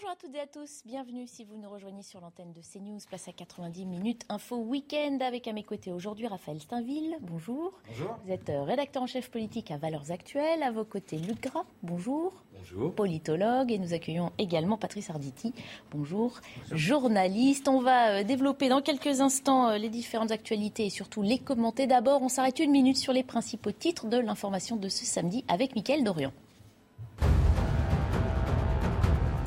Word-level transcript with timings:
Bonjour 0.00 0.10
à 0.10 0.16
toutes 0.16 0.34
et 0.36 0.40
à 0.40 0.46
tous, 0.46 0.82
bienvenue 0.86 1.26
si 1.26 1.42
vous 1.42 1.56
nous 1.56 1.68
rejoignez 1.68 2.02
sur 2.04 2.20
l'antenne 2.20 2.52
de 2.52 2.60
CNews, 2.60 3.00
place 3.08 3.26
à 3.26 3.32
90 3.32 3.84
minutes 3.84 4.24
info 4.28 4.54
week-end 4.54 5.18
avec 5.20 5.48
à 5.48 5.52
mes 5.52 5.64
côtés 5.64 5.90
aujourd'hui 5.90 6.28
Raphaël 6.28 6.60
Steinville, 6.60 7.16
bonjour. 7.20 7.72
Bonjour. 7.88 8.16
Vous 8.24 8.30
êtes 8.30 8.48
euh, 8.48 8.62
rédacteur 8.62 9.02
en 9.02 9.08
chef 9.08 9.28
politique 9.28 9.72
à 9.72 9.76
Valeurs 9.76 10.12
Actuelles, 10.12 10.62
à 10.62 10.70
vos 10.70 10.84
côtés 10.84 11.18
Luc 11.18 11.40
Gras, 11.40 11.64
bonjour. 11.82 12.32
Bonjour. 12.56 12.94
Politologue 12.94 13.72
et 13.72 13.78
nous 13.78 13.92
accueillons 13.92 14.30
également 14.38 14.76
Patrice 14.76 15.10
Arditi, 15.10 15.52
bonjour. 15.90 16.38
Journaliste, 16.70 17.66
on 17.66 17.80
va 17.80 18.20
euh, 18.20 18.22
développer 18.22 18.68
dans 18.68 18.82
quelques 18.82 19.20
instants 19.20 19.70
euh, 19.70 19.78
les 19.78 19.88
différentes 19.88 20.30
actualités 20.30 20.86
et 20.86 20.90
surtout 20.90 21.22
les 21.22 21.40
commenter. 21.40 21.88
D'abord, 21.88 22.22
on 22.22 22.28
s'arrête 22.28 22.60
une 22.60 22.70
minute 22.70 22.98
sur 22.98 23.12
les 23.12 23.24
principaux 23.24 23.72
titres 23.72 24.06
de 24.06 24.18
l'information 24.18 24.76
de 24.76 24.88
ce 24.88 25.04
samedi 25.04 25.44
avec 25.48 25.74
Mickaël 25.74 26.04
Dorian. 26.04 26.30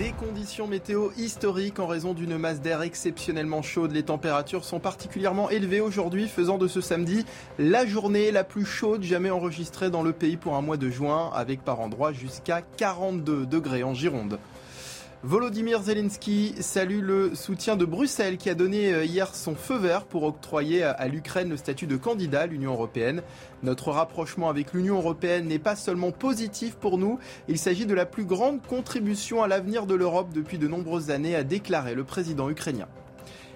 Des 0.01 0.13
conditions 0.13 0.65
météo 0.65 1.11
historiques 1.15 1.77
en 1.77 1.85
raison 1.85 2.15
d'une 2.15 2.35
masse 2.35 2.59
d'air 2.59 2.81
exceptionnellement 2.81 3.61
chaude. 3.61 3.91
Les 3.91 4.01
températures 4.01 4.65
sont 4.65 4.79
particulièrement 4.79 5.51
élevées 5.51 5.79
aujourd'hui, 5.79 6.27
faisant 6.27 6.57
de 6.57 6.67
ce 6.67 6.81
samedi 6.81 7.23
la 7.59 7.85
journée 7.85 8.31
la 8.31 8.43
plus 8.43 8.65
chaude 8.65 9.03
jamais 9.03 9.29
enregistrée 9.29 9.91
dans 9.91 10.01
le 10.01 10.11
pays 10.11 10.37
pour 10.37 10.55
un 10.55 10.61
mois 10.63 10.77
de 10.77 10.89
juin, 10.89 11.29
avec 11.35 11.63
par 11.63 11.81
endroits 11.81 12.13
jusqu'à 12.13 12.63
42 12.77 13.45
degrés 13.45 13.83
en 13.83 13.93
Gironde. 13.93 14.39
Volodymyr 15.23 15.83
Zelensky 15.83 16.55
salue 16.61 16.99
le 16.99 17.35
soutien 17.35 17.75
de 17.75 17.85
Bruxelles 17.85 18.37
qui 18.37 18.49
a 18.49 18.55
donné 18.55 18.91
euh, 18.91 19.05
hier 19.05 19.35
son 19.35 19.53
feu 19.53 19.77
vert 19.77 20.05
pour 20.05 20.23
octroyer 20.23 20.81
à 20.81 21.07
l'Ukraine 21.07 21.51
le 21.51 21.57
statut 21.57 21.85
de 21.85 21.95
candidat 21.95 22.41
à 22.41 22.45
l'Union 22.47 22.73
européenne. 22.73 23.21
Notre 23.61 23.91
rapprochement 23.91 24.49
avec 24.49 24.73
l'Union 24.73 24.95
européenne 24.95 25.47
n'est 25.47 25.59
pas 25.59 25.75
seulement 25.75 26.11
positif 26.11 26.73
pour 26.73 26.97
nous, 26.97 27.19
il 27.47 27.59
s'agit 27.59 27.85
de 27.85 27.93
la 27.93 28.07
plus 28.07 28.25
grande 28.25 28.65
contribution 28.65 29.43
à 29.43 29.47
l'avenir 29.47 29.85
de 29.85 29.93
l'Europe 29.93 30.33
depuis 30.33 30.57
de 30.57 30.67
nombreuses 30.67 31.11
années, 31.11 31.35
a 31.35 31.43
déclaré 31.43 31.93
le 31.93 32.03
président 32.03 32.49
ukrainien. 32.49 32.87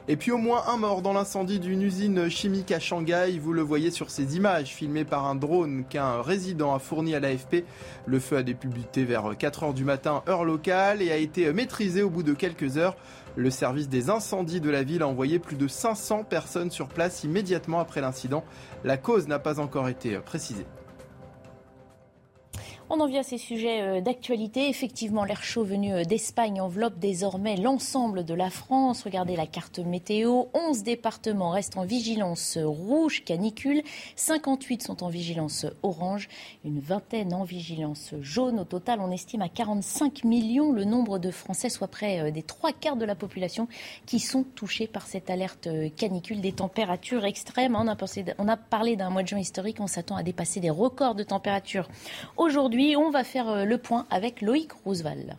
Et 0.08 0.18
puis 0.18 0.32
au 0.32 0.38
moins 0.38 0.64
un 0.68 0.78
mort 0.78 1.02
dans 1.02 1.14
l'incendie 1.14 1.60
d'une 1.60 1.82
usine 1.82 2.30
chimique 2.30 2.72
à 2.72 2.80
Shanghai. 2.80 3.40
Vous 3.42 3.54
le 3.54 3.64
voyez 3.64 3.90
sur 3.90 4.12
ces 4.12 4.36
images 4.36 4.68
filmées 4.68 5.04
par 5.04 5.26
un 5.26 5.34
drone 5.34 5.84
qu'un 5.90 6.22
résident 6.22 6.76
a 6.76 6.80
fourni 6.80 7.16
à 7.16 7.20
l'AFP. 7.20 7.66
Le 8.06 8.20
feu 8.20 8.38
a 8.38 8.44
débuté 8.44 9.04
vers 9.04 9.36
4 9.36 9.64
heures 9.64 9.74
du 9.74 9.84
matin, 9.84 10.22
heure 10.28 10.46
locale, 10.46 11.02
et 11.02 11.12
a 11.12 11.18
été 11.18 11.52
maîtrisé 11.54 12.04
au 12.04 12.12
bout 12.12 12.22
de 12.22 12.34
quelques 12.34 12.78
heures. 12.78 12.96
Le 13.36 13.50
service 13.50 13.90
des 13.90 14.12
incendies 14.12 14.62
de 14.62 14.70
la 14.70 14.84
ville 14.84 15.02
a 15.02 15.08
envoyé 15.08 15.40
plus 15.40 15.56
de 15.56 15.68
500 15.68 16.24
personnes 16.24 16.70
sur 16.70 16.88
place 16.88 17.24
immédiatement 17.24 17.80
après 17.80 18.02
l'incident. 18.02 18.46
La 18.84 18.98
cause 18.98 19.28
n'a 19.28 19.40
pas 19.40 19.60
encore 19.60 19.90
été 19.90 20.20
précisée. 20.20 20.68
On 22.88 23.00
en 23.00 23.08
vient 23.08 23.22
à 23.22 23.24
ces 23.24 23.40
sujets 23.40 23.82
euh, 23.82 24.00
d'actualité. 24.00 24.70
Effectivement, 24.70 25.24
l'air 25.24 25.42
chaud 25.42 25.64
venu 25.64 25.92
euh, 25.92 26.04
d'Espagne 26.04 26.62
enveloppe 26.62 27.00
désormais 27.00 27.56
l'ensemble 27.56 28.24
de 28.24 28.36
la 28.36 28.52
France. 28.52 29.02
Regardez 29.02 29.36
la 29.36 29.48
carte 29.48 29.80
météo. 29.80 30.44
11 30.54 30.84
départements 30.84 31.50
restent 31.50 31.78
en 31.78 31.84
vigilance 31.84 32.60
rouge 32.62 33.24
canicule. 33.26 33.82
58 34.18 34.84
sont 34.84 35.04
en 35.04 35.10
vigilance 35.10 35.66
orange. 35.82 36.30
Une 36.64 36.80
vingtaine 36.80 37.34
en 37.34 37.44
vigilance 37.44 38.14
jaune. 38.22 38.60
Au 38.60 38.66
total, 38.66 39.00
on 39.02 39.10
estime 39.10 39.42
à 39.42 39.50
45 39.50 40.24
millions 40.24 40.72
le 40.72 40.84
nombre 40.84 41.18
de 41.18 41.32
Français, 41.32 41.70
soit 41.70 41.88
près 41.88 42.20
euh, 42.20 42.30
des 42.30 42.44
trois 42.44 42.72
quarts 42.72 42.98
de 42.98 43.06
la 43.06 43.16
population, 43.16 43.68
qui 44.06 44.20
sont 44.20 44.44
touchés 44.44 44.86
par 44.86 45.08
cette 45.08 45.32
alerte 45.32 45.68
canicule. 45.96 46.40
Des 46.40 46.52
températures 46.54 47.26
extrêmes. 47.26 47.76
Pensé, 47.98 48.26
on 48.38 48.48
a 48.48 48.58
parlé 48.58 48.96
d'un 48.96 49.10
mois 49.10 49.24
de 49.24 49.28
juin 49.28 49.40
historique. 49.40 49.78
On 49.80 49.88
s'attend 49.88 50.18
à 50.18 50.22
dépasser 50.22 50.60
des 50.60 50.70
records 50.70 51.16
de 51.16 51.24
température 51.24 51.88
aujourd'hui. 52.38 52.75
On 52.98 53.10
va 53.10 53.24
faire 53.24 53.48
euh, 53.48 53.64
le 53.64 53.78
point 53.78 54.06
avec 54.10 54.42
Loïc 54.42 54.72
Roosevelt. 54.84 55.36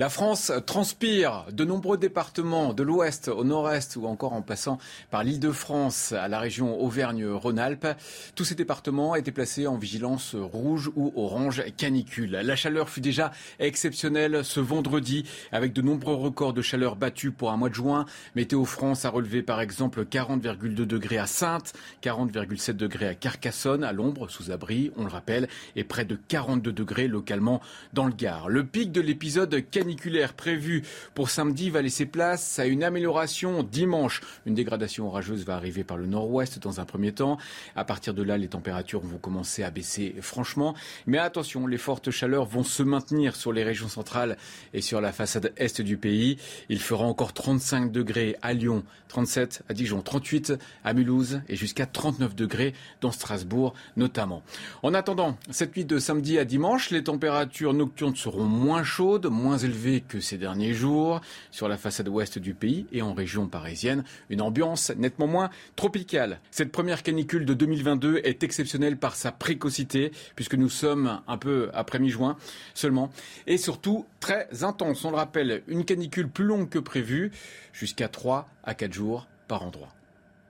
La 0.00 0.08
France 0.08 0.50
transpire. 0.66 1.44
De 1.52 1.64
nombreux 1.64 1.96
départements 1.96 2.74
de 2.74 2.82
l'ouest 2.82 3.28
au 3.28 3.44
nord-est 3.44 3.94
ou 3.94 4.06
encore 4.06 4.32
en 4.32 4.42
passant 4.42 4.78
par 5.12 5.22
l'île 5.22 5.38
de 5.38 5.52
France 5.52 6.10
à 6.10 6.26
la 6.26 6.40
région 6.40 6.82
Auvergne-Rhône-Alpes. 6.82 7.86
Tous 8.34 8.44
ces 8.44 8.56
départements 8.56 9.14
étaient 9.14 9.30
placés 9.30 9.68
en 9.68 9.76
vigilance 9.76 10.34
rouge 10.34 10.90
ou 10.96 11.12
orange 11.14 11.62
canicule. 11.76 12.32
La 12.32 12.56
chaleur 12.56 12.88
fut 12.88 13.02
déjà 13.02 13.30
exceptionnelle 13.60 14.44
ce 14.44 14.58
vendredi 14.58 15.26
avec 15.52 15.72
de 15.72 15.80
nombreux 15.80 16.16
records 16.16 16.54
de 16.54 16.62
chaleur 16.62 16.96
battus 16.96 17.30
pour 17.32 17.52
un 17.52 17.56
mois 17.56 17.68
de 17.68 17.74
juin. 17.74 18.04
Météo 18.34 18.64
France 18.64 19.04
a 19.04 19.10
relevé 19.10 19.44
par 19.44 19.60
exemple 19.60 20.04
40,2 20.04 20.74
degrés 20.74 21.18
à 21.18 21.28
Sainte, 21.28 21.72
40,7 22.02 22.72
degrés 22.72 23.06
à 23.06 23.14
Carcassonne, 23.14 23.84
à 23.84 23.92
l'ombre, 23.92 24.28
sous 24.28 24.50
abri, 24.50 24.90
on 24.96 25.04
le 25.04 25.10
rappelle, 25.10 25.46
et 25.76 25.84
près 25.84 26.04
de 26.04 26.16
42 26.16 26.72
degrés 26.72 27.06
localement 27.06 27.60
dans 27.92 28.06
le 28.06 28.12
Gard. 28.12 28.48
Le 28.48 28.64
pic 28.64 28.90
de 28.90 29.00
l'épisode 29.00 29.54
caniculaire 29.84 30.32
prévue 30.32 30.82
pour 31.14 31.28
samedi 31.28 31.68
va 31.68 31.82
laisser 31.82 32.06
place 32.06 32.58
à 32.58 32.64
une 32.64 32.82
amélioration 32.82 33.62
dimanche. 33.62 34.22
Une 34.46 34.54
dégradation 34.54 35.06
orageuse 35.06 35.44
va 35.44 35.56
arriver 35.56 35.84
par 35.84 35.98
le 35.98 36.06
nord-ouest 36.06 36.58
dans 36.58 36.80
un 36.80 36.86
premier 36.86 37.12
temps. 37.12 37.36
À 37.76 37.84
partir 37.84 38.14
de 38.14 38.22
là, 38.22 38.38
les 38.38 38.48
températures 38.48 39.00
vont 39.00 39.18
commencer 39.18 39.62
à 39.62 39.70
baisser 39.70 40.14
franchement. 40.22 40.74
Mais 41.06 41.18
attention, 41.18 41.66
les 41.66 41.76
fortes 41.76 42.10
chaleurs 42.10 42.46
vont 42.46 42.64
se 42.64 42.82
maintenir 42.82 43.36
sur 43.36 43.52
les 43.52 43.62
régions 43.62 43.88
centrales 43.88 44.38
et 44.72 44.80
sur 44.80 45.02
la 45.02 45.12
façade 45.12 45.52
est 45.58 45.82
du 45.82 45.98
pays. 45.98 46.38
Il 46.70 46.80
fera 46.80 47.04
encore 47.04 47.34
35 47.34 47.92
degrés 47.92 48.36
à 48.40 48.54
Lyon, 48.54 48.84
37 49.08 49.64
à 49.68 49.74
Dijon, 49.74 50.00
38 50.00 50.54
à 50.82 50.94
Mulhouse 50.94 51.42
et 51.50 51.56
jusqu'à 51.56 51.84
39 51.84 52.34
degrés 52.34 52.72
dans 53.02 53.10
Strasbourg 53.10 53.74
notamment. 53.98 54.42
En 54.82 54.94
attendant, 54.94 55.36
cette 55.50 55.76
nuit 55.76 55.84
de 55.84 55.98
samedi 55.98 56.38
à 56.38 56.46
dimanche, 56.46 56.88
les 56.90 57.04
températures 57.04 57.74
nocturnes 57.74 58.16
seront 58.16 58.44
moins 58.44 58.82
chaudes, 58.84 59.26
moins 59.26 59.58
élevées 59.58 59.73
que 60.08 60.20
ces 60.20 60.38
derniers 60.38 60.72
jours. 60.72 61.20
Sur 61.50 61.68
la 61.68 61.76
façade 61.76 62.08
ouest 62.08 62.38
du 62.38 62.54
pays 62.54 62.86
et 62.92 63.02
en 63.02 63.12
région 63.12 63.48
parisienne, 63.48 64.04
une 64.30 64.40
ambiance 64.40 64.90
nettement 64.96 65.26
moins 65.26 65.50
tropicale. 65.76 66.40
Cette 66.50 66.72
première 66.72 67.02
canicule 67.02 67.44
de 67.44 67.54
2022 67.54 68.20
est 68.24 68.42
exceptionnelle 68.42 68.96
par 68.96 69.16
sa 69.16 69.32
précocité, 69.32 70.12
puisque 70.36 70.54
nous 70.54 70.68
sommes 70.68 71.20
un 71.26 71.38
peu 71.38 71.70
après 71.74 71.98
mi-juin 71.98 72.36
seulement, 72.74 73.10
et 73.46 73.58
surtout 73.58 74.06
très 74.20 74.48
intense. 74.62 75.04
On 75.04 75.10
le 75.10 75.16
rappelle, 75.16 75.62
une 75.66 75.84
canicule 75.84 76.28
plus 76.28 76.44
longue 76.44 76.68
que 76.68 76.78
prévu, 76.78 77.32
jusqu'à 77.72 78.08
3 78.08 78.48
à 78.62 78.74
4 78.74 78.92
jours 78.92 79.26
par 79.48 79.62
endroit. 79.62 79.92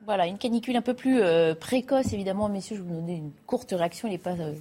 Voilà, 0.04 0.26
une 0.26 0.36
canicule 0.36 0.76
un 0.76 0.82
peu 0.82 0.94
plus 0.94 1.20
euh, 1.20 1.54
précoce, 1.54 2.12
évidemment, 2.12 2.48
messieurs. 2.48 2.76
Je 2.76 2.82
vais 2.82 2.88
vous 2.88 2.94
donner 2.94 3.16
une 3.16 3.32
courte 3.46 3.72
réaction. 3.72 4.06
Il 4.06 4.12
n'est 4.12 4.18
pas 4.18 4.38
euh, 4.38 4.52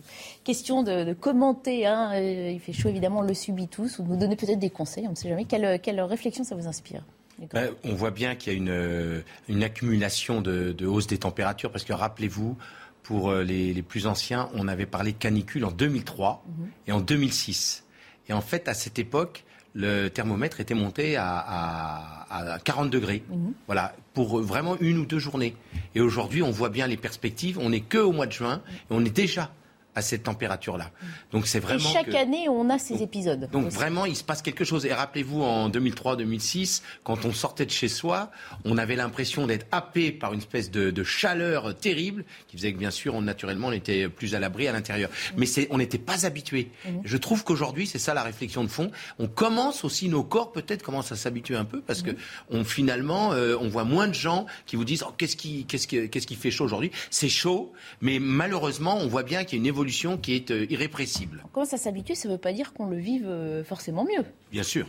question 0.44 0.84
de, 0.84 1.04
de 1.04 1.14
commenter. 1.14 1.86
Hein. 1.86 2.12
Euh, 2.14 2.52
il 2.52 2.60
fait 2.62 2.72
chaud, 2.72 2.90
évidemment, 2.90 3.20
on 3.20 3.24
le 3.24 3.34
subit 3.34 3.68
tous. 3.68 4.00
Ou 4.00 4.04
de 4.04 4.08
nous 4.10 4.18
donner 4.18 4.36
peut-être 4.38 4.60
des 4.60 4.70
conseils, 4.70 5.06
on 5.08 5.12
ne 5.12 5.16
sait 5.16 5.28
jamais. 5.28 5.44
Quelle, 5.46 5.80
quelle 5.82 6.00
réflexion 6.02 6.46
ça 6.46 6.56
vous 6.56 6.68
inspire 6.68 7.04
ben, 7.52 7.72
On 7.84 7.94
voit 7.94 8.12
bien 8.12 8.36
qu'il 8.36 8.54
y 8.54 8.56
a 8.56 8.58
une, 8.58 9.24
une 9.50 9.64
accumulation 9.64 10.42
de, 10.42 10.72
de, 10.72 10.86
hausse 10.86 11.08
des 11.08 11.18
températures. 11.18 11.72
Parce 11.72 11.84
que 11.84 11.94
rappelez-vous, 11.94 12.56
pour 13.02 13.34
les, 13.34 13.74
les, 13.74 13.82
plus 13.82 14.08
anciens, 14.08 14.50
on 14.54 14.70
avait 14.70 14.86
parlé 14.86 15.12
de 15.12 15.18
canicule 15.18 15.66
en 15.66 15.72
2003 15.72 16.46
mm 16.46 16.52
-hmm. 16.52 16.68
et 16.88 16.92
en 16.94 17.02
2006. 17.02 17.84
Et 18.30 18.34
en 18.34 18.42
fait, 18.42 18.70
à 18.70 18.74
cette 18.74 18.98
époque, 18.98 19.44
le 19.74 20.10
thermomètre 20.10 20.60
était 20.60 20.74
monté 20.74 21.16
à, 21.16 21.38
à, 21.38 22.54
à 22.54 22.60
40 22.60 22.90
degrés. 22.90 23.24
Mmh. 23.30 23.52
Voilà, 23.68 23.94
pour 24.14 24.42
vraiment 24.42 24.78
une 24.80 25.00
ou 25.00 25.06
deux 25.06 25.20
journées. 25.20 25.56
Et 25.96 26.02
aujourd'hui, 26.02 26.44
on 26.44 26.52
voit 26.52 26.70
bien 26.70 26.88
les 26.88 26.98
perspectives. 26.98 27.58
On 27.60 27.70
n'est 27.70 27.82
que 27.82 27.98
au 27.98 28.12
mois 28.12 28.28
de 28.28 28.32
juin 28.32 28.62
et 28.68 28.94
on 28.94 29.04
est 29.04 29.16
déjà 29.16 29.52
à 29.96 30.02
cette 30.02 30.24
température-là. 30.24 30.90
Donc 31.32 31.48
c'est 31.48 31.60
vraiment. 31.60 31.90
Et 31.90 31.94
chaque 31.94 32.10
que... 32.10 32.16
année, 32.16 32.50
on 32.50 32.70
a 32.70 32.80
ces 32.80 33.02
épisodes. 33.02 33.50
Donc 33.52 33.68
aussi. 33.68 33.76
vraiment, 33.76 34.06
il 34.06 34.16
se 34.16 34.24
passe 34.24 34.42
quelque 34.42 34.64
chose. 34.64 34.86
Et 34.86 34.94
rappelez-vous, 34.94 35.42
en 35.42 35.70
2003-2006, 35.70 36.82
quand 37.04 37.26
on 37.26 37.34
sortait 37.34 37.66
de 37.66 37.72
chez 37.72 37.88
soi, 37.88 38.32
on 38.66 38.78
avait 38.78 38.96
l'impression 38.96 39.46
d'être 39.46 39.68
happé 39.72 40.12
par 40.12 40.34
une 40.34 40.40
espèce 40.40 40.72
de, 40.72 40.92
de, 40.92 41.04
chaleur 41.04 41.76
terrible, 41.76 42.26
qui 42.48 42.58
faisait 42.58 42.74
que 42.74 42.78
bien 42.78 42.92
sûr, 42.92 43.14
on, 43.14 43.22
naturellement, 43.22 43.68
on 43.68 43.72
était 43.72 44.10
plus 44.10 44.36
à 44.36 44.40
l'abri 44.40 44.68
à 44.68 44.72
l'intérieur. 44.72 45.10
Mmh. 45.10 45.36
Mais 45.38 45.68
on 45.70 45.78
n'était 45.78 45.98
pas 45.98 46.26
habitué. 46.26 46.72
Mmh. 46.86 46.90
Je 47.04 47.18
trouve 47.18 47.44
qu'aujourd'hui, 47.44 47.86
c'est 47.86 48.00
ça 48.00 48.14
la 48.14 48.24
réflexion 48.24 48.64
de 48.64 48.70
fond. 48.70 48.92
On 49.20 49.28
commence 49.28 49.84
aussi, 49.84 50.10
nos 50.10 50.24
corps 50.24 50.52
peut-être 50.52 50.82
commencent 50.82 51.12
à 51.12 51.16
s'habituer 51.16 51.56
un 51.56 51.66
peu, 51.66 51.82
parce 51.82 52.02
mmh. 52.02 52.06
que 52.06 52.12
on, 52.50 52.64
finalement, 52.64 53.34
euh, 53.34 53.56
on 53.60 53.70
voit 53.70 53.84
moins 53.84 54.08
de 54.08 54.14
gens 54.14 54.48
qui 54.66 54.76
vous 54.76 54.86
disent 54.86 55.04
oh, 55.08 55.14
qu'est-ce 55.18 55.36
qui, 55.36 55.66
qu'est-ce 55.66 55.88
qui, 55.88 56.10
qu'est-ce 56.10 56.28
qui 56.28 56.36
fait 56.36 56.52
chaud 56.52 56.66
aujourd'hui? 56.66 56.92
C'est 57.12 57.30
chaud, 57.30 57.74
mais 58.02 58.18
malheureusement, 58.20 58.98
on 58.98 59.08
voit 59.08 59.24
bien 59.24 59.44
qu'il 59.44 59.58
y 59.58 59.60
a 59.60 59.62
une 59.62 59.68
évolution 59.68 59.83
évolution 59.84 60.18
qui 60.18 60.34
est 60.36 60.50
irrépressible. 60.50 61.44
Comment 61.52 61.66
ça 61.66 61.78
s'habitue? 61.78 62.16
Ça 62.16 62.30
ne 62.30 62.34
veut 62.34 62.40
pas 62.40 62.54
dire 62.54 62.74
qu'on 62.74 62.86
le 62.88 62.98
vive 62.98 63.30
forcément 63.66 64.06
mieux. 64.06 64.24
Bien 64.52 64.64
sûr. 64.64 64.88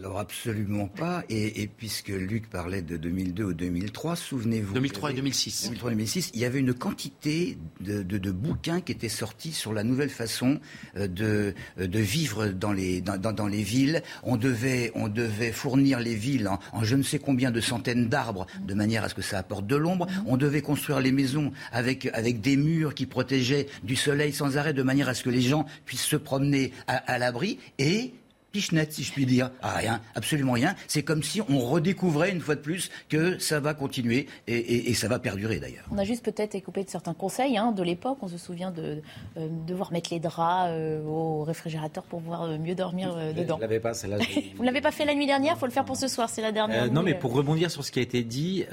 Alors 0.00 0.18
absolument 0.18 0.86
pas. 0.86 1.24
Et, 1.28 1.68
puisque 1.76 2.08
Luc 2.08 2.48
parlait 2.48 2.80
de 2.80 2.96
2002 2.96 3.44
ou 3.44 3.52
2003, 3.52 4.16
souvenez-vous. 4.16 4.72
2003 4.72 5.10
et 5.10 5.14
2006. 5.14 5.64
2003 5.64 5.90
et 5.90 5.94
2006, 5.94 6.30
il 6.32 6.40
y 6.40 6.46
avait 6.46 6.58
une 6.58 6.72
quantité 6.72 7.58
de, 7.80 8.30
bouquins 8.30 8.80
qui 8.80 8.92
étaient 8.92 9.10
sortis 9.10 9.52
sur 9.52 9.74
la 9.74 9.84
nouvelle 9.84 10.08
façon 10.08 10.58
euh, 10.96 11.06
de, 11.06 11.54
de 11.76 11.98
vivre 11.98 12.46
dans 12.46 12.72
les, 12.72 13.02
dans, 13.02 13.18
dans, 13.18 13.46
les 13.46 13.62
villes. 13.62 14.02
On 14.22 14.38
devait, 14.38 14.90
on 14.94 15.08
devait 15.08 15.52
fournir 15.52 16.00
les 16.00 16.14
villes 16.14 16.48
en, 16.48 16.82
je 16.82 16.96
ne 16.96 17.02
sais 17.02 17.18
combien 17.18 17.50
de 17.50 17.60
centaines 17.60 18.08
d'arbres 18.08 18.46
de 18.66 18.72
manière 18.72 19.04
à 19.04 19.10
ce 19.10 19.14
que 19.14 19.20
ça 19.20 19.36
apporte 19.36 19.66
de 19.66 19.76
l'ombre. 19.76 20.06
On 20.24 20.38
devait 20.38 20.62
construire 20.62 21.00
les 21.00 21.12
maisons 21.12 21.52
avec, 21.72 22.06
avec 22.14 22.40
des 22.40 22.56
murs 22.56 22.94
qui 22.94 23.04
protégeaient 23.04 23.66
du 23.82 23.96
soleil 23.96 24.32
sans 24.32 24.56
arrêt 24.56 24.72
de 24.72 24.82
manière 24.82 25.10
à 25.10 25.14
ce 25.14 25.24
que 25.24 25.30
les 25.30 25.42
gens 25.42 25.66
puissent 25.84 26.00
se 26.06 26.16
promener 26.16 26.72
à, 26.86 26.96
à 26.96 27.18
l'abri. 27.18 27.58
Et 27.78 28.14
pichenette, 28.50 28.92
si 28.92 29.02
je 29.02 29.12
puis 29.12 29.26
dire. 29.26 29.50
Ah, 29.62 29.74
rien, 29.74 30.00
absolument 30.14 30.52
rien. 30.52 30.74
C'est 30.88 31.02
comme 31.02 31.22
si 31.22 31.40
on 31.48 31.58
redécouvrait 31.58 32.30
une 32.30 32.40
fois 32.40 32.54
de 32.54 32.60
plus 32.60 32.90
que 33.08 33.38
ça 33.38 33.60
va 33.60 33.74
continuer 33.74 34.26
et, 34.46 34.92
ça 34.94 35.08
va 35.08 35.18
perdurer 35.18 35.60
d'ailleurs. 35.60 35.84
On 35.90 35.98
a 35.98 36.04
juste 36.04 36.24
peut-être 36.24 36.54
écopé 36.54 36.84
de 36.84 36.90
certains 36.90 37.14
conseils 37.14 37.56
hein, 37.56 37.72
de 37.72 37.82
l'époque. 37.82 38.18
On 38.22 38.28
se 38.28 38.38
souvient 38.38 38.70
de 38.70 39.02
euh, 39.36 39.48
devoir 39.66 39.92
mettre 39.92 40.12
les 40.12 40.20
draps 40.20 40.70
euh, 40.70 41.02
au 41.04 41.44
réfrigérateur 41.44 42.04
pour 42.04 42.20
pouvoir 42.20 42.42
euh, 42.42 42.58
mieux 42.58 42.74
dormir 42.74 43.14
dedans. 43.34 43.56
Je 43.56 43.62
l'avais 43.62 43.80
pas, 43.80 43.94
celle-là. 43.94 44.18
Vous 44.56 44.62
ne 44.62 44.66
l'avez 44.66 44.80
pas 44.80 44.90
fait 44.90 45.04
la 45.04 45.14
nuit 45.14 45.26
dernière, 45.26 45.54
il 45.56 45.58
faut 45.58 45.66
le 45.66 45.72
faire 45.72 45.84
pour 45.84 45.96
ce 45.96 46.08
soir, 46.08 46.28
c'est 46.28 46.42
la 46.42 46.52
dernière. 46.52 46.90
non, 46.90 47.02
mais 47.02 47.14
pour 47.14 47.32
rebondir 47.32 47.70
sur 47.70 47.84
ce 47.84 47.92
qui 47.92 47.98
a 47.98 48.02
été 48.02 48.22
dit, 48.22 48.64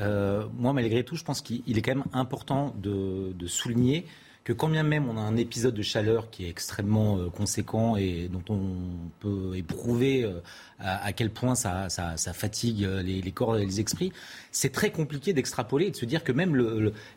moi 0.57 0.73
malgré 0.73 1.03
tout, 1.03 1.15
je 1.15 1.23
pense 1.23 1.41
qu'il 1.41 1.77
est 1.77 1.81
quand 1.81 1.95
même 1.95 2.05
important 2.13 2.73
de, 2.77 3.33
de 3.33 3.47
souligner 3.47 4.05
que 4.47 4.53
quand 4.53 4.69
bien 4.69 4.83
même 4.83 5.09
on 5.09 5.17
a 5.17 5.19
un 5.19 5.35
épisode 5.35 5.73
de 5.73 5.81
chaleur 5.81 6.29
qui 6.29 6.45
est 6.45 6.49
extrêmement 6.49 7.17
euh, 7.17 7.29
conséquent 7.29 7.97
et 7.97 8.29
dont 8.31 8.43
on 8.47 9.09
peut 9.19 9.57
éprouver 9.57 10.23
euh, 10.23 10.39
à, 10.79 11.11
quel 11.11 11.31
point 11.31 11.53
ça, 11.53 11.89
fatigue 12.33 12.85
euh, 12.85 13.01
les, 13.01 13.31
corps 13.33 13.57
et 13.57 13.65
les 13.65 13.81
esprits, 13.81 14.13
c'est 14.53 14.71
très 14.71 14.89
compliqué 14.89 15.33
d'extrapoler 15.33 15.87
et 15.87 15.91
de 15.91 15.97
se 15.97 16.05
dire 16.05 16.23
que 16.23 16.31
même 16.31 16.55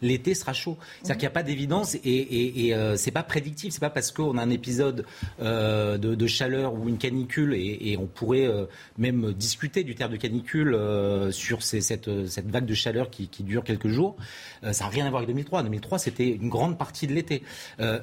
l'été 0.02 0.34
sera 0.34 0.52
chaud. 0.52 0.76
C'est-à-dire 1.02 1.14
qu'il 1.14 1.22
n'y 1.22 1.26
a 1.28 1.30
pas 1.30 1.42
d'évidence 1.44 1.94
et, 1.94 2.00
et, 2.02 2.68
et 2.68 2.96
c'est 2.96 3.12
pas 3.12 3.22
prédictif. 3.22 3.72
C'est 3.74 3.80
pas 3.80 3.90
parce 3.90 4.10
qu'on 4.10 4.36
a 4.36 4.42
un 4.42 4.50
épisode 4.50 5.06
de, 5.38 6.26
chaleur 6.26 6.74
ou 6.74 6.88
une 6.88 6.98
canicule 6.98 7.54
et, 7.54 7.96
on 7.98 8.06
pourrait 8.06 8.50
même 8.98 9.32
discuter 9.34 9.84
du 9.84 9.94
terme 9.94 10.12
de 10.12 10.16
canicule 10.16 10.76
sur 11.30 11.62
cette, 11.62 12.08
vague 12.08 12.66
de 12.66 12.74
chaleur 12.74 13.10
qui, 13.10 13.28
dure 13.44 13.62
quelques 13.62 13.88
jours. 13.88 14.16
ça 14.72 14.84
n'a 14.84 14.90
rien 14.90 15.06
à 15.06 15.10
voir 15.10 15.20
avec 15.20 15.28
2003. 15.28 15.62
2003, 15.62 15.98
c'était 15.98 16.28
une 16.28 16.48
grande 16.48 16.76
partie 16.76 17.06
de 17.06 17.12
l'été. 17.12 17.19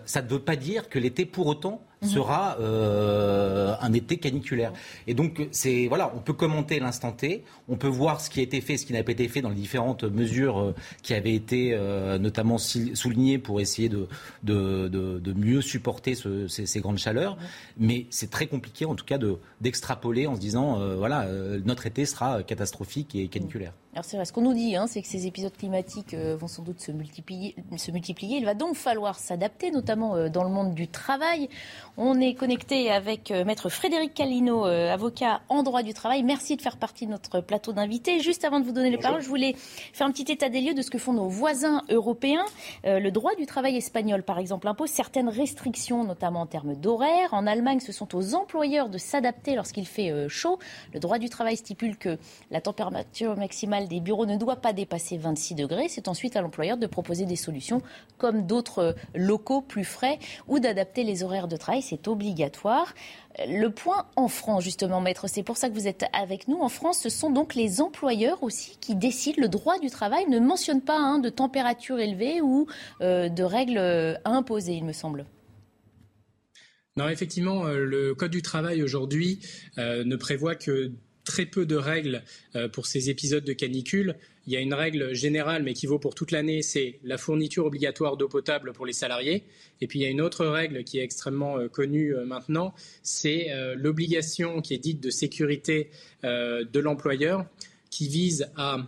Ça 0.06 0.22
ne 0.22 0.28
veut 0.28 0.40
pas 0.40 0.56
dire 0.56 0.90
que 0.90 1.00
l'été, 1.00 1.25
pour 1.25 1.48
autant, 1.48 1.81
Mhm. 2.02 2.10
sera 2.10 2.58
euh, 2.60 3.75
un 3.81 3.92
été 3.94 4.18
caniculaire. 4.18 4.72
Et 5.08 5.14
donc, 5.14 5.48
c'est 5.52 5.88
voilà, 5.88 6.14
on 6.16 6.19
peut 6.19 6.34
commenter 6.34 6.80
l'instant 6.80 7.12
T, 7.12 7.44
on 7.68 7.75
peut 7.75 7.88
voir 7.88 8.22
ce 8.22 8.30
qui 8.30 8.40
a 8.40 8.44
été 8.44 8.62
fait, 8.62 8.78
ce 8.78 8.86
qui 8.86 8.94
n'a 8.94 9.04
pas 9.04 9.14
été 9.14 9.28
fait 9.28 9.42
dans 9.42 9.50
les 9.50 9.56
différentes 9.56 10.04
mesures 10.04 10.60
euh, 10.60 10.75
qui 11.02 11.14
avaient 11.16 11.34
été 11.34 11.72
euh, 11.74 12.19
notamment 12.19 12.58
soulignées 12.60 13.40
pour 13.40 13.60
essayer 13.62 13.90
de, 13.90 14.08
de, 14.44 14.88
de, 14.88 15.34
mieux 15.34 15.62
supporter 15.62 16.16
ce, 16.16 16.48
ces, 16.48 16.66
ces, 16.66 16.80
grandes 16.81 17.00
chaleurs. 17.00 17.36
Mhm. 17.36 17.42
Mais 17.80 18.06
c'est 18.12 18.30
très 18.30 18.48
compliqué, 18.48 18.86
en 18.86 18.96
tout 18.96 19.06
cas, 19.06 19.18
d'extrapoler 19.62 20.28
en 20.28 20.36
se 20.36 20.40
disant, 20.40 20.80
voilà, 20.98 21.28
notre 21.66 21.86
été 21.86 22.06
sera 22.06 22.44
catastrophique 22.44 23.16
et 23.16 23.28
caniculaire. 23.28 23.74
Alors 23.98 24.06
c'est 24.06 24.16
vrai, 24.16 24.26
ce 24.26 24.32
qu'on 24.32 24.44
nous 24.44 24.54
dit, 24.54 24.76
hein, 24.76 24.86
c'est 24.86 25.02
que 25.02 25.08
ces 25.08 25.26
épisodes 25.26 25.58
climatiques 25.58 26.14
vont 26.14 26.48
sans 26.48 26.62
doute 26.62 26.80
se 26.80 26.92
multiplier, 26.92 27.56
se 27.78 27.90
multiplier. 27.90 28.38
Il 28.38 28.46
va 28.46 28.54
donc 28.54 28.76
falloir 28.76 29.18
s'adapter, 29.18 29.72
notamment 29.72 30.30
dans 30.30 30.44
le 30.44 30.52
monde 30.52 30.76
du 30.76 30.88
travail. 30.88 31.50
On 32.00 32.22
est 32.22 32.36
connecté 32.36 32.92
avec 32.92 33.32
euh, 33.32 33.44
maître 33.44 33.70
Frédéric 33.70 34.14
Calino, 34.14 34.68
euh, 34.68 34.94
avocat 34.94 35.42
en 35.50 35.64
droit 35.64 35.82
du 35.82 35.96
travail. 35.96 36.22
Merci 36.22 36.56
de 36.56 36.62
faire 36.62 36.78
partie 36.78 37.08
de 37.08 37.12
notre 37.12 37.42
plateau 37.42 37.74
d'invités. 37.74 38.20
Juste 38.20 38.46
avant 38.46 38.60
de 38.60 38.66
vous 38.66 38.72
donner 38.72 38.92
les 38.92 39.00
paroles, 39.00 39.22
je 39.22 39.28
voulais 39.28 39.56
faire 39.94 40.06
un 40.06 40.12
petit 40.12 40.32
état 40.32 40.48
des 40.48 40.62
lieux 40.62 40.76
de 40.76 40.84
ce 40.84 40.92
que 40.92 41.00
font 41.00 41.14
nos 41.14 41.28
voisins 41.28 41.82
européens. 41.90 42.46
Euh, 42.86 43.00
le 43.00 43.10
droit 43.10 43.34
du 43.34 43.48
travail 43.48 43.78
espagnol, 43.78 44.22
par 44.22 44.38
exemple, 44.38 44.68
impose 44.68 44.92
certaines 44.92 45.28
restrictions, 45.28 46.04
notamment 46.04 46.42
en 46.42 46.46
termes 46.46 46.76
d'horaire. 46.76 47.34
En 47.34 47.48
Allemagne, 47.48 47.80
ce 47.80 47.92
sont 47.92 48.16
aux 48.16 48.36
employeurs 48.36 48.90
de 48.90 49.00
s'adapter 49.00 49.56
lorsqu'il 49.56 49.88
fait 49.88 50.30
chaud. 50.30 50.60
Le 50.94 51.00
droit 51.00 51.18
du 51.18 51.30
travail 51.30 51.58
stipule 51.58 51.98
que 51.98 52.20
la 52.52 52.62
température 52.62 53.36
maximale 53.36 53.87
des 53.88 54.00
bureaux 54.00 54.25
ne 54.25 54.38
doit 54.38 54.57
pas 54.57 54.74
dépasser 54.74 55.18
26 55.18 55.56
degrés. 55.56 55.88
C'est 55.89 56.07
ensuite 56.07 56.36
à 56.36 56.42
l'employeur 56.42 56.78
de 56.78 56.88
proposer 56.88 57.25
des 57.25 57.36
solutions 57.36 57.81
comme 58.18 58.45
d'autres 58.45 58.95
locaux 59.16 59.62
plus 59.62 59.84
frais 59.84 60.19
ou 60.48 60.60
d'adapter 60.60 61.04
les 61.04 61.24
horaires 61.24 61.48
de 61.48 61.57
travail 61.57 61.81
c'est 61.81 62.07
obligatoire. 62.07 62.94
Le 63.48 63.69
point 63.69 64.07
en 64.16 64.28
France, 64.28 64.63
justement, 64.63 65.00
maître, 65.00 65.28
c'est 65.28 65.44
pour 65.44 65.57
ça 65.57 65.69
que 65.69 65.75
vous 65.75 65.88
êtes 65.88 66.06
avec 66.12 66.48
nous. 66.48 66.57
En 66.57 66.69
France, 66.69 67.00
ce 67.00 67.10
sont 67.10 67.30
donc 67.30 67.54
les 67.54 67.81
employeurs 67.81 68.42
aussi 68.42 68.78
qui 68.81 68.95
décident. 68.95 69.38
Le 69.39 69.48
droit 69.48 69.78
du 69.80 69.90
travail 69.90 70.28
ne 70.28 70.40
mentionne 70.40 70.81
pas 70.81 70.98
hein, 70.98 71.19
de 71.19 71.30
température 71.30 72.00
élevée 72.00 72.42
ou 72.42 72.68
euh, 73.01 73.30
de 73.30 73.44
règles 73.44 73.78
à 73.78 74.30
imposer, 74.31 74.74
il 74.74 74.86
me 74.86 74.94
semble. 74.94 75.25
Non, 76.98 77.07
effectivement, 77.10 77.68
euh, 77.68 77.86
le 77.86 78.16
Code 78.16 78.31
du 78.31 78.42
travail 78.42 78.81
aujourd'hui 78.81 79.40
euh, 79.78 80.04
ne 80.04 80.16
prévoit 80.16 80.56
que 80.56 80.92
très 81.28 81.46
peu 81.46 81.66
de 81.66 81.76
règles 81.76 82.24
pour 82.72 82.88
ces 82.88 83.10
épisodes 83.10 83.44
de 83.44 83.54
canicule 83.54 84.16
il 84.48 84.54
y 84.54 84.56
a 84.56 84.62
une 84.62 84.74
règle 84.74 85.14
générale, 85.14 85.62
mais 85.62 85.74
qui 85.74 85.88
vaut 85.88 86.00
pour 86.00 86.16
toute 86.16 86.32
l'année, 86.32 86.62
c'est 86.62 87.00
la 87.04 87.18
fourniture 87.18 87.66
obligatoire 87.66 88.16
d'eau 88.16 88.30
potable 88.30 88.72
pour 88.72 88.86
les 88.86 88.94
salariés. 88.94 89.44
Et 89.82 89.88
puis 89.88 90.00
il 90.00 90.04
y 90.04 90.06
a 90.06 90.10
une 90.10 90.22
autre 90.22 90.46
règle 90.46 90.86
qui 90.86 91.00
est 91.00 91.04
extrêmement 91.04 91.60
euh, 91.60 91.68
connue 91.68 92.16
euh, 92.16 92.26
maintenant, 92.26 92.74
c'est 93.04 93.52
euh, 93.52 93.76
l'obligation 93.78 94.62
qui 94.62 94.74
est 94.74 94.78
dite 94.78 95.02
de 95.02 95.10
sécurité 95.10 95.92
de 96.24 96.80
l'employeur, 96.80 97.46
qui 97.90 98.08
vise 98.08 98.50
à 98.56 98.80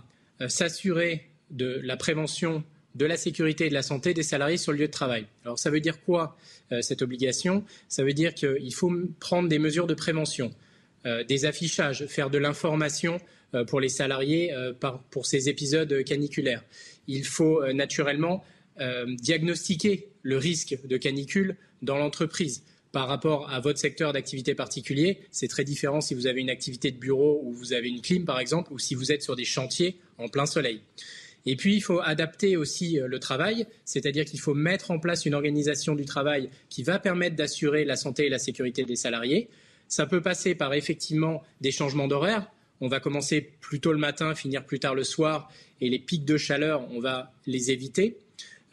s'assurer 0.47 1.27
de 1.51 1.79
la 1.83 1.95
prévention 1.95 2.63
de 2.95 3.05
la 3.05 3.17
sécurité 3.17 3.67
et 3.67 3.69
de 3.69 3.73
la 3.73 3.83
santé 3.83 4.13
des 4.13 4.23
salariés 4.23 4.57
sur 4.57 4.71
le 4.71 4.79
lieu 4.79 4.87
de 4.87 4.91
travail. 4.91 5.25
Alors 5.45 5.59
ça 5.59 5.69
veut 5.69 5.79
dire 5.79 6.01
quoi 6.01 6.35
cette 6.81 7.01
obligation? 7.01 7.63
Ça 7.87 8.03
veut 8.03 8.13
dire 8.13 8.33
qu'il 8.33 8.73
faut 8.73 8.91
prendre 9.19 9.47
des 9.47 9.59
mesures 9.59 9.87
de 9.87 9.93
prévention, 9.93 10.51
des 11.05 11.45
affichages, 11.45 12.05
faire 12.07 12.29
de 12.29 12.37
l'information 12.37 13.19
euh, 13.55 13.65
pour 13.65 13.79
les 13.79 13.89
salariés 13.89 14.53
euh, 14.53 14.73
pour 15.09 15.25
ces 15.25 15.49
épisodes 15.49 16.03
caniculaires. 16.03 16.63
Il 17.07 17.25
faut 17.25 17.63
euh, 17.63 17.73
naturellement 17.73 18.43
diagnostiquer 19.07 20.07
le 20.21 20.37
risque 20.37 20.77
de 20.87 20.95
canicule 20.95 21.57
dans 21.81 21.97
l'entreprise 21.97 22.63
par 22.93 23.09
rapport 23.09 23.51
à 23.51 23.59
votre 23.59 23.77
secteur 23.77 24.13
d'activité 24.13 24.55
particulier. 24.55 25.19
C'est 25.31 25.49
très 25.49 25.65
différent 25.65 25.99
si 25.99 26.13
vous 26.13 26.27
avez 26.27 26.39
une 26.39 26.49
activité 26.49 26.89
de 26.89 26.97
bureau 26.97 27.41
où 27.43 27.51
vous 27.51 27.73
avez 27.73 27.89
une 27.89 27.99
clim, 27.99 28.23
par 28.23 28.39
exemple, 28.39 28.71
ou 28.71 28.79
si 28.79 28.95
vous 28.95 29.11
êtes 29.11 29.21
sur 29.21 29.35
des 29.35 29.43
chantiers 29.43 29.99
en 30.17 30.29
plein 30.29 30.45
soleil. 30.45 30.79
Et 31.45 31.57
puis, 31.57 31.75
il 31.75 31.81
faut 31.81 31.99
adapter 31.99 32.55
aussi 32.55 32.99
le 33.05 33.19
travail, 33.19 33.65
c'est-à-dire 33.83 34.23
qu'il 34.23 34.39
faut 34.39 34.53
mettre 34.53 34.91
en 34.91 34.99
place 34.99 35.25
une 35.25 35.33
organisation 35.33 35.93
du 35.93 36.05
travail 36.05 36.49
qui 36.69 36.83
va 36.83 36.99
permettre 36.99 37.35
d'assurer 37.35 37.83
la 37.83 37.97
santé 37.97 38.27
et 38.27 38.29
la 38.29 38.39
sécurité 38.39 38.85
des 38.85 38.95
salariés. 38.95 39.49
Ça 39.89 40.05
peut 40.05 40.21
passer 40.21 40.55
par 40.55 40.73
effectivement 40.73 41.43
des 41.59 41.71
changements 41.71 42.07
d'horaire. 42.07 42.49
On 42.79 42.87
va 42.87 43.01
commencer 43.01 43.41
plus 43.59 43.81
tôt 43.81 43.91
le 43.91 43.97
matin, 43.97 44.33
finir 44.35 44.63
plus 44.63 44.79
tard 44.79 44.95
le 44.95 45.03
soir, 45.03 45.51
et 45.81 45.89
les 45.89 45.99
pics 45.99 46.23
de 46.23 46.37
chaleur, 46.37 46.87
on 46.91 46.99
va 47.01 47.33
les 47.45 47.71
éviter. 47.71 48.17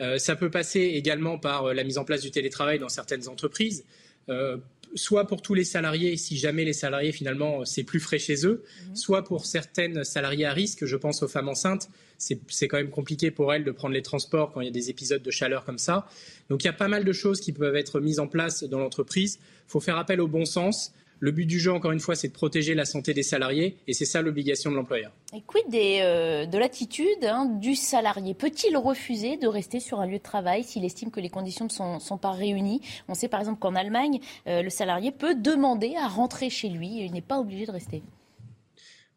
Euh, 0.00 0.18
ça 0.18 0.36
peut 0.36 0.50
passer 0.50 0.80
également 0.80 1.38
par 1.38 1.66
euh, 1.66 1.74
la 1.74 1.82
mise 1.82 1.98
en 1.98 2.04
place 2.04 2.20
du 2.20 2.30
télétravail 2.30 2.78
dans 2.78 2.88
certaines 2.88 3.28
entreprises, 3.28 3.84
euh, 4.28 4.58
soit 4.94 5.26
pour 5.26 5.40
tous 5.40 5.54
les 5.54 5.64
salariés, 5.64 6.16
si 6.16 6.36
jamais 6.36 6.64
les 6.64 6.72
salariés 6.72 7.12
finalement 7.12 7.64
c'est 7.64 7.82
plus 7.82 7.98
frais 7.98 8.18
chez 8.18 8.46
eux, 8.46 8.62
mhm. 8.88 8.96
soit 8.96 9.24
pour 9.24 9.46
certaines 9.46 10.04
salariés 10.04 10.44
à 10.44 10.52
risque, 10.52 10.84
je 10.84 10.96
pense 10.96 11.22
aux 11.22 11.28
femmes 11.28 11.48
enceintes, 11.48 11.88
c'est 12.18 12.68
quand 12.68 12.76
même 12.76 12.90
compliqué 12.90 13.30
pour 13.30 13.52
elles 13.52 13.64
de 13.64 13.70
prendre 13.70 13.94
les 13.94 14.02
transports 14.02 14.52
quand 14.52 14.60
il 14.60 14.66
y 14.66 14.68
a 14.68 14.72
des 14.72 14.90
épisodes 14.90 15.22
de 15.22 15.30
chaleur 15.30 15.64
comme 15.64 15.78
ça. 15.78 16.08
Donc 16.48 16.62
il 16.64 16.66
y 16.66 16.70
a 16.70 16.74
pas 16.74 16.88
mal 16.88 17.04
de 17.04 17.12
choses 17.12 17.40
qui 17.40 17.52
peuvent 17.52 17.76
être 17.76 18.00
mises 18.00 18.20
en 18.20 18.26
place 18.26 18.64
dans 18.64 18.78
l'entreprise. 18.78 19.38
Il 19.68 19.70
faut 19.70 19.80
faire 19.80 19.98
appel 19.98 20.20
au 20.20 20.28
bon 20.28 20.46
sens. 20.46 20.92
Le 21.18 21.30
but 21.30 21.46
du 21.46 21.58
jeu, 21.58 21.72
encore 21.72 21.92
une 21.92 22.00
fois, 22.00 22.14
c'est 22.14 22.28
de 22.28 22.32
protéger 22.34 22.74
la 22.74 22.84
santé 22.84 23.14
des 23.14 23.22
salariés 23.22 23.78
et 23.86 23.94
c'est 23.94 24.04
ça 24.04 24.20
l'obligation 24.20 24.70
de 24.70 24.76
l'employeur. 24.76 25.12
Et 25.34 25.40
quid 25.46 25.64
euh, 25.74 26.44
de 26.44 26.58
l'attitude 26.58 27.24
hein, 27.24 27.46
du 27.46 27.74
salarié? 27.74 28.34
Peut-il 28.34 28.76
refuser 28.76 29.38
de 29.38 29.46
rester 29.46 29.80
sur 29.80 30.00
un 30.00 30.06
lieu 30.06 30.18
de 30.18 30.22
travail 30.22 30.62
s'il 30.62 30.84
estime 30.84 31.10
que 31.10 31.20
les 31.20 31.30
conditions 31.30 31.64
ne 31.64 31.98
sont, 31.98 32.18
pas 32.18 32.32
réunies? 32.32 32.82
On 33.08 33.14
sait 33.14 33.28
par 33.28 33.40
exemple 33.40 33.60
qu'en 33.60 33.74
Allemagne, 33.74 34.20
euh, 34.46 34.60
le 34.60 34.68
salarié 34.68 35.10
peut 35.10 35.34
demander 35.34 35.94
à 35.96 36.06
rentrer 36.06 36.50
chez 36.50 36.68
lui 36.68 37.00
et 37.00 37.04
il 37.04 37.12
n'est 37.12 37.22
pas 37.22 37.38
obligé 37.38 37.64
de 37.64 37.72
rester. 37.72 38.02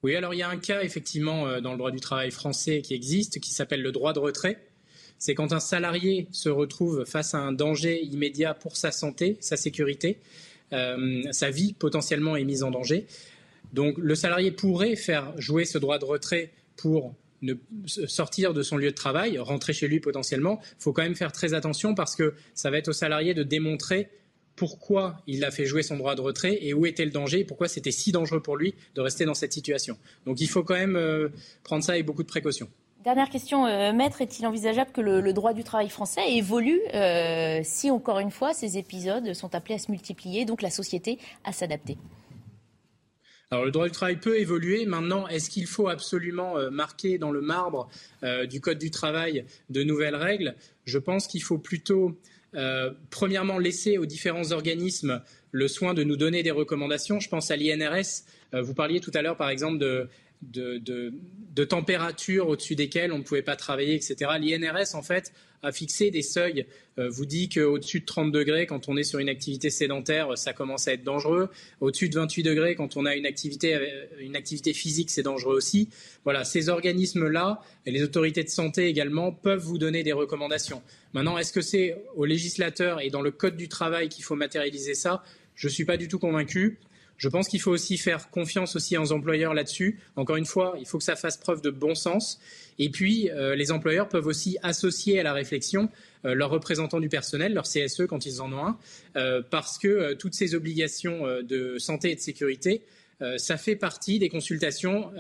Oui, 0.01 0.15
alors 0.15 0.33
il 0.33 0.37
y 0.37 0.43
a 0.43 0.49
un 0.49 0.57
cas 0.57 0.81
effectivement 0.81 1.47
euh, 1.47 1.59
dans 1.59 1.73
le 1.73 1.77
droit 1.77 1.91
du 1.91 1.99
travail 1.99 2.31
français 2.31 2.81
qui 2.81 2.93
existe 2.93 3.41
qui 3.41 3.51
s'appelle 3.51 3.81
le 3.81 3.91
droit 3.91 4.13
de 4.13 4.19
retrait. 4.19 4.57
C'est 5.17 5.35
quand 5.35 5.51
un 5.51 5.59
salarié 5.59 6.29
se 6.31 6.47
retrouve 6.47 7.03
face 7.03 7.33
à 7.33 7.39
un 7.39 7.51
danger 7.51 8.01
immédiat 8.05 8.53
pour 8.53 8.77
sa 8.77 8.91
santé, 8.91 9.35
sa 9.41 9.57
sécurité, 9.57 10.17
sa 10.71 11.49
vie 11.49 11.73
potentiellement 11.73 12.35
est 12.35 12.43
mise 12.43 12.63
en 12.63 12.71
danger. 12.71 13.07
Donc 13.73 13.97
le 13.97 14.15
salarié 14.15 14.51
pourrait 14.51 14.95
faire 14.95 15.33
jouer 15.39 15.65
ce 15.65 15.77
droit 15.77 15.99
de 15.99 16.05
retrait 16.05 16.51
pour 16.75 17.15
sortir 17.85 18.53
de 18.53 18.61
son 18.61 18.77
lieu 18.77 18.89
de 18.89 18.95
travail, 18.95 19.37
rentrer 19.37 19.73
chez 19.73 19.87
lui 19.87 19.99
potentiellement, 19.99 20.59
il 20.61 20.83
faut 20.83 20.93
quand 20.93 21.03
même 21.03 21.15
faire 21.15 21.31
très 21.31 21.53
attention 21.53 21.95
parce 21.95 22.15
que 22.15 22.33
ça 22.53 22.69
va 22.69 22.77
être 22.77 22.89
au 22.89 22.93
salarié 22.93 23.33
de 23.33 23.43
démontrer 23.43 24.09
pourquoi 24.55 25.21
il 25.25 25.45
a 25.45 25.51
fait 25.51 25.65
jouer 25.65 25.83
son 25.83 25.95
droit 25.95 26.15
de 26.15 26.21
retrait 26.21 26.57
et 26.61 26.73
où 26.73 26.85
était 26.85 27.05
le 27.05 27.11
danger, 27.11 27.45
pourquoi 27.45 27.69
c'était 27.69 27.91
si 27.91 28.11
dangereux 28.11 28.41
pour 28.41 28.57
lui 28.57 28.75
de 28.93 28.99
rester 28.99 29.23
dans 29.23 29.33
cette 29.33 29.53
situation. 29.53 29.97
Donc 30.25 30.41
il 30.41 30.49
faut 30.49 30.63
quand 30.63 30.75
même 30.75 30.97
euh, 30.97 31.29
prendre 31.63 31.81
ça 31.81 31.93
avec 31.93 32.05
beaucoup 32.05 32.23
de 32.23 32.27
précaution. 32.27 32.69
Dernière 33.09 33.31
question, 33.31 33.65
euh, 33.65 33.91
Maître, 33.91 34.21
est-il 34.21 34.45
envisageable 34.45 34.91
que 34.91 35.01
le, 35.01 35.33
droit 35.33 35.53
du 35.53 35.63
travail 35.63 35.89
français 35.89 36.35
évolue 36.35 36.79
euh, 36.93 37.59
si, 37.63 37.89
encore 37.89 38.19
une 38.19 38.29
fois, 38.29 38.53
ces 38.53 38.77
épisodes 38.77 39.33
sont 39.33 39.55
appelés 39.55 39.73
à 39.73 39.77
se 39.79 39.89
multiplier, 39.89 40.45
donc 40.45 40.61
la 40.61 40.69
société 40.69 41.17
à 41.43 41.51
s'adapter? 41.51 41.97
Alors 43.49 43.65
le 43.65 43.71
droit 43.71 43.87
du 43.87 43.91
travail 43.91 44.17
peut 44.17 44.37
évoluer. 44.37 44.85
Maintenant, 44.85 45.27
est-ce 45.27 45.49
qu'il 45.49 45.65
faut 45.65 45.87
absolument 45.87 46.55
euh, 46.59 46.69
marquer 46.69 47.17
dans 47.17 47.31
le 47.31 47.41
marbre 47.41 47.89
du 48.47 48.61
Code 48.61 48.77
du 48.77 48.91
travail 48.91 49.43
de 49.71 49.81
nouvelles 49.81 50.15
règles? 50.15 50.53
Je 50.85 50.99
pense 50.99 51.25
qu'il 51.25 51.41
faut 51.41 51.57
plutôt, 51.57 52.15
premièrement, 53.09 53.57
laisser 53.57 53.97
aux 53.97 54.05
différents 54.05 54.51
organismes 54.51 55.23
le 55.51 55.67
soin 55.67 55.95
de 55.95 56.03
nous 56.03 56.15
donner 56.15 56.43
des 56.43 56.51
recommandations. 56.51 57.19
Je 57.19 57.27
pense 57.27 57.49
à 57.49 57.55
l'INRS. 57.55 58.21
vous 58.53 58.75
parliez 58.75 58.99
tout 58.99 59.11
à 59.15 59.23
l'heure, 59.23 59.35
par 59.35 59.49
exemple, 59.49 59.79
de 59.79 60.07
de, 60.41 61.65
température 61.65 62.47
au-dessus 62.47 62.75
desquelles 62.75 63.11
on 63.11 63.17
ne 63.17 63.23
pouvait 63.23 63.41
pas 63.41 63.55
travailler, 63.55 63.95
etc. 63.95 64.15
L'INRS, 64.39 64.95
en 64.95 65.01
fait, 65.01 65.33
a 65.61 65.73
fixé 65.73 66.09
des 66.09 66.21
seuils, 66.21 66.65
euh, 66.97 67.09
vous 67.09 67.25
dit 67.25 67.49
qu'au-dessus 67.49 67.99
de 67.99 68.05
30 68.05 68.31
degrés, 68.31 68.65
quand 68.65 68.87
on 68.87 68.95
est 68.95 69.03
sur 69.03 69.19
une 69.19 69.27
activité 69.27 69.69
sédentaire, 69.69 70.37
ça 70.37 70.53
commence 70.53 70.87
à 70.87 70.93
être 70.93 71.03
dangereux. 71.03 71.49
Au-dessus 71.81 72.07
de 72.07 72.15
28 72.15 72.43
degrés, 72.43 72.75
quand 72.75 72.95
on 72.95 73.05
a 73.05 73.15
une 73.15 73.25
activité, 73.25 73.75
euh, 73.75 74.05
une 74.21 74.37
activité 74.37 74.73
physique, 74.73 75.09
c'est 75.09 75.23
dangereux 75.23 75.55
aussi. 75.55 75.89
Voilà, 76.23 76.45
ces 76.45 76.69
organismes-là, 76.69 77.61
et 77.85 77.91
les 77.91 78.03
autorités 78.03 78.43
de 78.43 78.49
santé 78.49 78.87
également, 78.87 79.33
peuvent 79.33 79.61
vous 79.61 79.77
donner 79.77 80.01
des 80.03 80.13
recommandations. 80.13 80.81
Maintenant, 81.13 81.37
est-ce 81.37 81.51
que 81.51 81.61
c'est 81.61 82.01
au 82.15 82.23
législateur 82.23 83.01
et 83.01 83.09
dans 83.09 83.21
le 83.21 83.31
Code 83.31 83.57
du 83.57 83.67
travail 83.67 84.07
qu'il 84.07 84.23
faut 84.23 84.35
matérialiser 84.35 84.93
ça? 84.93 85.23
Je 85.55 85.67
ne 85.67 85.73
suis 85.73 85.83
pas 85.83 85.97
du 85.97 86.07
tout 86.07 86.19
convaincu. 86.19 86.79
Je 87.19 87.27
pense 87.27 87.49
qu'il 87.49 87.59
faut 87.59 87.71
aussi 87.71 87.97
faire 87.97 88.29
confiance 88.31 88.77
aussi 88.77 88.97
aux 88.97 89.11
employeurs 89.11 89.53
là-dessus. 89.53 89.99
Encore 90.15 90.37
une 90.37 90.45
fois, 90.45 90.75
il 90.79 90.87
faut 90.87 90.97
que 90.97 91.03
ça 91.03 91.17
fasse 91.17 91.35
preuve 91.35 91.61
de 91.61 91.69
bon 91.69 91.93
sens. 91.93 92.39
Et 92.79 92.89
puis, 92.89 93.29
euh, 93.29 93.55
les 93.55 93.73
employeurs 93.73 94.07
peuvent 94.07 94.25
aussi 94.25 94.57
associer 94.63 95.19
à 95.19 95.23
la 95.23 95.33
réflexion 95.33 95.89
euh, 96.23 96.33
leurs 96.33 96.49
représentants 96.49 97.01
du 97.01 97.09
personnel, 97.09 97.53
leur 97.53 97.65
CSE 97.65 98.07
quand 98.07 98.25
ils 98.25 98.41
en 98.41 98.53
ont 98.53 98.65
un, 98.65 98.77
euh, 99.17 99.41
parce 99.47 99.77
que 99.77 100.13
toutes 100.13 100.33
ces 100.33 100.55
obligations 100.55 101.25
de 101.43 101.77
santé 101.77 102.11
et 102.11 102.15
de 102.15 102.21
sécurité, 102.21 102.81
ça 103.35 103.57
fait 103.57 103.75
partie 103.75 104.17
des 104.17 104.29
consultations 104.29 105.11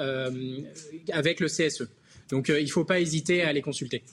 avec 1.11 1.41
le 1.41 1.47
CSE. 1.47 1.89
Donc, 2.29 2.47
il 2.47 2.63
ne 2.63 2.69
faut 2.69 2.85
pas 2.85 3.01
hésiter 3.01 3.41
à 3.41 3.51
les 3.51 3.61
consulter. 3.61 4.03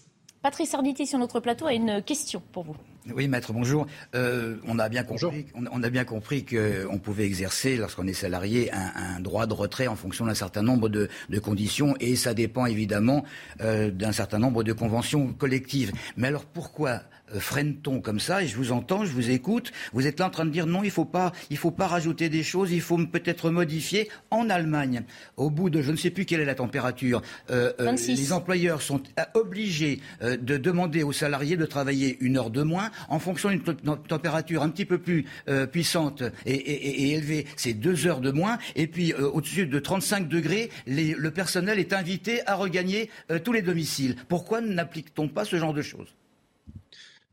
Patrice 0.43 0.75
Arditi 0.75 1.07
sur 1.07 1.21
notre 1.21 1.39
plateau 1.39 1.67
a 1.67 1.73
une 1.73 2.03
question 2.03 2.43
pour 2.53 2.65
vous. 2.65 2.77
Oui, 3.15 3.29
maître, 3.29 3.53
bonjour. 3.53 3.87
Euh, 4.15 4.57
on 4.67 4.79
a 4.79 4.89
bien 4.89 5.05
compris, 5.05 5.47
On, 5.55 5.83
a 5.83 5.91
bien 5.91 6.05
compris 6.05 6.45
qu'on 6.45 6.99
pouvait 6.99 7.25
exercer, 7.25 7.77
lorsqu'on 7.77 8.07
est 8.07 8.13
salarié, 8.13 8.71
un, 8.73 9.21
droit 9.21 9.47
de 9.47 9.55
retrait 9.55 9.87
en 9.87 9.97
fonction 9.97 10.27
d'un 10.27 10.35
certain 10.35 10.63
nombre 10.63 10.89
de, 10.89 11.09
conditions, 11.39 11.95
et 12.01 12.17
ça 12.17 12.35
dépend 12.35 12.67
évidemment 12.67 13.25
euh, 13.61 13.91
d'un 13.91 14.13
certain 14.13 14.39
nombre 14.39 14.65
de 14.65 14.73
conventions 14.73 15.33
collectives. 15.33 15.93
Mais 16.17 16.29
alors 16.29 16.45
pourquoi 16.45 17.03
freine-t-on 17.35 18.01
comme 18.01 18.21
ça 18.21 18.43
Et 18.43 18.47
je 18.47 18.57
vous 18.57 18.73
entends, 18.73 19.05
je 19.05 19.13
vous 19.13 19.31
écoute. 19.31 19.73
Vous 19.93 20.07
êtes 20.07 20.21
là 20.21 20.27
en 20.27 20.31
train 20.31 20.45
de 20.45 20.51
dire 20.51 20.67
non, 20.67 20.83
il 20.85 20.91
faut 20.91 21.05
pas, 21.05 21.33
il 21.51 21.57
faut 21.57 21.71
pas 21.71 21.87
rajouter 21.87 22.29
des 22.29 22.43
choses, 22.43 22.73
il 22.73 22.81
faut 22.81 22.99
peut-être 22.99 23.51
modifier. 23.51 24.09
En 24.31 24.51
Allemagne, 24.51 25.03
au 25.37 25.51
bout 25.51 25.71
de 25.71 25.83
je 25.83 25.91
ne 25.91 25.97
sais 25.97 26.11
plus 26.11 26.25
quelle 26.25 26.41
est 26.41 26.47
la 26.47 26.55
température, 26.55 27.23
euh, 27.51 27.73
euh, 27.81 27.97
les 28.07 28.33
employeurs 28.33 28.83
sont 28.83 29.03
obligés 29.35 30.01
de 30.21 30.57
demander 30.57 31.03
aux 31.03 31.13
salariés 31.13 31.57
de 31.57 31.67
travailler 31.67 32.17
une 32.21 32.37
heure 32.37 32.51
de 32.51 32.63
moins 32.63 32.91
en 33.09 33.19
fonction 33.19 33.51
d'une 33.51 33.63
température 34.09 34.63
un 34.63 34.69
petit 34.69 34.85
peu 34.85 34.99
plus 34.99 35.27
puissante 35.71 36.23
et, 36.45 37.13
élevée, 37.13 37.47
c'est 37.57 37.75
deux 37.75 38.07
heures 38.07 38.21
de 38.21 38.31
moins. 38.31 38.59
Et 38.75 38.87
puis 38.87 39.13
au-dessus 39.15 39.67
de 39.67 39.79
35 39.79 40.29
degrés, 40.29 40.71
le 40.87 41.29
personnel 41.31 41.79
est 41.79 41.93
invité 41.93 42.47
à 42.47 42.55
regagner 42.55 43.11
tous 43.45 43.53
les 43.53 43.63
domiciles. 43.63 44.17
Pourquoi 44.29 44.61
n'applique-t-on 44.61 45.29
pas 45.29 45.45
ce 45.45 45.57
genre 45.57 45.75
de 45.75 45.83
choses? 45.83 46.15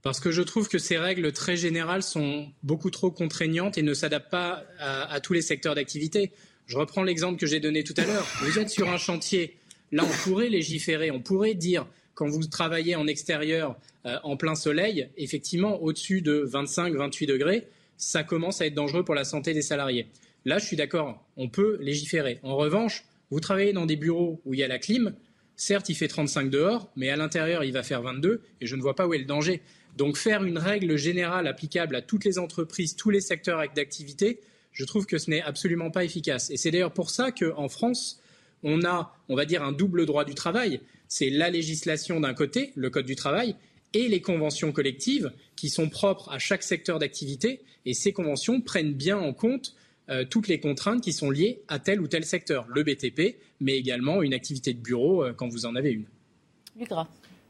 Parce 0.04 0.20
que 0.20 0.32
je 0.32 0.42
trouve 0.42 0.68
que 0.68 0.78
ces 0.78 0.98
règles 0.98 1.32
très 1.32 1.56
générales 1.56 2.04
sont 2.04 2.48
beaucoup 2.62 2.92
trop 2.92 3.10
contraignantes 3.10 3.78
et 3.78 3.82
ne 3.82 3.94
s'adaptent 3.94 4.30
pas 4.30 4.64
à, 4.78 5.20
tous 5.22 5.32
les 5.32 5.42
secteurs 5.42 5.76
d'activité. 5.76 6.32
Je 6.68 6.78
reprends 6.78 7.04
l'exemple 7.04 7.40
que 7.40 7.48
j'ai 7.48 7.62
donné 7.62 7.84
tout 7.86 7.94
à 7.98 8.06
l'heure. 8.06 8.28
Vous 8.42 8.60
êtes 8.60 8.70
sur 8.70 8.90
un 8.90 8.98
chantier. 8.98 9.56
Là, 9.94 10.04
on 10.06 10.24
pourrait 10.24 10.50
légiférer, 10.50 11.10
on 11.10 11.22
pourrait 11.22 11.54
dire, 11.54 11.88
quand 12.16 12.28
vous 12.28 12.46
travaillez 12.46 12.96
en 12.96 13.08
extérieur, 13.08 13.78
euh, 14.06 14.18
en 14.24 14.36
plein 14.36 14.56
soleil, 14.56 15.08
effectivement, 15.18 15.82
au-dessus 15.82 16.22
de 16.22 16.46
25-28 16.52 17.26
degrés, 17.28 17.68
ça 17.96 18.24
commence 18.24 18.60
à 18.60 18.66
être 18.66 18.74
dangereux 18.74 19.06
pour 19.06 19.16
la 19.16 19.24
santé 19.24 19.54
des 19.54 19.62
salariés. 19.62 20.08
Là, 20.46 20.58
je 20.58 20.66
suis 20.66 20.76
d'accord, 20.76 21.26
on 21.38 21.48
peut 21.48 21.78
légiférer. 21.80 22.40
En 22.44 22.58
revanche, 22.58 23.06
vous 23.30 23.40
travaillez 23.40 23.72
dans 23.72 23.86
des 23.86 23.96
bureaux 23.96 24.42
où 24.46 24.54
il 24.54 24.60
y 24.60 24.64
a 24.64 24.68
la 24.68 24.80
clim, 24.80 25.16
certes, 25.56 25.90
il 25.90 25.96
fait 25.96 26.08
35 26.08 26.50
dehors, 26.50 26.92
mais 26.96 27.10
à 27.10 27.16
l'intérieur, 27.16 27.64
il 27.64 27.72
va 27.72 27.84
faire 27.84 28.02
22, 28.02 28.42
et 28.60 28.66
je 28.66 28.76
ne 28.76 28.82
vois 28.82 28.96
pas 28.96 29.08
où 29.08 29.14
est 29.14 29.20
le 29.20 29.26
danger. 29.26 29.62
Donc 29.96 30.18
faire 30.18 30.44
une 30.44 30.58
règle 30.58 30.98
générale 30.98 31.48
applicable 31.48 31.96
à 31.96 32.02
toutes 32.02 32.26
les 32.26 32.40
entreprises, 32.40 32.96
tous 32.96 33.10
les 33.10 33.22
secteurs 33.22 33.64
d'activité, 33.76 34.40
je 34.72 34.86
trouve 34.86 35.06
que 35.06 35.18
ce 35.18 35.30
n'est 35.30 35.42
absolument 35.42 35.92
pas 35.92 36.04
efficace. 36.04 36.50
Et 36.50 36.58
c'est 36.58 36.72
d'ailleurs 36.72 36.94
pour 36.94 37.10
ça 37.10 37.32
qu'en 37.32 37.70
France, 37.70 38.20
on 38.64 38.84
a, 38.84 39.16
on 39.30 39.36
va 39.36 39.46
dire, 39.46 39.64
un 39.64 39.72
double 39.72 40.06
droit 40.06 40.26
du 40.26 40.34
travail. 40.34 40.82
C'est 41.08 41.30
la 41.30 41.50
législation 41.50 42.20
d'un 42.20 42.34
côté, 42.34 42.72
le 42.76 42.90
Code 42.90 43.06
du 43.06 43.16
travail, 43.16 43.56
et 43.94 44.08
les 44.08 44.22
conventions 44.22 44.72
collectives 44.72 45.32
qui 45.56 45.70
sont 45.70 45.90
propres 45.90 46.32
à 46.32 46.40
chaque 46.40 46.64
secteur 46.64 46.98
d'activité. 46.98 47.62
Et 47.86 47.94
ces 47.94 48.14
conventions 48.14 48.62
prennent 48.62 48.94
bien 48.94 49.18
en 49.18 49.34
compte 49.34 49.76
euh, 50.10 50.26
toutes 50.28 50.48
les 50.48 50.60
contraintes 50.60 51.02
qui 51.02 51.14
sont 51.14 51.30
liées 51.30 51.62
à 51.68 51.80
tel 51.80 52.02
ou 52.02 52.08
tel 52.08 52.26
secteur, 52.26 52.66
le 52.68 52.84
BTP, 52.84 53.38
mais 53.60 53.78
également 53.78 54.22
une 54.24 54.34
activité 54.34 54.74
de 54.74 54.80
bureau 54.80 55.24
euh, 55.24 55.34
quand 55.34 55.48
vous 55.48 55.66
en 55.66 55.76
avez 55.76 55.92
une. 55.92 56.06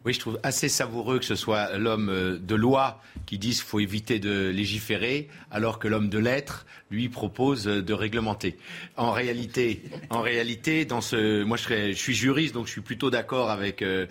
Oui, 0.06 0.12
je 0.12 0.20
trouve 0.20 0.38
assez 0.44 0.68
savoureux 0.68 1.20
que 1.20 1.26
ce 1.26 1.36
soit 1.36 1.78
l'homme 1.78 2.10
euh, 2.10 2.38
de 2.38 2.56
loi 2.56 3.02
qui 3.26 3.38
dise 3.38 3.60
qu'il 3.60 3.70
faut 3.70 3.80
éviter 3.80 4.20
de 4.20 4.50
légiférer, 4.50 5.30
alors 5.50 5.80
que 5.80 5.88
l'homme 5.88 6.10
de 6.10 6.20
lettres, 6.20 6.66
lui, 6.92 7.08
propose 7.08 7.68
euh, 7.70 7.82
de 7.82 7.94
réglementer. 7.94 8.58
En 8.98 9.12
réalité, 9.12 9.82
en 10.10 10.22
réalité, 10.22 10.84
dans 10.84 11.00
ce, 11.00 11.44
moi, 11.44 11.56
je, 11.56 11.94
suis 11.94 12.14
juriste, 12.14 12.54
donc 12.54 12.68
je 12.68 12.72
suis 12.72 12.82
plutôt 12.82 13.10
d'accord 13.10 13.50
avec 13.50 13.82
euh, 13.82 14.08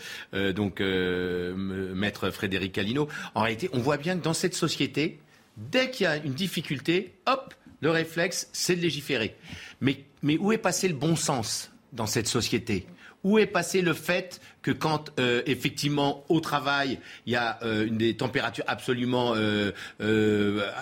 donc 0.54 0.80
maître 0.80 2.30
Frédéric 2.30 2.78
Alino. 2.78 3.08
En 3.34 3.42
réalité, 3.42 3.68
on 3.74 3.78
voit 3.78 3.98
bien 3.98 4.16
que 4.16 4.22
dans 4.22 4.34
cette 4.34 4.54
société, 4.54 5.20
dès 5.58 5.90
qu'il 5.90 6.04
y 6.04 6.06
a 6.06 6.16
une 6.16 6.32
difficulté, 6.32 7.14
hop, 7.26 7.54
le 7.80 7.90
réflexe, 7.90 8.48
c'est 8.52 8.76
de 8.76 8.80
légiférer. 8.80 9.36
Mais, 9.82 10.04
mais 10.22 10.38
où 10.38 10.52
est 10.52 10.58
passé 10.58 10.88
le 10.88 10.94
bon 10.94 11.16
sens 11.16 11.70
dans 11.92 12.06
cette 12.06 12.28
société? 12.28 12.86
Où 13.24 13.38
est 13.38 13.46
passé 13.46 13.82
le 13.82 13.92
fait 13.92 14.40
que 14.62 14.70
quand 14.70 15.10
euh, 15.18 15.42
effectivement 15.46 16.24
au 16.28 16.40
travail 16.40 16.98
il 17.26 17.32
y 17.32 17.36
a 17.36 17.58
euh, 17.62 17.88
des 17.90 18.16
températures 18.16 18.64
absolument 18.66 19.34
euh, 19.36 19.72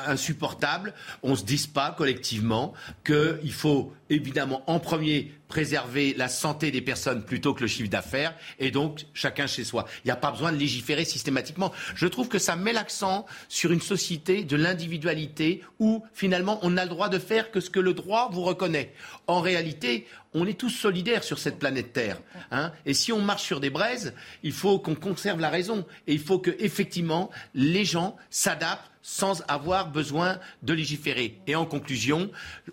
insupportables, 0.06 0.94
on 1.22 1.34
se 1.34 1.44
dise 1.44 1.66
pas 1.66 1.90
collectivement 1.96 2.74
qu'il 3.04 3.52
faut 3.52 3.92
évidemment 4.10 4.62
en 4.66 4.78
premier 4.78 5.32
préserver 5.48 6.14
la 6.16 6.28
santé 6.28 6.70
des 6.70 6.80
personnes 6.80 7.24
plutôt 7.24 7.54
que 7.54 7.62
le 7.62 7.66
chiffre 7.66 7.90
d'affaires 7.90 8.34
et 8.58 8.70
donc 8.70 9.06
chacun 9.14 9.46
chez 9.46 9.64
soi. 9.64 9.84
Il 10.04 10.08
n'y 10.08 10.12
a 10.12 10.16
pas 10.16 10.30
besoin 10.30 10.52
de 10.52 10.56
légiférer 10.56 11.04
systématiquement. 11.04 11.72
Je 11.94 12.06
trouve 12.06 12.28
que 12.28 12.38
ça 12.38 12.56
met 12.56 12.72
l'accent 12.72 13.26
sur 13.48 13.72
une 13.72 13.80
société 13.80 14.44
de 14.44 14.56
l'individualité 14.56 15.62
où 15.78 16.04
finalement 16.14 16.60
on 16.62 16.70
n'a 16.70 16.84
le 16.84 16.90
droit 16.90 17.08
de 17.08 17.18
faire 17.18 17.50
que 17.50 17.60
ce 17.60 17.68
que 17.68 17.80
le 17.80 17.94
droit 17.94 18.30
vous 18.32 18.42
reconnaît. 18.42 18.92
En 19.26 19.40
réalité, 19.40 20.06
on 20.34 20.46
est 20.46 20.58
tous 20.58 20.70
solidaires 20.70 21.24
sur 21.24 21.38
cette 21.38 21.58
planète 21.58 21.92
Terre. 21.92 22.20
Hein 22.52 22.72
et 22.86 22.94
si 22.94 23.12
on 23.12 23.20
marche 23.20 23.42
sur 23.42 23.58
des 23.58 23.69
braises, 23.70 24.14
il 24.42 24.52
faut 24.52 24.78
qu'on 24.78 24.94
conserve 24.94 25.40
la 25.40 25.50
raison. 25.50 25.84
Et 26.06 26.12
il 26.12 26.20
faut 26.20 26.38
que, 26.38 26.50
effectivement, 26.58 27.30
les 27.54 27.84
gens 27.84 28.16
s'adaptent 28.28 28.90
sans 29.02 29.42
avoir 29.48 29.90
besoin 29.90 30.38
de 30.62 30.72
légiférer. 30.72 31.40
Et 31.46 31.54
en 31.54 31.64
conclusion, 31.64 32.30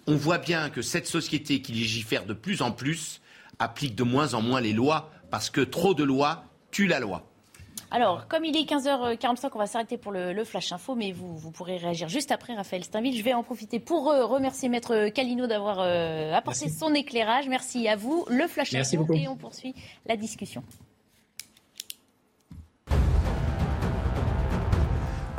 on 0.08 0.16
voit 0.16 0.38
bien 0.40 0.70
que 0.70 0.82
cette 0.82 1.08
société 1.08 1.62
qui 1.62 1.72
légifère 1.72 2.26
de 2.26 2.34
plus 2.34 2.62
en 2.62 2.72
plus 2.72 3.22
applique 3.60 3.96
de 3.96 4.04
moins 4.04 4.34
en 4.34 4.42
moins 4.42 4.62
les 4.62 4.74
lois, 4.74 5.10
parce 5.32 5.50
que 5.50 5.62
trop 5.62 5.94
de 5.94 6.04
lois 6.04 6.44
tuent 6.72 6.88
la 6.88 7.00
loi. 7.00 7.28
Alors, 7.90 8.28
comme 8.28 8.44
il 8.44 8.56
est 8.58 8.70
15h45, 8.70 9.50
on 9.54 9.60
va 9.60 9.68
s'arrêter 9.68 9.98
pour 9.98 10.12
le, 10.12 10.44
Flash 10.44 10.74
Info, 10.74 10.94
mais 10.96 11.14
vous, 11.14 11.52
pourrez 11.52 11.78
réagir 11.78 12.10
juste 12.10 12.32
après, 12.32 12.54
Raphaël 12.54 12.84
Steinville. 12.84 13.18
Je 13.18 13.24
vais 13.24 13.34
en 13.34 13.44
profiter 13.44 13.80
pour 13.80 14.12
euh, 14.12 14.26
remercier 14.26 14.68
Maître 14.68 15.08
Calino 15.10 15.48
d'avoir 15.48 15.80
euh, 15.80 16.34
apporté 16.34 16.70
son 16.70 16.94
éclairage. 16.94 17.48
Merci 17.48 17.88
à 17.88 17.96
vous. 17.96 18.26
Le 18.30 18.48
Flash 18.48 18.74
Info, 18.74 19.08
et 19.14 19.28
on 19.28 19.38
poursuit 19.38 19.74
la 20.06 20.18
discussion. 20.18 20.64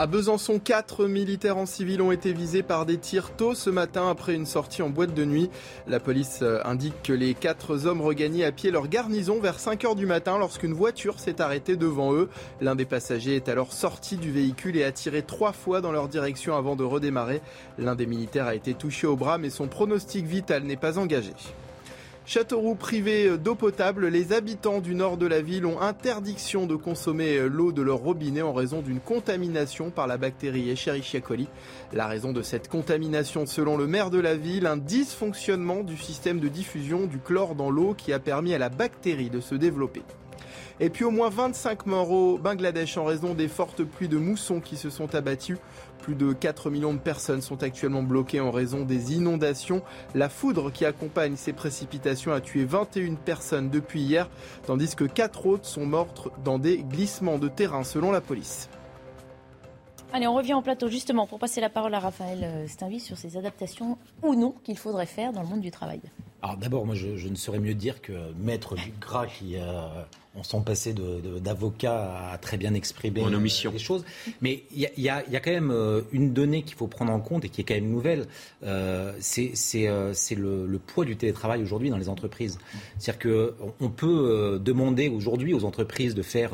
À 0.00 0.06
Besançon, 0.06 0.60
quatre 0.60 1.06
militaires 1.06 1.56
en 1.56 1.66
civil 1.66 2.00
ont 2.02 2.12
été 2.12 2.32
visés 2.32 2.62
par 2.62 2.86
des 2.86 2.98
tirs 2.98 3.32
tôt 3.32 3.56
ce 3.56 3.68
matin 3.68 4.08
après 4.08 4.36
une 4.36 4.46
sortie 4.46 4.80
en 4.80 4.90
boîte 4.90 5.12
de 5.12 5.24
nuit. 5.24 5.50
La 5.88 5.98
police 5.98 6.38
euh, 6.42 6.60
indique 6.64 7.02
que 7.02 7.12
les 7.12 7.34
quatre 7.34 7.84
hommes 7.84 8.00
regagnaient 8.00 8.44
à 8.44 8.52
pied 8.52 8.70
leur 8.70 8.86
garnison 8.86 9.40
vers 9.40 9.58
5 9.58 9.84
heures 9.84 9.96
du 9.96 10.06
matin 10.06 10.38
lorsqu'une 10.38 10.72
voiture 10.72 11.18
s'est 11.18 11.40
arrêtée 11.40 11.74
devant 11.74 12.14
eux. 12.14 12.28
L'un 12.60 12.76
des 12.76 12.84
passagers 12.84 13.34
est 13.34 13.48
alors 13.48 13.72
sorti 13.72 14.16
du 14.16 14.30
véhicule 14.30 14.76
et 14.76 14.84
a 14.84 14.92
tiré 14.92 15.22
trois 15.22 15.52
fois 15.52 15.80
dans 15.80 15.90
leur 15.90 16.06
direction 16.06 16.56
avant 16.56 16.76
de 16.76 16.84
redémarrer. 16.84 17.40
L'un 17.76 17.96
des 17.96 18.06
militaires 18.06 18.46
a 18.46 18.54
été 18.54 18.74
touché 18.74 19.08
au 19.08 19.16
bras 19.16 19.36
mais 19.36 19.50
son 19.50 19.66
pronostic 19.66 20.24
vital 20.26 20.62
n'est 20.62 20.76
pas 20.76 20.98
engagé. 20.98 21.32
Châteauroux 22.28 22.75
privé 22.75 23.38
d'eau 23.38 23.54
potable, 23.54 24.08
les 24.08 24.35
habitants 24.35 24.80
du 24.80 24.94
nord 24.94 25.16
de 25.16 25.26
la 25.26 25.40
ville 25.40 25.64
ont 25.64 25.80
interdiction 25.80 26.66
de 26.66 26.76
consommer 26.76 27.49
l'eau 27.49 27.73
de 27.73 27.80
leur 27.80 28.00
robinet 28.00 28.42
en 28.42 28.52
raison 28.52 28.82
d'une 28.82 29.00
contamination 29.00 29.88
par 29.88 30.06
la 30.06 30.18
bactérie 30.18 30.68
Escherichia 30.68 31.23
coli. 31.23 31.49
La 31.94 32.06
raison 32.06 32.35
de 32.35 32.42
cette 32.42 32.68
contamination, 32.68 33.47
selon 33.47 33.78
le 33.78 33.87
maire 33.87 34.11
de 34.11 34.20
la 34.20 34.37
ville, 34.37 34.66
un 34.66 34.76
dysfonctionnement 34.76 35.82
du 35.82 35.97
système 35.97 36.38
de 36.38 36.49
diffusion 36.49 37.06
du 37.06 37.18
chlore 37.18 37.54
dans 37.54 37.70
l'eau 37.70 37.94
qui 37.94 38.12
a 38.12 38.18
permis 38.18 38.52
à 38.52 38.58
la 38.58 38.68
bactérie 38.68 39.30
de 39.30 39.40
se 39.40 39.54
développer. 39.54 40.02
Et 40.80 40.90
puis 40.90 41.04
au 41.04 41.11
moins 41.11 41.28
25 41.28 41.87
morts 41.87 42.11
au 42.11 42.38
Bangladesh 42.38 42.99
en 42.99 43.04
raison 43.04 43.35
des 43.35 43.49
fortes 43.49 43.82
pluies 43.82 44.08
de 44.08 44.16
moussons 44.16 44.61
qui 44.61 44.76
se 44.76 44.90
sont 44.90 45.14
abattues. 45.14 45.58
Plus 46.02 46.14
de 46.14 46.32
4 46.32 46.70
millions 46.70 46.94
de 46.94 46.98
personnes 46.98 47.42
sont 47.42 47.62
actuellement 47.62 48.02
bloquées 48.02 48.40
en 48.40 48.50
raison 48.50 48.84
des 48.84 49.14
inondations. 49.14 49.82
La 50.14 50.28
foudre 50.28 50.70
qui 50.70 50.84
accompagne 50.84 51.36
ces 51.36 51.52
précipitations 51.52 52.32
a 52.32 52.40
tué 52.40 52.64
21 52.64 53.14
personnes 53.14 53.70
depuis 53.70 54.00
hier, 54.00 54.28
tandis 54.66 54.94
que 54.94 55.04
4 55.04 55.46
autres 55.46 55.66
sont 55.66 55.86
mortes 55.86 56.28
dans 56.44 56.58
des 56.58 56.78
glissements 56.78 57.38
de 57.38 57.48
terrain 57.48 57.84
selon 57.84 58.10
la 58.10 58.20
police. 58.20 58.68
Allez, 60.12 60.26
on 60.26 60.34
revient 60.34 60.54
en 60.54 60.62
plateau 60.62 60.88
justement 60.88 61.26
pour 61.26 61.38
passer 61.38 61.60
la 61.60 61.68
parole 61.68 61.92
à 61.92 62.00
Raphaël 62.00 62.40
euh, 62.42 62.66
Steinville 62.66 63.00
sur 63.00 63.18
ces 63.18 63.36
adaptations 63.36 63.98
ou 64.22 64.34
non 64.34 64.54
qu'il 64.64 64.78
faudrait 64.78 65.04
faire 65.04 65.32
dans 65.32 65.42
le 65.42 65.48
monde 65.48 65.60
du 65.60 65.70
travail. 65.70 66.00
Alors 66.40 66.56
d'abord, 66.56 66.86
moi 66.86 66.94
je, 66.94 67.28
ne 67.28 67.34
saurais 67.34 67.58
mieux 67.58 67.74
dire 67.74 68.00
que 68.00 68.32
Maître 68.38 68.76
Gras 69.00 69.26
qui 69.26 69.56
on 70.38 70.45
s'en 70.45 70.61
passait 70.61 70.95
d'avocat 71.40 72.30
à 72.33 72.38
très 72.38 72.57
bien 72.57 72.75
exprimer 72.75 73.23
en 73.23 73.33
omission. 73.33 73.73
les 73.73 73.78
choses. 73.78 74.04
Mais 74.40 74.62
il 74.75 74.88
y, 74.97 75.09
a, 75.09 75.23
quand 75.40 75.50
même 75.50 75.71
euh, 75.71 76.02
une 76.12 76.33
donnée 76.33 76.62
qu'il 76.62 76.76
faut 76.76 76.87
prendre 76.87 77.12
en 77.12 77.21
compte 77.21 77.45
et 77.45 77.49
qui 77.49 77.61
est 77.61 77.64
quand 77.64 77.75
même 77.75 77.90
nouvelle. 77.90 78.26
Euh, 78.64 79.12
c'est 79.21 79.52
euh, 79.88 80.12
le, 80.37 80.78
poids 80.78 81.04
du 81.04 81.16
télétravail 81.16 81.62
aujourd'hui 81.62 81.90
dans 81.90 81.97
les 81.97 82.09
entreprises. 82.09 82.59
C'est-à-dire 82.99 83.33
qu'on 83.78 83.88
peut 83.88 84.61
demander 84.62 85.09
aujourd'hui 85.09 85.54
aux 85.54 85.64
entreprises 85.64 86.14
de 86.14 86.23
faire 86.23 86.52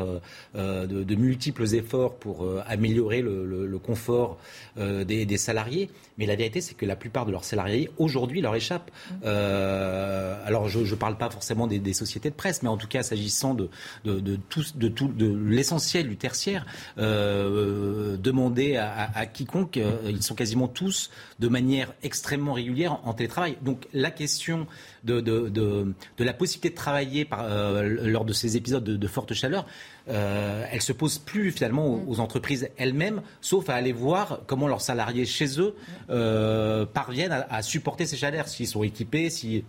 de, 0.54 1.14
multiples 1.14 1.74
efforts 1.74 2.14
pour 2.14 2.48
améliorer 2.66 3.20
le, 3.20 3.78
confort 3.78 4.38
des, 4.76 5.36
salariés. 5.36 5.90
Mais 6.16 6.26
la 6.26 6.36
vérité, 6.36 6.60
c'est 6.60 6.74
que 6.74 6.86
la 6.86 6.96
plupart 6.96 7.26
de 7.26 7.32
leurs 7.32 7.44
salariés 7.44 7.90
aujourd'hui 7.98 8.40
leur 8.40 8.54
échappent. 8.54 8.90
alors 9.24 10.68
je 10.68 10.78
ne 10.80 10.94
parle 10.94 11.18
pas 11.18 11.30
forcément 11.30 11.66
des, 11.66 11.78
des 11.78 11.92
sociétés 11.92 12.30
de 12.30 12.34
presse, 12.34 12.62
mais 12.62 12.68
en 12.68 12.76
tout 12.76 12.88
cas 12.88 13.02
s'agissant 13.02 13.54
de, 13.54 13.68
de, 14.04 14.20
de, 14.20 14.38
de, 14.76 14.88
tout, 14.88 15.08
de 15.08 15.26
l'essentiel 15.26 16.08
du 16.08 16.16
tertiaire, 16.16 16.66
euh, 16.98 18.16
demander 18.16 18.76
à, 18.76 19.26
quiconque, 19.26 19.76
euh, 19.76 19.98
ils 20.08 20.22
sont 20.22 20.34
quasiment 20.34 20.68
tous 20.68 21.10
de 21.38 21.48
manière 21.48 21.92
extrêmement 22.02 22.52
régulière 22.52 23.00
en, 23.04 23.14
télétravail. 23.14 23.56
Donc 23.62 23.86
la 23.92 24.10
question 24.10 24.66
de, 25.04 25.20
de, 25.20 25.94
la 26.18 26.32
possibilité 26.32 26.70
de 26.70 26.74
travailler 26.74 27.28
euh, 27.32 28.08
lors 28.10 28.24
de 28.24 28.32
ces 28.32 28.56
épisodes 28.56 28.84
de, 28.84 29.06
forte 29.08 29.34
chaleur, 29.34 29.66
euh, 30.08 30.64
elle 30.70 30.82
se 30.82 30.92
pose 30.92 31.18
plus 31.18 31.50
finalement 31.50 32.02
aux, 32.08 32.20
entreprises 32.20 32.68
elles-mêmes, 32.76 33.22
sauf 33.40 33.68
à 33.68 33.74
aller 33.74 33.92
voir 33.92 34.40
comment 34.46 34.68
leurs 34.68 34.80
salariés 34.80 35.26
chez 35.26 35.60
eux 35.60 35.74
parviennent 36.92 37.32
à, 37.32 37.46
à, 37.50 37.62
supporter 37.62 38.06
ces 38.06 38.16
chaleurs, 38.16 38.48
s'ils 38.48 38.68
sont 38.68 38.82
équipés, 38.82 39.30
si 39.30 39.64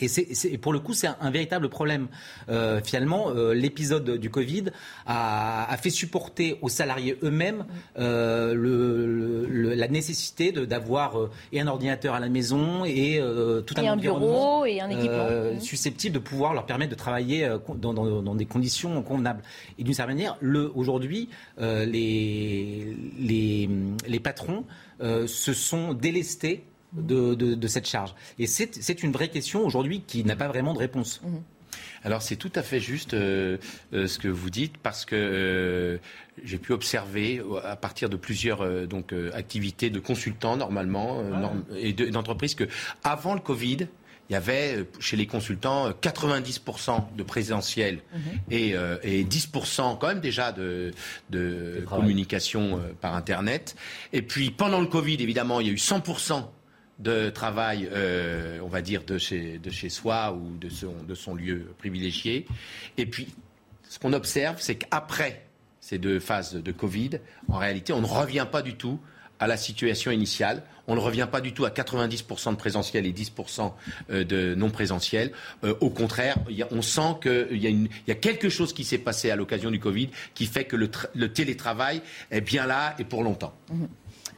et, 0.00 0.58
pour 0.58 0.72
le 0.72 0.78
coup, 0.78 0.92
c'est 0.92 1.08
un, 1.20 1.30
véritable 1.30 1.68
problème. 1.68 2.08
Euh, 2.48 2.80
finalement, 2.84 3.30
euh, 3.30 3.54
l'épisode 3.54 4.18
du 4.18 4.30
Covid 4.30 4.64
a, 5.06 5.70
a, 5.70 5.76
fait 5.76 5.90
supporter 5.90 6.58
aux 6.60 6.68
salariés 6.68 7.18
eux-mêmes 7.22 7.64
euh, 7.98 8.54
le, 8.54 9.74
la 9.74 9.88
nécessité 9.88 10.52
d'avoir 10.52 11.16
et 11.52 11.60
un 11.60 11.66
ordinateur 11.66 12.14
à 12.14 12.20
la 12.20 12.28
maison 12.28 12.84
et 12.84 13.20
tout 13.66 13.74
un, 13.78 13.82
et 13.82 13.88
un 13.88 13.96
bureau 13.96 14.64
et 14.66 14.80
un 14.80 14.90
équipement 14.90 15.28
mmh. 15.54 15.60
susceptible 15.60 16.14
de 16.14 16.18
pouvoir 16.18 16.52
leur 16.52 16.66
permettre 16.66 16.90
de 16.90 16.96
travailler 16.96 17.48
dans, 17.76 17.94
dans, 17.94 18.22
dans, 18.22 18.34
des 18.34 18.46
conditions 18.46 19.02
convenables. 19.02 19.42
Et 19.78 19.84
d'une 19.84 19.94
certaine 19.94 20.16
manière, 20.16 20.36
le, 20.40 20.70
aujourd'hui, 20.74 21.28
les, 21.58 22.96
les, 23.18 23.68
les 24.06 24.20
patrons 24.20 24.64
se 25.00 25.52
sont 25.52 25.94
délestés 25.94 26.64
de, 26.96 27.66
cette 27.66 27.86
charge. 27.86 28.14
Et 28.38 28.46
c'est 28.46 29.02
une 29.02 29.12
vraie 29.12 29.28
question 29.28 29.64
aujourd'hui 29.64 30.02
qui 30.06 30.24
n'a 30.24 30.36
pas 30.36 30.48
vraiment 30.48 30.74
de 30.74 30.78
réponse. 30.78 31.20
Mhm. 31.24 31.42
Alors 32.04 32.22
c'est 32.22 32.36
tout 32.36 32.52
à 32.54 32.62
fait 32.62 32.80
juste 32.80 33.14
euh, 33.14 33.58
euh, 33.92 34.06
ce 34.06 34.18
que 34.18 34.28
vous 34.28 34.50
dites 34.50 34.78
parce 34.78 35.04
que 35.04 35.16
euh, 35.16 35.98
j'ai 36.44 36.58
pu 36.58 36.72
observer 36.72 37.42
à 37.64 37.76
partir 37.76 38.08
de 38.08 38.16
plusieurs 38.16 38.86
donc 38.86 39.12
activités 39.34 39.90
de 39.90 39.98
consultants 39.98 40.56
normalement 40.56 41.22
ah. 41.34 41.52
et 41.76 41.92
d'entreprises 41.92 42.54
que 42.54 42.64
avant 43.02 43.34
le 43.34 43.40
Covid 43.40 43.88
il 44.28 44.32
y 44.32 44.36
avait 44.36 44.84
chez 44.98 45.16
les 45.16 45.26
consultants 45.26 45.90
90% 45.90 47.16
de 47.16 47.22
présentiel 47.22 48.00
mhm. 48.12 48.20
et, 48.50 48.70
et, 49.02 49.24
10% 49.24 49.98
quand 49.98 50.08
même 50.08 50.20
déjà 50.20 50.50
de, 50.50 50.92
de 51.30 51.84
communication 51.88 52.82
par 53.00 53.14
Internet. 53.14 53.76
Et 54.12 54.22
puis 54.22 54.50
pendant 54.50 54.80
le 54.80 54.88
Covid, 54.88 55.14
évidemment, 55.20 55.60
il 55.60 55.68
y 55.68 55.70
a 55.70 55.72
eu 55.72 55.76
100% 55.76 56.44
de 56.98 57.30
travail, 57.30 57.88
euh, 57.92 58.58
on 58.62 58.68
va 58.68 58.82
dire, 58.82 59.04
de 59.04 59.18
chez, 59.18 59.58
de 59.58 59.70
chez 59.70 59.88
soi 59.88 60.32
ou 60.32 60.56
de 60.56 60.68
son, 60.68 60.94
de 61.06 61.14
son 61.14 61.34
lieu 61.34 61.72
privilégié. 61.78 62.46
Et 62.96 63.06
puis, 63.06 63.28
ce 63.88 63.98
qu'on 63.98 64.12
observe, 64.12 64.56
c'est 64.60 64.76
qu'après 64.76 65.46
ces 65.80 65.98
deux 65.98 66.18
phases 66.18 66.54
de 66.54 66.72
Covid, 66.72 67.10
en 67.48 67.58
réalité, 67.58 67.92
on 67.92 68.00
ne 68.00 68.06
revient 68.06 68.46
pas 68.50 68.62
du 68.62 68.74
tout 68.74 68.98
à 69.38 69.46
la 69.46 69.56
situation 69.56 70.10
initiale. 70.10 70.62
On 70.88 70.94
ne 70.94 71.00
revient 71.00 71.28
pas 71.30 71.40
du 71.40 71.52
tout 71.52 71.64
à 71.64 71.70
90% 71.70 72.52
de 72.52 72.56
présentiel 72.56 73.06
et 73.06 73.12
10% 73.12 73.72
euh, 74.10 74.24
de 74.24 74.54
non 74.54 74.70
présentiel. 74.70 75.32
Euh, 75.64 75.74
au 75.80 75.90
contraire, 75.90 76.36
on 76.70 76.80
sent 76.80 77.16
qu'il 77.22 77.88
y, 78.06 78.10
a 78.10 78.14
quelque 78.14 78.48
chose 78.48 78.72
qui 78.72 78.84
s'est 78.84 78.98
passé 78.98 79.30
à 79.30 79.36
l'occasion 79.36 79.70
du 79.70 79.80
Covid 79.80 80.10
qui 80.34 80.46
fait 80.46 80.64
que 80.64 80.76
le, 80.76 81.32
télétravail 81.32 82.00
est 82.30 82.40
bien 82.40 82.66
là 82.66 82.94
et 82.98 83.04
pour 83.04 83.22
longtemps. 83.22 83.54
Mmh. 83.70 83.84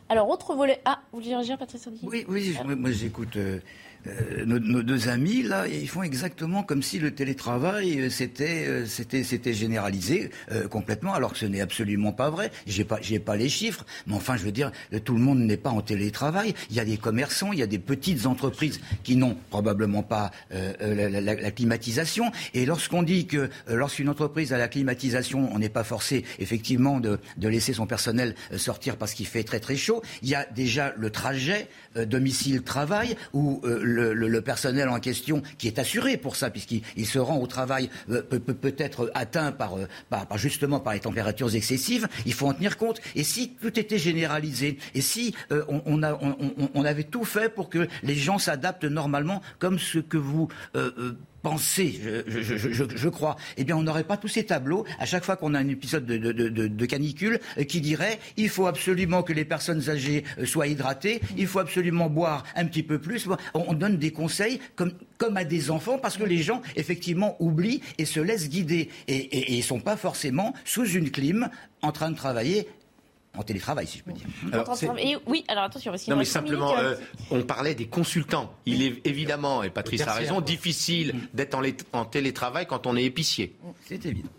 Alors, 0.09 0.29
autre 0.29 0.55
volet. 0.55 0.81
Ah, 0.85 1.01
vous 1.13 1.21
voulez 1.21 1.35
réagir, 1.35 1.59
Patrice 1.59 1.89
Oui, 2.03 2.25
oui, 2.29 2.57
moi 2.77 2.91
j'écoute. 2.91 3.37
Euh, 3.37 3.61
euh, 4.07 4.45
nos, 4.47 4.83
deux 4.83 5.09
amis, 5.09 5.43
là, 5.43 5.67
ils 5.67 5.89
font 5.89 6.03
exactement 6.03 6.63
comme 6.63 6.83
si 6.83 6.99
le 6.99 7.11
télétravail, 7.11 8.01
euh, 8.01 8.11
c'était, 8.11 8.67
euh, 8.67 8.87
c'était, 8.87 9.25
c'était 9.25 9.55
généralisé 9.55 10.31
complètement, 10.71 11.15
alors 11.15 11.33
que 11.33 11.39
ce 11.39 11.47
n'est 11.47 11.61
absolument 11.61 12.13
pas 12.13 12.31
vrai. 12.31 12.51
J'ai 12.67 12.85
pas, 12.85 13.01
pas 13.25 13.37
les 13.37 13.49
chiffres, 13.49 13.85
mais 14.07 14.15
enfin, 14.15 14.37
je 14.37 14.45
veux 14.45 14.53
dire, 14.53 14.73
tout 15.05 15.15
le 15.15 15.21
monde 15.21 15.41
n'est 15.41 15.57
pas 15.57 15.71
en 15.71 15.81
télétravail. 15.81 16.55
Il 16.71 16.77
y 16.77 16.81
a 16.81 16.85
des 16.85 16.97
commerçants, 16.97 17.53
il 17.53 17.59
y 17.59 17.63
a 17.63 17.67
des 17.67 17.79
petites 17.79 18.27
entreprises 18.27 18.81
qui 19.03 19.17
n'ont 19.17 19.37
probablement 19.51 20.03
pas 20.03 20.31
la, 20.51 21.51
climatisation. 21.51 22.31
Et 22.55 22.67
lorsqu'on 22.67 23.03
dit 23.03 23.27
que 23.27 23.51
lorsqu'une 23.69 24.09
entreprise 24.09 24.53
a 24.53 24.59
la 24.59 24.69
climatisation, 24.69 25.49
on 25.53 25.59
n'est 25.59 25.69
pas 25.69 25.85
forcé, 25.85 26.25
effectivement, 26.39 27.01
de, 27.01 27.19
de 27.37 27.49
laisser 27.49 27.73
son 27.73 27.87
personnel 27.87 28.35
sortir 28.57 28.97
parce 28.97 29.15
qu'il 29.15 29.27
fait 29.27 29.45
très 29.45 29.61
très 29.61 29.77
chaud. 29.77 30.03
Il 30.23 30.29
y 30.29 30.35
a 30.35 30.45
déjà 30.45 30.95
le 30.97 31.11
trajet 31.11 31.69
domicile-travail 31.97 33.17
où 33.33 33.63
le, 33.89 34.41
personnel 34.41 34.89
en 34.89 35.01
question, 35.01 35.43
qui 35.59 35.67
est 35.67 35.79
assuré 35.79 36.17
pour 36.17 36.37
ça, 36.37 36.51
puisqu'il 36.51 37.07
se 37.07 37.19
rend 37.19 37.39
au 37.39 37.47
travail, 37.47 37.91
euh, 38.11 38.23
peut, 38.23 38.39
peut, 38.39 38.75
être 38.79 39.11
atteint 39.15 39.49
euh, 39.49 39.87
par, 40.09 40.39
justement 40.39 40.81
par 40.81 40.93
les 40.93 41.01
températures 41.01 41.55
excessives, 41.55 42.09
il 42.27 42.33
faut 42.33 42.47
en 42.47 42.55
tenir 42.55 42.77
compte. 42.77 43.01
Et 43.15 43.25
si 43.25 43.57
tout 43.61 43.79
était 43.79 43.99
généralisé, 43.99 44.79
et 44.95 45.01
si 45.01 45.35
euh, 45.53 45.65
on, 45.69 46.01
on, 46.75 46.85
avait 46.85 47.05
tout 47.05 47.25
fait 47.25 47.49
pour 47.49 47.69
que 47.69 47.89
les 48.03 48.15
gens 48.15 48.39
s'adaptent 48.39 48.85
normalement, 48.85 49.43
comme 49.59 49.79
ce 49.79 49.99
que 49.99 50.17
vous 50.17 50.49
je, 51.57 53.09
crois, 53.09 53.37
eh 53.57 53.65
bien, 53.65 53.77
on 53.77 53.83
n'aurait 53.83 54.05
pas 54.05 54.17
tous 54.17 54.29
ces 54.29 54.45
tableaux 54.45 54.85
à 54.99 55.07
chaque 55.07 55.25
fois 55.25 55.37
qu'on 55.37 55.55
a 55.55 55.59
un 55.59 55.69
épisode 55.69 56.07
de, 56.07 56.87
canicule 56.87 57.41
euh, 57.59 57.65
qui 57.65 57.81
dirait 57.81 58.19
il 58.37 58.49
faut 58.49 58.67
absolument 58.67 59.23
que 59.23 59.33
les 59.33 59.45
personnes 59.45 59.91
âgées 59.91 60.25
euh, 60.39 60.47
soient 60.47 60.67
hydratées, 60.67 61.21
il 61.37 61.47
faut 61.47 61.59
absolument 61.59 62.09
boire 62.09 62.45
un 62.57 62.65
petit 62.65 62.83
peu 62.83 62.99
plus. 62.99 63.29
On, 63.55 63.75
donne 63.75 63.99
des 63.99 64.11
conseils 64.11 64.61
comme, 64.75 64.93
à 65.37 65.45
des 65.45 65.71
enfants 65.71 65.99
parce 65.99 66.17
que 66.17 66.25
les 66.25 66.43
gens, 66.43 66.63
effectivement, 66.77 67.37
oublient 67.41 67.83
et 67.99 68.05
se 68.05 68.21
laissent 68.21 68.49
guider 68.49 68.89
et 69.07 69.57
ne 69.57 69.63
sont 69.63 69.81
pas 69.81 69.97
forcément 69.97 70.55
sous 70.65 70.87
une 70.87 71.11
clim 71.11 71.49
en 71.83 71.93
train 71.93 72.11
de 72.11 72.17
travailler 72.17 72.69
en 73.37 73.43
télétravail, 73.43 73.87
si 73.87 73.99
je 73.99 74.05
peux 74.05 74.13
dire. 74.13 74.27
oui, 75.27 75.45
alors 75.49 75.65
attention. 75.65 75.93
non, 76.09 76.17
mais 76.17 76.25
simplement, 76.25 76.77
euh, 76.77 76.97
on 77.31 77.43
parlait 77.43 77.75
des 77.75 77.87
consultants. 77.87 78.53
Il 78.67 78.83
est 78.83 79.07
évidemment, 79.07 79.63
et 79.63 79.71
Patrice 79.71 80.03
a 80.03 80.13
raison, 80.13 80.41
difficile 80.41 81.15
d'être 81.35 81.59
en, 81.93 82.05
télétravail 82.05 82.67
quand 82.67 82.87
on 82.87 82.97
est 82.97 83.05
épicier. 83.05 83.57
C'est 83.87 84.05
évident. 84.07 84.31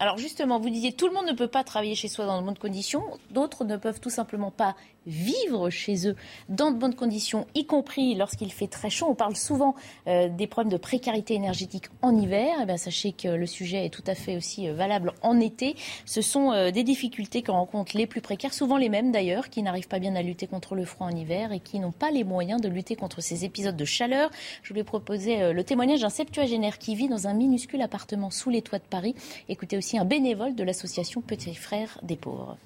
Alors 0.00 0.16
justement, 0.16 0.60
vous 0.60 0.70
disiez 0.70 0.92
tout 0.92 1.08
le 1.08 1.12
monde 1.12 1.26
ne 1.26 1.32
peut 1.32 1.48
pas 1.48 1.64
travailler 1.64 1.96
chez 1.96 2.06
soi 2.06 2.24
dans 2.24 2.40
de 2.40 2.46
bonnes 2.46 2.58
conditions, 2.58 3.02
d'autres 3.32 3.64
ne 3.64 3.76
peuvent 3.76 4.00
tout 4.00 4.10
simplement 4.10 4.52
pas 4.52 4.76
vivre 5.08 5.70
chez 5.70 6.06
eux 6.06 6.14
dans 6.48 6.70
de 6.70 6.76
bonnes 6.76 6.94
conditions, 6.94 7.46
y 7.54 7.66
compris 7.66 8.14
lorsqu'il 8.14 8.52
fait 8.52 8.68
très 8.68 8.90
chaud. 8.90 9.06
On 9.08 9.14
parle 9.14 9.34
souvent 9.34 9.74
euh, 10.06 10.28
des 10.28 10.46
problèmes 10.46 10.70
de 10.70 10.76
précarité 10.76 11.34
énergétique 11.34 11.86
en 12.02 12.16
hiver. 12.16 12.58
Eh 12.62 12.66
bien, 12.66 12.76
sachez 12.76 13.12
que 13.12 13.28
le 13.28 13.46
sujet 13.46 13.86
est 13.86 13.90
tout 13.90 14.04
à 14.06 14.14
fait 14.14 14.36
aussi 14.36 14.68
euh, 14.68 14.74
valable 14.74 15.12
en 15.22 15.40
été. 15.40 15.74
Ce 16.04 16.20
sont 16.20 16.52
euh, 16.52 16.70
des 16.70 16.84
difficultés 16.84 17.42
que 17.42 17.50
rencontrent 17.50 17.96
les 17.96 18.06
plus 18.06 18.20
précaires, 18.20 18.54
souvent 18.54 18.76
les 18.76 18.90
mêmes 18.90 19.10
d'ailleurs, 19.10 19.48
qui 19.48 19.62
n'arrivent 19.62 19.88
pas 19.88 19.98
bien 19.98 20.14
à 20.14 20.22
lutter 20.22 20.46
contre 20.46 20.74
le 20.74 20.84
froid 20.84 21.06
en 21.06 21.16
hiver 21.16 21.52
et 21.52 21.60
qui 21.60 21.80
n'ont 21.80 21.92
pas 21.92 22.10
les 22.10 22.22
moyens 22.22 22.60
de 22.60 22.68
lutter 22.68 22.94
contre 22.94 23.20
ces 23.20 23.44
épisodes 23.44 23.76
de 23.76 23.84
chaleur. 23.84 24.30
Je 24.62 24.68
voulais 24.68 24.84
proposer 24.84 25.52
le 25.52 25.64
témoignage 25.64 26.02
d'un 26.02 26.10
septuagénaire 26.10 26.78
qui 26.78 26.94
vit 26.94 27.08
dans 27.08 27.26
un 27.26 27.34
minuscule 27.34 27.80
appartement 27.80 28.30
sous 28.30 28.50
les 28.50 28.62
toits 28.62 28.78
de 28.78 28.84
Paris. 28.84 29.14
Écoutez 29.48 29.78
aussi 29.78 29.87
un 29.96 30.04
bénévole 30.04 30.54
de 30.54 30.64
l'association 30.64 31.22
Petits 31.22 31.54
Frères 31.54 31.98
des 32.02 32.16
Pauvres. 32.16 32.58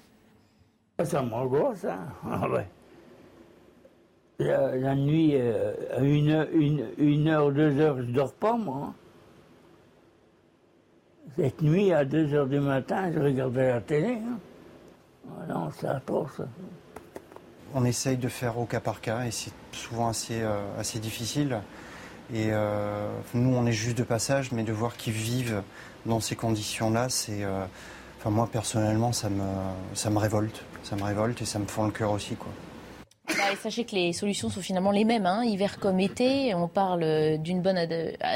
Ça 1.03 1.21
m'angoisse, 1.21 1.85
hein. 1.85 1.99
Ah 2.29 2.49
ouais. 2.49 2.67
La, 4.39 4.95
nuit, 4.95 5.35
euh, 5.35 5.73
à 5.95 6.01
une, 6.01 6.29
heure, 6.29 6.47
une, 6.53 6.85
une 6.97 7.27
heure, 7.29 7.51
deux 7.51 7.79
heures, 7.79 7.97
je 7.99 8.11
dors 8.11 8.33
pas, 8.33 8.57
moi. 8.57 8.93
Cette 11.37 11.61
nuit, 11.61 11.93
à 11.93 12.03
deux 12.03 12.33
heures 12.33 12.47
du 12.47 12.59
matin, 12.59 13.11
je 13.13 13.19
regardais 13.19 13.69
la 13.69 13.81
télé. 13.81 14.17
Hein. 14.17 14.39
Ah 15.39 15.45
non, 15.47 15.69
c'est 15.71 15.87
atroce. 15.87 16.41
On 17.73 17.85
essaye 17.85 18.17
de 18.17 18.27
faire 18.27 18.57
au 18.57 18.65
cas 18.65 18.79
par 18.79 19.01
cas 19.01 19.23
et 19.25 19.31
c'est 19.31 19.53
souvent 19.71 20.09
assez, 20.09 20.41
euh, 20.41 20.59
assez 20.77 20.99
difficile. 20.99 21.59
Et 22.31 22.49
euh, 22.51 23.09
nous, 23.33 23.55
on 23.55 23.65
est 23.65 23.73
juste 23.73 23.97
de 23.97 24.03
passage, 24.03 24.51
mais 24.51 24.63
de 24.63 24.71
voir 24.71 24.95
qu'ils 24.95 25.13
vivent 25.13 25.61
dans 26.05 26.19
ces 26.19 26.35
conditions-là, 26.35 27.09
c'est. 27.09 27.45
enfin, 28.19 28.29
moi, 28.29 28.47
personnellement, 28.51 29.11
ça 29.11 29.29
me, 29.29 29.43
ça 29.93 30.09
me 30.09 30.19
révolte 30.19 30.63
ça 30.83 30.95
me 30.95 31.03
révolte 31.03 31.41
et 31.41 31.45
ça 31.45 31.59
me 31.59 31.65
fend 31.65 31.85
le 31.85 31.91
cœur 31.91 32.11
aussi. 32.11 32.35
Quoi. 32.35 32.51
Bah, 33.37 33.55
sachez 33.61 33.83
que 33.83 33.95
les 33.95 34.13
solutions 34.13 34.49
sont 34.49 34.61
finalement 34.61 34.91
les 34.91 35.05
mêmes, 35.05 35.25
hein. 35.25 35.43
hiver 35.43 35.79
comme 35.79 35.99
été. 35.99 36.53
On 36.53 36.67
parle 36.67 37.03
euh, 37.03 37.37
d'une 37.37 37.61
bonne 37.61 37.79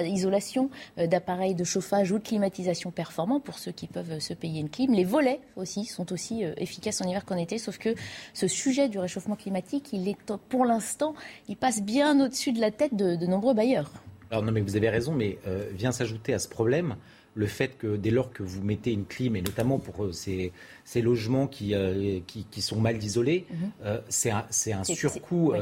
isolation, 0.04 0.72
euh, 0.98 1.06
d'appareils 1.06 1.54
de 1.54 1.64
chauffage 1.64 2.12
ou 2.12 2.18
de 2.18 2.24
climatisation 2.24 2.90
performants 2.90 3.40
pour 3.40 3.60
ceux 3.60 3.72
qui 3.72 3.88
peuvent 3.88 4.20
se 4.20 4.34
payer 4.34 4.60
une 4.60 4.70
clim. 4.70 4.94
Les 4.94 5.04
volets 5.04 5.40
aussi 5.56 5.86
sont 5.86 6.12
aussi 6.12 6.44
euh, 6.44 6.54
efficaces 6.58 7.02
en 7.02 7.08
hiver 7.08 7.26
qu'en 7.26 7.38
été, 7.38 7.60
sauf 7.60 7.78
que 7.78 7.94
ce 8.34 8.48
sujet 8.48 8.90
du 8.90 8.98
réchauffement 8.98 9.36
climatique, 9.36 9.90
il 9.94 10.08
est 10.08 10.18
pour 10.50 10.66
l'instant, 10.66 11.14
il 11.48 11.58
passe 11.58 11.82
bien 11.82 12.20
au-dessus 12.20 12.52
de 12.52 12.60
la 12.60 12.72
tête 12.72 12.96
de, 12.96 13.26
nombreux 13.26 13.54
bailleurs. 13.54 13.92
Alors 14.32 14.44
non, 14.44 14.52
mais 14.52 14.62
vous 14.62 14.76
avez 14.76 14.90
raison, 14.90 15.14
mais 15.14 15.38
vient 15.74 15.92
s'ajouter 15.92 16.34
à 16.34 16.40
ce 16.40 16.50
problème 16.50 16.96
le 17.38 17.46
fait 17.46 17.78
que 17.78 17.96
dès 17.96 18.10
lors 18.10 18.32
que 18.34 18.42
vous 18.42 18.64
mettez 18.64 18.92
une 18.92 19.06
clim, 19.06 19.36
et 19.36 19.42
notamment 19.42 19.78
pour 19.78 20.04
euh, 20.04 20.12
ces, 20.12 20.52
ces 20.84 21.02
logements 21.02 21.46
qui, 21.46 21.76
euh, 21.76 22.20
qui, 22.26 22.48
qui, 22.50 22.62
sont 22.64 22.82
mal 22.82 23.02
isolés, 23.02 23.46
euh, 23.86 24.00
c'est 24.10 24.32
un, 24.32 24.46
un 24.48 24.84
surcoût. 24.84 25.54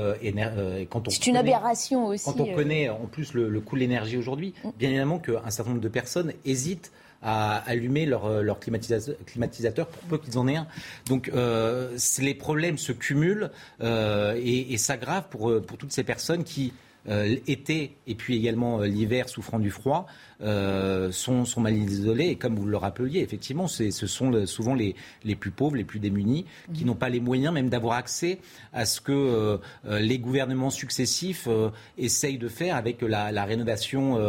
c'est 1.10 1.28
une 1.28 1.38
aberration 1.38 2.08
aussi. 2.08 2.24
Quand 2.24 2.40
on 2.40 2.56
connaît 2.56 2.88
en 2.88 3.08
plus 3.08 3.34
le, 3.34 3.60
coût 3.60 3.76
de 3.76 3.82
l'énergie 3.82 4.18
aujourd'hui, 4.18 4.54
mm. 4.64 4.70
bien 4.80 4.90
évidemment 4.90 5.20
qu'un 5.20 5.50
certain 5.50 5.72
nombre 5.72 5.84
de 5.84 5.90
personnes 5.90 6.32
hésitent 6.46 6.94
à 7.22 7.58
allumer 7.70 8.06
leur, 8.06 8.42
leur 8.44 8.60
climatiseur, 8.60 9.88
pour 9.88 10.04
peu 10.10 10.18
qu'ils 10.18 10.38
en 10.38 10.48
aient 10.48 10.58
un. 10.58 10.68
Donc 11.08 11.30
les 11.34 12.36
problèmes 12.36 12.78
se 12.78 12.94
cumulent 12.94 13.52
et, 13.82 14.74
et 14.74 14.78
s'aggravent 14.78 15.28
pour, 15.30 15.62
pour 15.62 15.78
toutes 15.78 15.92
ces 15.92 16.04
personnes 16.04 16.44
qui, 16.46 16.72
été 17.08 17.98
et 18.08 18.16
puis 18.16 18.36
également 18.36 18.80
l'hiver 18.82 19.30
souffrant 19.30 19.60
du 19.60 19.70
froid, 19.70 20.08
euh, 20.42 21.14
sont, 21.14 21.46
sont, 21.46 21.62
mal 21.62 21.78
isolés. 21.78 22.28
Et 22.28 22.36
comme 22.36 22.56
vous 22.56 22.66
le 22.66 22.76
rappeliez, 22.76 23.22
effectivement, 23.22 23.68
ce 23.68 23.90
sont 23.92 24.46
souvent 24.46 24.74
les, 24.74 24.94
les, 25.24 25.36
plus 25.36 25.52
pauvres, 25.52 25.78
les 25.78 25.86
plus 25.86 26.00
démunis, 26.00 26.46
qui 26.74 26.82
mhm. 26.82 26.88
n'ont 26.88 26.96
pas 26.96 27.08
les 27.08 27.22
moyens 27.22 27.54
même 27.54 27.70
d'avoir 27.70 27.96
accès 27.98 28.40
à 28.74 28.84
ce 28.86 29.00
que 29.00 29.14
euh, 29.14 29.58
euh, 29.88 30.00
les 30.00 30.20
gouvernements 30.20 30.72
successifs 30.72 31.48
essayent 31.98 32.38
de 32.38 32.50
faire 32.50 32.76
avec 32.76 33.02
la, 33.02 33.32
la 33.32 33.46
rénovation 33.46 34.20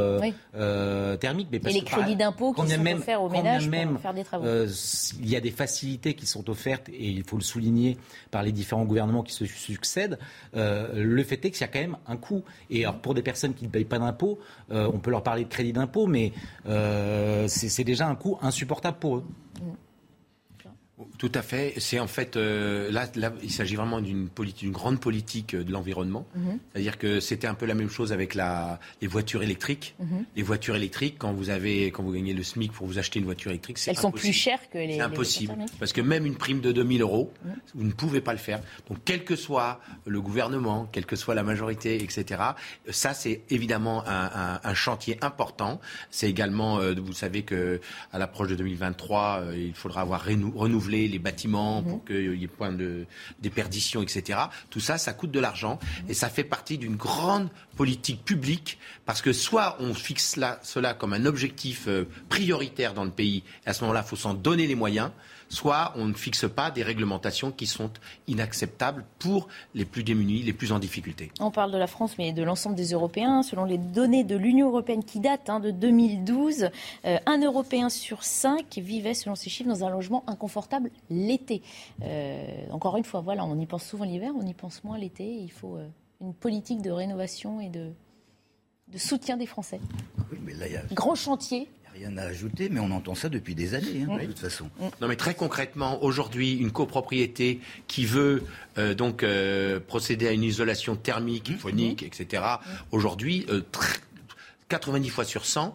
thermique. 1.19 1.49
Mais 1.51 1.59
parce 1.59 1.75
Et 1.75 1.81
les 1.81 1.85
crédits 1.85 2.15
d'impôt 2.15 2.53
qui 2.53 2.69
sont 2.69 2.83
même, 2.83 2.99
offerts 2.99 3.23
aux 3.23 3.29
ménages 3.29 3.69
même, 3.69 3.93
pour 3.93 4.01
faire 4.01 4.15
des 4.15 4.25
travaux. 4.25 4.47
il 4.47 5.29
y 5.29 5.35
a 5.35 5.41
des 5.41 5.51
facilités 5.51 6.15
qui 6.15 6.27
sont 6.27 6.49
offertes, 6.49 6.89
et 6.89 7.09
il 7.09 7.25
faut 7.25 7.37
le 7.37 7.43
souligner, 7.43 7.99
par 8.31 8.45
les 8.45 8.53
différents 8.53 8.85
gouvernements 8.85 9.25
qui 9.25 9.33
se 9.33 9.45
succèdent. 9.45 10.19
le 10.55 11.23
fait 11.25 11.45
est 11.45 11.51
qu'il 11.51 11.62
y 11.62 11.65
a 11.65 11.69
quand 11.69 11.81
même 11.81 11.97
un 12.07 12.17
coût. 12.17 12.45
Et 12.71 12.85
alors, 12.85 12.99
pour 12.99 13.15
des 13.15 13.23
personnes 13.23 13.55
qui 13.55 13.65
ne 13.65 13.71
payent 13.71 13.85
pas 13.85 13.99
d'impôts, 13.99 14.39
on 14.71 14.99
peut 14.99 15.11
leur 15.11 15.23
parler 15.23 15.45
de 15.45 15.49
crédit 15.49 15.73
d'impôt 15.73 16.07
mais 16.07 16.33
euh, 16.69 17.47
c'est 17.49 17.85
déjà 17.85 18.09
un 18.09 18.15
coût 18.15 18.39
insupportable 18.43 18.99
pour 18.99 19.19
eux. 19.19 19.25
Tout 21.19 21.33
à 21.35 21.43
fait. 21.43 21.75
C'est 21.77 22.01
en 22.01 22.07
fait 22.07 22.37
euh, 22.37 22.91
là, 22.91 23.07
il 23.43 23.51
s'agit 23.51 23.77
vraiment 23.77 24.01
d'une 24.01 24.31
grande 24.71 24.99
politique 24.99 25.53
euh, 25.53 25.63
de 25.63 25.71
l'environnement. 25.71 26.27
Mhm. 26.35 26.59
C'est-à-dire 26.73 26.97
que 26.97 27.21
c'était 27.21 27.47
un 27.47 27.55
peu 27.55 27.67
la 27.67 27.75
même 27.75 27.91
chose 27.91 28.15
avec 28.15 28.35
la, 28.35 28.81
les 29.03 29.07
voitures 29.07 29.43
électriques. 29.43 29.95
Mhm. 29.99 30.25
Les 30.37 30.43
voitures 30.43 30.75
électriques, 30.75 31.17
quand 31.19 31.35
vous 31.35 31.51
avez, 31.51 31.91
quand 31.91 32.03
vous 32.03 32.13
gagnez 32.13 32.33
le 32.33 32.43
SMIC 32.43 32.73
pour 32.73 32.87
vous 32.87 32.99
acheter 32.99 33.19
une 33.19 33.27
voiture 33.27 33.51
électrique, 33.51 33.77
c'est 33.77 33.91
elles 33.91 33.99
sont 33.99 34.11
plus 34.11 34.33
chères 34.33 34.71
que 34.71 34.79
les. 34.79 34.95
C'est 34.95 35.01
impossible 35.03 35.55
parce 35.79 35.93
que 35.93 36.01
même 36.01 36.25
une 36.25 36.37
prime 36.37 36.63
de 36.63 36.73
2000 36.73 37.03
euros, 37.03 37.31
mhm. 37.45 37.53
vous 37.75 37.85
ne 37.85 37.93
pouvez 37.93 38.23
pas 38.23 38.33
le 38.33 38.39
faire. 38.39 38.63
Donc 38.89 38.99
quel 39.05 39.23
que 39.23 39.37
soit 39.37 39.81
le 40.07 40.23
gouvernement, 40.23 40.89
quelle 40.91 41.07
que 41.07 41.17
soit 41.17 41.35
la 41.35 41.43
majorité, 41.43 42.03
etc. 42.03 42.43
Ça 42.89 43.13
c'est 43.13 43.43
évidemment 43.51 44.03
un, 44.07 44.61
un, 44.63 44.75
chantier 44.75 45.19
important. 45.21 45.79
C'est 46.11 46.31
également, 46.31 46.79
euh, 46.79 46.95
vous 46.95 47.13
savez 47.13 47.43
que 47.43 47.81
à 48.13 48.19
l'approche 48.19 48.49
de 48.49 48.55
2023, 48.55 49.43
il 49.55 49.75
faudra 49.75 50.01
avoir 50.01 50.25
renouvelé 50.25 50.86
les 50.88 51.18
bâtiments 51.18 51.83
pour 51.83 51.99
mhm. 51.99 52.05
qu'il 52.05 52.40
y 52.40 52.44
ait 52.44 52.49
point 52.49 52.72
de 52.72 53.07
déperdition, 53.40 54.03
etc. 54.03 54.38
Tout 54.70 54.81
ça, 54.81 54.99
ça 54.99 55.12
coûte 55.12 55.31
de 55.31 55.40
l'argent 55.40 55.79
et 56.09 56.14
ça 56.14 56.29
fait 56.29 56.44
partie 56.44 56.79
d'une 56.79 56.96
grande 56.96 57.49
politique 57.77 58.25
publique 58.25 58.79
parce 59.05 59.22
que 59.22 59.33
soit 59.33 59.77
on 59.81 59.94
fixe 59.94 60.38
cela 60.62 60.94
comme 60.94 61.12
un 61.12 61.27
objectif 61.27 61.85
euh, 61.88 62.09
prioritaire 62.29 62.94
dans 62.94 63.05
le 63.05 63.11
pays, 63.11 63.42
et 63.64 63.70
à 63.70 63.72
ce 63.72 63.83
moment-là, 63.83 64.03
il 64.05 64.09
faut 64.09 64.16
s'en 64.16 64.35
donner 64.35 64.66
les 64.66 64.75
moyens, 64.75 65.11
soit 65.49 65.93
on 65.97 66.07
ne 66.07 66.15
fixe 66.15 66.47
pas 66.49 66.71
des 66.71 66.83
réglementations 66.83 67.51
qui 67.51 67.67
sont 67.67 67.91
inacceptables 68.27 69.05
pour 69.19 69.49
les 69.75 69.85
plus 69.85 70.05
démunis, 70.05 70.43
les 70.43 70.53
plus 70.53 70.73
en 70.73 70.79
difficulté. 70.79 71.31
On 71.41 71.51
parle 71.51 71.73
de 71.73 71.79
la 71.79 71.87
France, 71.87 72.17
mais 72.19 72.33
de 72.33 72.43
l'ensemble 72.43 72.77
des 72.77 72.93
Européens. 72.93 73.43
Selon 73.43 73.65
les 73.65 73.79
données 73.79 74.25
de 74.25 74.37
l'Union 74.37 74.69
européenne 74.69 75.05
qui 75.05 75.21
datent 75.21 75.51
hein, 75.51 75.61
de 75.61 75.71
2012, 75.71 76.71
euh, 77.05 77.19
un 77.27 77.39
Européen 77.39 77.89
sur 77.89 78.25
cinq 78.25 78.79
vivait, 78.79 79.15
selon 79.15 79.35
ces 79.35 79.51
chiffres, 79.51 79.69
dans 79.69 79.85
un 79.85 79.91
logement 79.91 80.25
inconfortable 80.27 80.91
l'été. 81.11 81.63
Euh, 82.03 82.67
encore 82.71 82.97
une 82.97 83.05
fois, 83.05 83.21
voilà, 83.21 83.45
on 83.45 83.59
y 83.59 83.67
pense 83.67 83.85
souvent 83.85 84.05
l'hiver, 84.05 84.33
on 84.39 84.47
y 84.47 84.55
pense 84.55 84.85
moins 84.85 84.99
l'été. 84.99 85.25
Il 85.25 85.51
faut 85.51 85.77
euh, 85.77 85.87
une 86.21 86.35
politique 86.35 86.83
de 86.83 86.91
rénovation 86.91 87.61
et 87.61 87.69
de, 87.69 87.91
de 88.89 88.99
soutien 88.99 89.37
des 89.37 89.47
Français. 89.47 89.81
Grand 90.93 91.15
chantier 91.15 91.69
rien 91.99 92.17
à 92.17 92.23
ajouter, 92.23 92.69
mais 92.69 92.81
on 92.81 92.91
entend 92.91 93.15
ça 93.15 93.29
depuis 93.29 93.55
des 93.55 93.75
années, 93.75 94.07
hein, 94.09 94.19
de 94.19 94.27
toute 94.27 94.39
façon. 94.39 94.69
Non, 95.01 95.09
mais 95.09 95.17
très 95.17 95.35
concrètement, 95.35 96.03
aujourd'hui, 96.03 96.55
une 96.57 96.71
copropriété 96.71 97.61
qui 97.87 98.05
veut 98.05 98.45
euh, 98.79 98.95
donc 98.95 99.23
euh, 99.23 99.81
procéder 99.81 100.29
à 100.29 100.33
une 100.33 100.43
isolation 100.43 100.97
thermique, 100.97 101.51
mmh. 101.51 101.57
phonique, 101.57 102.03
mmh. 102.03 102.07
etc. 102.07 102.43
Aujourd'hui, 102.91 103.47
90 104.69 105.09
euh, 105.09 105.13
fois 105.13 105.25
sur 105.25 105.47
100, 105.47 105.75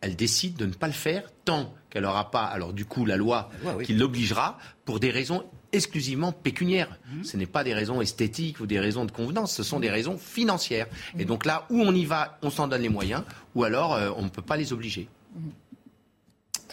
elle 0.00 0.16
décide 0.16 0.56
de 0.56 0.66
ne 0.66 0.72
pas 0.72 0.88
le 0.88 0.92
faire 0.92 1.30
tant 1.44 1.72
qu'elle 1.88 2.02
n'aura 2.02 2.30
pas, 2.30 2.44
alors 2.44 2.72
du 2.72 2.84
coup, 2.84 3.06
la 3.06 3.16
loi, 3.16 3.50
qui 3.84 3.94
l'obligera 3.94 4.58
pour 4.84 4.98
des 4.98 5.10
raisons 5.10 5.44
exclusivement 5.72 6.32
pécuniaires. 6.32 6.98
Mmh. 7.06 7.24
Ce 7.24 7.36
n'est 7.36 7.46
pas 7.46 7.64
des 7.64 7.72
raisons 7.72 8.02
esthétiques 8.02 8.60
ou 8.60 8.66
des 8.66 8.80
raisons 8.80 9.06
de 9.06 9.12
convenance, 9.12 9.54
ce 9.54 9.62
sont 9.62 9.80
des 9.80 9.90
raisons 9.90 10.18
financières. 10.18 10.86
Et 11.18 11.24
donc 11.24 11.46
là, 11.46 11.66
où 11.70 11.80
on 11.80 11.94
y 11.94 12.04
va, 12.04 12.38
on 12.42 12.50
s'en 12.50 12.68
donne 12.68 12.82
les 12.82 12.90
moyens, 12.90 13.22
ou 13.54 13.64
alors 13.64 13.98
on 14.18 14.22
ne 14.22 14.28
peut 14.28 14.42
pas 14.42 14.56
les 14.56 14.72
obliger. 14.72 15.08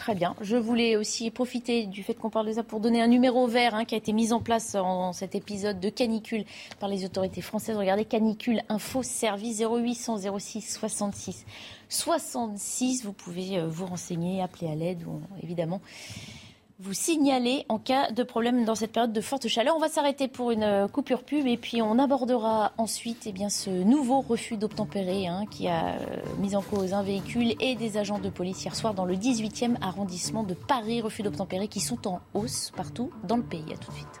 Très 0.00 0.14
bien. 0.14 0.34
Je 0.40 0.56
voulais 0.56 0.96
aussi 0.96 1.30
profiter 1.30 1.84
du 1.84 2.02
fait 2.02 2.14
qu'on 2.14 2.30
parle 2.30 2.46
de 2.46 2.54
ça 2.54 2.62
pour 2.62 2.80
donner 2.80 3.02
un 3.02 3.06
numéro 3.06 3.46
vert 3.46 3.74
hein, 3.74 3.84
qui 3.84 3.94
a 3.94 3.98
été 3.98 4.14
mis 4.14 4.32
en 4.32 4.40
place 4.40 4.74
en 4.74 5.12
cet 5.12 5.34
épisode 5.34 5.78
de 5.78 5.90
canicule 5.90 6.46
par 6.78 6.88
les 6.88 7.04
autorités 7.04 7.42
françaises. 7.42 7.76
Regardez, 7.76 8.06
canicule 8.06 8.62
info 8.70 9.02
service 9.02 9.60
0800 9.60 10.38
06 10.38 10.62
66 10.62 11.44
66. 11.90 13.04
Vous 13.04 13.12
pouvez 13.12 13.58
euh, 13.58 13.68
vous 13.68 13.84
renseigner, 13.84 14.40
appeler 14.40 14.70
à 14.70 14.74
l'aide 14.74 15.04
évidemment 15.42 15.82
vous 16.80 16.94
signaler 16.94 17.66
en 17.68 17.78
cas 17.78 18.10
de 18.10 18.22
problème 18.22 18.64
dans 18.64 18.74
cette 18.74 18.92
période 18.92 19.12
de 19.12 19.20
forte 19.20 19.48
chaleur. 19.48 19.76
On 19.76 19.80
va 19.80 19.88
s'arrêter 19.88 20.28
pour 20.28 20.50
une 20.50 20.62
euh, 20.62 20.88
coupure 20.88 21.22
pub 21.24 21.46
et 21.46 21.58
puis 21.58 21.82
on 21.82 21.98
abordera 21.98 22.72
ensuite 22.78 23.26
eh 23.26 23.48
ce 23.50 23.70
nouveau 23.70 24.20
refus 24.20 24.56
d'obtempérer 24.56 25.26
hein, 25.26 25.44
qui 25.50 25.68
a 25.68 25.94
euh, 25.94 25.98
mis 26.38 26.56
en 26.56 26.62
cause 26.62 26.94
un 26.94 27.02
véhicule 27.02 27.54
et 27.60 27.74
des 27.74 27.98
agents 27.98 28.18
de 28.18 28.30
police 28.30 28.64
hier 28.64 28.74
soir 28.74 28.94
dans 28.94 29.04
le 29.04 29.14
18e 29.14 29.76
arrondissement 29.82 30.42
de 30.42 30.54
Paris. 30.54 31.02
Refus 31.02 31.22
d'obtempérer 31.22 31.68
qui 31.68 31.80
sont 31.80 32.08
en 32.08 32.20
hausse 32.32 32.72
partout 32.74 33.10
dans 33.24 33.36
le 33.36 33.42
pays. 33.42 33.64
À 33.72 33.76
tout 33.76 33.90
de 33.90 33.96
suite. 33.96 34.20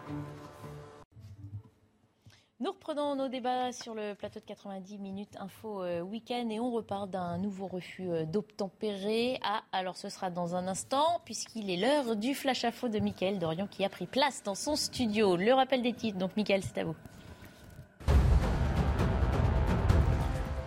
Nous 2.62 2.72
reprenons 2.72 3.16
nos 3.16 3.28
débats 3.28 3.72
sur 3.72 3.94
le 3.94 4.12
plateau 4.12 4.38
de 4.38 4.44
90 4.44 4.98
minutes 4.98 5.34
info 5.40 5.82
euh, 5.82 6.02
week-end 6.02 6.46
et 6.50 6.60
on 6.60 6.70
repart 6.70 7.08
d'un 7.08 7.38
nouveau 7.38 7.66
refus 7.66 8.10
euh, 8.10 8.26
d'obtempérer. 8.26 9.40
Ah, 9.42 9.62
alors 9.72 9.96
ce 9.96 10.10
sera 10.10 10.28
dans 10.28 10.54
un 10.54 10.68
instant 10.68 11.22
puisqu'il 11.24 11.70
est 11.70 11.78
l'heure 11.78 12.16
du 12.16 12.34
flash 12.34 12.66
info 12.66 12.90
de 12.90 12.98
Mickaël 12.98 13.38
Dorian 13.38 13.66
qui 13.66 13.82
a 13.82 13.88
pris 13.88 14.04
place 14.04 14.42
dans 14.42 14.54
son 14.54 14.76
studio. 14.76 15.36
Le 15.36 15.54
rappel 15.54 15.80
des 15.80 15.94
titres, 15.94 16.18
donc 16.18 16.36
Mickaël, 16.36 16.62
c'est 16.62 16.76
à 16.76 16.84
vous. 16.84 16.96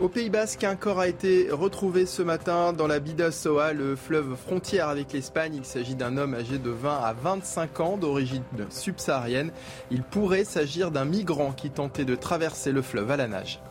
Au 0.03 0.09
Pays 0.09 0.29
Basque, 0.29 0.65
un 0.65 0.75
corps 0.75 0.99
a 0.99 1.07
été 1.07 1.47
retrouvé 1.49 2.05
ce 2.05 2.21
matin 2.21 2.73
dans 2.73 2.87
la 2.87 2.99
Bidassoa, 2.99 3.71
le 3.71 3.95
fleuve 3.95 4.35
frontière 4.35 4.89
avec 4.89 5.13
l'Espagne. 5.13 5.55
Il 5.55 5.63
s'agit 5.63 5.95
d'un 5.95 6.17
homme 6.17 6.33
âgé 6.33 6.57
de 6.57 6.71
20 6.71 6.93
à 6.93 7.13
25 7.13 7.79
ans 7.79 7.95
d'origine 7.95 8.43
subsaharienne. 8.69 9.51
Il 9.91 10.03
pourrait 10.03 10.43
s'agir 10.43 10.91
d'un 10.91 11.05
migrant 11.05 11.53
qui 11.53 11.69
tentait 11.69 12.03
de 12.03 12.15
traverser 12.15 12.73
le 12.73 12.81
fleuve 12.81 13.11
à 13.11 13.15
la 13.15 13.29
nage. 13.29 13.61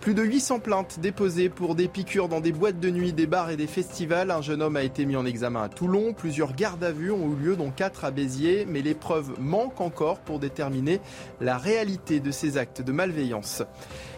Plus 0.00 0.14
de 0.14 0.24
800 0.24 0.58
plaintes 0.58 0.98
déposées 0.98 1.48
pour 1.48 1.76
des 1.76 1.86
piqûres 1.86 2.26
dans 2.26 2.40
des 2.40 2.50
boîtes 2.50 2.80
de 2.80 2.90
nuit, 2.90 3.12
des 3.12 3.28
bars 3.28 3.50
et 3.50 3.56
des 3.56 3.68
festivals. 3.68 4.32
Un 4.32 4.42
jeune 4.42 4.60
homme 4.60 4.74
a 4.74 4.82
été 4.82 5.06
mis 5.06 5.14
en 5.14 5.24
examen 5.24 5.62
à 5.62 5.68
Toulon. 5.68 6.12
Plusieurs 6.12 6.56
gardes 6.56 6.82
à 6.82 6.90
vue 6.90 7.12
ont 7.12 7.30
eu 7.30 7.36
lieu, 7.36 7.54
dont 7.54 7.70
4 7.70 8.04
à 8.04 8.10
Béziers. 8.10 8.66
Mais 8.68 8.82
les 8.82 8.94
preuves 8.94 9.38
manquent 9.38 9.80
encore 9.80 10.18
pour 10.18 10.40
déterminer 10.40 11.00
la 11.40 11.56
réalité 11.56 12.18
de 12.18 12.32
ces 12.32 12.58
actes 12.58 12.82
de 12.82 12.90
malveillance. 12.90 13.62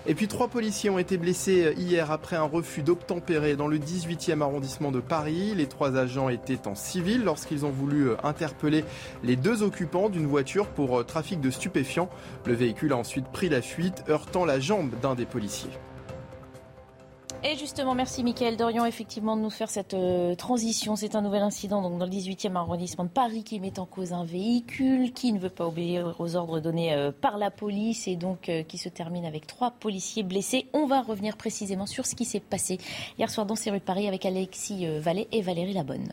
Et 0.06 0.14
puis 0.14 0.28
trois 0.28 0.48
policiers 0.48 0.90
ont 0.90 0.98
été 0.98 1.16
blessés 1.16 1.72
hier 1.78 2.10
après 2.10 2.36
un 2.36 2.42
refus 2.42 2.82
d'obtempérer 2.82 3.56
dans 3.56 3.68
le 3.68 3.78
18e 3.78 4.42
arrondissement 4.42 4.92
de 4.92 5.00
Paris. 5.00 5.54
Les 5.56 5.66
trois 5.66 5.96
agents 5.96 6.28
étaient 6.28 6.68
en 6.68 6.74
civil 6.74 7.24
lorsqu'ils 7.24 7.64
ont 7.64 7.70
voulu 7.70 8.10
interpeller 8.22 8.84
les 9.22 9.36
deux 9.36 9.62
occupants 9.62 10.10
d'une 10.10 10.26
voiture 10.26 10.66
pour 10.66 11.06
trafic 11.06 11.40
de 11.40 11.50
stupéfiants. 11.50 12.10
Le 12.44 12.52
véhicule 12.52 12.92
a 12.92 12.98
ensuite 12.98 13.28
pris 13.28 13.48
la 13.48 13.62
fuite, 13.62 14.04
heurtant 14.10 14.44
la 14.44 14.60
jambe 14.60 14.90
d'un 15.00 15.14
des 15.14 15.26
policiers. 15.26 15.70
Et 17.46 17.56
justement, 17.56 17.94
merci 17.94 18.24
Mickaël 18.24 18.56
Dorian, 18.56 18.86
effectivement, 18.86 19.36
de 19.36 19.42
nous 19.42 19.50
faire 19.50 19.68
cette 19.68 19.92
euh, 19.92 20.34
transition. 20.34 20.96
C'est 20.96 21.14
un 21.14 21.20
nouvel 21.20 21.42
incident 21.42 21.82
dans 21.82 22.02
le 22.02 22.10
18e 22.10 22.56
arrondissement 22.56 23.04
de 23.04 23.10
Paris 23.10 23.44
qui 23.44 23.60
met 23.60 23.78
en 23.78 23.84
cause 23.84 24.14
un 24.14 24.24
véhicule 24.24 25.12
qui 25.12 25.30
ne 25.30 25.38
veut 25.38 25.50
pas 25.50 25.66
obéir 25.66 26.14
aux 26.18 26.36
ordres 26.36 26.60
donnés 26.60 26.94
euh, 26.94 27.12
par 27.12 27.36
la 27.36 27.50
police 27.50 28.08
et 28.08 28.16
donc 28.16 28.48
euh, 28.48 28.62
qui 28.62 28.78
se 28.78 28.88
termine 28.88 29.26
avec 29.26 29.46
trois 29.46 29.72
policiers 29.72 30.22
blessés. 30.22 30.68
On 30.72 30.86
va 30.86 31.02
revenir 31.02 31.36
précisément 31.36 31.84
sur 31.84 32.06
ce 32.06 32.14
qui 32.14 32.24
s'est 32.24 32.40
passé 32.40 32.78
hier 33.18 33.28
soir 33.28 33.44
dans 33.44 33.56
ces 33.56 33.70
rues 33.70 33.78
de 33.78 33.84
Paris 33.84 34.08
avec 34.08 34.24
Alexis 34.24 34.86
Vallée 35.00 35.28
et 35.30 35.42
Valérie 35.42 35.74
Labonne. 35.74 36.12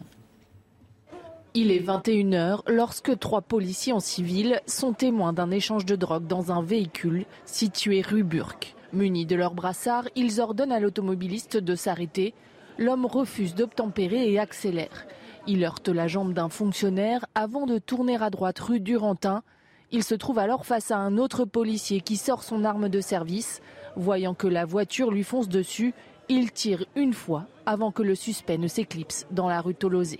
Il 1.53 1.71
est 1.71 1.79
21h 1.79 2.59
lorsque 2.67 3.17
trois 3.19 3.41
policiers 3.41 3.93
en 3.93 4.01
civil 4.01 4.59
sont 4.65 4.91
témoins 4.91 5.31
d'un 5.31 5.51
échange 5.51 5.85
de 5.85 5.95
drogue 5.95 6.27
dans 6.27 6.51
un 6.51 6.61
véhicule 6.61 7.25
situé 7.45 8.01
rue 8.01 8.23
Burke. 8.23 8.75
Munis 8.93 9.25
de 9.25 9.35
leur 9.35 9.53
brassard, 9.53 10.07
ils 10.15 10.41
ordonnent 10.41 10.71
à 10.71 10.79
l'automobiliste 10.79 11.55
de 11.55 11.75
s'arrêter. 11.75 12.33
L'homme 12.77 13.05
refuse 13.05 13.55
d'obtempérer 13.55 14.29
et 14.29 14.37
accélère. 14.37 15.05
Il 15.47 15.63
heurte 15.63 15.87
la 15.87 16.07
jambe 16.07 16.33
d'un 16.33 16.49
fonctionnaire 16.49 17.25
avant 17.33 17.65
de 17.65 17.77
tourner 17.77 18.21
à 18.21 18.29
droite 18.29 18.59
rue 18.59 18.81
Durantin. 18.81 19.43
Il 19.91 20.03
se 20.03 20.15
trouve 20.15 20.39
alors 20.39 20.65
face 20.65 20.91
à 20.91 20.97
un 20.97 21.17
autre 21.17 21.45
policier 21.45 22.01
qui 22.01 22.17
sort 22.17 22.43
son 22.43 22.65
arme 22.65 22.89
de 22.89 23.01
service. 23.01 23.61
Voyant 23.95 24.33
que 24.33 24.47
la 24.47 24.65
voiture 24.65 25.09
lui 25.09 25.23
fonce 25.23 25.47
dessus, 25.47 25.93
il 26.27 26.51
tire 26.51 26.85
une 26.95 27.13
fois 27.13 27.47
avant 27.65 27.91
que 27.91 28.03
le 28.03 28.15
suspect 28.15 28.57
ne 28.57 28.67
s'éclipse 28.67 29.25
dans 29.31 29.47
la 29.47 29.61
rue 29.61 29.75
Tolosé. 29.75 30.19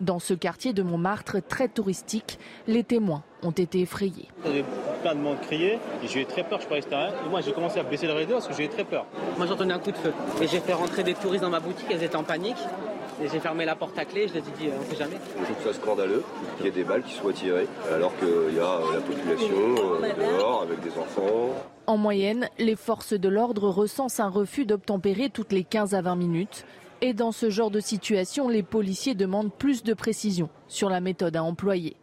Dans 0.00 0.18
ce 0.18 0.32
quartier 0.32 0.72
de 0.72 0.82
Montmartre 0.82 1.36
très 1.46 1.68
touristique, 1.68 2.38
les 2.66 2.84
témoins 2.84 3.22
ont 3.42 3.50
été 3.50 3.80
effrayés. 3.80 4.28
Il 4.46 4.64
plein 5.02 5.14
de 5.14 5.20
monde 5.20 5.38
crier, 5.42 5.78
j'ai 6.06 6.22
eu 6.22 6.26
très 6.26 6.42
peur, 6.42 6.58
je 6.60 6.66
peux 6.66 6.74
rester 6.74 6.94
rien. 6.94 7.08
Et 7.08 7.28
moi 7.28 7.42
j'ai 7.42 7.52
commencé 7.52 7.78
à 7.78 7.82
baisser 7.82 8.06
le 8.06 8.14
rideau 8.14 8.34
parce 8.34 8.48
que 8.48 8.54
j'ai 8.54 8.64
eu 8.64 8.68
très 8.68 8.84
peur. 8.84 9.04
Moi 9.36 9.46
j'entendais 9.46 9.74
un 9.74 9.78
coup 9.78 9.92
de 9.92 9.96
feu 9.98 10.12
et 10.40 10.46
j'ai 10.46 10.60
fait 10.60 10.72
rentrer 10.72 11.02
des 11.02 11.12
touristes 11.12 11.42
dans 11.42 11.50
ma 11.50 11.60
boutique, 11.60 11.86
elles 11.90 12.02
étaient 12.02 12.16
en 12.16 12.24
panique. 12.24 12.56
Et 13.22 13.28
j'ai 13.28 13.40
fermé 13.40 13.66
la 13.66 13.76
porte 13.76 13.98
à 13.98 14.06
clé, 14.06 14.26
je 14.28 14.32
les 14.32 14.38
ai 14.38 14.42
dit 14.42 14.70
on 14.74 14.80
ne 14.80 14.84
sait 14.86 14.96
jamais. 14.96 15.18
Je 15.38 15.52
trouve 15.52 15.64
ça 15.64 15.78
scandaleux 15.78 16.24
qu'il 16.56 16.66
y 16.66 16.68
ait 16.70 16.72
des 16.72 16.84
balles 16.84 17.02
qui 17.02 17.12
soient 17.12 17.34
tirées 17.34 17.66
alors 17.94 18.16
qu'il 18.18 18.56
y 18.56 18.58
a 18.58 18.62
euh, 18.62 18.94
la 18.94 19.00
population 19.00 19.74
euh, 20.02 20.38
dehors 20.38 20.62
avec 20.62 20.80
des 20.80 20.98
enfants. 20.98 21.50
En 21.86 21.98
moyenne, 21.98 22.48
les 22.58 22.76
forces 22.76 23.12
de 23.12 23.28
l'ordre 23.28 23.68
recensent 23.68 24.20
un 24.20 24.30
refus 24.30 24.64
d'obtempérer 24.64 25.28
toutes 25.28 25.52
les 25.52 25.64
15 25.64 25.94
à 25.94 26.00
20 26.00 26.16
minutes. 26.16 26.64
Et 27.02 27.14
dans 27.14 27.32
ce 27.32 27.48
genre 27.48 27.70
de 27.70 27.80
situation, 27.80 28.48
les 28.48 28.62
policiers 28.62 29.14
demandent 29.14 29.52
plus 29.52 29.82
de 29.82 29.94
précision 29.94 30.50
sur 30.68 30.90
la 30.90 31.00
méthode 31.00 31.36
à 31.36 31.42
employer. 31.42 31.96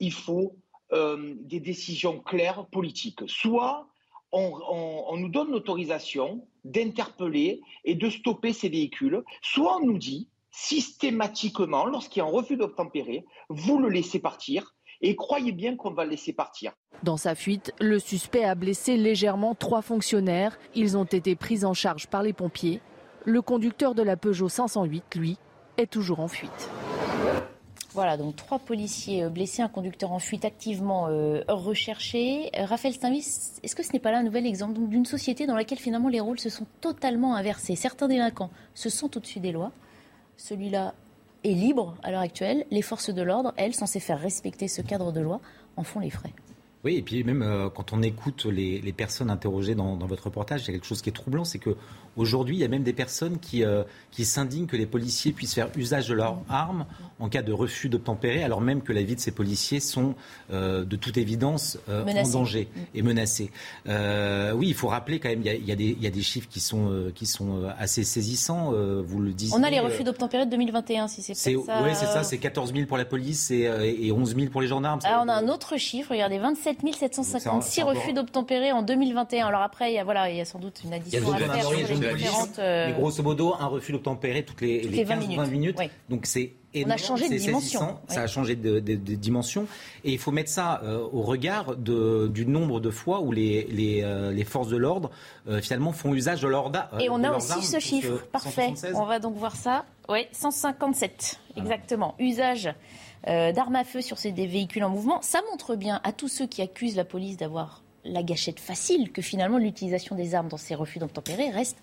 Il 0.00 0.12
faut 0.12 0.56
euh, 0.92 1.34
des 1.40 1.60
décisions 1.60 2.20
claires 2.20 2.66
politiques. 2.66 3.22
Soit 3.26 3.88
on, 4.32 5.16
nous 5.16 5.28
donne 5.28 5.50
l'autorisation 5.50 6.46
d'interpeller 6.64 7.62
et 7.84 7.94
de 7.94 8.10
stopper 8.10 8.52
ces 8.52 8.68
véhicules, 8.68 9.22
soit 9.42 9.76
on 9.76 9.86
nous 9.86 9.98
dit 9.98 10.28
systématiquement, 10.50 11.86
lorsqu'il 11.86 12.20
y 12.20 12.22
a 12.22 12.28
un 12.28 12.30
refus 12.30 12.56
d'obtempérer, 12.56 13.24
vous 13.48 13.78
le 13.78 13.88
laissez 13.88 14.18
partir. 14.18 14.74
Et 15.00 15.16
croyez 15.16 15.52
bien 15.52 15.76
qu'on 15.76 15.92
va 15.92 16.04
le 16.04 16.10
laisser 16.10 16.32
partir. 16.32 16.72
Dans 17.02 17.16
sa 17.16 17.34
fuite, 17.34 17.72
le 17.80 17.98
suspect 17.98 18.44
a 18.44 18.54
blessé 18.54 18.96
légèrement 18.96 19.54
trois 19.54 19.82
fonctionnaires. 19.82 20.58
Ils 20.74 20.96
ont 20.96 21.04
été 21.04 21.34
pris 21.34 21.64
en 21.64 21.74
charge 21.74 22.06
par 22.06 22.22
les 22.22 22.32
pompiers. 22.32 22.80
Le 23.26 23.40
conducteur 23.40 23.94
de 23.94 24.02
la 24.02 24.18
Peugeot 24.18 24.50
508, 24.50 25.14
lui, 25.14 25.38
est 25.78 25.90
toujours 25.90 26.20
en 26.20 26.28
fuite. 26.28 26.70
Voilà, 27.94 28.18
donc 28.18 28.36
trois 28.36 28.58
policiers 28.58 29.24
euh, 29.24 29.30
blessés, 29.30 29.62
un 29.62 29.68
conducteur 29.68 30.12
en 30.12 30.18
fuite 30.18 30.44
activement 30.44 31.06
euh, 31.08 31.40
recherché. 31.48 32.50
Euh, 32.58 32.66
Raphaël 32.66 32.92
Steinvis, 32.92 33.52
est-ce 33.62 33.74
que 33.74 33.82
ce 33.82 33.94
n'est 33.94 33.98
pas 33.98 34.10
là 34.10 34.18
un 34.18 34.24
nouvel 34.24 34.46
exemple 34.46 34.78
d'une 34.88 35.06
société 35.06 35.46
dans 35.46 35.54
laquelle 35.54 35.78
finalement 35.78 36.10
les 36.10 36.20
rôles 36.20 36.38
se 36.38 36.50
sont 36.50 36.66
totalement 36.82 37.34
inversés? 37.34 37.76
Certains 37.76 38.08
délinquants 38.08 38.50
se 38.74 38.90
sentent 38.90 39.16
au-dessus 39.16 39.40
des 39.40 39.52
lois. 39.52 39.72
Celui-là 40.36 40.92
est 41.44 41.52
libre 41.52 41.96
à 42.02 42.10
l'heure 42.10 42.20
actuelle. 42.20 42.66
Les 42.70 42.82
forces 42.82 43.08
de 43.08 43.22
l'ordre, 43.22 43.54
elles, 43.56 43.74
censées 43.74 44.00
faire 44.00 44.20
respecter 44.20 44.68
ce 44.68 44.82
cadre 44.82 45.12
de 45.12 45.20
loi, 45.20 45.40
en 45.76 45.84
font 45.84 46.00
les 46.00 46.10
frais. 46.10 46.34
Oui, 46.84 46.96
et 46.96 47.02
puis 47.02 47.24
même 47.24 47.70
quand 47.74 47.94
on 47.94 48.02
écoute 48.02 48.44
les, 48.44 48.92
personnes 48.92 49.30
interrogées 49.30 49.74
dans, 49.74 49.96
dans, 49.96 50.06
votre 50.06 50.24
reportage, 50.24 50.64
il 50.64 50.66
y 50.66 50.70
a 50.70 50.72
quelque 50.74 50.86
chose 50.86 51.00
qui 51.00 51.08
est 51.08 51.14
troublant, 51.14 51.44
c'est 51.44 51.58
que 51.58 51.76
Aujourd'hui, 52.16 52.56
il 52.56 52.60
y 52.60 52.64
a 52.64 52.68
même 52.68 52.82
des 52.82 52.92
personnes 52.92 53.38
qui, 53.38 53.64
euh, 53.64 53.82
qui 54.10 54.24
s'indignent 54.24 54.66
que 54.66 54.76
les 54.76 54.86
policiers 54.86 55.32
puissent 55.32 55.54
faire 55.54 55.68
usage 55.76 56.08
de 56.08 56.14
leurs 56.14 56.38
armes 56.48 56.86
en 57.20 57.28
cas 57.28 57.42
de 57.42 57.52
refus 57.52 57.88
d'obtempérer, 57.88 58.42
alors 58.42 58.60
même 58.60 58.82
que 58.82 58.92
la 58.92 59.02
vie 59.02 59.14
de 59.14 59.20
ces 59.20 59.30
policiers 59.30 59.80
sont 59.80 60.14
euh, 60.52 60.84
de 60.84 60.96
toute 60.96 61.16
évidence 61.16 61.78
euh, 61.88 62.04
en 62.04 62.28
danger 62.28 62.68
et 62.94 63.02
menacés. 63.02 63.50
oui, 63.86 64.68
il 64.68 64.74
faut 64.74 64.88
rappeler 64.88 65.20
quand 65.20 65.28
même, 65.28 65.40
il 65.40 65.46
y 65.46 65.50
a, 65.50 65.54
il 65.54 65.64
y 65.64 65.72
a, 65.72 65.76
des, 65.76 65.96
il 65.98 66.02
y 66.02 66.06
a 66.06 66.10
des, 66.10 66.22
chiffres 66.22 66.48
qui 66.48 66.60
sont, 66.60 67.12
qui 67.14 67.26
sont 67.26 67.64
assez 67.78 68.04
saisissants, 68.04 68.72
vous 68.72 69.20
le 69.20 69.32
disiez. 69.32 69.56
On 69.56 69.62
a 69.62 69.70
les 69.70 69.80
refus 69.80 70.04
d'obtempérer 70.04 70.46
de 70.46 70.50
2021, 70.50 71.08
si 71.08 71.22
c'est 71.22 71.34
ça. 71.34 71.50
Oui, 71.50 71.90
c'est 71.94 72.06
ça, 72.06 72.22
c'est 72.22 72.38
14 72.38 72.72
000 72.72 72.86
pour 72.86 72.96
la 72.96 73.04
police 73.04 73.50
et, 73.50 73.70
et 74.00 74.12
11 74.12 74.36
000 74.36 74.50
pour 74.50 74.60
les 74.60 74.68
gendarmes. 74.68 75.00
Alors, 75.04 75.22
on 75.24 75.28
a 75.28 75.34
un 75.34 75.48
autre 75.48 75.76
chiffre, 75.76 76.10
regardez, 76.10 76.38
27 76.38 76.78
756 76.92 77.82
refus 77.82 78.12
d'obtempérer 78.12 78.72
en 78.72 78.82
2021. 78.82 79.46
Alors 79.46 79.62
après, 79.62 79.92
il 79.92 79.94
y 79.94 79.98
a, 79.98 80.04
voilà, 80.04 80.30
il 80.30 80.36
y 80.36 80.40
a 80.40 80.44
sans 80.44 80.58
doute 80.58 80.82
une 80.84 80.92
addition 80.92 81.32
à 81.32 81.36
faire 81.36 82.03
euh, 82.58 82.86
Mais 82.88 82.92
grosso 82.92 83.22
modo, 83.22 83.54
un 83.58 83.66
refus 83.66 83.92
d'obtempérer 83.92 84.44
toutes 84.44 84.60
les, 84.60 84.82
les, 84.82 85.04
15 85.04 85.18
minutes. 85.20 85.36
20 85.36 85.46
minutes. 85.46 85.78
Donc 86.08 86.26
c'est 86.26 86.52
on 86.76 86.90
a 86.90 86.96
changé 86.96 87.28
de 87.28 87.36
dimension. 87.36 87.98
Ça 88.08 88.22
a 88.22 88.26
changé 88.26 88.56
de, 88.56 88.80
dimension. 88.80 89.66
Et 90.02 90.12
il 90.12 90.18
faut 90.18 90.32
mettre 90.32 90.50
ça 90.50 90.80
euh, 90.82 91.06
au 91.12 91.22
regard 91.22 91.76
de, 91.76 92.26
du 92.26 92.46
nombre 92.46 92.80
de 92.80 92.90
fois 92.90 93.20
où 93.20 93.30
les, 93.30 93.68
les, 93.70 94.02
euh, 94.02 94.32
les 94.32 94.44
forces 94.44 94.68
de 94.68 94.76
l'ordre 94.76 95.10
finalement 95.62 95.92
font 95.92 96.14
usage 96.14 96.40
de 96.40 96.48
l'ordre. 96.48 96.88
Et 96.98 97.08
on 97.10 97.22
a 97.22 97.36
aussi 97.36 97.62
ce 97.62 97.78
chiffre. 97.78 98.26
Parfait. 98.32 98.74
On 98.94 99.04
va 99.04 99.20
donc 99.20 99.36
voir 99.36 99.54
ça. 99.54 99.84
Oui, 100.08 100.26
157. 100.32 101.38
Exactement. 101.56 102.14
Usage 102.18 102.74
d'armes 103.24 103.76
à 103.76 103.84
feu 103.84 104.00
sur 104.00 104.18
ces 104.18 104.32
des 104.32 104.46
véhicules 104.46 104.84
en 104.84 104.90
mouvement. 104.90 105.20
Ça 105.22 105.40
montre 105.50 105.76
bien 105.76 106.00
à 106.02 106.12
tous 106.12 106.28
ceux 106.28 106.46
qui 106.46 106.60
accusent 106.60 106.96
la 106.96 107.04
police 107.04 107.36
d'avoir 107.36 107.84
la 108.04 108.22
gâchette 108.22 108.60
facile 108.60 109.10
que 109.12 109.22
finalement 109.22 109.58
l'utilisation 109.58 110.14
des 110.14 110.34
armes 110.34 110.48
dans 110.48 110.56
ces 110.56 110.74
refus 110.74 110.98
d'obtempérer 110.98 111.50
reste 111.50 111.78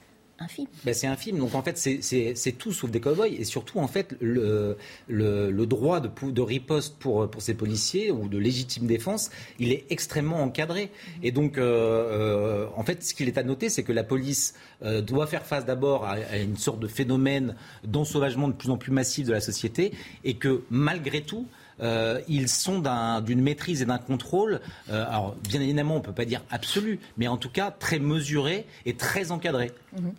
Ben 0.84 0.94
c'est 0.94 1.08
infime. 1.08 1.38
Donc 1.38 1.56
en 1.56 1.62
fait, 1.62 1.78
c'est 1.78 2.52
tout 2.58 2.72
sauf 2.72 2.90
des 2.90 3.00
cow-boys. 3.00 3.28
Et 3.28 3.44
surtout, 3.44 3.80
en 3.80 3.88
fait, 3.88 4.16
le, 4.20 4.78
le, 5.08 5.66
droit 5.66 6.00
de, 6.00 6.10
de, 6.32 6.42
riposte 6.42 6.98
pour, 6.98 7.30
pour 7.30 7.42
ces 7.42 7.54
policiers 7.54 8.12
ou 8.12 8.28
de 8.28 8.38
légitime 8.38 8.88
défense, 8.88 9.30
il 9.60 9.72
est 9.72 9.86
extrêmement 9.90 10.42
encadré. 10.42 10.92
Et 11.24 11.32
donc, 11.32 11.58
euh, 11.58 11.64
euh, 11.64 12.68
en 12.76 12.84
fait, 12.84 13.04
ce 13.04 13.14
qu'il 13.14 13.28
est 13.28 13.38
à 13.38 13.44
noter, 13.44 13.70
c'est 13.70 13.84
que 13.84 13.94
la 13.94 14.04
police 14.04 14.56
euh, 14.84 15.02
doit 15.02 15.28
faire 15.28 15.46
face 15.46 15.66
d'abord 15.66 16.06
à, 16.06 16.12
à, 16.14 16.38
une 16.38 16.58
sorte 16.58 16.80
de 16.80 16.88
phénomène 16.88 17.56
d'ensauvagement 17.84 18.48
de 18.48 18.54
plus 18.54 18.70
en 18.70 18.78
plus 18.78 18.92
massif 18.92 19.28
de 19.28 19.34
la 19.34 19.42
société 19.42 19.92
et 20.24 20.36
que 20.36 20.64
malgré 20.70 21.22
tout, 21.22 21.48
euh, 21.82 22.22
ils 22.28 22.48
sont 22.48 22.84
d'une 23.22 23.42
maîtrise 23.42 23.82
et 23.82 23.86
d'un 23.86 23.98
contrôle, 23.98 24.62
euh, 24.90 25.06
alors 25.08 25.36
bien 25.48 25.62
évidemment 25.62 25.96
on 25.96 26.00
ne 26.00 26.04
peut 26.04 26.14
pas 26.14 26.26
dire 26.26 26.44
absolu, 26.52 27.00
mais 27.18 27.28
en 27.28 27.38
tout 27.38 27.50
cas 27.50 27.72
très 27.72 28.00
mesuré 28.00 28.66
et 28.86 28.94
très 28.94 29.32
encadré. 29.32 29.72
Mmh. 29.98 30.10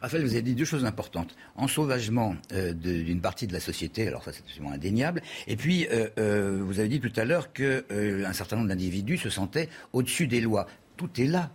Raphaël, 0.00 0.22
vous 0.24 0.32
avez 0.32 0.42
dit 0.42 0.54
deux 0.54 0.64
choses 0.64 0.84
importantes. 0.84 1.34
Ensauvagement 1.56 2.36
euh, 2.52 2.72
d'une 2.72 3.20
partie 3.20 3.46
de 3.46 3.52
la 3.52 3.60
société, 3.60 4.06
alors 4.06 4.22
ça 4.22 4.32
c'est 4.32 4.42
absolument 4.42 4.72
indéniable. 4.72 5.22
Et 5.46 5.56
puis, 5.56 5.86
euh, 5.90 6.08
euh, 6.18 6.60
vous 6.62 6.78
avez 6.78 6.88
dit 6.88 7.00
tout 7.00 7.12
à 7.16 7.24
l'heure 7.24 7.52
qu'un 7.52 8.32
certain 8.32 8.56
nombre 8.56 8.68
d'individus 8.68 9.18
se 9.18 9.30
sentaient 9.30 9.68
au-dessus 9.92 10.26
des 10.26 10.40
lois. 10.40 10.66
Tout 10.96 11.08
est 11.20 11.26
là. 11.26 11.50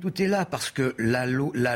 Tout 0.00 0.22
est 0.22 0.26
là 0.26 0.46
parce 0.46 0.70
que 0.70 0.94
la, 0.98 1.26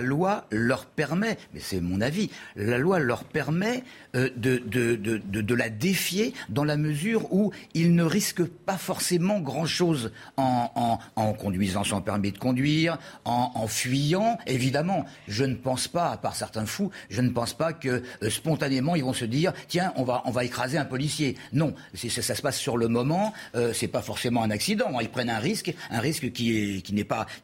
loi 0.01 0.47
leur 0.51 0.87
permet, 0.87 1.37
mais 1.53 1.61
c'est 1.61 1.81
mon 1.81 2.01
avis, 2.01 2.31
la 2.57 2.79
loi 2.79 2.99
leur 2.99 3.25
permet 3.25 3.77
euh, 3.79 4.06
de, 4.17 4.59
de, 4.59 5.55
la 5.55 5.69
défier 5.69 6.35
dans 6.49 6.65
la 6.65 6.77
mesure 6.77 7.33
où 7.33 7.53
ils 7.75 7.95
ne 7.95 8.03
risquent 8.03 8.45
pas 8.45 8.77
forcément 8.77 9.41
grand-chose 9.41 10.13
en, 10.37 10.99
conduisant 11.39 11.85
sans 11.85 12.01
permis 12.01 12.33
de 12.33 12.39
conduire, 12.39 12.99
en, 13.25 13.67
fuyant. 13.67 14.39
Évidemment, 14.47 15.05
je 15.29 15.45
ne 15.45 15.55
pense 15.55 15.89
pas, 15.89 16.11
à 16.11 16.17
part 16.17 16.37
certains 16.37 16.67
fous, 16.67 16.91
je 17.11 17.21
ne 17.21 17.31
pense 17.31 17.55
pas 17.55 17.73
que 17.73 18.03
euh, 18.23 18.31
spontanément 18.31 18.95
ils 18.95 19.05
vont 19.05 19.13
se 19.13 19.25
dire 19.25 19.53
tiens, 19.69 19.93
on 19.97 20.05
va, 20.05 20.23
on 20.25 20.31
va 20.31 20.45
écraser 20.45 20.79
un 20.79 20.85
policier. 20.85 21.37
Non, 21.53 21.75
ça, 21.95 22.35
se 22.35 22.43
passe 22.43 22.59
sur 22.59 22.77
le 22.77 22.89
moment, 22.89 23.33
euh, 23.55 23.73
c'est 23.73 23.89
pas 23.89 24.03
forcément 24.03 24.43
un 24.43 24.51
accident. 24.51 24.99
Ils 25.01 25.09
prennent 25.09 25.31
un 25.31 25.39
risque, 25.39 25.75
un 25.91 26.01
risque 26.01 26.33
qui 26.33 26.57
est 26.57 26.83
qui 26.83 26.93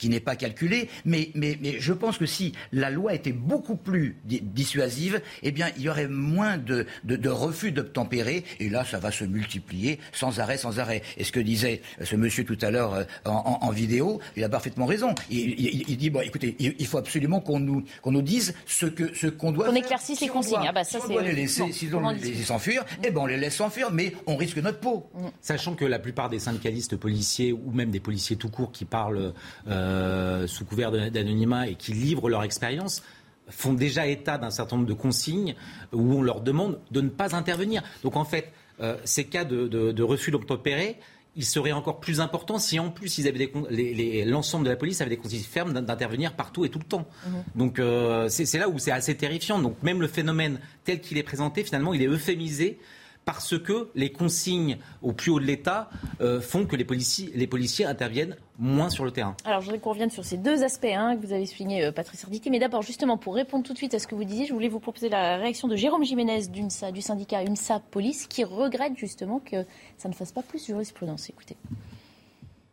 n'est 0.09 0.21
pas 0.21 0.37
calculé 0.37 0.63
mais, 1.05 1.31
mais, 1.35 1.59
mais 1.61 1.77
je 1.81 1.93
pense 1.93 2.19
que 2.19 2.27
si 2.27 2.53
la 2.73 2.91
loi 2.91 3.15
était 3.15 3.33
beaucoup 3.33 3.77
plus 3.77 4.17
dissuasive, 4.25 5.21
eh 5.43 5.53
bien, 5.53 5.69
il 5.77 5.83
y 5.83 5.89
aurait 5.89 6.09
moins 6.09 6.59
de, 6.65 6.87
de, 7.05 7.29
refus 7.29 7.73
d'obtempérer, 7.73 8.45
et 8.61 8.69
là, 8.69 8.85
ça 8.85 8.99
va 8.99 9.11
se 9.11 9.25
multiplier 9.25 9.99
sans 10.13 10.41
arrêt, 10.41 10.57
sans 10.57 10.79
arrêt. 10.79 11.03
Et 11.17 11.25
ce 11.25 11.33
que 11.33 11.41
disait 11.41 11.83
ce 12.03 12.17
monsieur 12.17 12.45
tout 12.45 12.59
à 12.61 12.71
l'heure 12.71 12.95
euh, 12.95 13.05
en, 13.25 13.71
vidéo, 13.71 14.21
il 14.37 14.45
a 14.45 14.49
parfaitement 14.49 14.87
raison. 14.87 15.15
Il, 15.31 15.97
dit, 15.97 16.11
bon, 16.11 16.21
écoutez, 16.21 16.57
il, 16.59 16.87
faut 16.87 16.99
absolument 16.99 17.41
qu'on 17.41 17.59
nous, 17.59 17.85
qu'on 18.03 18.13
nous 18.13 18.23
dise 18.23 18.55
ce 18.67 18.87
que 18.87 19.15
ce 19.15 19.27
qu'on 19.27 19.53
doit 19.53 19.69
On 19.71 19.75
éclaircisse 19.75 20.21
les 20.21 20.29
consignes. 20.29 20.67
ah 20.67 20.73
bah 20.73 20.85
ça, 20.85 20.99
si 20.99 21.07
on 21.07 21.09
doit 21.09 21.23
les 21.23 21.33
laisser, 21.33 21.73
si 21.73 21.89
on 21.93 22.11
les 22.11 22.19
laisser 22.19 22.45
s'enfuir, 22.45 22.85
eh 23.05 23.11
ben, 23.11 23.21
on 23.21 23.27
les 23.27 23.37
laisse 23.37 23.57
s'enfuir, 23.57 23.91
mais 23.93 24.15
on 24.27 24.37
risque 24.37 24.59
notre 24.59 24.81
peau. 24.81 25.11
Mm. 25.15 25.27
Sachant 25.41 25.75
que 25.75 25.85
la 25.85 25.99
plupart 25.99 26.29
des 26.29 26.39
syndicalistes 26.39 26.97
policiers, 26.97 27.53
ou 27.53 27.71
même 27.73 27.91
des 27.91 28.01
policiers 28.01 28.37
tout 28.37 28.49
court 28.49 28.73
qui 28.73 28.85
parlent 28.85 29.33
euh, 29.69 30.47
sous 30.47 30.65
couvert 30.65 30.91
d'anonymat 30.91 31.69
et 31.69 31.75
qui 31.75 31.93
livrent 31.93 32.29
leur 32.29 32.43
expérience 32.43 33.03
font 33.49 33.73
déjà 33.73 34.07
état 34.07 34.39
d'un 34.39 34.51
certain 34.51 34.77
nombre 34.77 34.89
de 34.89 34.95
consignes 34.95 35.55
où 35.93 36.15
on 36.15 36.23
leur 36.23 36.41
demande 36.41 36.81
de 36.91 37.01
ne 37.01 37.09
pas 37.09 37.35
intervenir. 37.35 37.83
Donc 38.03 38.17
en 38.17 38.25
fait, 38.25 38.53
euh, 38.81 38.97
ces 39.05 39.25
cas 39.25 39.45
de, 39.45 40.03
refus 40.03 40.31
d'obtempérer, 40.31 40.99
ils 41.35 41.45
seraient 41.45 41.73
encore 41.73 42.01
plus 42.01 42.21
importants 42.21 42.59
si 42.59 42.79
en 42.79 42.91
plus 42.91 43.19
ils 43.19 43.27
avaient 43.27 43.51
l'ensemble 44.27 44.67
de 44.67 44.71
la 44.71 44.77
police 44.77 45.01
avait 45.01 45.11
des 45.11 45.17
consignes 45.17 45.41
fermes 45.41 45.73
d'intervenir 45.73 46.35
partout 46.35 46.65
et 46.65 46.69
tout 46.69 46.79
le 46.79 46.85
temps. 46.85 47.07
Mmh. 47.27 47.31
Donc 47.55 47.79
euh, 47.79 48.29
c'est 48.29 48.59
là 48.59 48.69
où 48.69 48.79
c'est 48.79 48.93
assez 48.93 49.17
terrifiant. 49.17 49.59
Donc 49.59 49.83
même 49.83 50.01
le 50.01 50.09
phénomène 50.09 50.61
tel 50.85 51.01
qu'il 51.01 51.19
est 51.19 51.23
présenté, 51.23 51.65
finalement, 51.65 51.95
il 51.95 52.03
est 52.03 52.09
euphémisé 52.09 52.79
parce 53.25 53.59
que 53.59 53.89
les 53.95 54.11
consignes 54.11 54.79
au 55.01 55.13
plus 55.13 55.31
haut 55.31 55.41
de 55.41 55.45
l'État 55.45 55.91
euh, 56.21 56.41
font 56.41 56.67
que 56.67 56.77
les 56.77 56.85
policiers, 56.85 57.31
les 57.35 57.47
policiers 57.47 57.85
interviennent 57.85 58.37
moins 58.59 58.91
sur 58.91 59.05
le 59.05 59.11
terrain. 59.11 59.37
Alors, 59.45 59.61
je 59.61 59.67
voudrais 59.67 59.81
qu'on 59.81 59.91
revienne 59.91 60.11
sur 60.11 60.25
ces 60.25 60.37
deux 60.37 60.63
aspects 60.63 60.85
hein, 60.85 61.17
que 61.17 61.27
vous 61.27 61.33
avez 61.33 61.47
souligné, 61.47 61.85
euh, 61.85 61.93
Patrice 61.93 62.25
Arditi. 62.25 62.51
Mais 62.51 62.59
d'abord, 62.59 62.83
justement, 62.83 63.17
pour 63.17 63.35
répondre 63.35 63.65
tout 63.65 63.73
de 63.73 63.79
suite 63.79 63.95
à 63.95 63.99
ce 63.99 64.07
que 64.07 64.15
vous 64.15 64.25
disiez, 64.25 64.47
je 64.47 64.53
voulais 64.53 64.69
vous 64.69 64.81
proposer 64.81 65.09
la 65.09 65.37
réaction 65.37 65.69
de 65.69 65.77
Jérôme 65.77 66.05
Jiménez 66.05 66.47
du 66.49 67.01
syndicat 67.01 67.43
UNSA 67.43 67.81
Police, 67.91 68.27
qui 68.27 68.45
regrette 68.45 68.97
justement 68.97 69.41
que 69.41 69.65
ça 69.97 70.09
ne 70.09 70.15
fasse 70.15 70.33
pas 70.33 70.43
plus 70.43 70.67
jurisprudence. 70.67 71.31
Écoutez. 71.31 71.57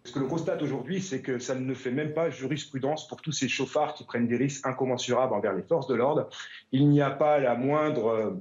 Ce 0.06 0.14
que 0.14 0.20
l'on 0.20 0.28
constate 0.28 0.62
aujourd'hui, 0.64 1.02
c'est 1.02 1.22
que 1.22 1.40
ça 1.40 1.56
ne 1.56 1.74
fait 1.74 1.92
même 1.92 2.14
pas 2.14 2.30
jurisprudence 2.30 3.08
pour 3.08 3.22
tous 3.22 3.32
ces 3.32 3.48
chauffards 3.48 3.94
qui 3.94 4.06
prennent 4.06 4.28
des 4.28 4.38
risques 4.38 4.66
incommensurables 4.66 5.34
envers 5.34 5.54
les 5.54 5.62
forces 5.62 5.88
de 5.88 5.94
l'ordre. 5.94 6.30
Il 6.72 6.90
n'y 6.90 7.02
a 7.02 7.12
pas 7.12 7.38
la 7.38 7.54
moindre 7.56 8.08
euh, 8.08 8.32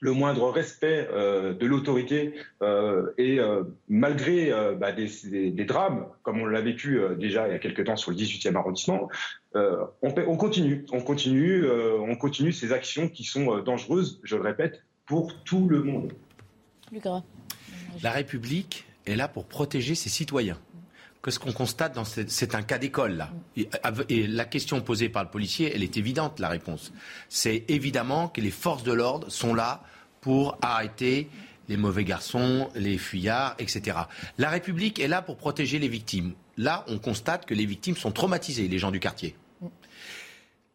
le 0.00 0.12
moindre 0.12 0.50
respect 0.50 1.08
euh, 1.10 1.54
de 1.54 1.66
l'autorité 1.66 2.34
euh, 2.62 3.12
et 3.18 3.38
euh, 3.38 3.64
malgré 3.88 4.52
bah, 4.76 4.92
des, 4.92 5.50
drames 5.64 6.06
comme 6.22 6.40
on 6.40 6.46
l'a 6.46 6.60
vécu 6.60 7.00
déjà 7.18 7.48
il 7.48 7.52
y 7.52 7.54
a 7.54 7.58
quelques 7.58 7.84
temps 7.84 7.96
sur 7.96 8.10
le 8.10 8.16
18e 8.16 8.54
arrondissement, 8.56 9.08
on, 9.54 10.36
continue, 10.36 10.84
on 10.92 11.00
continue, 11.00 11.66
on 11.68 12.16
continue 12.16 12.52
ces 12.52 12.72
actions 12.72 13.08
qui 13.08 13.24
sont 13.24 13.60
dangereuses, 13.60 14.20
je 14.24 14.36
le 14.36 14.42
répète, 14.42 14.82
pour 15.06 15.42
tout 15.44 15.68
le 15.68 15.82
monde. 15.82 16.12
La 18.02 18.10
République 18.10 18.84
est 19.06 19.16
là 19.16 19.28
pour 19.28 19.46
protéger 19.46 19.94
ses 19.94 20.08
citoyens 20.08 20.58
que 21.24 21.30
ce 21.30 21.38
qu'on 21.38 21.52
constate 21.52 21.98
c'est 22.28 22.54
un 22.54 22.60
cas 22.60 22.76
d'école 22.76 23.16
là. 23.16 23.30
Et, 23.56 24.26
la 24.26 24.44
question 24.44 24.82
posée 24.82 25.08
par 25.08 25.24
le 25.24 25.30
policier, 25.30 25.72
elle 25.74 25.82
est 25.82 25.96
évidente 25.96 26.38
la 26.38 26.50
réponse. 26.50 26.92
C'est 27.30 27.64
évidemment 27.68 28.28
que 28.28 28.42
les 28.42 28.50
forces 28.50 28.82
de 28.82 28.92
l'ordre 28.92 29.30
sont 29.30 29.54
là 29.54 29.82
pour 30.20 30.58
arrêter 30.60 31.30
les 31.70 31.78
mauvais 31.78 32.04
garçons, 32.04 32.68
les 32.74 32.98
fuyards, 32.98 33.54
etc. 33.58 34.00
La 34.36 34.50
République 34.50 35.00
est 35.00 35.08
là 35.08 35.22
pour 35.22 35.38
protéger 35.38 35.78
les 35.78 35.88
victimes. 35.88 36.34
Là, 36.58 36.84
on 36.88 36.98
constate 36.98 37.46
que 37.46 37.54
les 37.54 37.64
victimes 37.64 37.96
sont 37.96 38.12
traumatisées, 38.12 38.68
les 38.68 38.78
gens 38.78 38.90
du 38.90 39.00
quartier. 39.00 39.34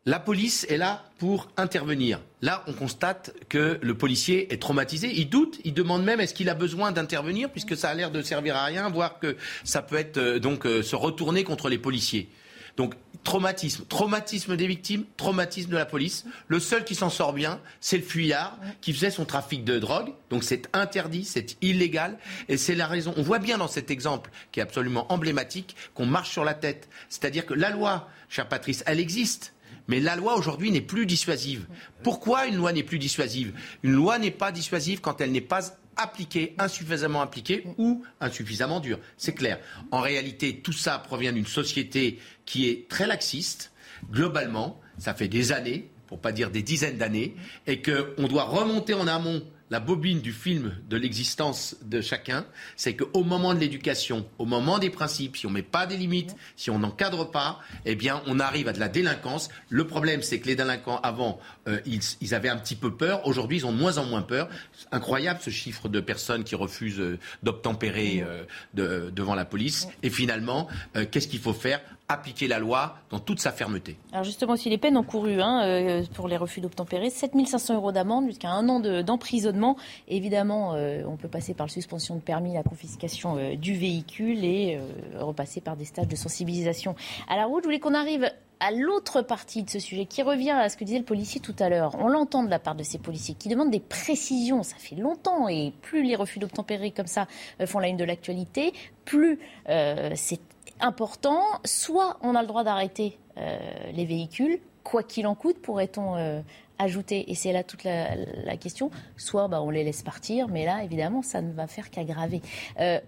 La 0.10 0.20
police 0.20 0.66
est 0.70 0.78
là 0.78 1.06
pour 1.20 1.50
intervenir. 1.56 2.20
Là, 2.42 2.64
on 2.66 2.74
constate 2.74 3.32
que 3.48 3.78
le 3.80 3.94
policier 3.96 4.52
est 4.52 4.60
traumatisé. 4.60 5.12
Il 5.14 5.30
doute, 5.30 5.60
il 5.66 5.76
demande 5.76 6.04
même 6.04 6.20
est-ce 6.20 6.34
qu'il 6.34 6.50
a 6.50 6.56
besoin 6.56 6.92
d'intervenir, 6.92 7.52
puisque 7.52 7.78
ça 7.78 7.90
a 7.90 7.94
l'air 7.94 8.10
de 8.10 8.24
servir 8.24 8.56
à 8.56 8.66
rien, 8.66 8.90
voire 8.90 9.20
que 9.20 9.38
ça 9.64 9.84
peut 9.84 9.98
être 9.98 10.18
euh, 10.18 10.40
donc 10.40 10.66
euh, 10.66 10.82
se 10.82 10.96
retourner 10.96 11.44
contre 11.44 11.70
les 11.70 11.78
policiers. 11.78 12.28
Donc 12.76 12.96
traumatisme, 13.24 13.86
traumatisme 13.86 14.58
des 14.58 14.66
victimes, 14.66 15.06
traumatisme 15.16 15.70
de 15.70 15.78
la 15.78 15.86
police. 15.86 16.26
Le 16.48 16.60
seul 16.60 16.86
qui 16.86 16.96
s'en 16.96 17.12
sort 17.12 17.34
bien, 17.34 17.62
c'est 17.80 17.98
le 17.98 18.04
fuyard 18.04 18.58
qui 18.82 18.94
faisait 18.94 19.12
son 19.12 19.26
trafic 19.26 19.64
de 19.64 19.78
drogue. 19.78 20.14
Donc 20.32 20.44
c'est 20.44 20.70
interdit, 20.74 21.24
c'est 21.24 21.56
illégal. 21.62 22.18
Et 22.48 22.58
c'est 22.58 22.74
la 22.74 22.88
raison. 22.88 23.14
On 23.16 23.22
voit 23.22 23.38
bien 23.38 23.60
dans 23.60 23.68
cet 23.68 23.92
exemple, 23.92 24.32
qui 24.52 24.60
est 24.60 24.64
absolument 24.64 25.06
emblématique, 25.14 25.76
qu'on 25.94 26.08
marche 26.08 26.32
sur 26.32 26.46
la 26.46 26.56
tête. 26.56 26.90
C'est-à-dire 27.10 27.46
que 27.46 27.54
la 27.54 27.70
loi, 27.70 28.10
cher 28.28 28.50
Patrice, 28.50 28.84
elle 28.88 29.00
existe. 29.00 29.54
Mais 29.90 30.00
la 30.00 30.16
loi 30.16 30.38
aujourd'hui 30.38 30.72
n'est 30.72 30.82
plus 30.82 31.06
dissuasive. 31.08 31.66
Pourquoi 32.04 32.46
une 32.46 32.56
loi 32.56 32.72
n'est 32.72 32.84
plus 32.84 33.00
dissuasive? 33.00 33.54
Une 33.84 33.92
loi 33.92 34.20
n'est 34.20 34.32
pas 34.32 34.52
dissuasive 34.52 35.02
quand 35.02 35.20
elle 35.20 35.32
n'est 35.32 35.42
pas 35.42 35.76
appliquée, 35.98 36.54
insuffisamment 36.60 37.22
appliquée 37.22 37.66
ou 37.78 38.04
insuffisamment 38.22 38.80
dure. 38.80 39.00
C'est 39.18 39.34
clair. 39.34 39.60
En 39.92 40.00
réalité, 40.00 40.62
tout 40.62 40.74
ça 40.74 41.00
provient 41.00 41.34
d'une 41.34 41.48
société 41.48 42.20
qui 42.46 42.70
est 42.70 42.88
très 42.88 43.08
laxiste, 43.08 43.72
globalement. 44.12 44.80
Ça 45.00 45.16
fait 45.16 45.28
des 45.28 45.52
années, 45.52 45.90
pour 46.08 46.20
pas 46.20 46.32
dire 46.32 46.52
des 46.52 46.62
dizaines 46.62 46.98
d'années, 46.98 47.36
et 47.66 47.82
qu'on 47.82 48.28
doit 48.28 48.44
remonter 48.44 48.94
en 48.94 49.08
amont 49.08 49.44
la 49.70 49.80
bobine 49.80 50.22
du 50.22 50.32
film 50.32 50.76
de 50.90 50.98
l'existence 50.98 51.76
de 51.84 52.02
chacun, 52.02 52.46
c'est 52.76 52.96
qu'au 52.96 53.24
moment 53.24 53.54
de 53.54 53.60
l'éducation, 53.60 54.26
au 54.38 54.46
moment 54.46 54.80
des 54.80 54.90
principes, 54.90 55.38
si 55.38 55.46
on 55.46 55.50
ne 55.50 55.56
met 55.56 55.62
pas 55.64 55.86
des 55.86 55.98
limites, 55.98 56.36
si 56.56 56.70
on 56.70 56.80
n'encadre 56.80 57.30
pas, 57.30 57.60
eh 57.86 57.96
bien, 57.96 58.22
on 58.28 58.40
arrive 58.40 58.68
à 58.68 58.74
de 58.74 58.80
la 58.80 58.90
délinquance. 58.90 59.50
Le 59.70 59.86
problème, 59.86 60.22
c'est 60.22 60.40
que 60.40 60.48
les 60.48 60.56
délinquants, 60.56 61.00
avant, 61.02 61.40
euh, 61.68 61.80
ils, 61.86 62.34
avaient 62.34 62.50
un 62.50 62.58
petit 62.58 62.76
peu 62.76 62.96
peur. 62.96 63.26
Aujourd'hui, 63.28 63.58
ils 63.58 63.66
ont 63.66 63.72
de 63.72 63.78
moins 63.78 63.98
en 63.98 64.06
moins 64.06 64.22
peur. 64.22 64.50
Incroyable 64.92 65.40
ce 65.42 65.50
chiffre 65.50 65.90
de 65.90 66.00
personnes 66.00 66.44
qui 66.44 66.56
refusent 66.56 67.00
euh, 67.00 67.20
d'obtempérer 67.44 68.26
euh, 68.26 69.12
devant 69.12 69.36
la 69.36 69.46
police. 69.46 69.88
Et 70.04 70.10
finalement, 70.10 70.68
qu'est-ce 71.12 71.28
qu'il 71.28 71.40
faut 71.40 71.54
faire? 71.54 71.82
Appliquer 72.10 72.48
la 72.48 72.58
loi 72.58 72.96
dans 73.12 73.20
toute 73.20 73.40
sa 73.40 73.52
fermeté. 73.52 73.96
Alors 74.12 74.24
justement, 74.24 74.56
si 74.56 74.70
les 74.70 74.80
peines 74.80 74.98
encourues 74.98 75.42
hein, 75.42 75.64
euh, 75.64 76.04
pour 76.16 76.28
les 76.28 76.38
refus 76.38 76.60
d'obtempérer, 76.60 77.12
7500 77.12 77.76
euros 77.76 77.92
d'amende 77.92 78.26
jusqu'à 78.26 78.50
un 78.50 78.68
an 78.68 78.80
d'emprisonnement. 78.80 79.78
Évidemment, 80.08 80.74
euh, 80.74 81.04
on 81.08 81.18
peut 81.18 81.28
passer 81.28 81.54
par 81.54 81.68
la 81.68 81.72
suspension 81.72 82.16
de 82.16 82.20
permis, 82.20 82.56
la 82.56 82.64
confiscation 82.64 83.38
euh, 83.38 83.56
du 83.56 83.76
véhicule 83.76 84.44
et 84.44 84.80
repasser 85.18 85.62
par 85.62 85.78
des 85.78 85.86
stages 85.86 86.08
de 86.08 86.16
sensibilisation. 86.16 86.96
À 87.28 87.36
la 87.36 87.46
route, 87.46 87.64
je 87.64 87.68
voulais 87.68 87.80
qu'on 87.80 87.94
arrive 87.94 88.32
à 88.60 88.72
l'autre 88.72 89.22
partie 89.22 89.64
de 89.64 89.70
ce 89.70 89.80
sujet 89.80 90.06
qui 90.06 90.24
revient 90.24 90.52
à 90.52 90.68
ce 90.68 90.78
que 90.78 90.84
disait 90.84 90.98
le 90.98 91.06
policier 91.06 91.40
tout 91.40 91.56
à 91.60 91.70
l'heure. 91.70 91.96
On 92.00 92.08
l'entend 92.08 92.44
de 92.44 92.50
la 92.50 92.60
part 92.60 92.76
de 92.76 92.84
ces 92.84 92.98
policiers 92.98 93.36
qui 93.36 93.50
demandent 93.50 93.72
des 93.72 93.80
précisions. 93.80 94.64
Ça 94.64 94.76
fait 94.78 94.96
longtemps 94.96 95.48
et 95.48 95.74
plus 95.82 96.04
les 96.04 96.16
refus 96.16 96.40
d'obtempérer 96.40 96.92
comme 96.92 97.08
ça 97.08 97.28
font 97.66 97.80
la 97.80 97.88
une 97.88 97.98
de 97.98 98.04
l'actualité, 98.04 98.74
plus 99.06 99.40
c'est 99.66 100.40
important. 100.80 101.44
Soit 101.66 102.18
on 102.22 102.36
a 102.36 102.42
le 102.42 102.48
droit 102.48 102.64
d'arrêter 102.64 103.18
euh, 103.38 103.58
les 103.94 104.06
véhicules, 104.06 104.60
quoi 104.84 105.04
qu'il 105.04 105.28
en 105.28 105.36
coûte, 105.36 105.62
pourrait-on 105.62 106.16
euh, 106.16 106.42
ajouter, 106.78 107.30
et 107.30 107.36
c'est 107.36 107.52
là 107.52 107.64
toute 107.64 107.84
la, 107.84 108.58
question, 108.58 108.90
soit 109.18 109.48
bah, 109.48 109.62
on 109.62 109.70
les 109.70 109.84
laisse 109.84 110.02
partir, 110.02 110.48
mais 110.48 110.66
là, 110.66 110.84
évidemment, 110.84 111.22
ça 111.22 111.42
ne 111.42 111.52
va 111.52 111.68
faire 111.68 111.90
qu'aggraver. 111.90 112.42
Euh, 112.80 113.00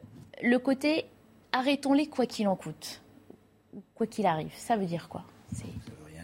le 0.43 0.59
côté 0.59 1.05
arrêtons-les 1.51 2.07
quoi 2.07 2.25
qu'il 2.25 2.47
en 2.47 2.55
coûte, 2.55 3.01
quoi 3.95 4.07
qu'il 4.07 4.25
arrive, 4.25 4.51
ça 4.55 4.77
veut 4.77 4.85
dire 4.85 5.09
quoi? 5.09 5.23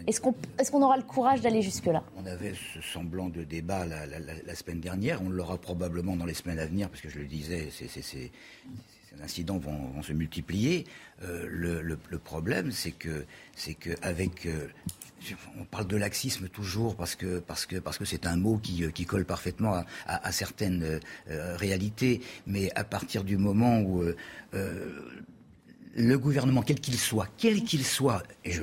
Est-ce 0.06 0.22
qu'on 0.22 0.32
est 0.32 0.84
aura 0.84 0.96
le 0.96 1.02
courage 1.02 1.42
d'aller 1.42 1.60
jusque-là? 1.60 2.02
On 2.16 2.24
avait 2.24 2.54
ce 2.54 2.80
semblant 2.80 3.28
de 3.28 3.44
débat 3.44 3.84
la, 3.84 4.06
la, 4.06 4.54
semaine 4.54 4.80
dernière, 4.80 5.20
on 5.20 5.28
l'aura 5.28 5.58
probablement 5.58 6.16
dans 6.16 6.24
les 6.24 6.32
semaines 6.32 6.58
à 6.58 6.64
venir, 6.64 6.88
parce 6.88 7.02
que 7.02 7.10
je 7.10 7.18
le 7.18 7.26
disais, 7.26 7.68
c'est 7.70 8.30
ces 9.10 9.22
incidents 9.22 9.58
vont, 9.58 10.02
se 10.02 10.12
multiplier. 10.12 10.84
le, 11.22 11.96
problème, 12.18 12.72
c'est 12.72 12.92
que, 12.92 13.24
c'est 13.54 13.74
que 13.74 13.90
avec 14.02 14.48
on 15.58 15.64
parle 15.64 15.86
de 15.86 15.96
laxisme 15.96 16.48
toujours 16.48 16.94
parce 16.94 17.16
que 17.16 17.42
c'est 18.04 18.26
un 18.26 18.36
mot 18.36 18.58
qui, 18.58 18.90
qui 18.92 19.04
colle 19.04 19.24
parfaitement 19.24 19.82
à, 20.06 20.32
certaines 20.32 21.00
réalités, 21.26 22.20
mais 22.46 22.70
à 22.74 22.84
partir 22.84 23.24
du 23.24 23.36
moment 23.36 23.80
où 23.80 24.04
le 25.98 26.18
gouvernement, 26.18 26.62
quel 26.62 26.80
qu'il 26.80 26.96
soit, 26.96 27.28
quel 27.36 27.62
qu'il 27.64 27.84
soit, 27.84 28.22
et 28.44 28.52
je 28.52 28.62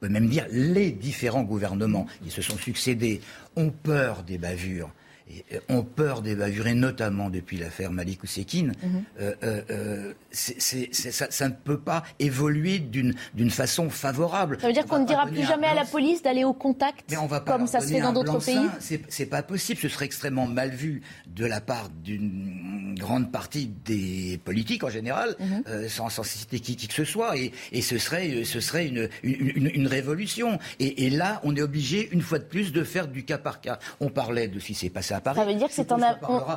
peux 0.00 0.08
même 0.08 0.28
dire 0.28 0.46
les 0.50 0.90
différents 0.90 1.42
gouvernements 1.42 2.06
qui 2.22 2.30
se 2.30 2.42
sont 2.42 2.58
succédés, 2.58 3.20
ont 3.56 3.70
peur 3.70 4.22
des 4.22 4.38
bavures 4.38 4.90
euh, 5.30 5.58
ont 5.70 5.82
peur 5.82 6.20
d'évaluer, 6.20 6.74
notamment 6.74 7.30
depuis 7.30 7.56
l'affaire 7.56 7.90
Malik 7.90 8.22
Oussekine, 8.22 8.74
mhm. 8.82 9.04
euh, 9.20 9.34
euh, 9.70 10.12
ça, 10.30 11.48
ne 11.48 11.54
peut 11.54 11.80
pas 11.80 12.02
évoluer 12.18 12.78
d'une 12.78 13.50
façon 13.50 13.88
favorable. 13.88 14.58
Ça 14.60 14.66
veut 14.66 14.74
dire 14.74 14.84
qu'on 14.84 14.98
ne 14.98 15.06
dira 15.06 15.26
plus 15.26 15.42
jamais 15.42 15.66
à 15.66 15.74
la 15.74 15.86
police 15.86 16.22
d'aller 16.22 16.44
au 16.44 16.52
contact, 16.52 17.06
Mais 17.10 17.16
on 17.16 17.26
va 17.26 17.40
comme 17.40 17.66
ça 17.66 17.80
se 17.80 17.88
fait 17.88 18.02
dans 18.02 18.12
d'autres 18.12 18.44
pays 18.44 18.68
C'est 19.08 19.26
pas 19.26 19.42
possible, 19.42 19.80
ce 19.80 19.88
serait 19.88 20.04
extrêmement 20.04 20.46
mal 20.46 20.70
vu 20.70 21.00
de 21.26 21.46
la 21.46 21.62
part 21.62 21.88
d'une 21.88 22.94
grande 22.98 23.32
partie 23.32 23.66
des 23.66 24.38
politiques 24.44 24.84
en 24.84 24.90
général, 24.90 25.36
mhm. 25.40 25.88
sans, 25.88 26.10
sans, 26.10 26.22
citer 26.22 26.60
qui, 26.60 26.76
que 26.76 26.92
ce 26.92 27.04
soit, 27.04 27.38
et, 27.38 27.52
et 27.72 27.80
ce 27.80 27.96
serait, 27.96 28.44
ce 28.44 28.60
serait 28.60 28.86
une, 28.88 29.08
une, 29.22 29.70
une 29.72 29.86
révolution. 29.86 30.58
Et, 30.80 31.06
et, 31.06 31.10
là, 31.10 31.40
on 31.44 31.56
est 31.56 31.62
obligé, 31.62 32.10
une 32.12 32.20
fois 32.20 32.38
de 32.38 32.44
plus, 32.44 32.72
de 32.72 32.84
faire 32.84 33.08
du 33.08 33.24
cas 33.24 33.38
par 33.38 33.62
cas. 33.62 33.78
On 34.00 34.10
parlait 34.10 34.48
de 34.48 34.58
si 34.58 34.74
c'est 34.74 34.90
passé 34.90 35.13
ça 35.22 35.44
veut 35.44 35.54
dire 35.54 35.68
que 35.68 35.74
c'est 35.74 35.92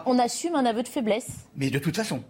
on, 0.05 0.19
assume 0.19 0.55
un 0.55 0.65
aveu 0.65 0.83
de 0.83 0.87
faiblesse. 0.87 1.29
Mais 1.55 1.69
de 1.69 1.79
toute 1.79 1.95
façon. 1.95 2.21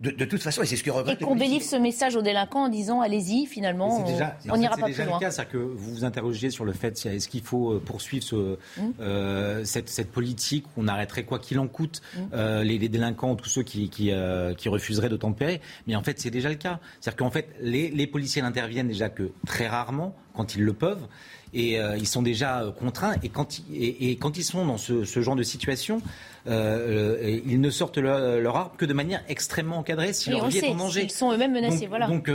De, 0.00 0.24
toute 0.24 0.42
façon, 0.42 0.62
et 0.62 0.66
c'est 0.66 0.74
ce 0.74 0.82
que 0.82 0.90
regrette. 0.90 1.22
Et 1.22 1.24
qu'on 1.24 1.36
délivre 1.36 1.64
ce 1.64 1.76
message 1.76 2.16
aux 2.16 2.22
délinquants 2.22 2.64
en 2.64 2.68
disant 2.68 3.00
allez-y, 3.00 3.46
finalement, 3.46 4.04
on 4.50 4.56
n'ira 4.56 4.76
pas 4.76 4.86
plus 4.86 4.94
loin. 4.94 4.96
C'est 4.96 5.02
déjà 5.02 5.04
le 5.04 5.20
cas, 5.20 5.30
c'est-à-dire 5.30 5.52
que 5.52 5.58
vous 5.58 5.94
vous 5.94 6.04
interrogez 6.04 6.50
sur 6.50 6.64
le 6.64 6.72
fait 6.72 7.06
est-ce 7.06 7.28
qu'il 7.28 7.42
faut 7.42 7.74
euh, 7.74 7.78
poursuivre 7.78 8.24
ce, 8.24 8.58
mmh. 8.78 8.82
euh, 8.98 9.64
cette, 9.64 9.88
cette, 9.88 10.10
politique, 10.10 10.64
on 10.76 10.88
arrêterait 10.88 11.22
quoi 11.22 11.38
qu'il 11.38 11.60
en 11.60 11.68
coûte 11.68 12.02
mmh. 12.16 12.20
euh, 12.32 12.64
les, 12.64 12.88
délinquants, 12.88 13.36
tous 13.36 13.48
ceux 13.48 13.62
qui, 13.62 13.90
qui, 13.90 14.10
qui 14.56 14.68
refuseraient 14.68 15.08
de 15.08 15.16
tempérer. 15.16 15.60
Mais 15.86 15.94
en 15.94 16.02
fait, 16.02 16.18
c'est 16.18 16.30
déjà 16.30 16.48
le 16.48 16.56
cas. 16.56 16.80
C'est-à-dire 17.00 17.18
qu'en 17.18 17.30
fait, 17.30 17.50
les, 17.60 17.88
les 17.88 18.08
policiers 18.08 18.42
n'interviennent 18.42 18.88
déjà 18.88 19.08
que 19.08 19.30
très 19.46 19.68
rarement, 19.68 20.16
quand 20.34 20.56
ils 20.56 20.64
le 20.64 20.72
peuvent 20.72 21.06
et 21.54 21.78
euh, 21.78 21.96
ils 21.96 22.06
sont 22.06 22.22
déjà 22.22 22.62
euh, 22.62 22.72
contraints. 22.72 23.14
Et 23.22 23.28
quand, 23.28 23.60
et, 23.74 24.16
quand 24.16 24.36
ils 24.38 24.44
sont 24.44 24.64
dans 24.64 24.78
ce, 24.78 25.04
genre 25.04 25.36
de 25.36 25.42
situation, 25.42 26.00
euh, 26.46 27.40
ils 27.46 27.60
ne 27.60 27.70
sortent 27.70 27.98
leur, 27.98 28.56
arme 28.56 28.70
que 28.76 28.84
de 28.84 28.94
manière 28.94 29.22
extrêmement 29.28 29.78
encadrée 29.78 30.12
si 30.12 30.30
leur 30.30 30.48
vie 30.48 30.58
est 30.58 30.70
en 30.70 30.76
danger. 30.76 31.04
Ils 31.04 31.10
sont 31.10 31.32
eux-mêmes 31.32 31.52
menacés. 31.52 31.80
Donc, 31.80 31.88
voilà. 31.88 32.06
Donc 32.06 32.28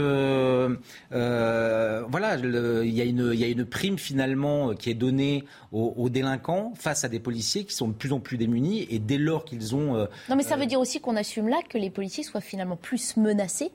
voilà, 2.10 2.36
il 2.36 2.90
y, 2.90 3.00
a 3.00 3.04
une, 3.04 3.32
y 3.34 3.44
a 3.44 3.48
une 3.48 3.64
prime 3.64 3.98
finalement 3.98 4.74
qui 4.74 4.90
est 4.90 4.94
donnée 4.94 5.44
aux, 5.72 6.08
délinquants 6.08 6.72
face 6.76 7.04
à 7.04 7.08
des 7.08 7.20
policiers 7.20 7.64
qui 7.64 7.74
sont 7.74 7.88
de 7.88 7.94
plus 7.94 8.12
en 8.12 8.20
plus 8.20 8.36
démunis. 8.36 8.86
Et 8.90 8.98
dès 8.98 9.18
lors 9.18 9.44
qu'ils 9.44 9.74
ont. 9.74 9.94
non, 10.28 10.36
mais 10.36 10.42
ça 10.42 10.56
veut 10.56 10.66
dire 10.66 10.80
aussi 10.80 11.00
qu'on 11.00 11.16
assume 11.16 11.48
là 11.48 11.58
que 11.68 11.78
les 11.78 11.90
policiers 11.90 12.24
soient 12.24 12.40
finalement 12.40 12.76
plus 12.76 13.16
menacés 13.16 13.72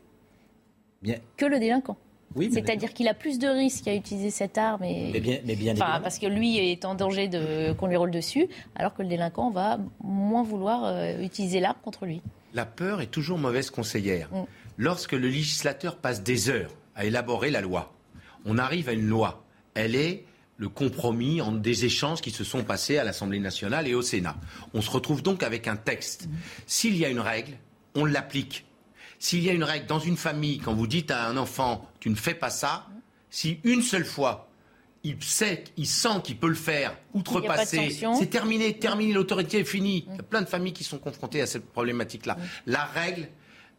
Bien. 1.01 1.17
que 1.35 1.45
le 1.45 1.59
délinquant. 1.59 1.97
C'est-à-dire 2.39 2.93
qu'il 2.93 3.07
a 3.07 3.13
plus 3.13 3.39
de 3.39 3.47
risques 3.47 3.87
à 3.87 3.95
utiliser 3.95 4.29
cette 4.29 4.57
arme. 4.57 4.83
Et... 4.83 5.11
Mais 5.13 5.19
bien, 5.19 5.39
mais 5.45 5.55
bien 5.55 5.73
enfin, 5.73 5.99
parce 6.01 6.19
que 6.19 6.25
lui 6.25 6.57
est 6.57 6.85
en 6.85 6.95
danger 6.95 7.27
de... 7.27 7.73
qu'on 7.73 7.87
lui 7.87 7.95
roule 7.95 8.11
dessus, 8.11 8.47
alors 8.75 8.93
que 8.93 9.01
le 9.01 9.09
délinquant 9.09 9.51
va 9.51 9.79
moins 10.03 10.43
vouloir 10.43 10.85
euh, 10.85 11.21
utiliser 11.21 11.59
l'arme 11.59 11.77
contre 11.83 12.05
lui. 12.05 12.21
La 12.53 12.65
peur 12.65 13.01
est 13.01 13.07
toujours 13.07 13.37
mauvaise 13.37 13.69
conseillère. 13.69 14.29
Mm. 14.31 14.43
Lorsque 14.77 15.13
le 15.13 15.27
législateur 15.27 15.97
passe 15.97 16.23
des 16.23 16.49
heures 16.49 16.71
à 16.95 17.05
élaborer 17.05 17.51
la 17.51 17.61
loi, 17.61 17.93
on 18.45 18.57
arrive 18.57 18.89
à 18.89 18.93
une 18.93 19.07
loi. 19.07 19.43
Elle 19.73 19.95
est 19.95 20.25
le 20.57 20.69
compromis 20.69 21.41
entre 21.41 21.59
des 21.59 21.85
échanges 21.85 22.21
qui 22.21 22.31
se 22.31 22.43
sont 22.43 22.63
passés 22.63 22.97
à 22.97 23.03
l'Assemblée 23.03 23.39
nationale 23.39 23.87
et 23.87 23.95
au 23.95 24.01
Sénat. 24.01 24.35
On 24.73 24.81
se 24.81 24.89
retrouve 24.89 25.23
donc 25.23 25.43
avec 25.43 25.67
un 25.67 25.75
texte. 25.75 26.27
Mm. 26.27 26.31
S'il 26.67 26.97
y 26.97 27.05
a 27.05 27.09
une 27.09 27.19
règle, 27.19 27.53
on 27.95 28.05
l'applique. 28.05 28.65
S'il 29.23 29.41
y 29.41 29.49
a 29.49 29.53
une 29.53 29.63
règle 29.63 29.85
dans 29.85 29.99
une 29.99 30.17
famille, 30.17 30.59
quand 30.59 30.73
vous 30.73 30.85
dites 30.85 31.09
à 31.09 31.29
un 31.29 31.37
enfant, 31.37 31.89
tu 32.01 32.09
ne 32.09 32.15
fais 32.15 32.33
pas 32.33 32.49
ça, 32.49 32.87
si 33.29 33.57
une 33.63 33.81
seule 33.81 34.03
fois, 34.03 34.49
il 35.05 35.15
sait, 35.23 35.63
il 35.77 35.87
sent 35.87 36.19
qu'il 36.25 36.35
peut 36.35 36.49
le 36.49 36.55
faire, 36.55 36.93
outrepasser, 37.13 38.01
c'est 38.19 38.29
terminé, 38.29 38.77
terminé, 38.77 39.13
l'autorité 39.13 39.59
est 39.59 39.63
finie. 39.63 40.05
Il 40.09 40.17
y 40.17 40.19
a 40.19 40.23
plein 40.23 40.41
de 40.41 40.47
familles 40.49 40.73
qui 40.73 40.83
sont 40.83 40.97
confrontées 40.97 41.41
à 41.41 41.47
cette 41.47 41.71
problématique-là. 41.71 42.35
La 42.65 42.83
règle, 42.83 43.29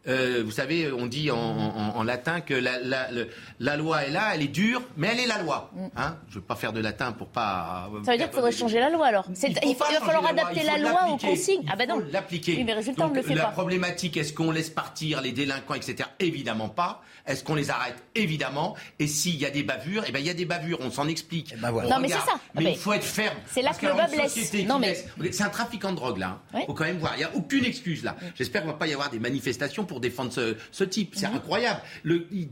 euh, 0.07 0.43
vous 0.45 0.51
savez, 0.51 0.91
on 0.91 1.07
dit 1.07 1.31
en, 1.31 2.03
latin 2.03 2.41
que 2.41 2.53
la, 2.53 3.77
loi 3.77 4.03
est 4.03 4.11
là, 4.11 4.35
elle 4.35 4.43
est 4.43 4.47
dure, 4.47 4.81
mais 4.97 5.09
elle 5.11 5.19
est 5.19 5.27
la 5.27 5.41
loi. 5.41 5.71
Mm. 5.73 5.85
Hein 5.97 6.17
je 6.29 6.35
ne 6.35 6.39
veux 6.39 6.45
pas 6.45 6.55
faire 6.55 6.73
de 6.73 6.79
latin 6.79 7.11
pour 7.11 7.27
pas. 7.27 7.89
Ça 8.05 8.11
veut 8.11 8.17
dire 8.17 8.27
qu'il 8.27 8.35
faudrait 8.35 8.51
changer 8.51 8.79
la 8.79 8.89
loi 8.89 9.07
alors. 9.07 9.25
Il, 9.29 9.59
il, 9.63 9.75
va 9.75 9.85
falloir 9.85 10.25
adapter 10.25 10.63
la 10.63 10.77
loi, 10.77 11.07
aux 11.11 11.17
consignes. 11.17 11.65
Ah 11.71 11.75
ben 11.75 11.89
non. 11.89 12.03
L'appliquer. 12.11 12.55
Oui, 12.57 12.63
mais 12.63 12.73
résultat, 12.73 13.05
on 13.05 13.09
ne 13.09 13.15
le 13.15 13.21
fait 13.21 13.33
la 13.33 13.43
pas. 13.43 13.47
La 13.49 13.53
problématique, 13.53 14.17
est-ce 14.17 14.33
qu'on 14.33 14.51
laisse 14.51 14.69
partir 14.69 15.21
les 15.21 15.31
délinquants, 15.31 15.73
etc. 15.73 16.09
Évidemment 16.19 16.69
pas. 16.69 17.01
Est-ce 17.27 17.43
qu'on 17.43 17.55
les 17.55 17.69
arrête 17.69 17.95
Évidemment. 18.13 18.75
Et 18.99 19.07
s'il 19.07 19.35
y 19.35 19.45
a 19.45 19.49
des 19.49 19.63
bavures, 19.63 20.03
eh 20.07 20.11
ben 20.11 20.19
il 20.19 20.25
y 20.25 20.29
a 20.29 20.33
des 20.33 20.45
bavures. 20.45 20.79
On 20.81 20.91
s'en 20.91 21.07
explique. 21.07 21.53
Eh 21.57 21.61
ben 21.61 21.71
non, 21.71 21.99
mais 21.99 22.09
c'est 22.09 22.13
ça. 22.15 22.39
Mais, 22.53 22.73
il 22.73 22.77
faut 22.77 22.93
être 22.93 23.03
ferme. 23.03 23.37
C'est 23.51 23.61
là 23.61 23.73
que 23.73 23.85
le 23.85 23.93
bas 23.93 24.07
blesse. 24.07 24.53
Non, 24.65 24.79
mais... 24.79 24.95
C'est 25.31 25.43
un 25.43 25.49
trafiquant 25.49 25.91
de 25.91 25.95
drogue 25.95 26.17
là. 26.17 26.41
Il 26.53 26.57
hein. 26.57 26.63
faut 26.67 26.73
quand 26.73 26.85
même 26.85 26.97
voir. 26.97 27.13
Il 27.15 27.19
n'y 27.19 27.23
a 27.23 27.35
aucune 27.35 27.65
excuse 27.65 28.03
là. 28.03 28.15
J'espère 28.35 28.61
qu'il 28.61 28.69
ne 28.69 28.73
va 28.73 28.79
pas 28.79 28.87
y 28.87 28.93
avoir 28.93 29.09
des 29.09 29.19
manifestations 29.19 29.85
pour 29.85 29.99
défendre 29.99 30.31
ce, 30.31 30.55
ce 30.71 30.83
type. 30.83 31.13
C'est 31.15 31.27
mhm. 31.27 31.35
incroyable. 31.35 31.81
Le, 32.03 32.27
il, 32.31 32.49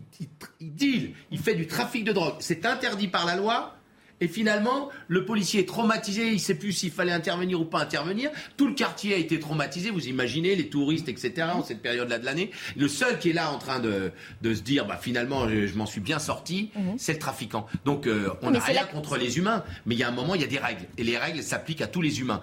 il, 0.60 0.76
deal, 0.76 1.14
il 1.32 1.40
fait 1.40 1.56
du 1.56 1.68
trafic 1.68 2.04
de 2.04 2.12
drogue. 2.12 2.36
C'est 2.40 2.66
interdit 2.66 3.08
par 3.08 3.26
la 3.26 3.36
loi. 3.36 3.76
Et 4.24 4.30
finalement, 4.30 4.88
le 5.10 5.26
policier 5.26 5.60
est 5.60 5.68
traumatisé, 5.68 6.28
il 6.28 6.36
ne 6.36 6.38
sait 6.38 6.56
plus 6.56 6.72
s'il 6.72 6.92
fallait 6.92 7.12
intervenir 7.12 7.60
ou 7.60 7.66
pas 7.66 7.82
intervenir. 7.82 8.32
Tout 8.56 8.68
le 8.68 8.74
quartier 8.74 9.14
a 9.14 9.18
été 9.18 9.38
traumatisé, 9.38 9.90
vous 9.90 10.08
imaginez, 10.08 10.56
les 10.56 10.70
touristes, 10.70 11.10
etc., 11.10 11.50
en 11.54 11.62
cette 11.62 11.82
période-là 11.82 12.20
de 12.20 12.26
l'année. 12.26 12.50
Le 12.78 12.88
seul 12.88 13.20
qui 13.20 13.32
est 13.32 13.34
là 13.34 13.52
en 13.52 13.58
train 13.58 13.80
de, 13.80 14.14
de 14.42 14.54
se 14.54 14.62
dire, 14.62 14.86
bah, 14.86 14.96
finalement, 14.96 15.50
je, 15.50 15.76
m'en 15.76 15.86
suis 15.86 16.00
bien 16.00 16.20
sorti, 16.20 16.72
mhm. 16.74 16.94
c'est 16.98 17.12
le 17.12 17.20
trafiquant. 17.20 17.68
Donc, 17.84 18.08
euh, 18.08 18.30
on 18.42 18.52
n'a 18.52 18.60
rien 18.60 18.86
contre 18.86 19.18
les 19.18 19.38
humains, 19.38 19.66
mais 19.86 19.96
il 19.96 19.98
y 19.98 20.04
a 20.04 20.08
un 20.08 20.12
moment, 20.12 20.36
il 20.36 20.42
y 20.42 20.46
a 20.46 20.48
des 20.48 20.58
règles. 20.58 20.86
Et 20.98 21.04
les 21.04 21.18
règles 21.18 21.44
s'appliquent 21.44 21.82
à 21.82 21.88
tous 21.88 22.02
les 22.02 22.22
humains 22.22 22.40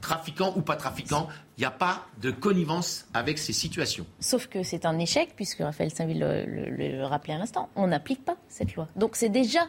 trafiquant 0.00 0.52
ou 0.54 0.62
pas 0.62 0.76
trafiquant, 0.76 1.26
il 1.56 1.62
n'y 1.62 1.66
a 1.66 1.72
pas 1.72 2.06
de 2.20 2.30
connivence 2.30 3.08
avec 3.14 3.36
ces 3.36 3.52
situations. 3.52 4.06
Sauf 4.20 4.46
que 4.46 4.62
c'est 4.62 4.86
un 4.86 4.96
échec, 4.98 5.30
puisque 5.34 5.58
Raphaël 5.58 5.90
Saint-Ville 5.90 6.20
le, 6.46 7.04
rappelait 7.04 7.34
à 7.34 7.38
l'instant, 7.38 7.68
on 7.74 7.88
n'applique 7.88 8.24
pas 8.24 8.36
cette 8.48 8.76
loi. 8.76 8.88
Donc 8.94 9.16
c'est 9.16 9.28
déjà 9.28 9.66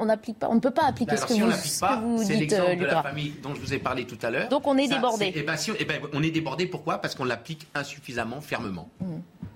on 0.00 0.06
n'applique 0.06 0.38
pas, 0.38 0.48
on 0.48 0.54
ne 0.54 0.60
peut 0.60 0.70
pas 0.70 0.86
appliquer 0.86 1.16
ce, 1.16 1.26
que 1.26 1.34
vous, 1.34 1.50
ce 1.52 2.24
C'est 2.24 2.36
l'exemple 2.36 2.76
de 2.76 2.86
la 2.86 3.02
famille 3.02 3.34
dont 3.42 3.54
je 3.54 3.60
vous 3.60 3.74
ai 3.74 3.78
parlé 3.78 4.06
tout 4.06 4.18
à 4.22 4.30
l'heure. 4.30 4.48
Donc 4.48 4.66
on 4.66 4.76
est 4.76 4.88
débordé. 4.88 5.26
Et 5.26 5.32
eh 5.36 5.42
ben, 5.42 5.56
eh 5.78 5.84
ben, 5.84 6.00
on 6.12 6.22
est 6.22 6.30
débordé. 6.30 6.66
Pourquoi? 6.66 6.98
Parce 6.98 7.14
qu'on 7.14 7.24
l'applique 7.24 7.66
insuffisamment, 7.74 8.40
fermement. 8.40 8.88
Mmh. 9.00 9.06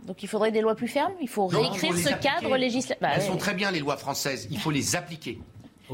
Donc 0.06 0.22
il 0.22 0.28
faudrait 0.28 0.52
des 0.52 0.60
lois 0.60 0.74
plus 0.74 0.88
fermes? 0.88 1.14
Il 1.20 1.28
faut 1.28 1.46
réécrire 1.46 1.96
ce 1.96 2.10
cadre 2.20 2.56
législatif. 2.56 2.98
Elles 3.00 3.18
bah 3.18 3.20
sont 3.20 3.36
très 3.36 3.54
bien 3.54 3.70
les 3.70 3.80
lois 3.80 3.96
françaises. 3.96 4.46
Il 4.50 4.58
faut 4.58 4.70
les 4.70 4.96
appliquer. 4.96 5.40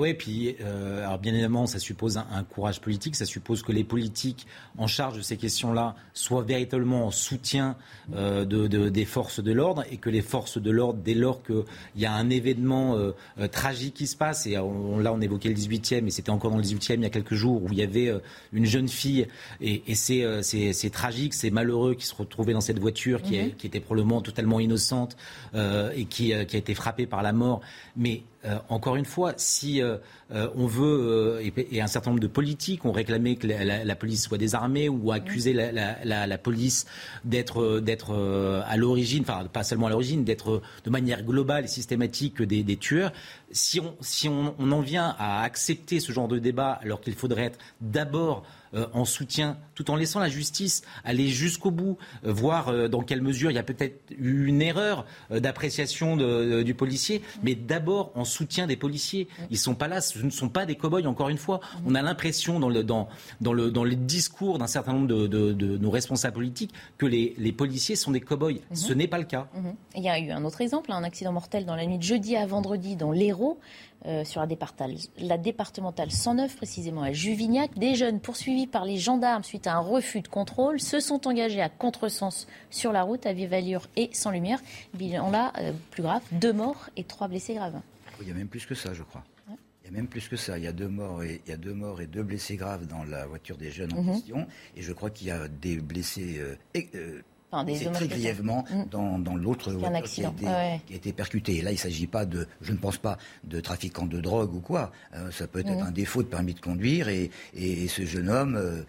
Oui, 0.01 0.14
puis 0.14 0.57
euh, 0.62 1.05
alors 1.05 1.18
bien 1.18 1.34
évidemment, 1.34 1.66
ça 1.66 1.78
suppose 1.78 2.16
un, 2.16 2.42
courage 2.42 2.80
politique, 2.80 3.14
ça 3.16 3.26
suppose 3.26 3.62
que 3.62 3.70
les 3.70 3.84
politiques 3.84 4.46
en 4.78 4.86
charge 4.86 5.18
de 5.18 5.20
ces 5.20 5.36
questions-là 5.36 5.94
soient 6.14 6.42
véritablement 6.42 7.09
en 7.09 7.11
soutien 7.11 7.76
euh, 8.14 8.46
de, 8.46 8.66
des 8.88 9.05
forces 9.05 9.40
de 9.40 9.53
l'ordre 9.53 9.84
et 9.90 9.98
que 9.98 10.09
les 10.09 10.22
forces 10.22 10.57
de 10.57 10.70
l'ordre, 10.70 11.01
dès 11.05 11.12
lors 11.12 11.42
qu'il 11.42 11.64
y 11.96 12.07
a 12.07 12.14
un 12.14 12.30
événement 12.30 12.96
euh, 12.96 13.12
tragique 13.53 13.92
qui 13.92 14.07
se 14.07 14.16
passe, 14.16 14.46
et 14.46 14.53
là 14.53 14.64
on 14.64 15.20
évoquait 15.20 15.51
le 15.51 15.55
18e, 15.55 16.07
et 16.07 16.11
c'était 16.11 16.30
encore 16.30 16.51
dans 16.51 16.57
le 16.57 16.62
18e 16.62 16.94
il 16.94 17.03
y 17.03 17.05
a 17.05 17.11
quelques 17.11 17.34
jours, 17.34 17.62
où 17.62 17.68
il 17.70 17.76
y 17.76 17.82
avait 17.82 18.11
une 18.55 18.64
jeune 18.64 18.88
fille, 18.88 19.28
et, 19.61 19.82
et 19.86 19.94
c'est 19.94 20.90
tragique, 20.90 21.34
c'est 21.34 21.51
malheureux 21.51 21.94
qui 21.94 22.07
se 22.07 22.14
retrouvait 22.14 22.55
dans 22.55 22.62
cette 22.62 22.78
voiture 22.78 23.20
qui, 23.20 23.38
mhm. 23.38 23.51
qui 23.55 23.66
était 23.66 23.80
probablement 23.80 24.22
totalement 24.22 24.61
innocente 24.61 25.18
et 25.55 26.07
qui, 26.07 26.32
qui 26.46 26.57
a 26.57 26.59
été 26.59 26.74
frappée 26.74 27.05
par 27.05 27.22
la 27.22 27.34
mort. 27.34 27.61
Mais 27.98 28.22
euh, 28.47 28.59
encore 28.70 28.97
une 28.97 29.05
fois, 29.05 29.34
si 29.36 29.82
euh, 29.82 29.99
euh, 30.32 30.49
on 30.55 30.66
veut, 30.66 31.41
et, 31.43 31.82
un 31.82 31.86
certain 31.86 32.11
nombre 32.11 32.22
de 32.22 32.26
politiques 32.26 32.86
ont 32.86 32.93
réclamé 32.93 33.36
que 33.36 33.47
la, 33.47 33.97
police 33.97 34.22
soit 34.24 34.38
désarmée 34.38 34.88
ou 34.88 35.12
accusé 35.12 35.53
la, 35.53 36.38
police 36.38 36.86
d'être 37.24 38.64
à 38.66 38.76
l'origine, 38.78 39.24
enfin 39.28 39.45
pas 39.45 39.62
seulement 39.62 39.88
à 39.88 39.91
l'origine, 39.91 40.24
d'être 40.24 40.62
de 40.84 40.91
manière 40.91 41.22
globale 41.22 41.64
et 41.64 41.68
systématique 41.68 42.41
des, 42.41 42.76
tueurs, 42.76 43.12
si 43.51 43.78
on, 43.78 43.95
si 44.01 44.28
on, 44.28 44.55
en 44.59 44.80
vient 44.80 45.14
à 45.18 45.43
accepter 45.43 46.01
ce 46.01 46.12
genre 46.12 46.28
de 46.28 46.38
débat 46.38 46.78
alors 46.82 47.03
qu'il 47.03 47.14
faudrait 47.14 47.45
être 47.45 47.59
d'abord 47.82 48.45
euh, 48.75 48.87
en 48.93 49.05
soutien, 49.05 49.59
tout 49.75 49.91
en 49.91 49.97
laissant 49.97 50.21
la 50.21 50.29
justice 50.29 50.83
aller 51.05 51.29
jusqu'au 51.29 51.73
bout, 51.73 51.99
euh, 52.25 52.33
voir 52.33 52.68
euh, 52.68 52.89
dans 52.89 53.03
quelle 53.03 53.21
mesure 53.21 53.51
il 53.51 53.55
y 53.55 53.59
a 53.59 53.64
peut-être 53.64 54.12
eu 54.16 54.47
une 54.47 54.62
erreur 54.62 55.07
d'appréciation 55.31 56.16
du 56.16 56.75
policier, 56.75 57.23
mais 57.43 57.55
d'abord 57.55 58.12
en 58.14 58.25
soutien 58.25 58.66
des 58.66 58.77
policiers. 58.77 59.29
Ils 59.51 59.59
sont 59.59 59.75
pas 59.75 59.89
là, 59.89 60.01
ce 60.01 60.18
ne 60.21 60.31
sont 60.31 60.49
pas 60.49 60.66
des 60.66 60.77
cow-boys, 60.77 61.07
encore 61.07 61.29
une 61.29 61.39
fois. 61.39 61.61
On 61.87 61.95
a 61.95 62.03
l'impression 62.03 62.61
dans 62.61 62.68
le, 62.68 62.85
dans, 62.85 63.09
dans, 63.41 63.53
le, 63.53 63.71
dans 63.71 63.85
le 63.85 63.95
discours 63.95 64.59
d'un 64.59 64.66
certain 64.66 64.93
nombre 64.93 65.09
de, 65.09 65.27
de, 65.27 65.79
nos 65.79 65.91
responsables 65.91 66.35
politiques 66.35 66.73
que 66.99 67.07
les, 67.07 67.35
les 67.39 67.53
policiers 67.53 67.97
sont 67.97 68.11
des 68.11 68.21
cow-boys. 68.21 68.53
Mhm. 68.53 68.77
Ce 68.77 68.93
n'est 68.93 69.09
pas 69.09 69.18
le 69.18 69.25
cas. 69.25 69.49
Mhm. 69.55 69.75
Il 69.97 70.03
y 70.03 70.09
a 70.09 70.18
eu 70.18 70.31
un 70.31 70.45
autre 70.45 70.61
exemple, 70.61 70.93
un 70.93 71.03
accident 71.03 71.33
mortel 71.33 71.64
dans 71.64 71.77
la 71.77 71.87
nuit 71.87 71.99
de 71.99 72.03
jeudi 72.03 72.37
à 72.37 72.47
vendredi 72.47 72.97
dans 72.97 73.12
l'Hérault. 73.12 73.59
Euh, 74.07 74.24
sur 74.24 74.40
la 74.40 74.46
départementale, 74.46 74.96
la 75.18 75.36
départementale 75.36 76.11
109, 76.11 76.57
précisément 76.57 77.03
à 77.03 77.12
Juvignac. 77.12 77.78
Des 77.78 77.94
jeunes 77.94 78.18
poursuivis 78.18 78.66
par 78.66 78.86
les 78.86 78.96
gendarmes 78.96 79.44
suite 79.44 79.66
à 79.66 79.74
un 79.74 79.80
refus 79.80 80.22
de 80.22 80.28
contrôle 80.28 80.80
se 80.80 81.01
sont 81.01 81.26
engagés 81.28 81.61
à 81.61 81.68
contresens 81.68 82.46
sur 82.70 82.92
la 82.92 83.03
route 83.03 83.26
à 83.26 83.34
vive 83.34 83.53
allure 83.53 83.88
et 83.96 84.09
sans 84.14 84.30
lumière. 84.30 84.59
Bilan 84.94 85.30
là, 85.30 85.53
euh, 85.59 85.72
plus 85.90 86.03
grave, 86.03 86.22
deux 86.32 86.55
morts 86.55 86.88
et 86.96 87.05
trois 87.05 87.28
blessés 87.28 87.53
graves. 87.53 87.78
Il 88.22 88.28
y 88.28 88.30
a 88.30 88.34
même 88.34 88.48
plus 88.48 88.64
que 88.64 88.74
ça, 88.74 88.94
je 88.94 89.03
crois. 89.03 89.22
Il 89.48 89.90
y 89.90 89.94
a 89.94 89.96
même 89.96 90.07
plus 90.07 90.28
que 90.28 90.36
ça. 90.36 90.57
Il 90.57 90.64
y 90.64 90.66
a 90.66 90.72
deux 90.72 90.88
morts 90.88 91.22
et, 91.22 91.42
il 91.44 91.51
y 91.51 91.53
a 91.53 91.59
deux, 91.59 91.74
morts 91.74 92.01
et 92.01 92.07
deux 92.07 92.22
blessés 92.22 92.57
graves 92.57 92.86
dans 92.86 93.05
la 93.05 93.26
voiture 93.26 93.59
des 93.59 93.70
jeunes 93.70 93.92
en 93.92 94.03
mhm. 94.03 94.14
question. 94.14 94.46
Et 94.76 94.82
je 94.82 94.92
crois 94.94 95.11
qu'il 95.11 95.26
y 95.26 95.30
a 95.30 95.46
des 95.46 95.76
blessés 95.76 96.38
euh, 96.38 97.20
c'est 97.74 97.92
très 97.92 98.09
grièvement 98.09 98.64
mm. 98.70 98.84
dans, 98.90 99.18
dans 99.18 99.36
l'autre 99.36 99.72
voiture 99.72 100.32
qui 100.36 100.46
a, 100.46 100.76
été, 100.90 101.12
percuté. 101.12 101.57
Et 101.57 101.62
là, 101.62 101.70
il 101.70 101.74
ne 101.74 101.78
s'agit 101.78 102.07
pas 102.07 102.24
de, 102.24 102.46
je 102.61 102.72
ne 102.72 102.78
pense 102.78 102.98
pas, 102.98 103.18
de 103.44 103.61
trafiquant 103.61 104.07
de 104.07 104.20
drogue 104.20 104.55
ou 104.55 104.61
quoi. 104.61 104.92
Euh, 105.14 105.30
ça 105.30 105.46
peut 105.46 105.61
être 105.61 105.70
mm. 105.70 105.82
un 105.82 105.90
défaut 105.90 106.22
de 106.22 106.28
permis 106.28 106.55
de 106.55 106.61
conduire 106.61 107.09
et, 107.09 107.30
et, 107.55 107.88
ce 107.88 108.05
jeune 108.05 108.28
homme. 108.28 108.57
Euh, 108.57 108.82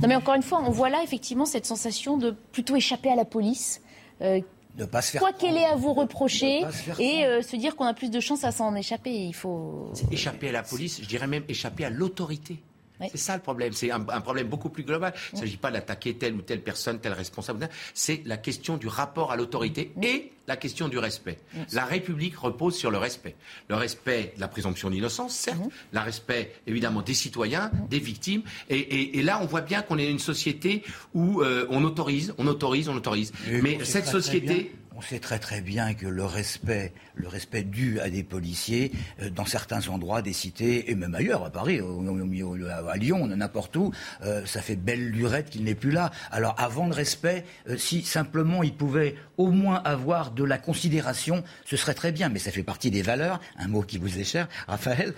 non, 0.00 0.08
mais 0.08 0.14
encore 0.14 0.34
une 0.34 0.42
fois, 0.42 0.62
on 0.64 0.70
voit 0.70 0.90
là 0.90 1.02
effectivement 1.02 1.46
cette 1.46 1.66
sensation 1.66 2.16
de 2.16 2.30
plutôt 2.52 2.76
échapper 2.76 3.10
à 3.10 3.16
la 3.16 3.24
police. 3.24 3.80
Euh, 4.20 4.40
ne 4.78 4.84
pas 4.86 5.02
se 5.02 5.12
faire 5.12 5.20
quoi 5.20 5.32
qu'elle 5.32 5.56
ait 5.56 5.66
à 5.66 5.76
vous 5.76 5.92
reprocher 5.92 6.62
et 6.98 7.24
se 7.42 7.56
dire 7.56 7.76
qu'on 7.76 7.84
a 7.84 7.92
plus 7.92 8.10
de 8.10 8.20
chances 8.20 8.42
à 8.44 8.52
s'en 8.52 8.74
échapper. 8.74 9.10
Il 9.10 9.34
faut 9.34 9.92
échapper 10.10 10.48
à 10.48 10.52
la 10.52 10.62
police, 10.62 11.02
je 11.02 11.06
dirais 11.06 11.26
même 11.26 11.44
échapper 11.46 11.84
à 11.84 11.90
l'autorité. 11.90 12.62
C'est 13.10 13.18
ça 13.18 13.36
le 13.36 13.42
problème. 13.42 13.72
C'est 13.72 13.90
un, 13.90 14.00
problème 14.00 14.48
beaucoup 14.48 14.68
plus 14.68 14.84
global. 14.84 15.12
Il 15.32 15.36
ne 15.36 15.40
s'agit 15.40 15.56
pas 15.56 15.70
d'attaquer 15.70 16.14
telle 16.14 16.34
ou 16.34 16.42
telle 16.42 16.62
personne, 16.62 17.00
tel 17.00 17.12
responsable. 17.12 17.68
C'est 17.94 18.22
la 18.24 18.36
question 18.36 18.76
du 18.76 18.88
rapport 18.88 19.32
à 19.32 19.36
l'autorité 19.36 19.92
et 20.02 20.32
la 20.48 20.56
question 20.56 20.88
du 20.88 20.98
respect. 20.98 21.38
La 21.72 21.84
République 21.84 22.36
repose 22.36 22.76
sur 22.76 22.90
le 22.90 22.98
respect. 22.98 23.36
Le 23.68 23.76
respect 23.76 24.32
de 24.36 24.40
la 24.40 24.48
présomption 24.48 24.90
d'innocence, 24.90 25.34
certes. 25.34 25.60
Le 25.92 26.00
respect, 26.00 26.52
évidemment, 26.66 27.02
des 27.02 27.14
citoyens, 27.14 27.70
des 27.88 27.98
victimes. 27.98 28.42
Et, 28.68 29.22
là, 29.22 29.40
on 29.42 29.46
voit 29.46 29.60
bien 29.60 29.82
qu'on 29.82 29.98
est 29.98 30.10
une 30.10 30.18
société 30.18 30.82
où 31.14 31.42
euh, 31.42 31.66
on 31.70 31.84
autorise, 31.84 32.34
on 32.38 32.46
autorise, 32.46 32.88
on 32.88 32.96
autorise. 32.96 33.32
Mais 33.62 33.84
cette 33.84 34.06
société... 34.06 34.74
On 34.94 35.00
sait 35.00 35.20
très 35.20 35.38
très 35.38 35.62
bien 35.62 35.94
que 35.94 36.06
le 36.06 36.24
respect, 36.24 36.92
le 37.14 37.28
respect 37.28 37.62
dû 37.62 38.00
à 38.00 38.10
des 38.10 38.22
policiers 38.22 38.92
euh, 39.20 39.30
dans 39.30 39.44
certains 39.44 39.88
endroits 39.88 40.22
des 40.22 40.32
cités 40.32 40.90
et 40.90 40.94
même 40.94 41.14
ailleurs 41.14 41.44
à 41.44 41.50
Paris, 41.50 41.80
à 41.80 42.96
Lyon, 42.96 43.26
n'importe 43.26 43.76
où, 43.76 43.92
euh, 44.22 44.44
ça 44.46 44.62
fait 44.62 44.76
belle 44.76 45.10
lurette 45.10 45.50
qu'il 45.50 45.64
n'est 45.64 45.74
plus 45.74 45.90
là. 45.90 46.10
Alors 46.30 46.54
avant 46.58 46.86
le 46.86 46.94
respect, 46.94 47.44
euh, 47.68 47.76
si 47.76 48.02
simplement 48.02 48.62
il 48.62 48.74
pouvait 48.74 49.16
au 49.36 49.48
moins 49.48 49.82
avoir 49.84 50.30
de 50.30 50.44
la 50.44 50.58
considération, 50.58 51.42
ce 51.64 51.76
serait 51.76 51.94
très 51.94 52.12
bien. 52.12 52.28
Mais 52.28 52.38
ça 52.38 52.50
fait 52.50 52.62
partie 52.62 52.90
des 52.90 53.02
valeurs, 53.02 53.40
un 53.58 53.68
mot 53.68 53.82
qui 53.82 53.98
vous 53.98 54.18
est 54.18 54.24
cher, 54.24 54.48
Raphaël. 54.68 55.14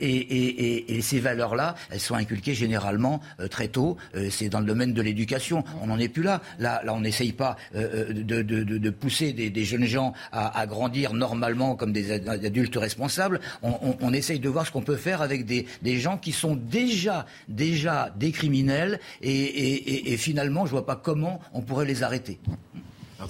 Et, 0.00 1.00
ces 1.02 1.18
valeurs-là, 1.18 1.74
elles 1.90 2.00
sont 2.00 2.14
inculquées 2.14 2.54
généralement 2.54 3.20
très 3.50 3.68
tôt. 3.68 3.96
C'est 4.30 4.48
dans 4.48 4.60
le 4.60 4.66
domaine 4.66 4.92
de 4.92 5.02
l'éducation. 5.02 5.64
On 5.82 5.88
n'en 5.88 5.98
est 5.98 6.08
plus 6.08 6.22
là. 6.22 6.40
Là, 6.58 6.80
là 6.84 6.94
on 6.94 7.00
n'essaye 7.00 7.32
pas 7.32 7.56
de, 7.74 8.42
de, 8.42 8.90
pousser 8.90 9.32
des, 9.32 9.64
jeunes 9.64 9.84
gens 9.84 10.14
à, 10.30 10.66
grandir 10.66 11.11
normalement 11.12 11.76
comme 11.76 11.92
des 11.92 12.12
adultes 12.12 12.76
responsables. 12.76 13.40
On, 13.62 14.12
essaye 14.12 14.40
de 14.40 14.48
voir 14.48 14.66
ce 14.66 14.72
qu'on 14.72 14.82
peut 14.82 14.96
faire 14.96 15.22
avec 15.22 15.46
des, 15.46 15.66
gens 15.98 16.18
qui 16.18 16.32
sont 16.32 16.56
déjà, 16.56 17.26
déjà 17.48 18.12
des 18.16 18.32
criminels 18.32 19.00
et, 19.22 20.16
finalement, 20.16 20.66
je 20.66 20.70
ne 20.70 20.78
vois 20.78 20.86
pas 20.86 20.96
comment 20.96 21.40
on 21.52 21.62
pourrait 21.62 21.86
les 21.86 22.02
arrêter. 22.02 22.38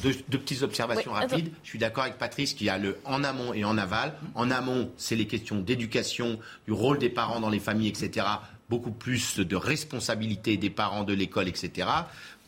deux, 0.02 0.38
petites 0.38 0.62
observations 0.62 1.12
rapides. 1.12 1.52
Je 1.62 1.68
suis 1.68 1.78
d'accord 1.78 2.04
avec 2.04 2.18
Patrice 2.18 2.54
qu'il 2.54 2.66
y 2.66 2.70
a 2.70 2.78
le 2.78 2.98
en 3.04 3.24
amont 3.24 3.54
et 3.54 3.64
en 3.64 3.78
aval. 3.78 4.14
En 4.34 4.50
amont, 4.50 4.90
c'est 4.96 5.16
les 5.16 5.26
questions 5.26 5.60
d'éducation, 5.60 6.38
du 6.66 6.72
rôle 6.72 6.98
des 6.98 7.10
parents 7.10 7.40
dans 7.40 7.50
les 7.50 7.60
familles, 7.60 7.88
etc. 7.88 8.26
Beaucoup 8.68 8.92
plus 8.92 9.38
de 9.38 9.56
responsabilité 9.56 10.56
des 10.56 10.70
parents 10.70 11.04
de 11.04 11.12
l'école, 11.12 11.48
etc. 11.48 11.86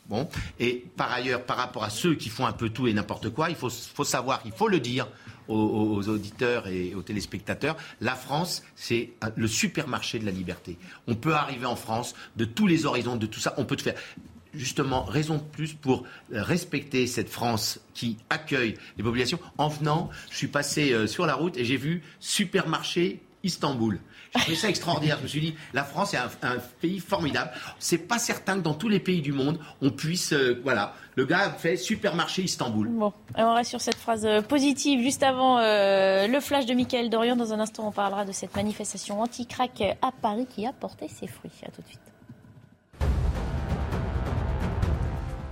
Bon. 0.07 0.27
Et 0.59 0.85
par 0.95 1.11
ailleurs, 1.11 1.43
par 1.43 1.57
rapport 1.57 1.83
à 1.83 1.89
ceux 1.89 2.15
qui 2.15 2.29
font 2.29 2.45
un 2.45 2.51
peu 2.51 2.69
tout 2.69 2.87
et 2.87 2.93
n'importe 2.93 3.29
quoi, 3.29 3.49
il 3.49 3.55
faut, 3.55 3.69
savoir, 3.69 4.41
il 4.45 4.51
faut 4.51 4.67
le 4.67 4.79
dire 4.79 5.07
aux, 5.47 6.07
auditeurs 6.07 6.67
et 6.67 6.93
aux 6.95 7.01
téléspectateurs, 7.01 7.77
la 8.01 8.15
France, 8.15 8.63
c'est 8.75 9.11
le 9.35 9.47
supermarché 9.47 10.19
de 10.19 10.25
la 10.25 10.31
liberté. 10.31 10.77
On 11.07 11.15
peut 11.15 11.33
arriver 11.33 11.65
en 11.65 11.75
France 11.75 12.15
de 12.35 12.45
tous 12.45 12.67
les 12.67 12.85
horizons, 12.85 13.15
de 13.15 13.25
tout 13.25 13.39
ça, 13.39 13.53
on 13.57 13.65
peut 13.65 13.75
te 13.75 13.83
faire 13.83 13.95
justement 14.53 15.03
raison 15.03 15.35
de 15.35 15.41
plus 15.41 15.73
pour 15.73 16.05
respecter 16.31 17.07
cette 17.07 17.29
France 17.29 17.79
qui 17.93 18.17
accueille 18.29 18.75
les 18.97 19.03
populations. 19.03 19.39
En 19.57 19.67
venant, 19.67 20.09
je 20.31 20.37
suis 20.37 20.47
passé 20.47 20.93
euh, 20.93 21.07
sur 21.07 21.25
la 21.25 21.35
route 21.35 21.57
et 21.57 21.65
j'ai 21.65 21.77
vu 21.77 22.03
supermarché 22.19 23.21
Istanbul. 23.43 23.99
J'ai 24.35 24.41
trouvé 24.41 24.57
ça 24.57 24.69
extraordinaire. 24.69 25.17
Je 25.19 25.23
me 25.23 25.27
suis 25.27 25.41
dit, 25.41 25.55
la 25.73 25.83
France 25.83 26.13
est 26.13 26.17
un, 26.17 26.57
pays 26.81 26.99
formidable. 26.99 27.51
C'est 27.79 27.97
pas 27.97 28.19
certain 28.19 28.57
que 28.57 28.61
dans 28.61 28.73
tous 28.73 28.89
les 28.89 28.99
pays 28.99 29.21
du 29.21 29.31
monde, 29.31 29.59
on 29.81 29.91
puisse, 29.91 30.33
euh, 30.33 30.59
voilà, 30.63 30.93
le 31.15 31.25
gars 31.25 31.51
fait 31.51 31.77
supermarché 31.77 32.43
Istanbul. 32.43 32.89
Bon, 32.89 33.13
on 33.35 33.53
reste 33.53 33.69
sur 33.69 33.81
cette 33.81 33.95
phrase 33.95 34.25
euh, 34.25 34.41
positive. 34.41 35.01
Juste 35.01 35.23
avant 35.23 35.59
euh, 35.59 36.27
le 36.27 36.39
flash 36.39 36.65
de 36.65 36.73
Michael 36.73 37.09
Dorian, 37.09 37.35
dans 37.35 37.53
un 37.53 37.59
instant, 37.59 37.87
on 37.87 37.91
parlera 37.91 38.25
de 38.25 38.31
cette 38.31 38.55
manifestation 38.55 39.21
anti-crack 39.21 39.97
à 40.01 40.11
Paris 40.11 40.47
qui 40.53 40.65
a 40.65 40.73
porté 40.73 41.07
ses 41.07 41.27
fruits. 41.27 41.51
À 41.65 41.71
tout 41.71 41.81
de 41.81 41.87
suite. 41.87 42.14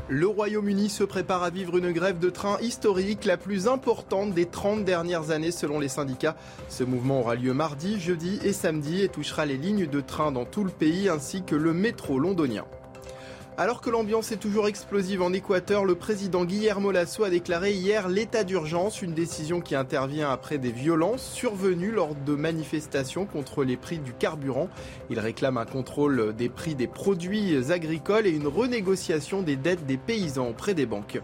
Le 0.10 0.28
Royaume-Uni 0.28 0.90
se 0.90 1.06
prépare 1.06 1.44
à 1.44 1.50
vivre 1.50 1.78
une 1.78 1.94
grève 1.94 2.20
de 2.20 2.30
train 2.30 2.60
historique, 2.60 3.24
la 3.24 3.38
plus 3.38 3.70
importante 3.70 4.34
des 4.34 4.46
30 4.46 4.84
dernières 4.84 5.32
années 5.32 5.52
selon 5.52 5.80
les 5.80 5.88
syndicats. 5.88 6.36
Ce 6.68 6.84
mouvement 6.84 7.22
aura 7.22 7.36
lieu 7.36 7.54
mardi, 7.54 8.02
jeudi 8.02 8.38
et 8.44 8.52
samedi 8.52 9.02
et 9.02 9.08
touchera 9.08 9.46
les 9.46 9.56
lignes 9.56 9.88
de 9.88 10.02
train 10.02 10.34
dans 10.34 10.44
tout 10.44 10.66
le 10.66 10.72
pays 10.72 11.08
ainsi 11.08 11.44
que 11.44 11.56
le 11.56 11.72
métro 11.72 12.20
londonien. 12.20 12.66
Alors 13.56 13.82
que 13.82 13.92
l'ambiance 13.92 14.32
est 14.32 14.38
toujours 14.38 14.68
explosive 14.68 15.22
en 15.22 15.32
Équateur, 15.32 15.86
le 15.86 15.94
président 15.94 16.44
Guillermo 16.44 16.90
Lasso 16.90 17.24
a 17.24 17.30
déclaré 17.30 17.72
hier 17.72 18.10
l'état 18.10 18.44
d'urgence, 18.44 19.04
une 19.04 19.14
décision 19.14 19.62
qui 19.62 19.76
intervient 19.76 20.32
après 20.32 20.58
des 20.58 20.72
violences 20.72 21.22
survenues 21.22 21.92
lors 21.92 22.16
de 22.16 22.34
manifestations 22.34 23.28
contre 23.28 23.64
les 23.64 23.78
prix 23.78 24.00
du 24.00 24.12
carburant. 24.12 24.70
Il 25.12 25.20
réclame 25.20 25.58
un 25.58 25.66
contrôle 25.66 26.34
des 26.36 26.50
prix 26.50 26.74
des 26.74 26.88
produits 26.88 27.72
agricoles 27.72 28.26
et 28.26 28.32
une 28.32 28.48
renégociation 28.48 29.44
des 29.44 29.56
dettes 29.56 29.86
des 29.86 29.98
paysans 29.98 30.50
auprès 30.50 30.74
des 30.74 30.88
banques. 30.88 31.22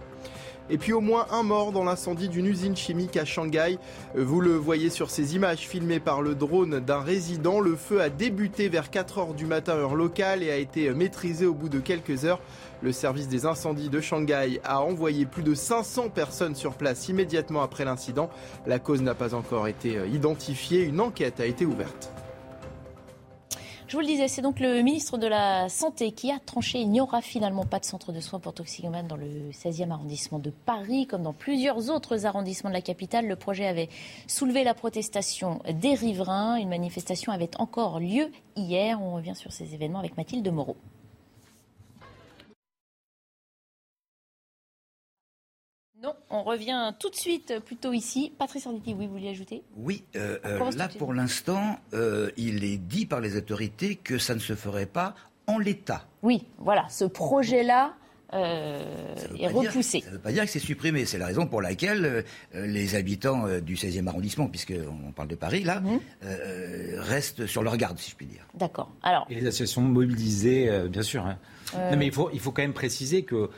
Et 0.70 0.78
puis 0.78 0.94
au 0.94 1.02
moins 1.02 1.26
un 1.32 1.44
mort 1.44 1.72
dans 1.72 1.84
l'incendie 1.84 2.30
d'une 2.30 2.46
usine 2.46 2.76
chimique 2.76 3.18
à 3.18 3.26
Shanghai. 3.26 3.78
Vous 4.16 4.42
le 4.42 4.56
voyez 4.56 4.90
sur 4.90 5.10
ces 5.10 5.36
images 5.36 5.68
filmées 5.68 6.00
par 6.00 6.22
le 6.22 6.36
drone 6.36 6.80
d'un 6.80 7.00
résident. 7.00 7.60
Le 7.60 7.76
feu 7.76 8.02
a 8.02 8.10
débuté 8.10 8.70
vers 8.70 8.90
4 8.90 9.18
heures 9.18 9.34
du 9.34 9.46
matin 9.46 9.74
heure 9.74 9.96
locale 9.96 10.44
et 10.44 10.52
a 10.52 10.58
été 10.58 10.92
maîtrisé 10.92 11.46
au 11.46 11.54
bout 11.54 11.70
de 11.70 11.80
quelques 11.80 12.26
heures. 12.26 12.42
Le 12.82 12.92
service 12.92 13.28
des 13.28 13.46
incendies 13.46 13.90
de 13.90 14.00
Shanghai 14.00 14.62
a 14.64 14.82
envoyé 14.82 15.26
plus 15.26 15.44
de 15.44 15.54
500 15.54 16.10
personnes 16.10 16.56
sur 16.56 16.76
place 16.76 17.10
immédiatement 17.10 17.62
après 17.62 17.84
l'incident. 17.86 18.30
La 18.68 18.80
cause 18.80 19.02
n'a 19.02 19.16
pas 19.16 19.34
encore 19.34 19.68
été 19.68 20.00
identifiée. 20.12 20.84
Une 20.84 21.02
enquête 21.02 21.40
a 21.40 21.46
été 21.46 21.66
ouverte. 21.66 22.12
Je 23.90 23.96
vous 23.96 24.02
le 24.02 24.06
disais, 24.06 24.28
c'est 24.28 24.44
donc 24.44 24.60
le 24.60 24.84
ministre 24.84 25.18
de 25.18 25.26
la 25.26 25.68
Santé 25.68 26.12
qui 26.12 26.32
a 26.32 26.38
tranché. 26.38 26.78
Il 26.78 26.92
n'y 26.92 27.02
aura 27.02 27.24
finalement 27.24 27.66
pas 27.66 27.80
de 27.80 27.86
centre 27.86 28.12
de 28.12 28.20
soins 28.20 28.40
pour 28.40 28.54
toxicomanes 28.54 29.08
dans 29.08 29.16
le 29.16 29.50
16e 29.50 29.90
arrondissement 29.90 30.38
de 30.38 30.52
Paris, 30.52 31.08
comme 31.08 31.24
dans 31.24 31.34
plusieurs 31.34 31.90
autres 31.90 32.28
arrondissements 32.28 32.70
de 32.70 32.76
la 32.76 32.84
capitale. 32.84 33.26
Le 33.26 33.36
projet 33.36 33.66
avait 33.66 33.90
soulevé 34.28 34.64
la 34.64 34.76
protestation 34.76 35.60
des 35.74 35.96
riverains. 35.96 36.58
Une 36.58 36.70
manifestation 36.70 37.32
avait 37.32 37.50
encore 37.58 38.00
lieu 38.00 38.30
hier. 38.56 39.02
On 39.02 39.16
revient 39.16 39.36
sur 39.36 39.52
ces 39.52 39.74
événements 39.74 39.98
avec 39.98 40.18
Mathilde 40.18 40.48
Moreau. 40.54 40.78
Non, 46.02 46.14
on 46.30 46.44
revient 46.44 46.94
tout 46.98 47.10
de 47.10 47.16
suite 47.16 47.60
plutôt 47.66 47.92
ici. 47.92 48.32
Patrice 48.38 48.66
Arditi, 48.66 48.96
oui, 48.98 49.06
vous 49.06 49.14
voulez 49.14 49.30
ajouter? 49.30 49.64
Oui, 49.76 50.06
euh, 50.16 50.38
euh, 50.46 50.72
là 50.72 50.88
pour 50.88 51.14
l'instant, 51.14 51.78
euh, 51.94 52.32
il 52.38 52.64
est 52.64 52.78
dit 52.78 53.06
par 53.06 53.20
les 53.20 53.36
autorités 53.36 53.96
que 53.96 54.18
ça 54.18 54.34
ne 54.34 54.40
se 54.40 54.56
ferait 54.56 54.86
pas 54.86 55.14
en 55.48 55.60
l'état. 55.60 56.06
Oui, 56.24 56.46
voilà, 56.58 56.88
ce 56.90 57.04
projet-là 57.04 57.96
est 58.32 59.48
repoussé. 59.48 60.02
ça 60.02 60.08
ne 60.08 60.14
veut 60.14 60.20
pas 60.20 60.32
dire 60.32 60.46
que 60.46 60.52
c'est 60.52 60.60
supprimé. 60.60 61.06
C'est 61.06 61.18
la 61.18 61.26
raison 61.26 61.48
pour 61.48 61.62
laquelle 61.62 62.24
les 62.54 62.96
habitants 62.96 63.60
du 63.60 63.76
16e 63.76 64.08
arrondissement, 64.08 64.48
puisqu'on 64.48 65.12
parle 65.14 65.28
de 65.28 65.36
Paris, 65.36 65.64
là, 65.64 65.82
mhm. 65.82 66.00
restent 67.00 67.48
sur 67.48 67.64
leur 67.64 67.76
garde, 67.76 67.98
si 67.98 68.12
je 68.12 68.16
puis 68.16 68.28
dire. 68.28 68.46
D'accord. 68.54 68.92
Alors... 69.02 69.26
Et 69.32 69.36
les 69.36 69.48
associations 69.48 69.82
mobilisées, 69.82 70.88
bien 70.90 71.02
sûr. 71.02 71.26
Hein. 71.26 71.40
Mais 71.96 72.08
il 72.08 72.12
faut, 72.12 72.30
il 72.34 72.40
faut 72.40 72.52
quand 72.52 72.62
même 72.62 72.74
préciser 72.74 73.24
que 73.24 73.50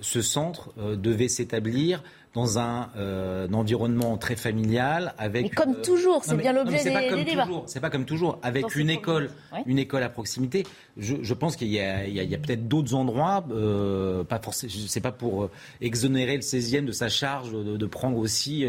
ce 0.00 0.22
centre 0.22 0.72
devait 0.96 1.28
s'établir 1.28 2.02
dans 2.36 2.58
un, 2.58 2.90
euh, 2.98 3.48
environnement 3.50 4.18
très 4.18 4.36
familial 4.36 5.14
avec. 5.16 5.44
Mais 5.44 5.48
comme 5.48 5.70
euh, 5.70 5.82
toujours, 5.82 6.22
c'est 6.22 6.36
bien 6.36 6.52
l'objet 6.52 6.84
des, 6.84 7.24
débats. 7.24 7.48
C'est 7.64 7.80
pas 7.80 7.88
comme 7.88 8.04
toujours, 8.04 8.38
avec 8.42 8.76
une 8.76 8.90
école, 8.90 9.30
une 9.64 9.78
école 9.78 10.02
à 10.02 10.10
proximité. 10.10 10.64
Je, 10.98 11.32
pense 11.32 11.56
qu'il 11.56 11.68
y 11.68 11.80
a, 11.80 12.38
peut-être 12.38 12.68
d'autres 12.68 12.94
endroits, 12.94 13.42
euh, 13.50 14.22
pas 14.22 14.38
forcément. 14.38 14.70
C'est 14.86 15.00
pas 15.00 15.12
pour 15.12 15.48
exonérer 15.80 16.36
le 16.36 16.42
16e 16.42 16.84
de 16.84 16.92
sa 16.92 17.08
charge 17.08 17.52
de, 17.52 17.86
prendre 17.86 18.18
aussi 18.18 18.66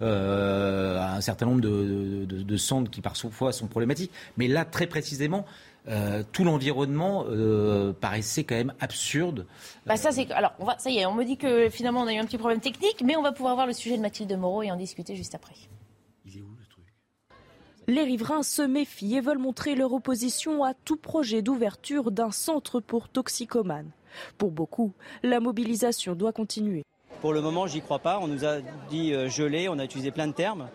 un 0.00 1.20
certain 1.20 1.44
nombre 1.44 1.60
de, 1.60 2.24
de, 2.24 2.42
de 2.42 2.56
centres 2.56 2.90
qui 2.90 3.02
parfois 3.02 3.52
sont 3.52 3.66
problématiques. 3.66 4.12
Mais 4.38 4.48
là, 4.48 4.64
très 4.64 4.86
précisément, 4.86 5.44
euh, 5.88 6.22
tout 6.32 6.44
l'environnement 6.44 7.24
euh, 7.28 7.92
paraissait 7.92 8.44
quand 8.44 8.54
même 8.54 8.72
absurde. 8.80 9.46
Bah 9.86 9.96
ça 9.96 10.12
c'est 10.12 10.30
alors 10.32 10.52
on 10.58 10.64
va 10.64 10.78
ça 10.78 10.90
y 10.90 10.98
est 10.98 11.06
on 11.06 11.14
me 11.14 11.24
dit 11.24 11.36
que 11.36 11.68
finalement 11.68 12.00
on 12.00 12.06
a 12.06 12.14
eu 12.14 12.18
un 12.18 12.24
petit 12.24 12.38
problème 12.38 12.60
technique 12.60 13.02
mais 13.04 13.16
on 13.16 13.22
va 13.22 13.32
pouvoir 13.32 13.54
voir 13.54 13.66
le 13.66 13.74
sujet 13.74 13.96
de 13.96 14.02
Mathilde 14.02 14.34
Moreau 14.38 14.62
et 14.62 14.70
en 14.70 14.76
discuter 14.76 15.14
juste 15.14 15.34
après. 15.34 15.54
Il 16.24 16.38
est 16.38 16.40
où 16.40 16.54
le 16.58 16.66
truc? 16.66 16.84
Les 17.86 18.02
riverains 18.02 18.42
se 18.42 18.62
méfient 18.62 19.16
et 19.16 19.20
veulent 19.20 19.38
montrer 19.38 19.74
leur 19.74 19.92
opposition 19.92 20.64
à 20.64 20.72
tout 20.72 20.96
projet 20.96 21.42
d'ouverture 21.42 22.10
d'un 22.10 22.30
centre 22.30 22.80
pour 22.80 23.10
toxicomanes. 23.10 23.90
Pour 24.38 24.52
beaucoup, 24.52 24.92
la 25.22 25.40
mobilisation 25.40 26.14
doit 26.14 26.32
continuer. 26.32 26.84
Pour 27.20 27.32
le 27.32 27.40
moment, 27.40 27.66
j'y 27.66 27.80
crois 27.80 27.98
pas. 27.98 28.18
On 28.20 28.28
nous 28.28 28.44
a 28.44 28.60
dit 28.88 29.12
euh, 29.12 29.28
gelé, 29.28 29.68
on 29.68 29.78
a 29.78 29.84
utilisé 29.84 30.10
plein 30.10 30.26
de 30.26 30.32
termes. 30.32 30.68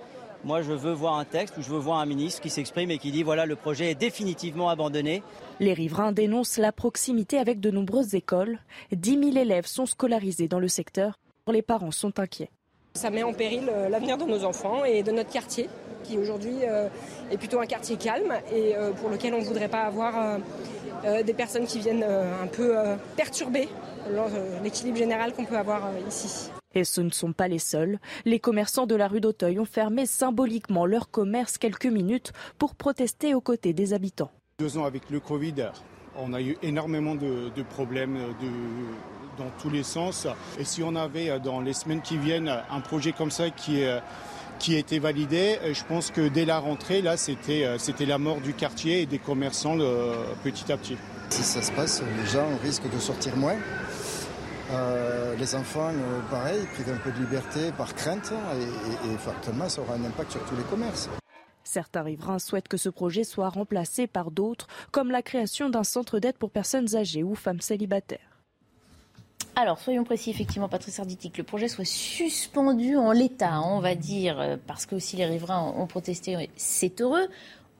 Moi, 0.45 0.61
je 0.61 0.71
veux 0.71 0.93
voir 0.93 1.17
un 1.17 1.25
texte 1.25 1.57
ou 1.57 1.61
je 1.61 1.69
veux 1.69 1.79
voir 1.79 1.99
un 1.99 2.05
ministre 2.05 2.41
qui 2.41 2.49
s'exprime 2.49 2.91
et 2.91 2.97
qui 2.97 3.11
dit 3.11 3.23
voilà, 3.23 3.45
le 3.45 3.55
projet 3.55 3.91
est 3.91 3.95
définitivement 3.95 4.69
abandonné. 4.69 5.21
Les 5.59 5.73
riverains 5.73 6.13
dénoncent 6.13 6.57
la 6.57 6.71
proximité 6.71 7.37
avec 7.37 7.59
de 7.59 7.71
nombreuses 7.71 8.15
écoles. 8.15 8.59
10 8.93 9.33
000 9.33 9.37
élèves 9.37 9.65
sont 9.65 9.85
scolarisés 9.85 10.47
dans 10.47 10.59
le 10.59 10.69
secteur. 10.69 11.19
Les 11.51 11.61
parents 11.61 11.91
sont 11.91 12.19
inquiets. 12.19 12.51
Ça 12.93 13.09
met 13.09 13.23
en 13.23 13.33
péril 13.33 13.69
euh, 13.69 13.89
l'avenir 13.89 14.17
de 14.17 14.25
nos 14.25 14.43
enfants 14.43 14.83
et 14.85 15.03
de 15.03 15.11
notre 15.11 15.29
quartier, 15.29 15.69
qui 16.03 16.17
aujourd'hui 16.17 16.57
euh, 16.63 16.87
est 17.31 17.37
plutôt 17.37 17.59
un 17.59 17.65
quartier 17.65 17.97
calme 17.97 18.33
et 18.51 18.75
euh, 18.75 18.91
pour 18.91 19.09
lequel 19.09 19.33
on 19.33 19.39
ne 19.39 19.45
voudrait 19.45 19.67
pas 19.67 19.83
avoir 19.83 20.39
des 21.23 21.33
personnes 21.33 21.65
qui 21.65 21.79
viennent 21.79 22.03
un 22.03 22.47
peu 22.47 22.75
perturber 23.15 23.69
l'équilibre 24.61 24.97
général 24.97 25.31
qu'on 25.31 25.45
peut 25.45 25.57
avoir 25.57 25.81
ici. 26.09 26.49
Et 26.75 26.83
ce 26.83 27.01
ne 27.01 27.09
sont 27.09 27.33
pas 27.33 27.47
les 27.47 27.59
seuls. 27.59 27.99
Les 28.25 28.39
commerçants 28.39 28.85
de 28.85 28.95
la 28.95 29.07
rue 29.07 29.21
d'Auteuil 29.21 29.59
ont 29.59 29.65
fermé 29.65 30.05
symboliquement 30.05 30.85
leur 30.85 31.09
commerce 31.09 31.57
quelques 31.57 31.85
minutes 31.85 32.31
pour 32.57 32.75
protester 32.75 33.33
aux 33.33 33.41
côtés 33.41 33.73
des 33.73 33.93
habitants. 33.93 34.31
Deux 34.59 34.77
ans 34.77 34.85
avec 34.85 35.09
le 35.09 35.19
Covid, 35.19 35.69
on 36.17 36.33
a 36.33 36.41
eu 36.41 36.57
énormément 36.61 37.15
de, 37.15 37.63
problèmes 37.63 38.17
dans 39.37 39.49
tous 39.61 39.69
les 39.69 39.83
sens. 39.83 40.27
Et 40.59 40.65
si 40.65 40.83
on 40.83 40.95
avait 40.95 41.39
dans 41.39 41.61
les 41.61 41.73
semaines 41.73 42.01
qui 42.01 42.17
viennent 42.17 42.53
un 42.69 42.81
projet 42.81 43.13
comme 43.13 43.31
ça 43.31 43.49
qui 43.49 43.81
est 43.81 43.99
qui 44.59 44.75
a 44.75 44.77
été 44.77 44.99
validé. 44.99 45.57
Je 45.71 45.83
pense 45.85 46.11
que 46.11 46.27
dès 46.27 46.43
la 46.43 46.59
rentrée, 46.59 47.01
là, 47.01 47.15
c'était, 47.15 47.65
c'était 47.77 48.05
la 48.05 48.17
mort 48.17 48.41
du 48.41 48.53
quartier 48.53 49.01
et 49.01 49.05
des 49.05 49.17
commerçants 49.17 49.77
petit 50.43 50.69
à 50.69 50.75
petit. 50.75 50.97
Si 51.29 51.43
ça 51.43 51.61
se 51.61 51.71
passe, 51.71 52.01
les 52.01 52.29
gens 52.29 52.45
risquent 52.61 52.91
de 52.91 52.99
sortir 52.99 53.37
moins. 53.37 53.55
Euh, 54.71 55.35
les 55.35 55.55
enfants, 55.55 55.89
euh, 55.89 56.21
pareil, 56.29 56.61
privent 56.73 56.93
un 56.93 56.97
peu 56.97 57.11
de 57.11 57.17
liberté 57.17 57.71
par 57.77 57.95
crainte 57.95 58.31
et, 58.31 59.17
fortement, 59.17 59.67
ça 59.67 59.81
aura 59.81 59.95
un 59.95 60.05
impact 60.05 60.33
sur 60.33 60.45
tous 60.45 60.55
les 60.55 60.63
commerces. 60.63 61.09
Certains 61.63 62.03
riverains 62.03 62.39
souhaitent 62.39 62.67
que 62.67 62.77
ce 62.77 62.89
projet 62.89 63.23
soit 63.23 63.49
remplacé 63.49 64.05
par 64.05 64.31
d'autres, 64.31 64.67
comme 64.91 65.11
la 65.11 65.21
création 65.21 65.69
d'un 65.69 65.83
centre 65.83 66.19
d'aide 66.19 66.37
pour 66.37 66.51
personnes 66.51 66.95
âgées 66.95 67.23
ou 67.23 67.35
femmes 67.35 67.61
célibataires. 67.61 68.19
Alors, 69.55 69.79
soyons 69.79 70.03
précis, 70.03 70.29
effectivement, 70.29 70.69
Patrice 70.69 70.99
Arditi, 70.99 71.31
que 71.31 71.39
le 71.39 71.43
projet 71.43 71.67
soit 71.67 71.85
suspendu 71.85 72.95
en 72.95 73.11
l'état, 73.11 73.53
hein, 73.53 73.63
on 73.65 73.79
va 73.81 73.95
dire, 73.95 74.39
euh, 74.39 74.57
parce 74.67 74.85
que 74.85 74.95
aussi 74.95 75.17
les 75.17 75.25
riverains 75.25 75.61
ont 75.75 75.87
protesté, 75.87 76.49
c'est 76.55 77.01
heureux. 77.01 77.27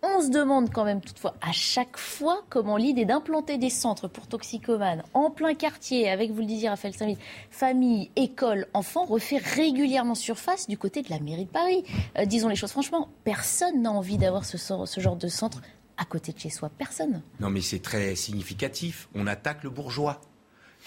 On 0.02 0.22
se 0.22 0.30
demande 0.30 0.72
quand 0.72 0.86
même 0.86 1.02
toutefois 1.02 1.36
à 1.41 1.52
chaque 1.52 1.97
fois 1.97 2.43
comment 2.50 2.78
l'idée 2.78 3.06
d'implanter 3.06 3.58
des 3.58 3.70
centres 3.70 4.08
pour 4.08 4.28
toxicomanes 4.28 5.04
en 5.14 5.30
plein 5.30 5.54
quartier, 5.54 6.10
avec, 6.10 6.32
vous 6.32 6.39
le 6.39 6.45
disiez 6.45 6.70
Raphaël 6.70 6.93
Saint 6.93 7.14
famille, 7.52 8.10
école, 8.16 8.68
enfants, 8.74 9.06
refait 9.06 9.38
régulièrement 9.38 10.16
surface 10.16 10.68
du 10.68 10.78
côté 10.78 11.02
de 11.02 11.10
la 11.10 11.20
mairie 11.20 11.45
de 11.45 11.50
Paris. 11.50 11.84
Euh, 12.18 12.26
disons 12.26 12.47
les 12.47 12.56
choses 12.56 12.72
franchement, 12.72 13.10
personne 13.24 13.82
n'a 13.82 13.91
envie 13.91 14.18
d'avoir 14.18 14.45
ce 14.45 15.00
genre 15.00 15.16
de 15.18 15.28
centre 15.28 15.62
à 15.97 16.06
côté 16.06 16.32
de 16.32 16.39
chez 16.39 16.50
soi. 16.50 16.70
Personne. 16.70 17.22
Non 17.39 17.50
mais 17.50 17.62
c'est 17.62 17.82
très 17.82 18.16
significatif. 18.16 19.10
On 19.14 19.28
attaque 19.28 19.64
le 19.64 19.70
bourgeois. 19.70 20.22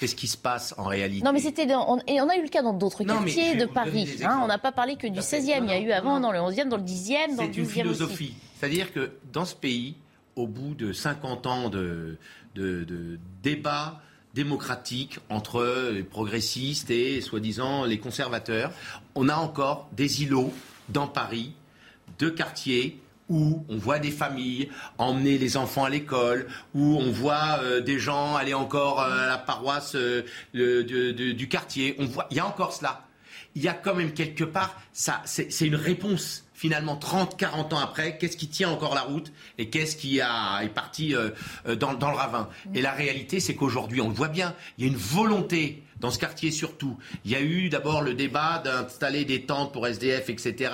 Qu'est-ce 0.03 0.17
qui 0.17 0.27
se 0.27 0.37
passe 0.37 0.75
en 0.79 0.83
réalité 0.87 1.25
Non, 1.25 1.33
mais 1.33 1.39
c'était 1.39 1.73
on, 1.77 2.01
et 2.09 2.21
on 2.21 2.29
a 2.29 2.35
eu 2.35 2.43
le 2.43 2.49
cas 2.49 2.61
dans 2.61 2.73
d'autres 2.73 3.05
quartiers 3.05 3.55
de 3.55 3.67
Paris. 3.67 4.19
Hein. 4.25 4.41
on 4.43 4.49
n'a 4.49 4.59
pas 4.59 4.73
parlé 4.73 4.97
que 4.97 5.07
du 5.07 5.21
16e. 5.21 5.63
Il 5.63 5.71
y 5.71 5.73
a 5.73 5.79
eu 5.79 5.93
avant 5.93 6.19
dans 6.19 6.33
le 6.33 6.41
11e, 6.41 6.67
dans 6.69 6.77
le 6.77 6.83
10e, 6.83 7.37
dans 7.37 7.45
le 7.45 7.49
12e. 7.51 7.53
C'est 7.53 7.57
une 7.61 7.67
philosophie. 7.67 8.35
C'est-à-dire 8.59 8.93
que 8.93 9.13
dans 9.33 9.45
ce 9.45 9.55
pays, 9.55 9.95
au 10.35 10.49
bout 10.49 10.75
de 10.75 10.93
50 10.93 11.47
ans 11.47 11.69
de, 11.69 12.19
de, 12.57 12.83
de 12.83 13.21
débat 13.45 14.01
démocratique 14.35 15.21
entre 15.29 15.93
les 15.93 16.03
progressistes 16.03 16.91
et 16.91 17.21
soi-disant 17.21 17.85
les 17.85 18.01
conservateurs, 18.01 18.73
on 19.15 19.29
a 19.29 19.37
encore 19.37 19.89
des 19.93 20.25
îlots 20.25 20.53
dans 20.89 21.07
Paris, 21.07 21.53
de 22.19 22.29
quartiers 22.29 23.01
où 23.33 23.65
on 23.69 23.79
voit 23.79 23.99
des 23.99 24.11
familles 24.11 24.69
emmener 24.99 25.39
les 25.39 25.57
enfants 25.57 25.85
à 25.85 25.91
l'école, 25.91 26.47
où 26.75 26.99
on 26.99 27.11
voit 27.11 27.59
euh, 27.63 27.81
des 27.81 27.99
gens 27.99 28.37
aller 28.37 28.55
encore 28.55 29.01
euh, 29.01 29.25
à 29.25 29.27
la 29.27 29.39
paroisse 29.39 29.97
euh, 29.97 30.23
du 30.53 31.49
quartier. 31.49 31.97
On 31.99 32.05
voit, 32.05 32.27
il 32.31 32.37
y 32.37 32.41
a 32.41 32.47
encore 32.47 32.75
cela. 32.75 33.07
Il 33.55 33.63
y 33.63 33.69
a 33.69 33.75
quand 33.75 33.95
même 33.95 34.13
quelque 34.13 34.45
part, 34.45 34.81
ça, 34.93 35.23
c'est 35.25 35.67
une 35.67 35.75
réponse 35.75 36.45
finalement 36.63 36.95
30, 36.95 37.37
40 37.37 37.73
ans 37.73 37.81
après, 37.81 38.19
qu'est-ce 38.19 38.37
qui 38.37 38.47
tient 38.47 38.71
encore 38.71 38.95
la 38.95 39.01
route 39.01 39.33
et 39.59 39.69
qu'est-ce 39.69 39.97
qui 39.97 40.21
a, 40.21 40.61
est 40.63 40.69
parti 40.69 41.13
euh, 41.13 41.31
euh, 41.67 41.75
dans, 41.75 41.91
le 41.91 42.17
ravin. 42.17 42.49
Et 42.73 42.81
la 42.81 42.93
réalité, 42.93 43.41
c'est 43.41 43.57
qu'aujourd'hui, 43.57 44.01
on 44.01 44.09
le 44.09 44.15
voit 44.15 44.29
bien, 44.29 44.55
il 44.79 44.85
y 44.85 44.89
a 44.89 44.93
une 44.93 44.97
volonté 44.97 45.83
dans 45.99 46.13
ce 46.13 46.21
quartier 46.21 46.53
surtout. 46.53 46.97
Il 47.25 47.33
y 47.33 47.35
a 47.35 47.41
eu 47.41 47.69
d'abord 47.69 48.01
le 48.01 48.15
débat 48.15 48.63
d'installer 48.65 49.25
des 49.25 49.43
tentes 49.43 49.73
pour 49.73 49.89
SDF, 49.89 50.31
etc. 50.31 50.71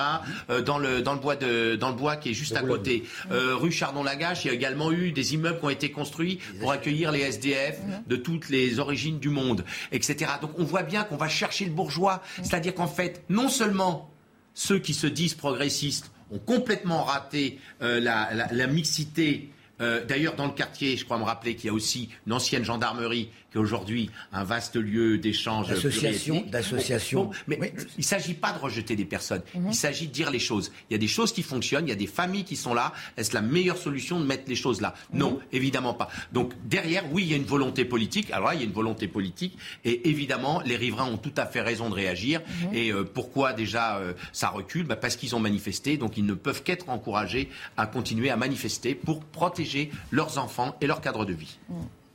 Euh, 0.50 0.60
dans 0.60 0.76
le 0.76 1.00
dans 1.00 1.14
le 1.14 1.20
bois 1.20 1.36
de 1.36 1.76
dans 1.76 1.88
le 1.88 1.96
bois 1.96 2.16
qui 2.16 2.30
est 2.30 2.34
juste 2.34 2.56
à 2.56 2.60
côté. 2.60 3.04
rue 3.30 3.72
Chardon-Lagache, 3.72 4.44
il 4.44 4.48
y 4.48 4.50
a 4.50 4.54
également 4.54 4.92
eu 4.92 5.12
des 5.12 5.32
immeubles 5.32 5.58
qui 5.58 5.64
ont 5.64 5.70
été 5.70 5.90
construits 5.90 6.38
pour 6.60 6.70
accueillir 6.70 7.12
les 7.12 7.20
SDF 7.20 7.78
de 8.06 8.16
toutes 8.16 8.50
les 8.50 8.78
origines 8.78 9.18
du 9.18 9.30
monde, 9.30 9.64
etc. 9.90 10.32
Donc 10.42 10.50
on 10.58 10.64
voit 10.64 10.82
bien 10.82 11.04
qu'on 11.04 11.16
va 11.16 11.30
chercher 11.30 11.64
le 11.64 11.72
bourgeois, 11.72 12.22
c'est-à-dire 12.42 12.74
qu'en 12.74 12.88
fait, 12.88 13.24
non 13.30 13.48
seulement 13.48 14.10
ceux 14.58 14.80
qui 14.80 14.92
se 14.92 15.06
disent 15.06 15.34
progressistes 15.34 16.10
ont 16.32 16.40
complètement 16.40 17.04
raté 17.04 17.60
euh, 17.80 18.00
la, 18.00 18.66
mixité 18.66 19.50
euh, 19.80 20.04
d'ailleurs, 20.04 20.34
dans 20.34 20.46
le 20.46 20.52
quartier, 20.52 20.96
je 20.96 21.04
crois 21.04 21.18
me 21.18 21.24
rappeler 21.24 21.54
qu'il 21.54 21.66
y 21.66 21.70
a 21.70 21.72
aussi 21.72 22.08
une 22.26 22.32
ancienne 22.32 22.64
gendarmerie 22.64 23.30
qui 23.50 23.56
est 23.56 23.60
aujourd'hui 23.60 24.10
un 24.32 24.44
vaste 24.44 24.76
lieu 24.76 25.18
d'échange. 25.18 25.68
D'association. 25.68 26.44
D'association. 26.48 27.30
mais 27.46 27.58
il 27.96 28.00
ne 28.00 28.02
s'agit 28.02 28.34
pas 28.34 28.52
de 28.52 28.58
rejeter 28.58 28.96
des 28.96 29.04
personnes. 29.04 29.42
Mhm. 29.54 29.68
Il 29.68 29.74
s'agit 29.74 30.08
de 30.08 30.12
dire 30.12 30.30
les 30.30 30.38
choses. 30.38 30.70
Il 30.90 30.92
y 30.92 30.96
a 30.96 30.98
des 30.98 31.08
choses 31.08 31.32
qui 31.32 31.42
fonctionnent, 31.42 31.86
il 31.86 31.90
y 31.90 31.92
a 31.92 31.96
des 31.96 32.06
familles 32.06 32.44
qui 32.44 32.56
sont 32.56 32.74
là. 32.74 32.92
Est-ce 33.16 33.32
la 33.34 33.40
meilleure 33.40 33.78
solution 33.78 34.20
de 34.20 34.26
mettre 34.26 34.44
les 34.48 34.54
choses 34.54 34.80
là? 34.80 34.94
Non, 35.12 35.32
mhm. 35.32 35.40
évidemment 35.52 35.94
pas. 35.94 36.08
Donc 36.32 36.52
derrière, 36.64 37.04
oui, 37.12 37.22
il 37.22 37.30
y 37.30 37.34
a 37.34 37.36
une 37.36 37.44
volonté 37.44 37.84
politique. 37.84 38.30
Alors 38.32 38.48
là, 38.48 38.54
il 38.54 38.60
y 38.60 38.62
a 38.62 38.66
une 38.66 38.72
volonté 38.72 39.08
politique. 39.08 39.56
Et 39.84 40.08
évidemment, 40.08 40.60
les 40.64 40.76
riverains 40.76 41.06
ont 41.06 41.18
tout 41.18 41.34
à 41.36 41.46
fait 41.46 41.62
raison 41.62 41.88
de 41.88 41.94
réagir. 41.94 42.40
Mhm. 42.64 42.74
Et 42.74 42.92
euh, 42.92 43.04
pourquoi 43.04 43.52
déjà 43.52 43.98
euh, 43.98 44.12
ça 44.32 44.48
recule? 44.48 44.86
Bah, 44.86 44.96
Parce 44.96 45.16
qu'ils 45.16 45.34
ont 45.34 45.40
manifesté. 45.40 45.96
Donc 45.96 46.16
ils 46.18 46.26
ne 46.26 46.34
peuvent 46.34 46.62
qu'être 46.62 46.90
encouragés 46.90 47.48
à 47.76 47.86
continuer 47.86 48.30
à 48.30 48.36
manifester 48.36 48.94
pour 48.94 49.24
protéger 49.24 49.67
leurs 50.10 50.38
enfants 50.38 50.76
et 50.80 50.86
leur 50.86 51.00
cadre 51.00 51.24
de 51.24 51.32
vie. 51.32 51.58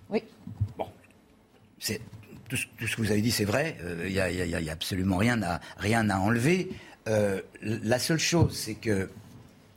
Oui. 0.09 0.23
Bon, 0.77 0.87
tout, 2.49 2.57
ce 2.87 2.95
que 2.95 3.01
vous 3.01 3.11
avez 3.11 3.21
dit, 3.21 3.31
c'est 3.31 3.45
vrai. 3.45 3.77
Il 4.05 4.11
n'y 4.11 4.19
a, 4.19 4.71
absolument 4.71 5.17
rien 5.17 5.41
à, 5.41 5.59
rien 5.77 6.09
à 6.09 6.17
enlever. 6.17 6.69
Euh, 7.07 7.41
la 7.61 7.99
seule 7.99 8.19
chose, 8.19 8.55
c'est 8.55 8.75
que 8.75 9.09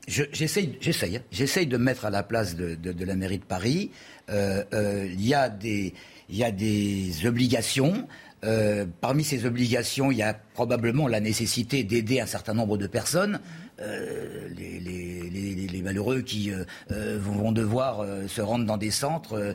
j'essaye, 0.07 0.77
j'essaye, 0.81 1.17
hein. 1.17 1.23
j'essaye 1.33 1.67
de 1.67 1.77
mettre 1.77 2.05
à 2.05 2.11
la 2.11 2.23
place 2.23 2.55
de, 2.55 3.05
la 3.05 3.17
mairie 3.17 3.39
de 3.39 3.45
Paris. 3.45 3.91
Euh, 4.31 4.63
euh, 4.73 5.09
il 5.13 5.27
y 5.27 5.35
a 5.35 5.49
des 5.49 5.95
il 6.29 6.37
y 6.37 6.45
a 6.45 6.51
des 6.51 7.25
obligations. 7.25 8.09
parmi 9.01 9.25
ces 9.25 9.45
obligations, 9.45 10.11
il 10.11 10.19
y 10.19 10.23
a 10.23 10.35
probablement 10.55 11.09
la 11.09 11.21
nécessité 11.21 11.85
d'aider 11.85 12.21
un 12.21 12.27
certain 12.27 12.55
nombre 12.55 12.77
de 12.79 12.87
personnes. 12.89 13.41
Euh, 13.79 14.49
les, 14.57 14.81
les, 14.81 15.83
malheureux 15.83 16.23
qui 16.23 16.51
euh, 16.51 16.65
euh, 16.91 17.19
vont 17.21 17.53
devoir 17.53 18.05
se 18.27 18.41
rendre 18.41 18.65
dans 18.65 18.79
des 18.79 18.91
centres 18.91 19.55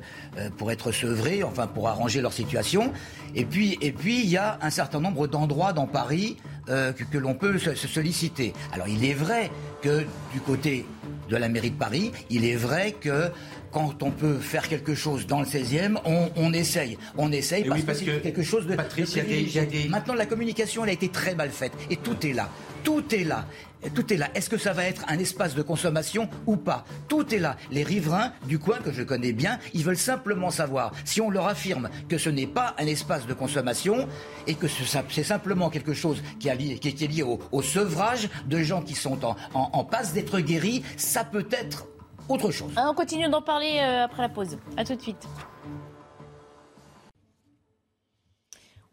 pour 0.58 0.72
être 0.72 0.92
sevrés, 0.92 1.44
enfin 1.44 1.68
pour 1.68 1.90
arranger 1.90 2.22
leur 2.22 2.32
situation. 2.32 2.94
Et 3.36 3.44
puis, 3.44 3.78
et 3.82 3.92
puis 3.92 4.22
il 4.22 4.30
y 4.30 4.38
a 4.38 4.60
un 4.62 4.70
certain 4.70 5.02
nombre 5.02 5.28
d'endroits 5.28 5.74
dans 5.74 5.88
Paris 5.88 6.38
que, 6.68 7.18
l'on 7.18 7.34
peut 7.34 7.58
se, 7.58 7.76
solliciter. 7.76 8.54
Alors 8.72 8.88
il 8.88 9.04
est 9.04 9.14
vrai 9.14 9.52
que 9.82 10.06
du 10.32 10.40
côté 10.40 10.86
de 11.30 11.36
la 11.36 11.50
mairie 11.50 11.72
de 11.72 11.78
Paris, 11.78 12.12
il 12.30 12.46
est 12.46 12.56
vrai 12.56 12.94
que 12.94 13.30
quand 13.72 14.04
on 14.04 14.12
peut 14.12 14.38
faire 14.38 14.68
quelque 14.68 14.96
chose 14.96 15.28
dans 15.28 15.40
le 15.40 15.46
16e, 15.46 15.98
on, 16.06 16.54
essaye. 16.54 16.98
On 17.18 17.32
essaye 17.32 17.64
parce, 17.64 17.82
que, 17.82 17.94
c'est 17.94 18.22
quelque 18.22 18.44
chose 18.44 18.68
de. 18.68 18.76
Patrice, 18.76 19.16
il 19.16 19.50
y, 19.50 19.60
a 19.60 19.66
des... 19.66 19.88
Maintenant, 19.90 20.14
la 20.14 20.26
communication, 20.26 20.84
elle 20.84 20.90
a 20.92 20.94
été 20.94 21.10
très 21.10 21.36
mal 21.36 21.50
faite. 21.50 21.72
Et 21.90 21.96
tout 21.96 22.26
est 22.26 22.34
là. 22.34 22.50
Tout 22.84 23.04
est 23.14 23.24
là. 23.24 23.46
Tout 23.94 24.14
est 24.14 24.18
là. 24.18 24.30
Est-ce 24.36 24.50
que 24.50 24.58
ça 24.58 24.74
va 24.74 24.86
être 24.86 25.04
un 25.08 25.18
espace 25.18 25.56
de 25.56 25.62
consommation 25.62 26.30
ou 26.46 26.56
pas? 26.56 26.86
Tout 27.08 27.34
est 27.34 27.40
là. 27.40 27.58
Les 27.72 27.84
riverains 27.84 28.32
du 28.48 28.60
coin 28.60 28.78
que 28.78 28.92
je 28.92 29.04
connais 29.04 29.34
bien, 29.34 29.60
ils 29.74 29.84
veulent 29.84 29.98
simplement 29.98 30.52
savoir 30.52 30.92
si 31.06 31.22
on 31.22 31.30
leur 31.30 31.48
affirme 31.48 31.90
que 32.08 32.18
ce 32.18 32.30
n'est 32.30 32.48
pas 32.48 32.76
un 32.78 32.86
espace 32.86 33.26
de 33.26 33.34
consommation 33.34 34.08
et 34.48 34.56
que 34.56 34.68
c'est 34.68 35.24
simplement 35.24 35.70
quelque 35.70 35.94
chose 35.94 36.22
qui, 36.40 36.50
est 36.50 37.08
lié 37.08 37.24
au, 37.24 37.62
sevrage 37.62 38.30
de 38.46 38.58
gens 38.60 38.82
qui 38.82 38.96
sont 38.96 39.20
en, 39.54 39.84
passe 39.84 40.14
d'être 40.14 40.40
guéris, 40.40 40.84
ça 40.98 41.24
peut 41.24 41.48
être 41.52 41.88
autre 42.30 42.52
chose. 42.52 42.72
Ah, 42.76 42.88
on 42.90 42.94
continue 42.94 43.30
d'en 43.30 43.42
parler 43.42 43.80
euh, 43.80 44.06
après 44.06 44.22
la 44.22 44.30
pause. 44.30 44.58
A 44.78 44.84
tout 44.84 44.96
de 44.96 45.02
suite. 45.02 45.28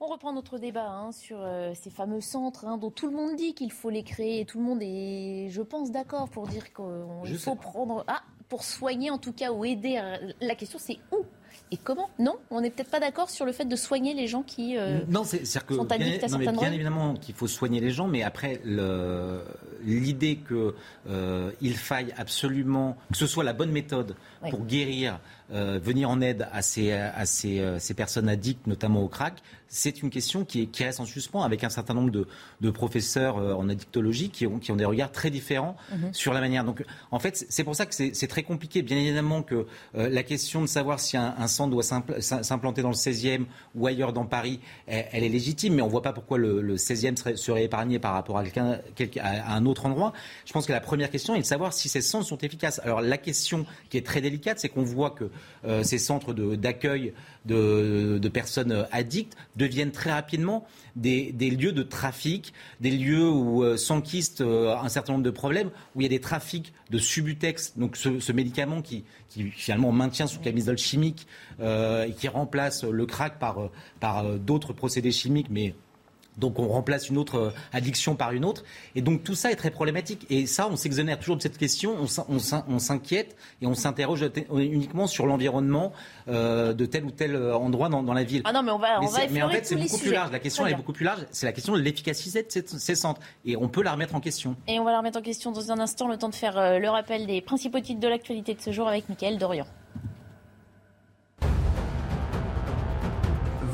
On 0.00 0.06
reprend 0.06 0.32
notre 0.32 0.58
débat 0.58 0.88
hein, 0.88 1.12
sur 1.12 1.38
euh, 1.40 1.72
ces 1.74 1.90
fameux 1.90 2.20
centres 2.20 2.64
hein, 2.66 2.78
dont 2.78 2.90
tout 2.90 3.08
le 3.08 3.16
monde 3.16 3.36
dit 3.36 3.54
qu'il 3.54 3.72
faut 3.72 3.90
les 3.90 4.04
créer 4.04 4.40
et 4.40 4.44
tout 4.44 4.58
le 4.58 4.64
monde 4.64 4.78
est, 4.80 5.48
je 5.50 5.62
pense, 5.62 5.90
d'accord 5.90 6.28
pour 6.28 6.46
dire 6.46 6.72
qu'il 6.72 7.38
faut 7.38 7.56
prendre. 7.56 8.04
Ah, 8.06 8.22
pour 8.48 8.64
soigner 8.64 9.10
en 9.10 9.18
tout 9.18 9.32
cas 9.32 9.52
ou 9.52 9.64
aider. 9.64 10.00
La 10.40 10.54
question 10.54 10.78
c'est 10.78 10.98
où 11.12 11.26
et 11.70 11.76
comment? 11.76 12.08
Non 12.18 12.36
On 12.50 12.60
n'est 12.60 12.70
peut-être 12.70 12.90
pas 12.90 13.00
d'accord 13.00 13.30
sur 13.30 13.44
le 13.44 13.52
fait 13.52 13.64
de 13.66 13.76
soigner 13.76 14.14
les 14.14 14.26
gens 14.26 14.42
qui 14.42 14.76
euh, 14.78 15.00
non, 15.08 15.24
c'est, 15.24 15.40
que 15.64 15.74
sont 15.74 15.90
addicts 15.90 16.24
à 16.24 16.28
certaines 16.28 16.56
Bien 16.56 16.72
évidemment 16.72 17.14
qu'il 17.14 17.34
faut 17.34 17.46
soigner 17.46 17.80
les 17.80 17.90
gens, 17.90 18.08
mais 18.08 18.22
après 18.22 18.60
l'idée 19.84 20.36
qu'il 20.36 20.72
euh, 21.10 21.50
faille 21.74 22.14
absolument 22.16 22.96
que 23.10 23.18
ce 23.18 23.26
soit 23.26 23.44
la 23.44 23.52
bonne 23.52 23.70
méthode 23.70 24.16
pour 24.50 24.64
guérir 24.64 25.20
euh, 25.52 25.78
venir 25.82 26.10
en 26.10 26.20
aide 26.20 26.48
à 26.52 26.62
ces, 26.62 26.92
à 26.92 27.26
ces, 27.26 27.76
ces, 27.78 27.94
personnes 27.94 28.28
addictes, 28.28 28.66
notamment 28.66 29.02
au 29.02 29.08
crack, 29.08 29.42
c'est 29.68 30.02
une 30.02 30.10
question 30.10 30.44
qui, 30.44 30.62
est, 30.62 30.66
qui, 30.66 30.84
reste 30.84 31.00
en 31.00 31.04
suspens 31.04 31.42
avec 31.42 31.64
un 31.64 31.68
certain 31.68 31.94
nombre 31.94 32.10
de, 32.10 32.26
de 32.60 32.70
professeurs 32.70 33.38
euh, 33.38 33.52
en 33.54 33.68
addictologie 33.68 34.30
qui 34.30 34.46
ont, 34.46 34.58
qui 34.58 34.72
ont, 34.72 34.76
des 34.76 34.84
regards 34.84 35.12
très 35.12 35.30
différents 35.30 35.76
mhm. 35.92 36.12
sur 36.12 36.32
la 36.32 36.40
manière. 36.40 36.64
Donc, 36.64 36.84
en 37.10 37.18
fait, 37.18 37.46
c'est 37.48 37.64
pour 37.64 37.76
ça 37.76 37.86
que 37.86 37.94
c'est 37.94 38.26
très 38.28 38.42
compliqué. 38.42 38.82
Bien 38.82 38.96
évidemment 38.96 39.42
que 39.42 39.66
la 39.94 40.22
question 40.22 40.62
de 40.62 40.66
savoir 40.66 41.00
si 41.00 41.16
un, 41.16 41.34
un 41.38 41.46
centre 41.46 41.70
doit 41.70 41.82
s'implanter 41.82 42.82
dans 42.82 42.88
le 42.88 42.94
16e 42.94 43.44
ou 43.74 43.86
ailleurs 43.86 44.12
dans 44.12 44.24
Paris, 44.24 44.60
elle, 44.86 45.24
est 45.24 45.28
légitime, 45.28 45.74
mais 45.74 45.82
on 45.82 45.86
ne 45.86 45.90
voit 45.90 46.02
pas 46.02 46.12
pourquoi 46.12 46.38
le, 46.38 46.60
le 46.60 46.76
16e 46.76 47.16
serait, 47.16 47.36
serait, 47.36 47.64
épargné 47.64 47.98
par 47.98 48.12
rapport 48.12 48.38
à, 48.38 48.44
quelqu'un, 48.44 48.80
à 49.20 49.54
un 49.54 49.66
autre 49.66 49.86
endroit. 49.86 50.12
Je 50.44 50.52
pense 50.52 50.66
que 50.66 50.72
la 50.72 50.80
première 50.80 51.10
question 51.10 51.34
est 51.34 51.40
de 51.40 51.44
savoir 51.44 51.72
si 51.72 51.88
ces 51.88 52.00
centres 52.00 52.26
sont 52.26 52.38
efficaces. 52.38 52.80
Alors, 52.84 53.00
la 53.00 53.18
question 53.18 53.66
qui 53.90 53.96
est 53.96 54.06
très 54.06 54.20
délicate, 54.20 54.58
c'est 54.58 54.68
qu'on 54.68 54.82
voit 54.82 55.10
que 55.10 55.30
euh, 55.64 55.82
ces 55.82 55.98
centres 55.98 56.32
d'accueil 56.32 57.12
de, 57.44 58.28
personnes 58.32 58.86
addictes 58.92 59.36
deviennent 59.56 59.90
très 59.90 60.12
rapidement 60.12 60.66
des, 60.96 61.32
lieux 61.32 61.72
de 61.72 61.82
trafic, 61.82 62.52
des 62.80 62.90
lieux 62.90 63.28
où 63.28 63.64
euh, 63.64 63.76
s'enquistent 63.76 64.42
euh, 64.42 64.76
un 64.76 64.88
certain 64.88 65.12
nombre 65.14 65.24
de 65.24 65.30
problèmes, 65.30 65.70
où 65.94 66.00
il 66.00 66.04
y 66.04 66.06
a 66.06 66.10
des 66.10 66.20
trafics 66.20 66.72
de 66.90 66.98
subutex, 66.98 67.76
donc 67.76 67.96
ce, 67.96 68.32
médicament 68.32 68.82
qui, 68.82 69.04
finalement 69.52 69.92
maintient 69.92 70.26
sous 70.26 70.40
camisole 70.40 70.78
chimique 70.78 71.26
et 71.60 72.12
qui 72.16 72.28
remplace 72.28 72.84
le 72.84 73.04
crack 73.06 73.38
par, 73.38 73.70
par 74.00 74.24
d'autres 74.38 74.72
procédés 74.72 75.12
chimiques, 75.12 75.48
mais 75.50 75.74
donc 76.38 76.58
on 76.58 76.68
remplace 76.68 77.08
une 77.08 77.18
autre 77.18 77.36
euh, 77.36 77.50
addiction 77.72 78.16
par 78.16 78.32
une 78.32 78.44
autre. 78.44 78.64
Et 78.94 79.02
donc 79.02 79.24
tout 79.24 79.34
ça 79.34 79.50
est 79.50 79.56
très 79.56 79.70
problématique. 79.70 80.26
Et 80.30 80.46
ça, 80.46 80.68
on 80.70 80.76
s'exonère 80.76 81.18
toujours 81.18 81.36
de 81.36 81.42
cette 81.42 81.58
question, 81.58 81.96
on 82.28 82.78
s'inquiète 82.78 83.36
et 83.60 83.66
on 83.66 83.74
s'interroge 83.74 84.24
uniquement 84.50 85.06
sur 85.06 85.26
l'environnement 85.26 85.92
euh, 86.28 86.72
de 86.72 86.86
tel 86.86 87.04
ou 87.04 87.10
tel 87.10 87.34
euh, 87.34 87.56
endroit 87.56 87.88
dans, 87.88 88.02
la 88.12 88.24
ville. 88.24 88.42
Ah 88.44 88.52
non, 88.52 88.62
mais 88.62 88.70
on 88.70 88.78
va, 88.78 89.00
mais, 89.00 89.06
on 89.06 89.10
va 89.10 89.26
mais 89.30 89.42
en 89.42 89.50
fait, 89.50 89.66
c'est 89.66 89.76
beaucoup 89.76 89.98
plus 89.98 90.12
large. 90.12 90.32
La 90.32 90.38
question 90.38 90.66
est 90.66 90.74
beaucoup 90.74 90.92
plus 90.92 91.04
large. 91.04 91.26
C'est 91.30 91.46
la 91.46 91.52
question 91.52 91.74
de 91.74 91.80
l'efficacité 91.80 92.42
de 92.42 92.66
ces, 92.66 92.94
centres. 92.94 93.20
Et 93.44 93.56
on 93.56 93.68
peut 93.68 93.82
la 93.82 93.92
remettre 93.92 94.14
en 94.14 94.20
question. 94.20 94.56
Et 94.66 94.78
on 94.78 94.84
va 94.84 94.92
la 94.92 94.98
remettre 94.98 95.18
en 95.18 95.22
question 95.22 95.52
dans 95.52 95.72
un 95.72 95.78
instant, 95.78 96.08
le 96.08 96.16
temps 96.16 96.28
de 96.28 96.34
faire 96.34 96.78
le 96.78 96.88
rappel 96.88 97.26
des 97.26 97.40
principaux 97.40 97.80
titres 97.80 98.00
de 98.00 98.08
l'actualité 98.08 98.54
de 98.54 98.60
ce 98.60 98.72
jour 98.72 98.88
avec 98.88 99.08
Mickaël 99.08 99.38
Dorian. 99.38 99.66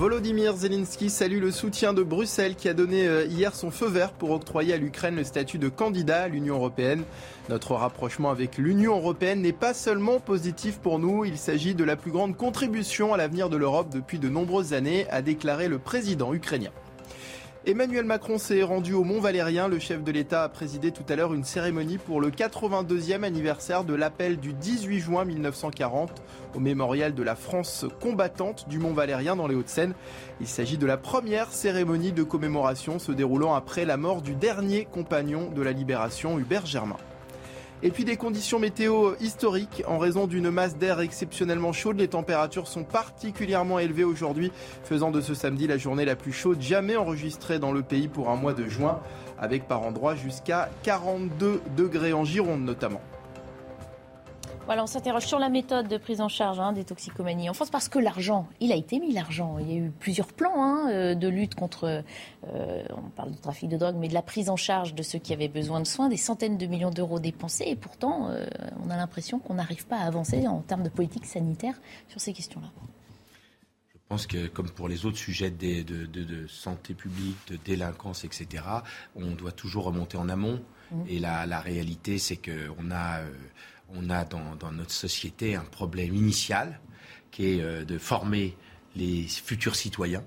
Volodymyr 0.04 0.54
Zelensky 0.54 1.08
salue 1.08 1.40
le 1.40 1.50
soutien 1.50 1.94
de 1.94 2.02
Bruxelles 2.02 2.56
qui 2.56 2.68
a 2.68 2.74
donné 2.74 3.06
euh, 3.06 3.24
hier 3.24 3.54
son 3.54 3.70
feu 3.70 3.88
vert 3.88 4.12
pour 4.12 4.32
octroyer 4.32 4.74
à 4.74 4.76
l'Ukraine 4.76 5.16
le 5.16 5.24
statut 5.24 5.56
de 5.56 5.70
candidat 5.70 6.24
à 6.24 6.28
l'Union 6.28 6.56
européenne. 6.56 7.04
Notre 7.48 7.72
rapprochement 7.72 8.30
avec 8.30 8.58
l'Union 8.58 8.98
européenne 8.98 9.40
n'est 9.40 9.54
pas 9.54 9.72
seulement 9.72 10.20
positif 10.20 10.76
pour 10.76 10.98
nous, 10.98 11.24
il 11.24 11.38
s'agit 11.38 11.74
de 11.74 11.84
la 11.84 11.96
plus 11.96 12.10
grande 12.10 12.36
contribution 12.36 13.14
à 13.14 13.16
l'avenir 13.16 13.48
de 13.48 13.56
l'Europe 13.56 13.88
depuis 13.94 14.18
de 14.18 14.28
nombreuses 14.28 14.74
années, 14.74 15.06
a 15.08 15.22
déclaré 15.22 15.68
le 15.68 15.78
président 15.78 16.34
ukrainien. 16.34 16.70
Emmanuel 17.66 18.04
Macron 18.04 18.36
s'est 18.36 18.62
rendu 18.62 18.92
au 18.92 19.04
Mont 19.04 19.20
Valérien. 19.20 19.68
Le 19.68 19.78
chef 19.78 20.04
de 20.04 20.12
l'État 20.12 20.44
a 20.44 20.50
présidé 20.50 20.92
tout 20.92 21.04
à 21.08 21.16
l'heure 21.16 21.32
une 21.32 21.44
cérémonie 21.44 21.96
pour 21.96 22.20
le 22.20 22.28
82e 22.30 23.22
anniversaire 23.22 23.84
de 23.84 23.94
l'appel 23.94 24.36
du 24.36 24.52
18 24.52 25.00
juin 25.00 25.24
1940 25.24 26.22
au 26.54 26.60
mémorial 26.60 27.14
de 27.14 27.22
la 27.22 27.34
France 27.34 27.86
combattante 28.02 28.68
du 28.68 28.78
Mont 28.78 28.92
Valérien 28.92 29.34
dans 29.34 29.46
les 29.46 29.54
Hauts-de-Seine. 29.54 29.94
Il 30.42 30.46
s'agit 30.46 30.76
de 30.76 30.84
la 30.84 30.98
première 30.98 31.52
cérémonie 31.52 32.12
de 32.12 32.22
commémoration 32.22 32.98
se 32.98 33.12
déroulant 33.12 33.54
après 33.54 33.86
la 33.86 33.96
mort 33.96 34.20
du 34.20 34.34
dernier 34.34 34.84
compagnon 34.84 35.50
de 35.50 35.62
la 35.62 35.72
libération, 35.72 36.38
Hubert 36.38 36.66
Germain. 36.66 36.98
Et 37.82 37.90
puis 37.90 38.04
des 38.04 38.16
conditions 38.16 38.58
météo 38.58 39.14
historiques. 39.20 39.82
En 39.86 39.98
raison 39.98 40.26
d'une 40.26 40.50
masse 40.50 40.76
d'air 40.76 41.00
exceptionnellement 41.00 41.72
chaude, 41.72 41.98
les 41.98 42.08
températures 42.08 42.68
sont 42.68 42.84
particulièrement 42.84 43.78
élevées 43.78 44.04
aujourd'hui, 44.04 44.52
faisant 44.84 45.10
de 45.10 45.20
ce 45.20 45.34
samedi 45.34 45.66
la 45.66 45.76
journée 45.76 46.04
la 46.04 46.16
plus 46.16 46.32
chaude 46.32 46.62
jamais 46.62 46.96
enregistrée 46.96 47.58
dans 47.58 47.72
le 47.72 47.82
pays 47.82 48.08
pour 48.08 48.30
un 48.30 48.36
mois 48.36 48.54
de 48.54 48.66
juin, 48.66 49.00
avec 49.38 49.68
par 49.68 49.82
endroits 49.82 50.14
jusqu'à 50.14 50.70
42 50.82 51.60
degrés 51.76 52.12
en 52.12 52.24
Gironde 52.24 52.62
notamment. 52.62 53.00
Voilà, 54.66 54.82
on 54.82 54.86
s'interroge 54.86 55.26
sur 55.26 55.38
la 55.38 55.50
méthode 55.50 55.88
de 55.88 55.98
prise 55.98 56.22
en 56.22 56.28
charge 56.28 56.58
hein, 56.58 56.72
des 56.72 56.84
toxicomanies 56.84 57.50
en 57.50 57.54
France 57.54 57.68
parce 57.68 57.90
que 57.90 57.98
l'argent, 57.98 58.48
il 58.60 58.72
a 58.72 58.76
été 58.76 58.98
mis 58.98 59.12
l'argent. 59.12 59.58
Il 59.58 59.70
y 59.70 59.74
a 59.74 59.76
eu 59.76 59.90
plusieurs 59.90 60.28
plans 60.28 60.62
hein, 60.62 60.90
euh, 60.90 61.14
de 61.14 61.28
lutte 61.28 61.54
contre, 61.54 62.02
euh, 62.48 62.82
on 62.96 63.10
parle 63.10 63.32
de 63.32 63.36
trafic 63.36 63.68
de 63.68 63.76
drogue, 63.76 63.96
mais 63.98 64.08
de 64.08 64.14
la 64.14 64.22
prise 64.22 64.48
en 64.48 64.56
charge 64.56 64.94
de 64.94 65.02
ceux 65.02 65.18
qui 65.18 65.34
avaient 65.34 65.48
besoin 65.48 65.80
de 65.80 65.86
soins, 65.86 66.08
des 66.08 66.16
centaines 66.16 66.56
de 66.56 66.64
millions 66.64 66.90
d'euros 66.90 67.20
dépensés 67.20 67.64
et 67.66 67.76
pourtant 67.76 68.30
euh, 68.30 68.46
on 68.82 68.88
a 68.88 68.96
l'impression 68.96 69.38
qu'on 69.38 69.54
n'arrive 69.54 69.86
pas 69.86 69.98
à 69.98 70.06
avancer 70.06 70.46
en 70.48 70.60
termes 70.60 70.82
de 70.82 70.88
politique 70.88 71.26
sanitaire 71.26 71.74
sur 72.08 72.22
ces 72.22 72.32
questions-là. 72.32 72.68
Je 73.92 73.98
pense 74.08 74.26
que 74.26 74.46
comme 74.46 74.70
pour 74.70 74.88
les 74.88 75.04
autres 75.04 75.18
sujets 75.18 75.50
de, 75.50 75.82
de, 75.82 76.46
santé 76.46 76.94
publique, 76.94 77.36
de 77.48 77.56
délinquance, 77.56 78.24
etc., 78.24 78.62
on 79.16 79.32
doit 79.32 79.52
toujours 79.52 79.84
remonter 79.84 80.16
en 80.16 80.28
amont. 80.28 80.62
Mmh. 80.90 80.96
Et 81.08 81.18
la, 81.18 81.46
la 81.46 81.60
réalité, 81.60 82.18
c'est 82.18 82.36
qu'on 82.36 82.90
a 82.92 83.20
on 83.96 84.10
a 84.10 84.24
dans, 84.24 84.72
notre 84.72 84.92
société 84.92 85.54
un 85.54 85.64
problème 85.64 86.14
initial 86.14 86.80
qui 87.30 87.46
est 87.46 87.62
euh, 87.62 87.84
de 87.84 87.98
former 87.98 88.56
les 88.96 89.26
futurs 89.26 89.76
citoyens. 89.76 90.22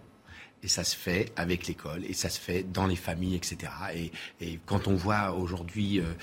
Et 0.63 0.67
ça 0.67 0.83
se 0.83 0.95
fait 0.95 1.31
avec 1.35 1.67
l'école, 1.67 2.03
et 2.03 2.13
ça 2.13 2.29
se 2.29 2.39
fait 2.39 2.63
dans 2.63 2.87
les 2.87 2.95
familles, 2.95 3.35
etc. 3.35 3.71
Et, 4.41 4.59
quand 4.65 4.87
on 4.87 4.95
voit 4.95 5.33
aujourd'hui 5.33 5.99
euh, 5.99 6.13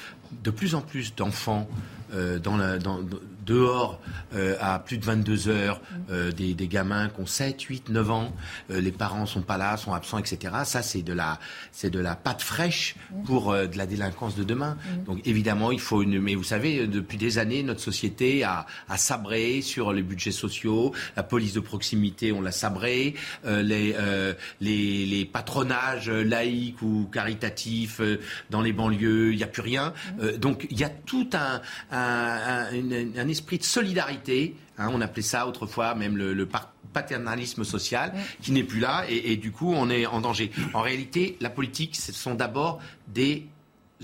de 0.42 0.50
plus 0.50 0.74
en 0.74 0.82
plus 0.82 1.14
d'enfants 1.14 1.68
euh, 2.12 2.40
dans, 2.40 2.58
dans, 2.78 3.00
dehors 3.44 4.00
euh, 4.34 4.56
à 4.60 4.78
plus 4.78 4.98
de 4.98 5.04
22 5.04 5.48
heures, 5.48 5.80
euh, 6.10 6.32
des, 6.32 6.54
des, 6.54 6.68
gamins 6.68 7.08
qui 7.08 7.20
ont 7.20 7.26
7, 7.26 7.60
8, 7.60 7.88
9 7.90 8.10
ans, 8.10 8.32
les 8.68 8.92
parents 8.92 9.26
sont 9.26 9.42
pas 9.42 9.58
là, 9.58 9.76
sont 9.76 9.92
absents, 9.92 10.18
etc. 10.18 10.54
Ça, 10.64 10.82
c'est 10.82 11.02
de 11.02 11.12
la, 11.12 11.38
c'est 11.72 11.90
de 11.90 11.98
la 11.98 12.16
pâte 12.16 12.42
fraîche 12.42 12.96
pour 13.24 13.52
de 13.52 13.76
la 13.76 13.86
délinquance 13.86 14.36
de 14.36 14.44
demain. 14.44 14.76
Donc 15.06 15.20
évidemment, 15.26 15.70
il 15.70 15.80
faut 15.80 16.02
une. 16.02 16.20
Mais 16.20 16.34
vous 16.34 16.44
savez, 16.44 16.86
depuis 16.86 17.18
des 17.18 17.38
années, 17.38 17.62
notre 17.62 17.80
société 17.80 18.42
a, 18.44 18.66
a 18.88 18.96
sabré 18.96 19.60
sur 19.62 19.92
les 19.92 20.02
budgets 20.02 20.32
sociaux, 20.32 20.92
la 21.16 21.22
police 21.22 21.52
de 21.52 21.60
proximité, 21.60 22.32
on 22.32 22.40
l'a 22.40 22.52
sabré, 22.52 23.14
les, 23.44 23.94
les, 24.60 25.06
les 25.06 25.24
patronages 25.24 26.10
laïcs 26.10 26.82
ou 26.82 27.08
caritatifs 27.12 28.00
dans 28.50 28.60
les 28.60 28.72
banlieues, 28.72 29.32
il 29.32 29.36
n'y 29.36 29.42
a 29.42 29.48
plus 29.48 29.62
rien. 29.62 29.92
Euh, 30.20 30.36
donc 30.36 30.66
il 30.70 30.78
y 30.78 30.84
a 30.84 30.88
tout 30.88 31.28
un, 31.32 31.60
un, 31.90 33.28
esprit 33.34 33.58
de 33.58 33.64
solidarité. 33.64 34.56
Hein, 34.78 34.90
on 34.92 35.00
appelait 35.00 35.22
ça 35.22 35.46
autrefois 35.46 35.94
même 35.94 36.16
le, 36.16 36.48
paternalisme 36.92 37.64
social 37.64 38.14
qui 38.40 38.52
n'est 38.52 38.62
plus 38.62 38.78
là 38.78 39.04
et, 39.08 39.36
du 39.36 39.50
coup 39.50 39.72
on 39.74 39.90
est 39.90 40.06
en 40.06 40.20
danger. 40.20 40.52
En 40.74 40.80
réalité, 40.80 41.36
la 41.40 41.50
politique, 41.50 41.96
ce 41.96 42.12
sont 42.12 42.36
d'abord 42.36 42.80
des 43.08 43.48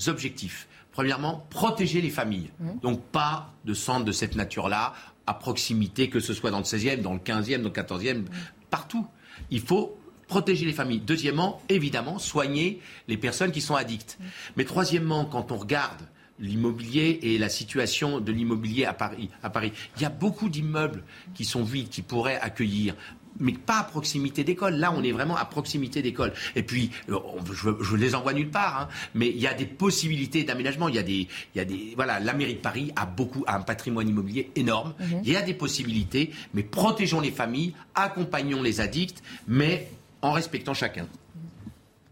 objectifs. 0.08 0.66
Premièrement, 0.90 1.46
protéger 1.50 2.00
les 2.00 2.10
familles. 2.10 2.50
Donc 2.82 3.00
pas 3.12 3.52
de 3.64 3.74
centres 3.74 4.04
de 4.04 4.10
cette 4.10 4.34
nature-là 4.34 4.94
à 5.28 5.34
proximité, 5.34 6.10
que 6.10 6.18
ce 6.18 6.34
soit 6.34 6.50
dans 6.50 6.58
le 6.58 6.64
16e, 6.64 7.00
dans 7.00 7.12
le 7.12 7.20
15e, 7.20 7.58
dans 7.58 7.68
le 7.68 7.70
14e, 7.70 8.24
partout. 8.70 9.06
Il 9.50 9.60
faut 9.60 9.96
protéger 10.26 10.66
les 10.66 10.72
familles. 10.72 11.00
Deuxièmement, 11.00 11.62
évidemment, 11.68 12.18
soigner 12.18 12.80
les 13.06 13.16
personnes 13.16 13.52
qui 13.52 13.60
sont 13.60 13.76
addictes. 13.76 14.18
Mais 14.56 14.64
troisièmement, 14.64 15.24
quand 15.24 15.52
on 15.52 15.56
regarde 15.56 16.02
l'immobilier 16.40 17.20
et 17.22 17.38
la 17.38 17.48
situation 17.48 18.20
de 18.20 18.32
l'immobilier 18.32 18.84
à 18.84 18.92
Paris, 18.92 19.28
à 19.42 19.50
Paris, 19.50 19.72
il 19.96 20.02
y 20.02 20.04
a 20.04 20.10
beaucoup 20.10 20.48
d'immeubles 20.48 21.04
qui 21.34 21.44
sont 21.44 21.62
vides, 21.62 21.88
qui 21.88 22.02
pourraient 22.02 22.40
accueillir 22.40 22.94
mais 23.38 23.52
pas 23.52 23.78
à 23.78 23.84
proximité 23.84 24.44
d'école. 24.44 24.74
Là, 24.74 24.92
on 24.94 25.02
est 25.02 25.12
vraiment 25.12 25.36
à 25.36 25.44
proximité 25.44 26.02
d'école. 26.02 26.32
Et 26.56 26.62
puis, 26.62 26.90
euh, 27.08 27.18
je, 27.52 27.70
je 27.80 27.96
les 27.96 28.14
envoie 28.14 28.32
nulle 28.32 28.50
part, 28.50 28.80
hein, 28.80 28.88
mais 29.14 29.28
il 29.28 29.38
y 29.38 29.46
a 29.46 29.54
des 29.54 29.66
possibilités 29.66 30.44
d'aménagement. 30.44 30.88
Il 30.88 30.96
y 30.96 30.98
a 30.98 31.02
des, 31.02 31.28
il 31.54 31.58
y 31.58 31.60
a 31.60 31.64
des, 31.64 31.92
voilà, 31.96 32.20
la 32.20 32.34
mairie 32.34 32.54
de 32.54 32.60
Paris 32.60 32.92
a 32.96 33.06
beaucoup, 33.06 33.44
a 33.46 33.56
un 33.56 33.62
patrimoine 33.62 34.08
immobilier 34.08 34.50
énorme. 34.56 34.94
Mhm. 34.98 35.22
Il 35.24 35.32
y 35.32 35.36
a 35.36 35.42
des 35.42 35.54
possibilités, 35.54 36.30
mais 36.54 36.62
protégeons 36.62 37.20
les 37.20 37.30
familles, 37.30 37.74
accompagnons 37.94 38.62
les 38.62 38.80
addicts, 38.80 39.22
mais 39.46 39.88
en 40.22 40.32
respectant 40.32 40.74
chacun. 40.74 41.06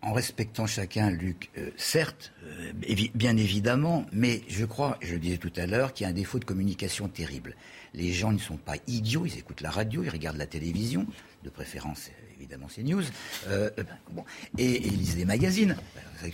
En 0.00 0.12
respectant 0.12 0.66
chacun, 0.66 1.10
Luc, 1.10 1.50
euh, 1.58 1.70
certes, 1.76 2.32
euh, 2.44 2.72
bien 3.14 3.36
évidemment, 3.36 4.06
mais 4.12 4.42
je 4.48 4.64
crois, 4.64 4.96
je 5.00 5.14
le 5.14 5.18
disais 5.18 5.38
tout 5.38 5.52
à 5.56 5.66
l'heure, 5.66 5.92
qu'il 5.92 6.04
y 6.04 6.06
a 6.06 6.10
un 6.10 6.14
défaut 6.14 6.38
de 6.38 6.44
communication 6.44 7.08
terrible. 7.08 7.56
Les 7.94 8.12
gens 8.12 8.30
ne 8.30 8.38
sont 8.38 8.58
pas 8.58 8.76
idiots, 8.86 9.26
ils 9.26 9.38
écoutent 9.38 9.60
la 9.60 9.70
radio, 9.70 10.04
ils 10.04 10.10
regardent 10.10 10.36
la 10.36 10.46
télévision, 10.46 11.06
de 11.42 11.50
préférence 11.50 12.10
évidemment 12.40 12.68
c'est 12.68 12.84
news, 12.84 13.02
euh, 13.48 13.68
bon, 14.12 14.24
et, 14.56 14.86
ils 14.86 14.96
lisent 14.96 15.16
des 15.16 15.24
magazines. 15.24 15.74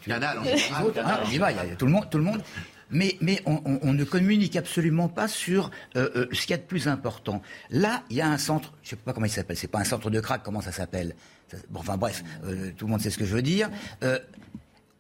Canal, 0.05 0.39
il 0.45 1.39
y 1.39 1.43
a 1.73 1.77
tout 1.77 1.87
le 1.87 1.93
monde, 1.93 2.11
tout 2.11 2.19
le 2.19 2.25
monde. 2.25 2.43
Mais, 2.91 3.17
mais 3.23 3.41
on, 3.47 3.93
ne 3.95 4.05
communique 4.05 4.57
absolument 4.57 5.09
pas 5.09 5.27
sur 5.27 5.71
ce 5.95 6.41
qu'il 6.43 6.51
y 6.51 6.53
a 6.53 6.59
de 6.59 6.63
plus 6.63 6.87
important. 6.87 7.41
Là, 7.71 8.05
il 8.11 8.17
y 8.17 8.21
a 8.21 8.29
un 8.29 8.37
centre, 8.37 8.75
je 8.83 8.89
ne 8.89 8.91
sais 8.91 8.97
pas 8.97 9.15
comment 9.15 9.25
il 9.25 9.33
s'appelle, 9.33 9.57
c'est 9.57 9.67
pas 9.67 9.81
un 9.81 9.85
centre 9.85 10.11
de 10.11 10.21
crack, 10.21 10.43
comment 10.43 10.61
ça 10.61 10.71
s'appelle? 10.71 11.17
Enfin 11.75 11.97
bref, 11.97 12.23
euh, 12.45 12.71
tout 12.77 12.87
le 12.87 12.93
monde 12.93 13.01
sait 13.01 13.11
ce 13.11 13.19
que 13.19 13.25
je 13.25 13.35
veux 13.35 13.43
dire. 13.43 13.71
Euh, 14.03 14.19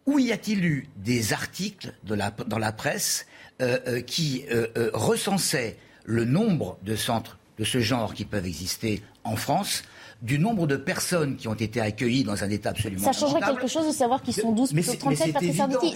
où 0.06 0.18
y 0.18 0.32
a-t-il 0.32 0.64
eu 0.64 0.88
des 0.96 1.32
articles 1.32 1.94
dans 2.04 2.58
la 2.58 2.72
presse 2.72 3.26
euh, 3.62 4.02
qui 4.02 4.44
recensaient 4.92 5.78
le 6.04 6.26
nombre 6.26 6.76
de 6.82 6.94
centres 6.94 7.38
de 7.58 7.64
ce 7.64 7.80
genre 7.80 8.12
qui 8.12 8.26
peuvent 8.26 8.46
exister 8.46 9.02
en 9.22 9.36
France 9.36 9.82
du 10.22 10.38
nombre 10.38 10.66
de 10.66 10.76
personnes 10.76 11.36
qui 11.36 11.48
ont 11.48 11.54
été 11.54 11.80
accueillies 11.80 12.24
dans 12.24 12.42
un 12.42 12.50
état 12.50 12.70
absolument 12.70 13.04
Ça 13.04 13.12
changerait 13.12 13.40
quelque 13.40 13.66
chose 13.66 13.86
de 13.86 13.92
savoir 13.92 14.22
qu'ils 14.22 14.34
sont 14.34 14.52
12 14.52 14.72
plutôt 14.72 14.94
37 14.94 15.36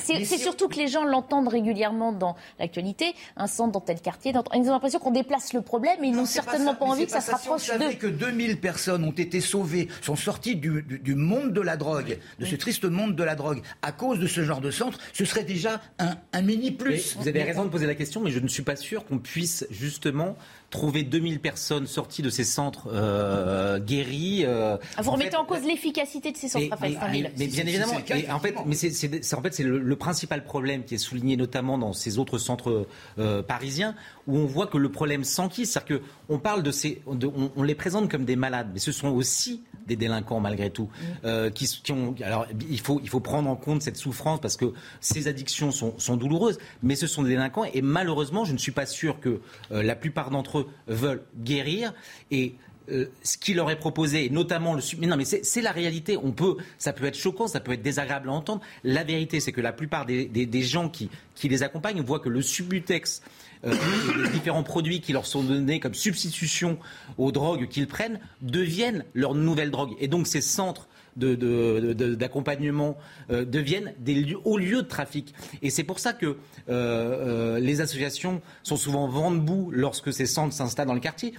C'est 0.01 0.39
surtout 0.39 0.69
que 0.69 0.77
les 0.77 0.89
gens 0.89 1.05
l'entendent 1.05 1.49
régulièrement 1.49 2.12
dans 2.12 2.37
l'actualité, 2.59 3.14
un 3.37 3.47
centre 3.47 3.73
dans 3.73 3.81
tel 3.81 4.01
quartier. 4.01 4.33
Ils 4.55 4.69
ont 4.69 4.73
l'impression 4.73 4.99
qu'on 4.99 5.11
déplace 5.11 5.53
le 5.53 5.62
problème 5.62 6.03
et 6.05 6.09
ils 6.09 6.14
n'ont 6.14 6.27
certainement 6.27 6.75
pas, 6.75 6.87
envie 6.87 7.07
que 7.07 7.12
ça, 7.12 7.21
se 7.21 7.31
rapproche 7.31 7.71
d'eux. 7.79 7.95
que 7.95 8.07
2000 8.07 8.61
personnes 8.61 9.05
ont 9.05 9.12
été 9.12 9.41
sauvées, 9.41 9.89
sont 10.03 10.16
sorties 10.16 10.57
du, 10.57 10.85
monde 11.14 11.53
de 11.53 11.61
la 11.61 11.77
drogue, 11.77 12.19
de 12.39 12.45
ce 12.45 12.57
triste 12.57 12.85
monde 12.85 13.16
de 13.16 13.25
la 13.25 13.35
drogue, 13.35 13.62
à 13.83 13.93
cause 13.93 14.19
de 14.19 14.27
ce 14.27 14.43
genre 14.43 14.61
de 14.61 14.71
centre, 14.71 14.99
ce 15.12 15.25
serait 15.25 15.45
déjà 15.45 15.81
un, 15.99 16.16
un 16.33 16.43
mini 16.43 16.71
plus. 16.71 17.16
vous 17.19 17.29
avez 17.29 17.43
raison 17.43 17.64
de 17.64 17.71
poser 17.71 17.87
la 17.87 17.95
question, 17.95 18.21
mais 18.21 18.31
je 18.31 18.41
ne 18.41 18.49
suis 18.49 18.62
pas 18.62 18.77
sûr 18.77 19.05
qu'on 19.05 19.19
puisse 19.19 19.66
justement 19.71 20.37
trouver 20.71 21.03
2000 21.03 21.41
personnes 21.41 21.87
sorties 21.87 22.23
de 22.23 22.31
ces 22.31 22.45
centres 22.45 22.89
euh, 22.93 23.79
guéris. 23.79 24.45
Euh, 24.45 24.77
ah, 24.97 25.03
vous 25.03 25.12
remettez 25.12 25.37
en, 25.37 25.45
cause 25.45 25.64
l'efficacité 25.64 26.31
de 26.31 26.37
ces 26.37 26.49
centres, 26.49 26.77
mais, 26.83 26.97
mais, 27.37 27.47
bien 27.47 27.66
évidemment. 27.66 27.95
en 27.95 28.39
fait, 28.41 28.55
mais 28.66 28.75
c'est 28.75 29.35
en 29.35 29.43
fait 29.43 29.55
c'est 29.55 29.62
le, 29.62 29.97
principal 29.97 30.45
problème 30.45 30.85
qui 30.85 30.95
est 30.95 30.99
souligné 30.99 31.37
notamment 31.37 31.79
dans 31.79 31.93
ces 31.93 32.19
autres 32.19 32.39
centres 32.39 32.87
euh, 33.19 33.43
parisiens 33.43 33.95
où 34.27 34.37
on 34.37 34.47
voit 34.47 34.66
que 34.66 34.79
le 34.79 34.91
problème 34.91 35.25
s'enquise, 35.25 35.73
c'est-à-dire 35.73 36.01
qu'on 36.29 36.39
parle 36.39 36.62
de 36.62 36.71
ces, 36.71 37.03
on, 37.07 37.62
les 37.62 37.75
présente 37.75 38.11
comme 38.11 38.25
des 38.25 38.37
malades, 38.37 38.69
mais 38.73 38.79
ce 38.79 38.93
sont 38.93 39.09
aussi 39.09 39.62
des 39.89 39.97
délinquants 39.97 40.39
malgré 40.39 40.70
tout, 40.70 40.89
euh, 41.24 41.51
qui, 41.51 41.66
ont. 41.91 42.14
Alors 42.22 42.47
il 42.70 42.80
faut 42.80 43.01
il 43.03 43.09
faut 43.09 43.20
prendre 43.20 43.51
en 43.51 43.57
compte 43.57 43.82
cette 43.82 43.97
souffrance 43.97 44.41
parce 44.41 44.57
que 44.57 44.72
ces 45.01 45.26
addictions 45.26 45.72
sont, 45.72 45.99
sont 45.99 46.16
douloureuses, 46.16 46.59
mais 46.82 46.95
ce 46.95 47.09
sont 47.09 47.22
des 47.24 47.30
délinquants 47.30 47.64
et 47.64 47.82
malheureusement 47.82 48.45
je 48.45 48.53
ne 48.53 48.59
suis 48.59 48.72
pas 48.72 48.86
sûr 48.86 49.18
que 49.18 49.41
euh, 49.72 49.82
la 49.82 49.97
plupart 49.97 50.30
d'entre 50.30 50.61
eux 50.61 50.68
veulent 50.86 51.24
guérir 51.36 51.93
et 52.30 52.55
euh, 52.91 53.07
ce 53.22 53.36
qui 53.36 53.53
leur 53.55 53.70
est 53.70 53.78
proposé, 53.78 54.30
notamment 54.30 54.74
le 54.74 54.82
mais 54.99 55.07
non 55.07 55.16
mais 55.16 55.24
c'est 55.24 55.62
la 55.62 55.72
réalité. 55.72 56.16
On 56.16 56.32
peut, 56.32 56.57
ça 56.78 56.93
peut 56.93 57.05
être 57.05 57.18
choquant, 57.18 57.47
ça 57.47 57.61
peut 57.61 57.72
être 57.72 57.82
désagréable 57.82 58.28
à 58.28 58.32
entendre. 58.32 58.62
La 58.84 59.05
vérité, 59.05 59.41
c'est 59.41 59.53
que 59.53 59.61
la 59.61 59.72
plupart 59.72 60.07
des, 60.07 60.26
des, 60.26 60.47
des 60.47 60.62
gens 60.62 60.89
qui, 60.89 61.11
qui 61.34 61.49
les 61.49 61.62
accompagnent 61.62 62.03
voient 62.03 62.20
que 62.20 62.28
le 62.28 62.41
subutex 62.41 63.22
euh, 63.64 63.74
les 64.22 64.28
différents 64.30 64.62
produits 64.62 65.00
qui 65.00 65.12
leur 65.12 65.26
sont 65.26 65.42
donnés 65.42 65.80
comme 65.80 65.94
substitution 65.94 66.78
aux 67.16 67.32
drogues 67.32 67.68
qu'ils 67.68 67.86
prennent 67.88 68.20
deviennent 68.42 69.04
leur 69.14 69.34
nouvelle 69.34 69.70
drogue. 69.70 69.94
Et 70.00 70.09
donc 70.09 70.26
ces 70.26 70.40
centres 70.40 70.88
d'accompagnement 71.16 72.96
euh, 73.30 73.44
deviennent 73.44 73.92
des 73.98 74.36
hauts 74.44 74.59
lieux 74.59 74.82
de 74.82 74.88
trafic. 74.88 75.34
Et 75.62 75.70
c'est 75.70 75.82
pour 75.82 75.98
ça 75.98 76.12
que 76.12 76.36
euh, 76.68 77.59
les 77.59 77.80
associations 77.80 78.40
sont 78.62 78.76
souvent 78.76 79.09
vent 79.09 79.32
debout 79.32 79.70
lorsque 79.72 80.12
ces 80.12 80.26
centres 80.26 80.54
s'installent 80.54 80.86
dans 80.86 80.94
le 80.94 81.00
quartier 81.00 81.34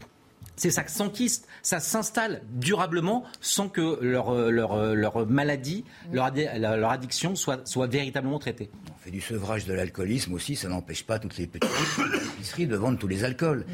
c'est 0.60 0.72
ça 0.72 0.86
s'enquiste, 0.88 1.48
ça 1.62 1.80
s'installe 1.80 2.42
durablement 2.52 3.24
sans 3.42 3.70
que 3.70 4.00
leur, 4.02 4.34
leur, 4.52 4.94
leur 4.96 5.28
maladie, 5.28 5.86
leur, 6.12 6.32
leur 6.58 6.92
addiction 6.92 7.36
soit, 7.36 7.68
soit 7.68 7.88
véritablement 7.88 8.40
traitée. 8.40 8.70
On 8.94 9.04
fait 9.04 9.12
du 9.12 9.22
sevrage 9.22 9.66
de 9.66 9.74
l'alcoolisme 9.74 10.34
aussi, 10.34 10.56
ça 10.56 10.68
n'empêche 10.68 11.04
pas 11.04 11.20
toutes 11.20 11.38
les 11.38 11.48
petites 11.48 11.70
épiceries 12.36 12.68
de 12.68 12.76
vendre 12.76 13.00
tous 13.00 13.08
les 13.08 13.24
alcools. 13.24 13.66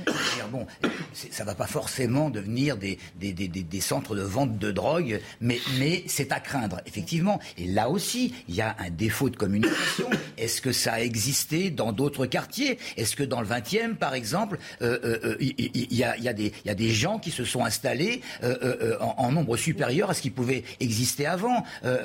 Bon, 0.51 0.67
ça 1.13 1.43
ne 1.43 1.47
va 1.47 1.55
pas 1.55 1.67
forcément 1.67 2.29
devenir 2.29 2.77
des, 2.77 2.99
des, 3.19 3.33
des, 3.33 3.47
des, 3.47 3.81
centres 3.81 4.15
de 4.15 4.21
vente 4.21 4.57
de 4.59 4.71
drogue, 4.71 5.19
mais, 5.41 5.59
mais 5.79 6.03
c'est 6.07 6.31
à 6.31 6.39
craindre, 6.39 6.81
effectivement. 6.86 7.39
Et 7.57 7.65
là 7.65 7.89
aussi, 7.89 8.33
il 8.47 8.55
y 8.55 8.61
a 8.61 8.75
un 8.79 8.89
défaut 8.89 9.29
de 9.29 9.36
communication. 9.36 10.09
Est-ce 10.38 10.61
que 10.61 10.71
ça 10.71 10.93
a 10.93 10.99
existé 10.99 11.71
dans 11.71 11.91
d'autres 11.91 12.25
quartiers? 12.25 12.77
Est-ce 12.97 13.15
que 13.15 13.23
dans 13.23 13.41
le 13.41 13.47
20e, 13.47 13.95
par 13.95 14.13
exemple, 14.13 14.59
il 14.81 14.86
euh, 14.86 14.99
euh, 15.03 15.19
euh, 15.25 15.38
y, 15.39 16.03
a, 16.03 16.17
y, 16.17 16.27
a 16.27 16.33
des, 16.33 16.53
y 16.65 16.69
a 16.69 16.74
des 16.76 16.89
gens 16.89 17.19
qui 17.19 17.32
se 17.32 17.43
sont 17.43 17.65
installés 17.65 18.21
euh, 18.43 18.55
euh, 18.63 18.78
euh, 18.82 18.97
en, 18.99 19.32
nombre 19.32 19.57
supérieur 19.57 20.09
à 20.09 20.13
ce 20.13 20.21
qui 20.21 20.30
pouvait 20.30 20.63
exister 20.80 21.26
avant, 21.26 21.63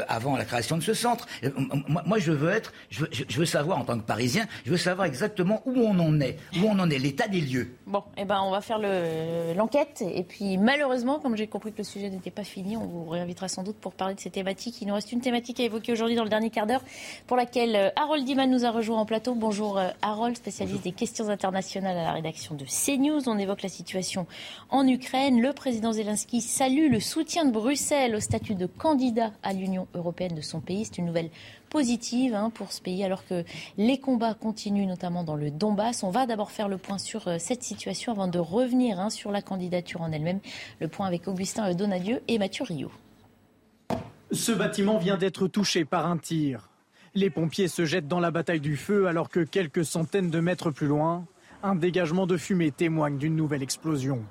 avant 0.09 0.37
la 0.37 0.45
création 0.45 0.77
de 0.77 0.83
ce 0.83 0.95
centre. 0.95 1.27
Moi, 1.89 2.19
je 2.19 2.33
veux 2.33 2.51
être, 2.51 2.73
je 2.91 3.39
veux, 3.39 3.45
savoir 3.45 3.79
en 3.79 3.85
tant 3.85 3.99
que 3.99 4.05
Parisien, 4.05 4.47
je 4.65 4.71
veux 4.71 4.77
savoir 4.77 5.07
exactement 5.07 5.63
où 5.67 5.75
on 5.77 5.99
en 5.99 6.21
est, 6.21 6.39
où 6.57 6.65
on 6.65 6.79
en 6.79 6.91
est, 6.91 6.99
l'état 6.99 7.29
des 7.29 7.41
lieux. 7.41 7.75
Bon, 7.87 8.03
eh 8.17 8.25
ben, 8.25 8.41
on 8.43 8.51
va 8.51 8.61
faire 8.61 8.79
l'enquête. 9.57 10.03
et 10.03 10.23
puis, 10.25 10.57
malheureusement, 10.59 11.19
comme 11.19 11.37
j'ai 11.37 11.47
compris 11.47 11.73
que 11.73 11.79
le 11.79 11.85
sujet 11.85 12.11
n'était 12.11 12.31
pas 12.31 12.45
fini, 12.45 12.77
on 12.77 12.87
vous 12.87 13.09
réinvitera 13.09 13.49
sans 13.49 13.63
doute 13.63 13.77
pour 13.77 13.93
parler 13.93 14.15
de 14.15 14.21
ces 14.21 14.31
thématiques. 14.31 14.81
Il 14.81 14.89
nous 14.89 14.95
reste 14.95 15.13
une 15.13 15.21
thématique 15.21 15.61
à 15.61 15.65
évoquer 15.65 15.93
aujourd'hui 15.93 16.17
dans 16.17 16.25
le 16.25 16.31
dernier 16.31 16.51
quart 16.51 16.67
d'heure, 16.67 16.83
pour 17.27 17.37
laquelle 17.37 17.93
Harold 17.97 18.25
Diman 18.25 18.51
nous 18.51 18.65
a 18.65 18.71
rejoint 18.71 18.99
en 18.99 19.07
plateau. 19.07 19.35
Bonjour 19.35 19.81
Harold, 20.03 20.37
spécialiste 20.37 20.83
des 20.83 20.93
questions 20.93 21.29
internationales 21.29 21.97
à 21.97 22.05
la 22.05 22.13
rédaction 22.13 22.55
de 22.55 22.65
CNews. 22.65 23.29
On 23.29 23.39
évoque 23.39 23.63
la 23.63 23.69
situation 23.69 24.27
en 24.69 24.87
Ukraine. 24.87 25.41
Le 25.41 25.53
président 25.53 25.93
Zelensky 25.93 26.41
salue 26.41 26.91
le 26.91 27.01
soutien 27.01 27.45
de 27.45 27.51
Bruxelles 27.51 28.15
au 28.15 28.21
statut 28.21 28.55
de 28.55 28.67
candidat 28.67 29.33
à 29.43 29.53
l'Union 29.53 29.89
européenne 29.95 30.35
de 30.35 30.41
son 30.41 30.61
pays. 30.61 30.85
C'est 30.85 30.99
une 30.99 31.07
nouvelle 31.07 31.31
positive 31.71 32.35
hein, 32.35 32.51
pour 32.51 32.73
ce 32.73 32.83
pays 32.83 33.05
alors 33.05 33.25
que 33.25 33.45
les 33.79 33.99
combats 33.99 34.35
continuent 34.35 34.87
notamment 34.87 35.25
dans 35.25 35.37
le 35.37 35.51
Donbass. 35.51 36.03
On 36.03 36.11
va 36.11 36.27
d'abord 36.27 36.51
faire 36.51 36.69
le 36.69 36.77
point 36.77 36.99
sur 36.99 37.29
euh, 37.29 37.37
cette 37.39 37.63
situation 37.63 38.13
avant 38.13 38.29
de 38.29 38.39
revenir 38.39 39.01
hein, 39.01 39.09
sur 39.09 39.31
la 39.31 39.41
candidature 39.41 40.03
en 40.03 40.13
elle-même. 40.13 40.41
Le 40.81 40.89
point 40.89 41.07
avec 41.07 41.29
Augustin 41.29 41.73
Donadieu 41.75 42.23
et 42.29 42.39
Mathieu 42.39 42.65
Rio. 42.65 42.91
Ce 44.33 44.53
bâtiment 44.53 44.99
vient 44.99 45.17
d'être 45.17 45.49
touché 45.49 45.85
par 45.85 46.07
un 46.07 46.19
tir. 46.19 46.69
Les 47.15 47.31
pompiers 47.31 47.67
se 47.67 47.85
jettent 47.85 48.07
dans 48.07 48.21
la 48.21 48.31
bataille 48.31 48.61
du 48.61 48.77
feu 48.77 49.09
alors 49.09 49.29
que 49.29 49.41
quelques 49.41 49.85
centaines 49.85 50.31
de 50.31 50.39
mètres 50.39 50.71
plus 50.71 50.87
loin, 50.87 51.25
un 51.63 51.75
dégagement 51.75 52.27
de 52.27 52.37
fumée 52.37 52.71
témoigne 52.71 53.19
d'une 53.19 53.35
nouvelle 53.35 53.63
explosion. 53.63 54.23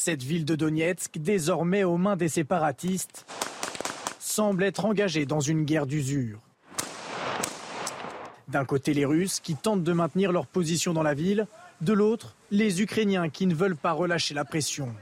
Cette 0.00 0.22
ville 0.22 0.44
de 0.44 0.54
Donetsk, 0.54 1.18
désormais 1.18 1.82
aux 1.82 1.96
mains 1.96 2.14
des 2.14 2.28
séparatistes, 2.28 3.26
semble 4.20 4.62
être 4.62 4.84
engagée 4.84 5.26
dans 5.26 5.40
une 5.40 5.64
guerre 5.64 5.86
d'usure. 5.86 6.38
D'un 8.46 8.64
côté, 8.64 8.94
les 8.94 9.04
Russes 9.04 9.40
qui 9.40 9.56
tentent 9.56 9.82
de 9.82 9.92
maintenir 9.92 10.30
leur 10.30 10.46
position 10.46 10.92
dans 10.92 11.02
la 11.02 11.14
ville, 11.14 11.48
de 11.80 11.92
l'autre, 11.92 12.36
les 12.52 12.80
Ukrainiens 12.80 13.28
qui 13.28 13.48
ne 13.48 13.56
veulent 13.56 13.76
pas 13.76 13.90
relâcher 13.90 14.34
la 14.34 14.44
pression. 14.44 14.94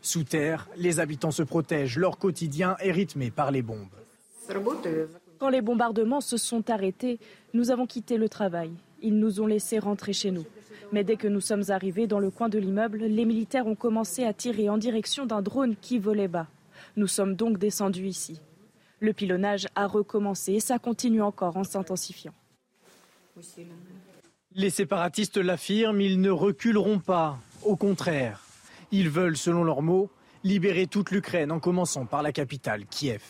Sous 0.00 0.24
terre, 0.24 0.66
les 0.78 0.98
habitants 0.98 1.30
se 1.30 1.42
protègent, 1.42 1.98
leur 1.98 2.16
quotidien 2.16 2.74
est 2.80 2.90
rythmé 2.90 3.30
par 3.30 3.50
les 3.50 3.60
bombes. 3.60 3.86
Quand 5.38 5.50
les 5.50 5.60
bombardements 5.60 6.22
se 6.22 6.38
sont 6.38 6.70
arrêtés, 6.70 7.20
nous 7.52 7.70
avons 7.70 7.86
quitté 7.86 8.16
le 8.16 8.30
travail. 8.30 8.70
Ils 9.02 9.18
nous 9.18 9.42
ont 9.42 9.46
laissé 9.46 9.78
rentrer 9.78 10.14
chez 10.14 10.30
nous. 10.30 10.46
Mais 10.92 11.04
dès 11.04 11.16
que 11.16 11.28
nous 11.28 11.40
sommes 11.40 11.64
arrivés 11.68 12.06
dans 12.06 12.18
le 12.18 12.30
coin 12.30 12.48
de 12.48 12.58
l'immeuble, 12.58 12.98
les 12.98 13.24
militaires 13.24 13.66
ont 13.66 13.74
commencé 13.74 14.24
à 14.24 14.32
tirer 14.32 14.68
en 14.70 14.78
direction 14.78 15.26
d'un 15.26 15.42
drone 15.42 15.76
qui 15.80 15.98
volait 15.98 16.28
bas. 16.28 16.46
Nous 16.96 17.06
sommes 17.06 17.34
donc 17.34 17.58
descendus 17.58 18.06
ici. 18.06 18.40
Le 19.00 19.12
pilonnage 19.12 19.66
a 19.74 19.86
recommencé 19.86 20.54
et 20.54 20.60
ça 20.60 20.78
continue 20.78 21.22
encore 21.22 21.56
en 21.56 21.64
s'intensifiant. 21.64 22.34
Les 24.54 24.70
séparatistes 24.70 25.36
l'affirment, 25.36 26.00
ils 26.00 26.20
ne 26.20 26.30
reculeront 26.30 26.98
pas. 26.98 27.38
Au 27.62 27.76
contraire, 27.76 28.44
ils 28.90 29.10
veulent, 29.10 29.36
selon 29.36 29.62
leurs 29.62 29.82
mots, 29.82 30.10
libérer 30.42 30.86
toute 30.86 31.10
l'Ukraine, 31.10 31.52
en 31.52 31.60
commençant 31.60 32.06
par 32.06 32.22
la 32.22 32.32
capitale, 32.32 32.86
Kiev. 32.86 33.22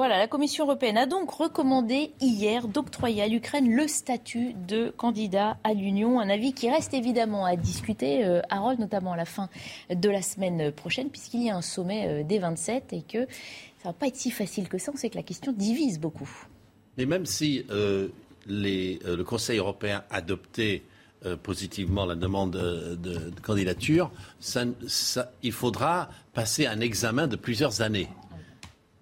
Voilà, 0.00 0.16
la 0.16 0.28
Commission 0.28 0.64
européenne 0.64 0.96
a 0.96 1.04
donc 1.04 1.30
recommandé 1.30 2.12
hier 2.22 2.68
d'octroyer 2.68 3.22
à 3.22 3.28
l'Ukraine 3.28 3.70
le 3.70 3.86
statut 3.86 4.54
de 4.66 4.88
candidat 4.96 5.58
à 5.62 5.74
l'Union. 5.74 6.20
Un 6.20 6.30
avis 6.30 6.54
qui 6.54 6.70
reste 6.70 6.94
évidemment 6.94 7.44
à 7.44 7.54
discuter, 7.54 8.24
euh, 8.24 8.40
Harold, 8.48 8.80
notamment 8.80 9.12
à 9.12 9.18
la 9.18 9.26
fin 9.26 9.50
de 9.94 10.08
la 10.08 10.22
semaine 10.22 10.72
prochaine, 10.72 11.10
puisqu'il 11.10 11.42
y 11.42 11.50
a 11.50 11.56
un 11.58 11.60
sommet 11.60 12.06
euh, 12.08 12.22
des 12.24 12.38
27 12.38 12.94
et 12.94 13.02
que 13.02 13.26
ça 13.82 13.90
va 13.90 13.92
pas 13.92 14.06
être 14.06 14.16
si 14.16 14.30
facile 14.30 14.70
que 14.70 14.78
ça. 14.78 14.90
On 14.94 14.96
sait 14.96 15.10
que 15.10 15.18
la 15.18 15.22
question 15.22 15.52
divise 15.52 16.00
beaucoup. 16.00 16.30
Mais 16.96 17.04
même 17.04 17.26
si 17.26 17.66
euh, 17.68 18.08
le 18.46 19.22
Conseil 19.24 19.58
européen 19.58 20.04
adoptait 20.08 20.82
positivement 21.42 22.06
la 22.06 22.14
demande 22.14 22.52
de, 22.52 23.30
candidature, 23.42 24.10
il 25.42 25.52
faudra 25.52 26.08
passer 26.32 26.64
un 26.64 26.80
examen 26.80 27.26
de 27.26 27.36
plusieurs 27.36 27.82
années. 27.82 28.08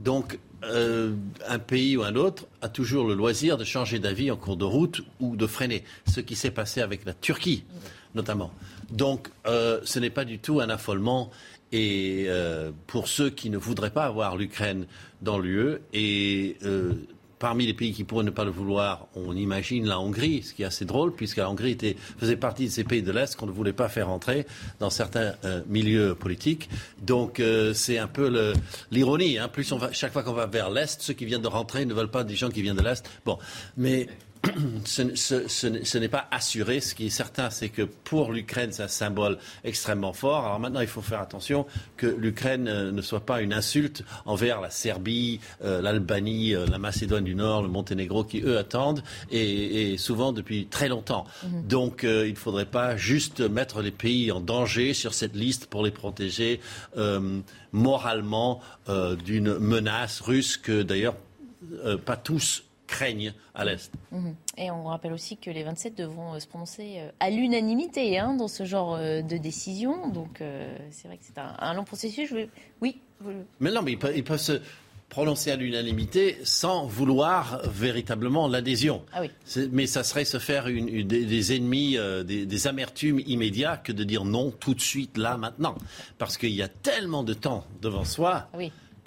Donc, 0.01 0.39
euh, 0.65 1.15
un 1.47 1.59
pays 1.59 1.97
ou 1.97 2.03
un 2.03 2.17
autre 2.17 2.47
a 2.63 2.69
toujours 2.69 3.07
le 3.07 3.15
loisir 3.15 3.57
de 3.57 3.65
changer 3.65 3.99
d'avis 3.99 4.31
en 4.31 4.37
cours 4.37 4.57
de 4.57 4.65
route 4.65 5.03
ou 5.21 5.37
de 5.37 5.47
freiner. 5.47 5.85
Ce 6.07 6.21
qui 6.21 6.37
s'est 6.37 6.51
passé 6.51 6.81
avec 6.81 7.05
la 7.05 7.15
Turquie, 7.15 7.65
notamment. 8.15 8.53
Donc, 8.91 9.29
euh, 9.47 9.81
ce 9.85 9.99
n'est 9.99 10.11
pas 10.11 10.25
du 10.25 10.39
tout 10.39 10.61
un 10.61 10.69
affolement. 10.69 11.31
Et 11.71 12.25
euh, 12.29 12.73
pour 12.87 13.09
ceux 13.09 13.31
qui 13.31 13.51
ne 13.51 13.59
voudraient 13.59 13.91
pas 13.91 14.05
avoir 14.05 14.37
l'Ukraine 14.37 14.87
dans 15.21 15.39
l'UE, 15.39 15.79
et 15.93 16.57
Parmi 17.39 17.67
les 17.67 17.75
pays 17.75 17.93
qui 17.93 18.05
pourraient 18.05 18.25
ne 18.25 18.31
pas 18.31 18.45
le 18.45 18.51
vouloir, 18.51 19.07
on 19.15 19.37
imagine 19.37 19.87
la 19.87 20.01
Hongrie, 20.01 20.43
ce 20.43 20.55
qui 20.55 20.63
est 20.63 20.67
assez 20.67 20.85
drôle, 20.85 21.15
puisque 21.15 21.37
la 21.37 21.51
Hongrie 21.51 21.73
était, 21.73 21.97
faisait 22.19 22.37
partie 22.37 22.67
de 22.67 22.71
ces 22.71 22.85
pays 22.85 23.03
de 23.03 23.13
l'Est 23.13 23.37
qu'on 23.37 23.47
ne 23.47 23.53
voulait 23.53 23.73
pas 23.73 23.89
faire 23.89 24.09
entrer 24.09 24.47
dans 24.81 24.91
certains 24.91 25.35
euh, 25.45 25.63
milieux 25.69 26.15
politiques. 26.15 26.69
Donc 27.03 27.41
euh, 27.41 27.73
c'est 27.75 27.99
un 27.99 28.09
peu 28.09 28.55
l'ironie. 28.91 29.39
Hein. 29.39 29.49
Plus 29.49 29.71
on 29.73 29.79
va, 29.79 29.93
chaque 29.93 30.13
fois 30.13 30.23
qu'on 30.23 30.33
va 30.33 30.47
vers 30.47 30.71
l'Est, 30.71 31.01
ceux 31.01 31.15
qui 31.15 31.25
viennent 31.25 31.43
de 31.43 31.49
rentrer 31.49 31.85
ne 31.85 31.95
veulent 31.95 32.11
pas 32.11 32.25
des 32.25 32.35
gens 32.35 32.51
qui 32.51 32.63
viennent 32.63 32.77
de 32.77 32.83
l'Est. 32.83 33.09
Bon, 33.25 33.39
mais 33.77 34.09
ce, 34.85 35.99
n'est 35.99 36.09
pas 36.09 36.29
assuré. 36.31 36.81
Ce 36.81 36.95
qui 36.95 37.07
est 37.07 37.11
certain, 37.11 37.51
c'est 37.51 37.69
que 37.69 37.83
pour 37.83 38.33
l'Ukraine, 38.33 38.71
c'est 38.73 38.83
un 38.83 38.89
symbole 38.89 39.39
extrêmement 39.65 40.13
fort. 40.13 40.45
Alors 40.45 40.61
maintenant, 40.61 40.81
il 40.81 40.87
faut 40.87 41.03
faire 41.03 41.21
attention 41.21 41.67
que 41.97 42.07
l'Ukraine 42.07 42.69
euh, 42.69 42.93
ne 42.93 43.03
soit 43.03 43.25
pas 43.25 43.43
une 43.43 43.53
insulte 43.53 44.05
envers 44.27 44.61
la 44.61 44.71
Serbie, 44.71 45.41
euh, 45.65 45.81
l'Albanie, 45.81 46.55
euh, 46.55 46.67
la 46.67 46.79
Macédoine 46.79 47.25
du 47.25 47.35
Nord, 47.35 47.63
le 47.63 47.69
Monténégro, 47.69 48.25
qui 48.25 48.41
eux 48.41 48.59
attendent, 48.59 49.03
et, 49.31 49.97
souvent 49.99 50.33
depuis 50.33 50.67
très 50.67 50.89
longtemps. 50.89 51.27
Mhm. 51.43 51.67
Donc 51.67 52.03
il 52.03 52.31
ne 52.31 52.35
faudrait 52.35 52.67
pas 52.67 52.97
juste 52.97 53.41
mettre 53.41 53.83
les 53.83 53.91
pays 53.91 54.31
en 54.31 54.41
danger 54.41 54.95
sur 54.95 55.15
cette 55.15 55.35
liste 55.35 55.67
pour 55.67 55.85
les 55.85 55.91
protéger 55.91 56.61
moralement 57.73 58.61
d'une 59.25 59.59
menace 59.59 60.21
russe 60.21 60.57
que 60.57 60.83
d'ailleurs 60.83 61.17
pas 62.05 62.17
tous 62.17 62.65
craignent 62.89 63.33
à 63.55 63.65
l'Est. 63.65 63.93
Mhm. 64.11 64.35
Et 64.57 64.73
on 64.73 64.85
rappelle 64.85 65.13
aussi 65.13 65.37
que 65.37 65.51
les 65.51 65.63
27 65.63 65.97
devront 65.97 66.35
euh, 66.35 66.41
se 66.41 66.49
prononcer 66.49 66.97
euh, 66.97 67.11
à 67.21 67.31
l'unanimité 67.31 68.19
hein, 68.19 68.35
dans 68.35 68.49
ce 68.49 68.65
genre 68.65 68.97
euh, 68.97 69.23
de 69.23 69.37
décision. 69.37 70.09
Donc 70.09 70.43
c'est 70.91 71.07
vrai 71.07 71.19
que 71.19 71.25
c'est 71.25 71.39
un, 71.39 71.75
long 71.75 71.85
processus. 71.85 72.35
Oui. 72.81 73.01
Mais 73.61 73.71
non, 73.71 73.83
mais 73.83 73.93
ils 73.93 74.25
peuvent, 74.25 74.37
se 74.37 74.61
prononcer 75.09 75.51
à 75.51 75.57
l'unanimité 75.57 76.39
sans 76.45 76.87
vouloir 76.87 77.63
véritablement 77.69 78.47
l'adhésion. 78.47 79.05
Ah 79.13 79.23
oui. 79.23 79.31
Mais 79.73 79.87
ça 79.87 80.05
serait 80.05 80.25
se 80.25 80.39
faire 80.39 80.69
une, 80.69 81.03
des, 81.07 81.57
ennemis, 81.57 81.97
des, 82.25 82.47
des, 82.47 82.67
amertumes 82.67 83.21
immédiats 83.27 83.77
que 83.77 83.93
de 83.93 84.05
dire 84.05 84.25
non 84.25 84.51
tout 84.51 84.75
de 84.75 84.81
suite, 84.81 85.17
là, 85.17 85.37
maintenant. 85.37 85.77
Parce 86.19 86.37
qu'il 86.37 86.51
y 86.51 86.63
a 86.63 86.69
tellement 86.69 87.25
de 87.25 87.35
temps 87.35 87.65
devant 87.83 88.05
soi. 88.05 88.49
Ah 88.53 88.59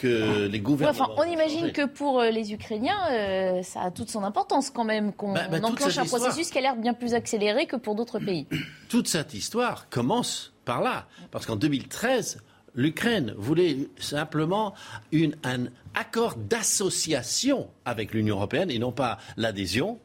les 0.08 0.60
gouvernements. 0.60 1.16
on 1.18 1.24
imagine 1.24 1.72
que 1.72 1.86
pour 1.86 2.20
euh, 2.20 2.30
les 2.30 2.54
Ukrainiens, 2.54 2.99
euh, 3.12 3.64
ça 3.64 3.82
a 3.82 3.91
toute 3.91 4.10
son 4.10 4.24
importance 4.24 4.70
quand 4.70 4.84
même 4.84 5.14
qu'on 5.14 5.34
bah, 5.34 5.47
bah, 5.49 5.60
enclenche 5.64 5.97
un 5.97 6.06
processus 6.06 6.49
qui 6.49 6.58
a 6.58 6.62
l'air 6.62 6.76
bien 6.76 6.93
plus 6.93 7.14
accéléré 7.14 7.66
que 7.66 7.76
pour 7.76 7.95
d'autres 7.95 8.20
pays. 8.20 8.47
Toute 8.89 9.08
cette 9.08 9.34
histoire 9.34 9.89
commence 9.89 10.54
par 10.66 10.82
là, 10.82 11.08
parce 11.32 11.45
qu'en 11.45 11.56
2013, 11.56 12.41
l'Ukraine 12.76 13.34
voulait 13.38 13.89
simplement 13.97 14.74
une, 15.12 15.36
un 15.43 15.66
accord 15.93 16.36
d'association 16.36 17.70
avec 17.86 18.14
l'Union 18.14 18.38
européenne 18.38 18.72
et 18.72 18.80
non 18.80 18.91
pas 18.91 19.18
l'adhésion. 19.38 19.99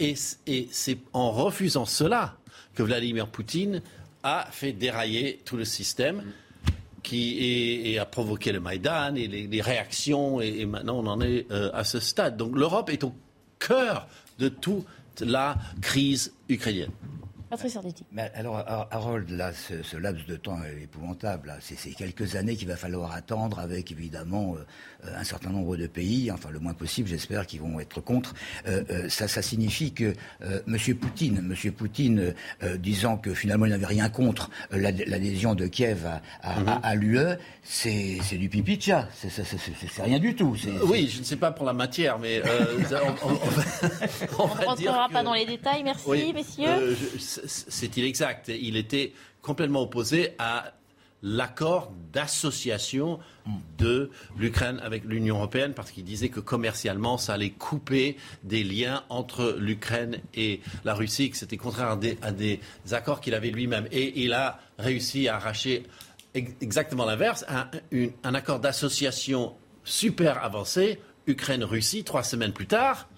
Et, 0.00 0.14
et 0.46 0.68
c'est 0.70 0.98
en 1.12 1.30
refusant 1.30 1.86
cela 1.86 2.36
que 2.74 2.82
Vladimir 2.82 3.28
Poutine 3.28 3.80
a 4.22 4.46
fait 4.50 4.72
dérailler 4.72 5.40
tout 5.44 5.56
le 5.56 5.64
système 5.64 6.24
qui 7.04 7.96
a 7.98 8.06
provoqué 8.06 8.50
le 8.50 8.58
Maïdan 8.58 9.14
et 9.14 9.28
les, 9.28 9.60
réactions, 9.60 10.40
et, 10.40 10.66
maintenant 10.66 10.98
on 10.98 11.06
en 11.06 11.20
est 11.20 11.46
euh, 11.52 11.70
à 11.72 11.84
ce 11.84 12.00
stade. 12.00 12.36
Donc 12.36 12.56
l'Europe 12.56 12.90
est 12.90 13.04
au 13.04 13.14
cœur 13.60 14.08
de 14.38 14.48
toute 14.48 14.86
la 15.20 15.56
crise 15.80 16.32
ukrainienne. 16.48 16.90
Mais 18.10 18.32
alors, 18.34 18.64
Harold, 18.90 19.30
là, 19.30 19.52
ce, 19.52 19.96
laps 19.96 20.26
de 20.26 20.36
temps 20.36 20.60
est 20.64 20.82
épouvantable. 20.82 21.54
C'est 21.60 21.90
quelques 21.92 22.34
années 22.34 22.56
qu'il 22.56 22.66
va 22.66 22.76
falloir 22.76 23.12
attendre 23.12 23.60
avec 23.60 23.92
évidemment 23.92 24.56
euh, 24.56 24.64
un 25.16 25.24
certain 25.24 25.50
nombre 25.50 25.76
de 25.76 25.86
pays, 25.86 26.30
enfin 26.30 26.50
le 26.50 26.58
moins 26.58 26.74
possible, 26.74 27.08
j'espère, 27.08 27.46
qui 27.46 27.58
vont 27.58 27.80
être 27.80 28.00
contre. 28.00 28.34
Euh, 28.66 28.82
euh, 28.90 29.08
ça, 29.08 29.28
ça 29.28 29.42
signifie 29.42 29.92
que 29.92 30.14
Monsieur 30.66 30.94
Poutine, 30.94 31.40
Monsieur 31.42 31.72
Poutine, 31.72 32.34
disant 32.78 33.16
que 33.16 33.34
finalement 33.34 33.66
il 33.66 33.70
n'avait 33.70 33.86
rien 33.86 34.08
contre 34.08 34.50
l'adhésion 34.70 35.54
de 35.54 35.66
Kiev 35.66 36.06
à, 36.42 36.94
l'UE, 36.94 37.18
mhm. 37.18 37.38
c'est 37.62 38.38
du 38.38 38.48
pipi 38.48 38.76
de 38.76 38.82
chat. 38.82 39.08
C'est 39.14 40.02
rien 40.02 40.18
du 40.18 40.34
tout. 40.34 40.56
Oui, 40.84 41.08
je 41.12 41.20
ne 41.20 41.24
sais 41.24 41.36
pas 41.36 41.50
pour 41.50 41.66
la 41.66 41.72
matière, 41.72 42.18
mais 42.18 42.42
on, 44.38 44.48
ne 44.48 44.64
rentrera 44.64 45.08
pas 45.08 45.22
dans 45.22 45.34
les 45.34 45.46
détails. 45.46 45.82
Merci, 45.82 46.32
messieurs 46.32 46.96
c'est 47.74 47.96
inexact. 47.96 48.48
Il 48.48 48.76
était 48.76 49.12
complètement 49.42 49.82
opposé 49.82 50.34
à 50.38 50.72
l'accord 51.24 51.90
d'association 52.12 53.18
de 53.78 54.10
l'Ukraine 54.38 54.78
avec 54.84 55.04
l'Union 55.04 55.36
européenne 55.36 55.72
parce 55.74 55.90
qu'il 55.90 56.04
disait 56.04 56.28
que 56.28 56.38
commercialement, 56.38 57.18
ça 57.18 57.32
allait 57.34 57.50
couper 57.50 58.16
des 58.44 58.62
liens 58.62 59.02
entre 59.08 59.56
l'Ukraine 59.58 60.20
et 60.34 60.60
la 60.84 60.94
Russie, 60.94 61.30
que 61.30 61.36
c'était 61.36 61.56
contraire 61.56 61.96
à 62.22 62.32
des, 62.32 62.60
accords 62.92 63.20
qu'il 63.20 63.34
avait 63.34 63.50
lui-même. 63.50 63.88
Et 63.90 64.22
il 64.22 64.34
a 64.34 64.60
réussi 64.78 65.26
à 65.26 65.36
arracher 65.36 65.84
exactement 66.34 67.06
l'inverse, 67.06 67.44
un 68.22 68.34
accord 68.34 68.60
d'association 68.60 69.54
super 69.82 70.44
avancé, 70.44 71.00
Ukraine-Russie, 71.26 72.04
trois 72.04 72.22
semaines 72.22 72.52
plus 72.52 72.66
tard, 72.66 73.08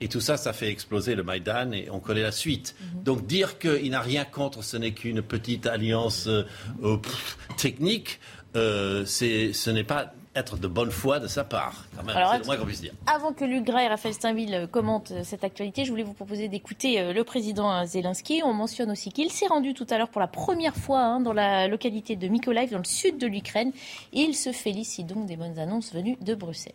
et 0.00 0.08
tout 0.08 0.20
ça, 0.20 0.36
ça 0.36 0.52
fait 0.52 0.68
exploser 0.68 1.14
le 1.14 1.22
Maïdan 1.22 1.72
et 1.72 1.88
on 1.90 2.00
connaît 2.00 2.22
la 2.22 2.32
suite. 2.32 2.74
Mhm. 2.80 3.02
Donc 3.02 3.26
dire 3.26 3.58
qu'il 3.58 3.90
n'a 3.90 4.00
rien 4.00 4.24
contre, 4.24 4.64
ce 4.64 4.76
n'est 4.76 4.92
qu'une 4.92 5.20
petite 5.20 5.66
alliance 5.66 6.26
euh, 6.26 6.44
euh, 6.82 6.96
technique, 7.58 8.18
euh, 8.56 9.04
ce 9.04 9.70
n'est 9.70 9.84
pas 9.84 10.12
être 10.34 10.56
de 10.56 10.68
bonne 10.68 10.92
foi 10.92 11.18
de 11.18 11.26
sa 11.26 11.44
part. 11.44 11.86
C'est 11.92 12.38
le 12.38 12.44
moins 12.46 12.56
qu'on 12.56 12.64
puisse 12.64 12.80
dire. 12.80 12.92
Avant 13.06 13.32
que 13.32 13.44
Luc 13.44 13.64
Gray 13.64 13.86
et 13.86 13.88
Raphaël 13.88 14.14
Steinville 14.14 14.68
commentent 14.70 15.12
cette 15.24 15.42
actualité, 15.42 15.84
je 15.84 15.90
voulais 15.90 16.04
vous 16.04 16.14
proposer 16.14 16.48
d'écouter 16.48 17.12
le 17.12 17.24
président 17.24 17.84
Zelensky. 17.84 18.40
On 18.44 18.54
mentionne 18.54 18.92
aussi 18.92 19.10
qu'il 19.10 19.32
s'est 19.32 19.48
rendu 19.48 19.74
tout 19.74 19.86
à 19.90 19.98
l'heure 19.98 20.08
pour 20.08 20.20
la 20.20 20.28
première 20.28 20.76
fois 20.76 21.00
hein, 21.00 21.20
dans 21.20 21.32
la 21.32 21.66
localité 21.66 22.14
de 22.14 22.28
Mykolaiv, 22.28 22.70
dans 22.70 22.78
le 22.78 22.84
sud 22.84 23.18
de 23.18 23.26
l'Ukraine. 23.26 23.72
Il 24.12 24.36
se 24.36 24.52
félicite 24.52 25.08
donc 25.08 25.26
des 25.26 25.36
bonnes 25.36 25.58
annonces 25.58 25.92
venues 25.92 26.16
de 26.20 26.34
Bruxelles. 26.36 26.74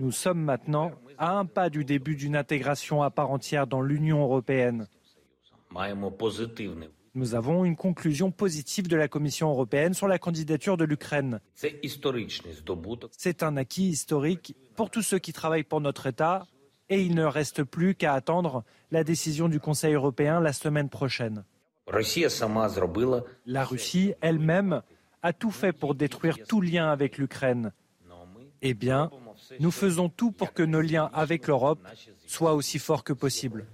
Nous 0.00 0.12
sommes 0.12 0.40
maintenant 0.40 0.92
à 1.18 1.36
un 1.36 1.44
pas 1.44 1.68
du 1.68 1.84
début 1.84 2.16
d'une 2.16 2.34
intégration 2.34 3.02
à 3.02 3.10
part 3.10 3.30
entière 3.30 3.66
dans 3.66 3.82
l'Union 3.82 4.22
européenne. 4.22 4.86
Nous 7.14 7.34
avons 7.34 7.66
une 7.66 7.76
conclusion 7.76 8.30
positive 8.30 8.88
de 8.88 8.96
la 8.96 9.08
Commission 9.08 9.50
européenne 9.50 9.92
sur 9.92 10.08
la 10.08 10.18
candidature 10.18 10.78
de 10.78 10.84
l'Ukraine. 10.84 11.40
C'est 11.54 13.42
un 13.42 13.58
acquis 13.58 13.88
historique 13.88 14.56
pour 14.74 14.88
tous 14.88 15.02
ceux 15.02 15.18
qui 15.18 15.34
travaillent 15.34 15.64
pour 15.64 15.82
notre 15.82 16.06
État 16.06 16.46
et 16.88 17.02
il 17.02 17.14
ne 17.14 17.24
reste 17.24 17.62
plus 17.62 17.94
qu'à 17.94 18.14
attendre 18.14 18.64
la 18.90 19.04
décision 19.04 19.50
du 19.50 19.60
Conseil 19.60 19.92
européen 19.92 20.40
la 20.40 20.54
semaine 20.54 20.88
prochaine. 20.88 21.44
La 23.44 23.64
Russie 23.64 24.14
elle-même 24.22 24.80
a 25.22 25.32
tout 25.34 25.50
fait 25.50 25.74
pour 25.74 25.94
détruire 25.94 26.38
tout 26.48 26.62
lien 26.62 26.90
avec 26.90 27.18
l'Ukraine. 27.18 27.74
Eh 28.62 28.74
bien, 28.74 29.10
nous 29.58 29.70
faisons 29.70 30.08
tout 30.08 30.30
pour 30.30 30.52
que 30.52 30.62
nos 30.62 30.80
liens 30.80 31.10
avec 31.12 31.46
l'Europe 31.48 31.80
soient 32.26 32.54
aussi 32.54 32.78
forts 32.78 33.04
que 33.04 33.12
possible. 33.12 33.66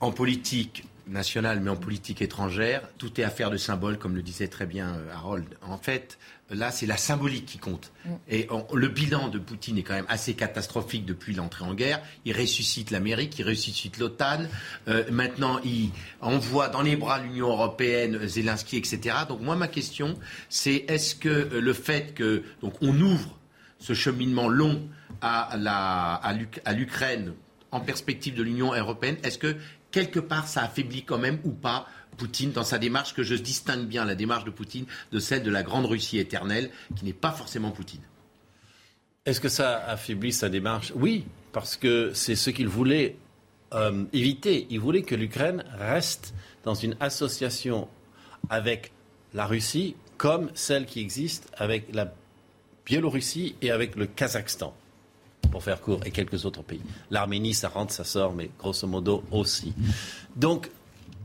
En 0.00 0.10
politique 0.10 0.84
nationale, 1.06 1.60
mais 1.60 1.70
en 1.70 1.76
politique 1.76 2.22
étrangère, 2.22 2.82
tout 2.98 3.20
est 3.20 3.24
affaire 3.24 3.50
de 3.50 3.56
symbole, 3.56 3.98
comme 3.98 4.14
le 4.14 4.22
disait 4.22 4.48
très 4.48 4.66
bien 4.66 4.94
euh, 4.94 5.12
Harold. 5.12 5.44
En 5.62 5.76
fait, 5.76 6.16
là, 6.50 6.70
c'est 6.70 6.86
la 6.86 6.96
symbolique 6.96 7.44
qui 7.46 7.58
compte. 7.58 7.92
Mm. 8.04 8.10
Et 8.28 8.46
on- 8.50 8.66
le 8.74 8.88
bilan 8.88 9.28
de 9.28 9.38
Poutine 9.38 9.78
est 9.78 9.82
quand 9.82 9.94
même 9.94 10.06
assez 10.08 10.34
catastrophique 10.34 11.04
depuis 11.04 11.34
l'entrée 11.34 11.64
en 11.64 11.74
guerre. 11.74 12.00
Il 12.24 12.36
ressuscite 12.36 12.90
l'Amérique, 12.92 13.36
il 13.38 13.46
ressuscite 13.48 13.98
l'OTAN. 13.98 14.44
Euh, 14.88 15.04
maintenant, 15.10 15.58
il 15.64 15.90
envoie 16.20 16.68
dans 16.68 16.82
les 16.82 16.96
bras 16.96 17.20
l'Union 17.20 17.48
européenne, 17.50 18.26
Zelensky, 18.26 18.76
etc. 18.76 19.00
Donc 19.28 19.40
moi, 19.40 19.56
ma 19.56 19.68
question, 19.68 20.16
c'est 20.48 20.84
est-ce 20.88 21.14
que 21.16 21.28
euh, 21.28 21.60
le 21.60 21.72
fait 21.72 22.14
que 22.14 22.42
donc 22.60 22.74
on 22.80 22.98
ouvre 23.00 23.38
ce 23.82 23.94
cheminement 23.94 24.48
long 24.48 24.88
à 25.20 26.72
l'Ukraine 26.74 27.34
en 27.72 27.80
perspective 27.80 28.34
de 28.34 28.42
l'Union 28.42 28.72
européenne, 28.74 29.16
est-ce 29.24 29.38
que 29.38 29.56
quelque 29.90 30.20
part 30.20 30.46
ça 30.46 30.62
affaiblit 30.62 31.04
quand 31.04 31.18
même 31.18 31.38
ou 31.44 31.50
pas 31.50 31.86
Poutine 32.16 32.52
dans 32.52 32.64
sa 32.64 32.78
démarche, 32.78 33.14
que 33.14 33.22
je 33.22 33.34
distingue 33.34 33.86
bien 33.86 34.04
la 34.04 34.14
démarche 34.14 34.44
de 34.44 34.50
Poutine 34.50 34.84
de 35.12 35.18
celle 35.18 35.42
de 35.42 35.50
la 35.50 35.62
grande 35.62 35.86
Russie 35.86 36.18
éternelle, 36.18 36.70
qui 36.94 37.06
n'est 37.06 37.14
pas 37.14 37.32
forcément 37.32 37.70
Poutine 37.70 38.02
Est-ce 39.24 39.40
que 39.40 39.48
ça 39.48 39.82
affaiblit 39.86 40.32
sa 40.32 40.50
démarche? 40.50 40.92
Oui, 40.94 41.24
parce 41.52 41.78
que 41.78 42.12
c'est 42.12 42.36
ce 42.36 42.50
qu'il 42.50 42.68
voulait 42.68 43.16
euh, 43.72 44.04
éviter. 44.12 44.66
Il 44.68 44.80
voulait 44.80 45.02
que 45.02 45.14
l'Ukraine 45.14 45.64
reste 45.78 46.34
dans 46.64 46.74
une 46.74 46.96
association 47.00 47.88
avec 48.50 48.92
la 49.32 49.46
Russie 49.46 49.96
comme 50.18 50.50
celle 50.52 50.84
qui 50.84 51.00
existe 51.00 51.50
avec 51.56 51.94
la 51.94 52.12
Biélorussie 52.86 53.56
et 53.62 53.70
avec 53.70 53.96
le 53.96 54.06
Kazakhstan, 54.06 54.74
pour 55.50 55.62
faire 55.62 55.80
court, 55.80 56.00
et 56.04 56.10
quelques 56.10 56.44
autres 56.44 56.62
pays. 56.62 56.80
L'Arménie, 57.10 57.54
ça 57.54 57.68
rentre, 57.68 57.92
ça 57.92 58.04
sort, 58.04 58.32
mais 58.32 58.50
grosso 58.58 58.86
modo 58.86 59.22
aussi. 59.30 59.72
Donc, 60.36 60.70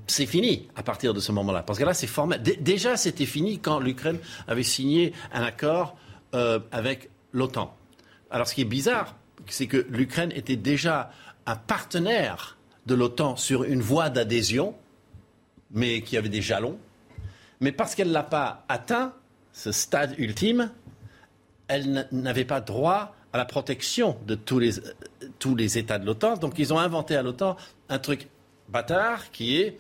c'est 0.08 0.26
fini 0.26 0.68
à 0.76 0.84
partir 0.84 1.14
de 1.14 1.20
ce 1.20 1.32
moment-là. 1.34 1.64
Parce 1.64 1.80
que 1.80 1.84
là, 1.84 1.94
c'est 1.94 2.08
formel. 2.08 2.42
Dé- 2.42 2.58
Déjà, 2.58 2.96
c'était 2.98 3.26
fini 3.26 3.60
quand 3.60 3.80
l'Ukraine 3.80 4.20
avait 4.48 4.64
signé 4.64 5.14
un 5.34 5.44
accord 5.44 5.98
euh, 6.34 6.60
avec 6.72 7.10
l'OTAN. 7.34 7.76
Alors, 8.32 8.48
ce 8.48 8.56
qui 8.56 8.62
est 8.62 8.66
bizarre, 8.66 9.16
c'est 9.48 9.68
que 9.68 9.86
l'Ukraine 9.90 10.32
était 10.36 10.56
déjà 10.56 11.12
un 11.46 11.56
partenaire 11.56 12.58
de 12.86 12.96
l'OTAN 12.96 13.36
sur 13.36 13.64
une 13.64 13.82
voie 13.82 14.10
d'adhésion, 14.10 14.76
mais 15.72 16.02
qui 16.02 16.18
avait 16.18 16.30
des 16.30 16.42
jalons. 16.42 16.78
Mais 17.60 17.72
parce 17.72 17.96
qu'elle 17.96 18.10
ne 18.10 18.14
l'a 18.14 18.24
pas 18.24 18.66
atteint, 18.70 19.14
ce 19.54 19.72
stade 19.72 20.16
ultime, 20.18 20.72
elle 21.68 22.08
n'avait 22.12 22.46
pas 22.46 22.62
droit 22.62 23.14
à 23.34 23.38
la 23.38 23.46
protection 23.46 24.18
de 24.26 24.36
tous 24.36 24.60
les, 24.60 24.80
euh, 24.80 24.94
tous 25.40 25.56
les 25.56 25.78
États 25.78 26.00
de 26.00 26.06
l'OTAN. 26.06 26.38
Donc 26.38 26.56
ils 26.60 26.74
ont 26.74 26.80
inventé 26.80 27.16
à 27.16 27.22
l'OTAN 27.24 27.58
un 27.90 28.00
truc 28.00 28.28
bâtard 28.70 29.32
qui 29.32 29.58
est 29.62 29.78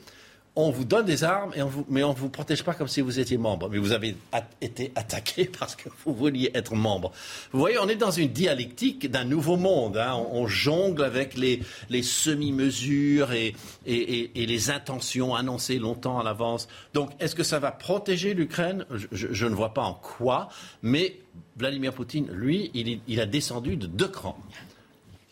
on 0.59 0.71
vous 0.71 0.85
donne 0.85 1.05
des 1.05 1.23
armes, 1.23 1.51
mais 1.87 2.03
on 2.03 2.13
ne 2.13 2.17
vous 2.17 2.29
protège 2.29 2.63
pas 2.63 2.73
comme 2.73 2.87
si 2.87 2.99
vous 3.01 3.19
étiez 3.19 3.37
membre. 3.37 3.69
Mais 3.69 3.77
vous 3.77 3.91
avez 3.91 4.15
été 4.59 4.91
attaqué 4.95 5.45
parce 5.59 5.75
que 5.75 5.87
vous 6.03 6.15
vouliez 6.15 6.49
être 6.55 6.73
membre. 6.73 7.11
Vous 7.51 7.59
voyez, 7.59 7.77
on 7.77 7.87
est 7.87 7.95
dans 7.95 8.09
une 8.09 8.29
dialectique 8.29 9.07
d'un 9.11 9.23
nouveau 9.23 9.55
monde. 9.55 9.97
hein. 9.97 10.15
On, 10.15 10.39
on 10.41 10.47
jongle 10.47 11.03
avec 11.03 11.35
les, 11.37 11.61
les 11.91 12.01
semi-mesures 12.01 13.33
et, 13.33 13.53
et- 13.85 14.45
les 14.47 14.69
intentions 14.71 15.35
annoncées 15.35 15.77
longtemps 15.77 16.19
à 16.19 16.23
l'avance. 16.23 16.67
Donc, 16.95 17.11
est-ce 17.19 17.35
que 17.35 17.43
ça 17.43 17.59
va 17.59 17.69
protéger 17.71 18.33
l'Ukraine? 18.33 18.85
Je, 18.91 19.05
je- 19.11 19.27
je 19.31 19.45
ne 19.45 19.53
vois 19.53 19.75
pas 19.75 19.83
en 19.83 19.93
quoi. 19.93 20.49
Mais 20.81 21.17
Vladimir 21.57 21.93
Poutine, 21.93 22.27
lui, 22.31 22.71
il, 22.73 22.89
est- 22.89 22.99
il 23.07 23.19
a 23.19 23.25
descendu 23.25 23.75
de 23.77 23.87
deux 23.87 24.07
crans. 24.07 24.37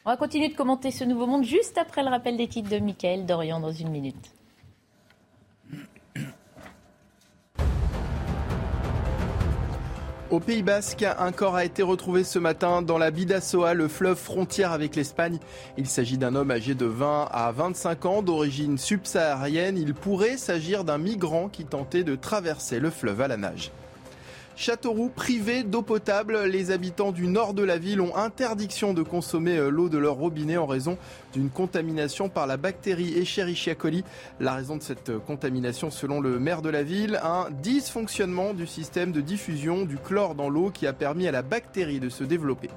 On 0.06 0.10
va 0.12 0.18
continuer 0.18 0.50
de 0.50 0.56
commenter 0.56 0.92
ce 0.92 1.04
nouveau 1.04 1.26
monde 1.28 1.44
juste 1.44 1.78
après 1.78 2.04
le 2.04 2.10
rappel 2.10 2.38
des 2.38 2.48
titres 2.48 2.70
de 2.70 2.78
Mickaël 2.78 3.26
Dorian 3.26 3.60
dans 3.60 3.72
une 3.72 3.90
minute. 3.90 4.32
Au 10.32 10.40
Pays 10.40 10.64
Basque, 10.64 11.04
un 11.04 11.32
corps 11.32 11.56
a 11.56 11.64
été 11.66 11.84
retrouvé 11.84 12.24
ce 12.24 12.40
matin 12.40 12.82
dans 12.82 12.98
la 12.98 13.12
Bidassoa, 13.12 13.76
le 13.76 13.88
fleuve 13.88 14.18
frontière 14.18 14.72
avec 14.72 14.96
l'Espagne. 14.96 15.38
Il 15.78 15.86
s'agit 15.88 16.18
d'un 16.18 16.34
homme 16.36 16.50
âgé 16.50 16.74
de 16.74 16.86
20 16.88 17.30
à 17.32 17.52
25 17.52 18.06
ans, 18.06 18.22
d'origine 18.24 18.78
subsaharienne. 18.80 19.78
Il 19.78 19.94
pourrait 19.94 20.38
s'agir 20.38 20.84
d'un 20.84 20.98
migrant 20.98 21.48
qui 21.48 21.64
tentait 21.64 22.04
de 22.04 22.16
traverser 22.16 22.80
le 22.80 22.90
fleuve 22.90 23.22
à 23.22 23.28
la 23.28 23.38
nage. 23.38 23.72
Châteauroux 24.58 25.10
privé 25.10 25.64
d'eau 25.64 25.82
potable, 25.82 26.44
les 26.46 26.72
habitants 26.72 27.12
du 27.12 27.28
nord 27.28 27.54
de 27.54 27.62
la 27.62 27.78
ville 27.78 28.00
ont 28.00 28.16
interdiction 28.16 28.94
de 28.94 29.04
consommer 29.04 29.58
euh, 29.58 29.68
l'eau 29.68 29.90
de 29.90 29.98
leur 29.98 30.16
robinet 30.16 30.56
en 30.56 30.66
raison 30.66 30.98
d'une 31.34 31.50
contamination 31.50 32.30
par 32.30 32.48
la 32.48 32.56
bactérie 32.56 33.20
Escherichia 33.20 33.76
coli. 33.76 34.06
La 34.40 34.54
raison 34.54 34.78
de 34.78 34.82
cette 34.82 35.10
euh, 35.10 35.20
contamination, 35.20 35.92
selon 35.92 36.22
le 36.22 36.40
maire 36.40 36.62
de 36.62 36.70
la 36.70 36.84
ville, 36.84 37.20
un 37.22 37.50
dysfonctionnement 37.62 38.54
du 38.54 38.66
système 38.66 39.12
de 39.12 39.20
diffusion 39.20 39.84
du 39.84 39.98
chlore 39.98 40.36
dans 40.36 40.48
l'eau 40.48 40.72
qui 40.72 40.88
a 40.88 40.94
permis 40.94 41.28
à 41.28 41.32
la 41.32 41.42
bactérie 41.42 42.00
de 42.00 42.08
se 42.08 42.24
développer. 42.24 42.70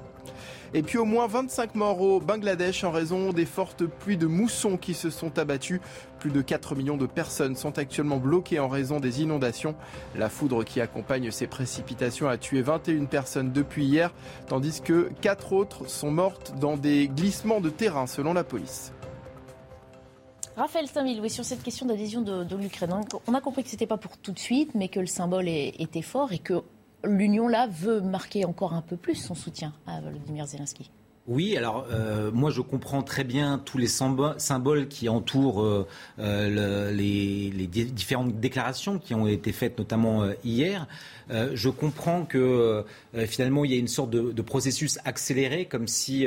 Et 0.73 0.83
puis 0.83 0.97
au 0.97 1.05
moins 1.05 1.27
25 1.27 1.75
morts 1.75 1.99
au 2.01 2.19
Bangladesh 2.19 2.83
en 2.83 2.91
raison 2.91 3.31
des 3.33 3.45
fortes 3.45 3.85
pluies 3.85 4.17
de 4.17 4.27
moussons 4.27 4.77
qui 4.77 4.93
se 4.93 5.09
sont 5.09 5.39
abattues. 5.39 5.81
Plus 6.19 6.29
de 6.31 6.41
4 6.41 6.75
millions 6.75 6.97
de 6.97 7.07
personnes 7.07 7.55
sont 7.55 7.79
actuellement 7.79 8.17
bloquées 8.17 8.59
en 8.59 8.67
raison 8.67 8.99
des 8.99 9.21
inondations. 9.21 9.75
La 10.15 10.29
foudre 10.29 10.63
qui 10.63 10.79
accompagne 10.81 11.31
ces 11.31 11.47
précipitations 11.47 12.27
a 12.27 12.37
tué 12.37 12.61
21 12.61 13.05
personnes 13.05 13.51
depuis 13.51 13.85
hier, 13.85 14.11
tandis 14.47 14.81
que 14.81 15.09
4 15.21 15.53
autres 15.53 15.89
sont 15.89 16.11
mortes 16.11 16.53
dans 16.59 16.77
des 16.77 17.07
glissements 17.07 17.61
de 17.61 17.69
terrain 17.69 18.05
selon 18.05 18.33
la 18.33 18.43
police. 18.43 18.91
Raphaël 20.55 20.87
Saint-Mille, 20.87 21.21
oui, 21.21 21.29
sur 21.29 21.45
cette 21.45 21.63
question 21.63 21.85
d'adhésion 21.85 22.21
de, 22.21 22.55
l'Ukraine, 22.57 22.93
on- 23.27 23.33
a 23.33 23.39
compris 23.41 23.63
que 23.63 23.69
ce 23.69 23.75
n'était 23.75 23.87
pas 23.87 23.97
pour 23.97 24.17
tout 24.17 24.33
de 24.33 24.39
suite, 24.39 24.71
mais 24.75 24.89
que 24.89 24.99
le 24.99 25.05
symbole 25.05 25.47
était 25.47 26.01
fort 26.01 26.33
et 26.33 26.39
que 26.39 26.61
l'Union, 27.03 27.47
là, 27.47 27.67
veut 27.67 28.01
marquer 28.01 28.45
encore 28.45 28.73
un 28.73 28.81
peu 28.81 28.97
plus 28.97 29.15
son 29.15 29.35
soutien 29.35 29.73
à 29.87 30.01
Volodymyr 30.01 30.45
Zelensky. 30.45 30.91
Oui, 31.31 31.55
alors 31.55 31.85
euh, 31.91 32.31
moi 32.33 32.49
je 32.49 32.59
comprends 32.59 33.03
très 33.03 33.23
bien 33.23 33.61
tous 33.63 33.77
les 33.77 33.85
symbo- 33.85 34.33
symboles 34.39 34.87
qui 34.87 35.09
entourent 35.09 35.61
euh, 35.61 35.85
euh, 36.17 36.89
le- 36.89 36.97
les, 36.97 37.51
les 37.51 37.67
di- 37.67 37.85
différentes 37.85 38.39
déclarations 38.39 38.97
qui 38.97 39.13
ont 39.13 39.27
été 39.27 39.51
faites 39.51 39.77
notamment 39.77 40.23
hier. 40.43 40.87
Je 41.53 41.69
comprends 41.69 42.25
que 42.25 42.83
finalement 43.27 43.63
il 43.63 43.71
y 43.71 43.75
a 43.75 43.77
une 43.77 43.87
sorte 43.87 44.09
de, 44.09 44.41
processus 44.41 44.97
accéléré, 45.05 45.65
comme 45.65 45.87
si, 45.87 46.25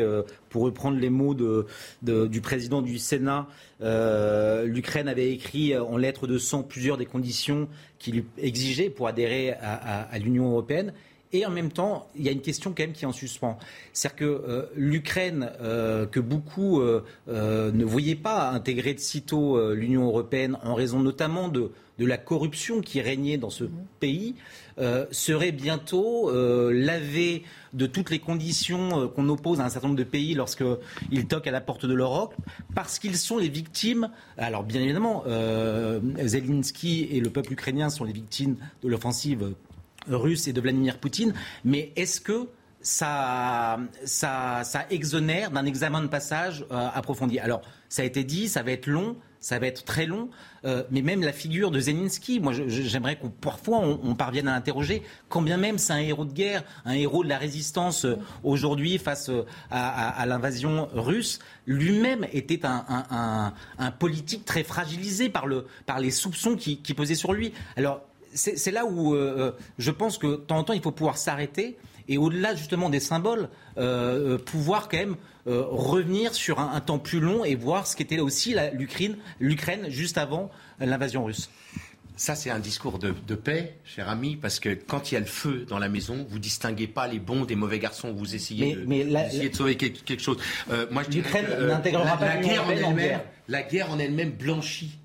pour 0.49 0.63
reprendre 0.63 0.97
les 1.01 1.11
mots 1.11 1.35
du 1.35 2.41
président 2.41 2.83
du 2.83 3.01
Sénat, 3.01 3.49
l'Ukraine 3.81 5.09
avait 5.09 5.33
écrit 5.33 5.77
en 5.77 5.97
lettres 5.97 6.29
de 6.29 6.39
sang 6.39 6.63
plusieurs 6.63 6.99
des 6.99 7.07
conditions 7.07 7.69
qu'il 7.99 8.23
exigeait 8.39 8.91
pour 8.91 9.09
adhérer 9.09 9.55
à 9.61 10.17
l'Union 10.21 10.51
européenne. 10.53 10.93
Et 11.33 11.47
en 11.47 11.51
même 11.51 11.73
temps, 11.73 12.09
il 12.15 12.23
y 12.23 12.29
a 12.29 12.33
une 12.33 12.43
question 12.43 12.75
quand 12.77 12.83
même 12.83 12.93
qui 12.93 13.05
est 13.05 13.09
en 13.09 13.13
suspens. 13.13 13.59
C'est-à-dire 13.93 14.17
que 14.17 14.25
euh, 14.25 14.67
l'Ukraine, 14.77 15.51
euh, 15.61 16.07
que 16.07 16.21
beaucoup 16.21 16.81
euh, 16.81 17.03
ne 17.27 17.85
voyaient 17.85 18.15
pas 18.15 18.51
intégrer 18.51 18.93
de 18.95 19.01
sitôt 19.01 19.73
l'Union 19.75 20.07
européenne 20.07 20.59
en 20.63 20.75
raison 20.75 21.01
notamment 21.01 21.49
de, 21.49 21.73
de 21.99 22.07
la 22.07 22.19
corruption 22.19 22.81
qui 22.83 23.01
régnait 23.01 23.39
dans 23.39 23.49
ce 23.49 23.65
pays, 23.99 24.35
euh, 24.79 25.07
serait 25.11 25.53
bientôt 25.53 26.31
euh, 26.31 26.71
lavé 26.73 27.45
de 27.73 27.87
toutes 27.87 28.11
les 28.11 28.19
conditions 28.19 29.09
qu'on 29.09 29.29
oppose 29.31 29.61
à 29.61 29.65
un 29.65 29.71
certain 29.71 29.89
nombre 29.89 29.99
de 29.99 30.05
pays 30.05 30.35
lorsqu'ils 30.35 31.27
toquent 31.29 31.47
à 31.47 31.51
la 31.51 31.63
porte 31.63 31.87
de 31.87 31.95
l'Europe, 31.95 32.35
parce 32.75 32.99
qu'ils 32.99 33.17
sont 33.17 33.39
les 33.39 33.49
victimes. 33.49 34.11
Alors 34.37 34.65
bien 34.65 34.83
évidemment, 34.83 35.25
Zelensky 36.19 37.09
et 37.11 37.21
le 37.21 37.31
peuple 37.31 37.55
ukrainien 37.55 37.89
sont 37.89 38.05
les 38.05 38.13
victimes 38.13 38.57
de 38.83 38.89
l'offensive 38.89 39.55
russe 40.09 40.49
et 40.49 40.53
de 40.53 40.61
Vladimir 40.61 40.99
Poutine, 40.99 41.35
mais 41.65 41.93
est-ce 41.97 42.21
que 42.21 42.49
ça, 42.83 43.79
exonère 44.91 45.51
d'un 45.51 45.65
examen 45.65 46.03
de 46.03 46.09
passage 46.09 46.65
euh, 46.71 46.89
approfondi? 46.95 47.39
Alors, 47.39 47.63
ça 47.89 48.03
a 48.03 48.05
été 48.05 48.25
dit, 48.25 48.49
ça 48.49 48.63
va 48.63 48.73
être 48.73 48.87
long, 48.87 49.17
ça 49.39 49.59
va 49.59 49.67
être 49.67 49.85
très 49.85 50.07
long, 50.07 50.31
euh, 50.65 50.85
mais 50.91 51.03
même 51.03 51.23
la 51.23 51.33
figure 51.33 51.71
de 51.73 51.81
Zelensky, 51.81 52.39
moi 52.39 52.53
j'aimerais 52.53 53.17
qu'on 53.17 53.29
parfois 53.29 53.81
on, 53.81 54.15
parvienne 54.15 54.47
à 54.47 54.55
l'interroger, 54.55 55.03
quand 55.29 55.43
bien 55.43 55.57
même 55.57 55.79
c'est 55.79 55.93
un 55.93 55.99
héros 55.99 56.25
de 56.25 56.33
guerre, 56.33 56.63
un 56.85 56.93
héros 56.93 57.25
de 57.25 57.29
la 57.29 57.39
résistance 57.39 58.05
euh, 58.05 58.17
aujourd'hui 58.45 58.99
face 58.99 59.31
à, 59.71 60.25
l'invasion 60.27 60.89
russe, 60.95 61.41
lui-même 61.67 62.25
était 62.33 62.61
un 62.65 63.53
politique 63.99 64.45
très 64.45 64.63
fragilisé 64.63 65.29
par, 65.29 65.49
le, 65.49 65.67
par 65.87 65.99
les 65.99 66.13
soupçons 66.13 66.55
qui, 66.55 66.79
qui 66.79 66.95
pesaient 66.95 67.17
sur 67.17 67.33
lui. 67.33 67.53
Alors 67.77 68.01
c'est 68.35 68.71
là 68.71 68.85
où 68.85 69.15
euh, 69.15 69.53
je 69.79 69.91
pense 69.91 70.19
que 70.19 70.27
de 70.27 70.37
temps 70.37 70.59
en 70.59 70.65
temps, 70.65 70.73
il 70.73 70.83
faut 70.83 70.93
pouvoir 70.93 71.17
s'arrêter 71.19 71.77
et 72.09 72.19
au-delà 72.19 72.55
justement 72.55 72.91
des 72.91 73.01
symboles, 73.01 73.49
euh, 73.79 74.35
euh, 74.35 74.39
pouvoir 74.39 74.89
quand 74.89 74.99
même 74.99 75.17
euh, 75.47 75.63
revenir 75.69 76.35
sur 76.35 76.61
un, 76.61 76.73
un 76.73 76.81
temps 76.81 76.99
plus 76.99 77.21
long 77.21 77.45
et 77.45 77.55
voir 77.55 77.87
ce 77.87 77.97
qu'était 77.97 78.19
aussi 78.21 78.55
la- 78.55 78.71
l'Ukraine, 78.71 79.17
l'Ukraine 79.41 79.87
juste 79.89 80.19
avant 80.19 80.51
l'invasion 80.79 81.25
russe. 81.25 81.49
Ça, 82.17 82.35
c'est 82.35 82.51
un 82.51 82.59
discours 82.59 82.99
de, 82.99 83.35
paix, 83.35 83.79
cher 83.85 84.09
ami, 84.09 84.37
parce 84.37 84.61
que 84.61 84.69
quand 84.75 85.11
il 85.11 85.15
y 85.15 85.17
a 85.17 85.21
le 85.21 85.27
feu 85.27 85.65
dans 85.69 85.79
la 85.79 85.89
maison, 85.89 86.27
vous 86.29 86.39
distinguez 86.39 86.87
pas 86.87 87.09
les 87.09 87.19
bons 87.19 87.45
des 87.45 87.57
mauvais 87.57 87.79
garçons. 87.79 88.13
Vous 88.13 88.35
essayez, 88.35 88.77
de, 88.77 89.49
de 89.49 89.55
sauver 89.57 89.77
quelque, 89.77 90.23
chose. 90.23 90.37
Euh, 90.71 90.87
moi, 90.91 91.03
je 91.05 91.09
dirais 91.09 91.43
que, 91.43 91.51
la, 91.63 92.37
guerre 92.37 92.67
en 92.67 92.71
elle-même, 92.71 93.21
la 93.49 93.63
guerre 93.63 93.91
en 93.91 93.99
elle-même 93.99 94.31
blanchit 94.31 94.99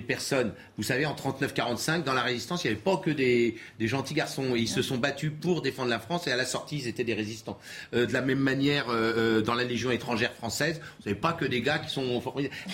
personnes. 0.00 0.52
Vous 0.76 0.82
savez, 0.82 1.06
en 1.06 1.14
39-45, 1.14 2.02
dans 2.04 2.12
la 2.12 2.22
résistance, 2.22 2.64
il 2.64 2.68
n'y 2.68 2.72
avait 2.74 2.82
pas 2.82 2.96
que 2.96 3.10
des, 3.10 3.56
gentils 3.80 4.14
garçons. 4.14 4.54
Ils 4.56 4.68
se 4.68 4.82
sont 4.82 4.98
battus 4.98 5.32
pour 5.40 5.62
défendre 5.62 5.90
la 5.90 5.98
France 5.98 6.26
et 6.26 6.32
à 6.32 6.36
la 6.36 6.44
sortie, 6.44 6.78
ils 6.78 6.88
étaient 6.88 7.04
des 7.04 7.14
résistants. 7.14 7.58
Euh, 7.94 8.06
de 8.06 8.12
la 8.12 8.22
même 8.22 8.38
manière, 8.38 8.86
euh, 8.88 9.42
dans 9.42 9.54
la 9.54 9.64
Légion 9.64 9.90
étrangère 9.90 10.32
française, 10.32 10.80
vous 10.80 11.08
n'avez 11.10 11.18
pas 11.18 11.32
que 11.32 11.44
des 11.44 11.60
gars 11.60 11.78
qui 11.78 11.90
sont... 11.90 12.22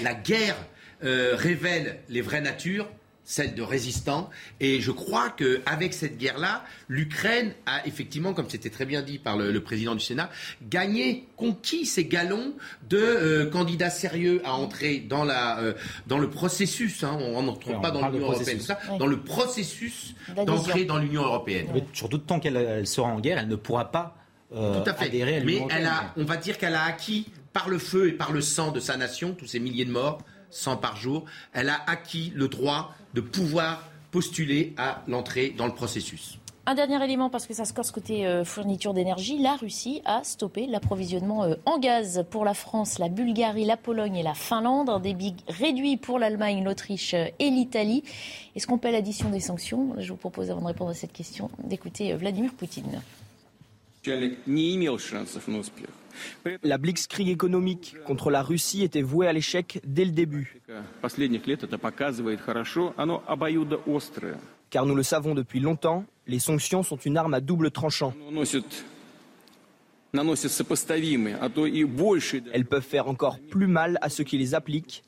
La 0.03 0.15
guerre 0.15 0.57
révèle 1.03 1.99
les 2.09 2.21
vraies 2.21 2.41
natures 2.41 2.89
celle 3.33 3.55
de 3.55 3.63
résistants. 3.63 4.29
Et 4.61 4.81
je 4.81 4.91
crois 4.91 5.31
qu'avec 5.31 5.95
cette 5.95 6.19
guerre-là, 6.19 6.65
l'Ukraine 6.89 7.53
a 7.65 7.87
effectivement, 7.87 8.35
comme 8.35 8.51
c'était 8.51 8.69
très 8.69 8.85
bien 8.85 9.01
dit 9.01 9.19
par 9.19 9.37
le, 9.39 9.61
président 9.63 9.95
du 9.95 10.05
Sénat, 10.05 10.29
gagné, 10.69 11.27
conquis 11.37 11.87
ces 11.87 12.05
galons 12.05 12.53
de 12.91 12.99
euh, 12.99 13.47
candidats 13.51 13.91
sérieux 13.91 14.43
à 14.45 14.53
entrer 14.53 14.99
dans, 14.99 15.25
la, 15.25 15.61
euh, 15.61 15.73
dans 16.07 16.19
le 16.19 16.29
processus, 16.29 17.05
hein, 17.05 17.17
on 17.21 17.43
n'entre 17.43 17.81
pas 17.81 17.91
dans 17.91 18.07
l'Union 18.09 18.31
européenne, 18.31 18.61
ça, 18.61 18.79
dans 18.99 19.07
le 19.07 19.21
processus 19.23 20.15
d'entrée 20.37 20.85
dans 20.85 20.99
l'Union 20.99 21.23
européenne. 21.23 21.69
Mais 21.73 21.85
surtout 21.95 22.19
tant 22.19 22.39
qu'elle 22.39 22.87
sera 22.87 23.09
en 23.09 23.21
guerre, 23.21 23.39
elle 23.39 23.49
ne 23.49 23.57
pourra 23.57 23.91
pas 23.91 24.17
euh, 24.55 24.83
Tout 24.83 24.91
à 24.91 24.95
fait. 24.95 25.07
adhérer 25.07 25.37
à 25.37 25.41
l'Union 25.41 25.67
Mais 25.69 25.75
elle 25.75 25.87
a, 25.87 26.13
on 26.19 26.25
va 26.25 26.37
dire 26.37 26.59
qu'elle 26.59 26.75
a 26.75 26.85
acquis 26.85 27.29
par 27.55 27.71
le 27.71 27.79
feu 27.79 28.09
et 28.09 28.13
par 28.13 28.33
le 28.33 28.43
sang 28.43 28.73
de 28.73 28.81
sa 28.81 28.99
nation, 28.99 29.33
tous 29.33 29.47
ces 29.47 29.59
milliers 29.59 29.87
de 29.87 29.91
morts, 29.91 30.19
100 30.51 30.77
par 30.77 30.97
jour, 30.97 31.25
elle 31.55 31.71
a 31.71 31.81
acquis 31.87 32.33
le 32.35 32.49
droit 32.49 32.95
de 33.15 33.21
pouvoir 33.21 33.89
postuler 34.11 34.75
à 34.77 35.03
l'entrée 35.09 35.55
dans 35.57 35.67
le 35.67 35.75
processus. 35.75 36.39
Un 36.65 36.77
dernier 36.77 37.03
élément, 37.03 37.29
parce 37.29 37.49
que 37.49 37.55
ça 37.55 37.65
se 37.65 37.73
corse 37.73 37.91
côté 37.91 38.25
euh, 38.25 38.45
fourniture 38.45 38.95
d'énergie, 38.95 39.37
la 39.39 39.57
Russie 39.57 40.01
a 40.05 40.23
stoppé 40.23 40.69
l'approvisionnement 40.69 41.43
euh, 41.43 41.57
en 41.67 41.81
gaz 41.81 42.25
pour 42.31 42.45
la 42.45 42.55
France, 42.55 43.01
la 43.01 43.09
Bulgarie, 43.09 43.65
la 43.65 43.77
Pologne 43.77 44.15
et 44.15 44.23
la 44.23 44.35
Finlande, 44.35 44.89
un 44.89 45.01
débit 45.01 45.35
réduit 45.49 45.97
pour 45.97 46.21
l'Allemagne, 46.21 46.63
l'Autriche 46.63 47.15
euh, 47.15 47.27
et 47.41 47.51
l'Italie. 47.51 48.05
Est-ce 48.55 48.69
qu'on 48.69 48.79
paie 48.79 48.93
l'addition 48.93 49.29
des 49.29 49.41
sanctions? 49.41 49.95
Je 49.99 50.13
vous 50.13 50.17
propose, 50.17 50.53
avant 50.53 50.61
de 50.61 50.67
répondre 50.67 50.91
à 50.91 50.95
cette 50.95 51.13
question, 51.13 51.51
d'écouter 51.65 52.15
Vladimir 52.15 52.53
Poutine. 52.53 53.03
La 56.63 56.79
blitzkrieg 56.79 57.29
économique 57.29 57.97
contre 58.07 58.31
la 58.31 58.43
Russie 58.43 58.83
était 58.83 59.03
vouée 59.03 59.27
à 59.27 59.33
l'échec 59.33 59.81
dès 59.85 60.05
le 60.05 60.13
début. 60.13 60.61
Car 64.71 64.87
nous 64.87 64.95
le 64.95 65.03
savons 65.03 65.35
depuis 65.35 65.61
longtemps, 65.61 66.05
les 66.27 66.39
sanctions 66.39 66.83
sont 66.83 66.97
une 66.97 67.17
arme 67.17 67.35
à 67.35 67.41
double 67.41 67.71
tranchant. 67.71 68.15
Elles 72.53 72.65
peuvent 72.67 72.83
faire 72.83 73.09
encore 73.09 73.39
plus 73.39 73.67
mal 73.67 73.99
à 74.01 74.09
ceux 74.09 74.25
qui 74.25 74.39
les 74.39 74.55
appliquent. 74.55 75.05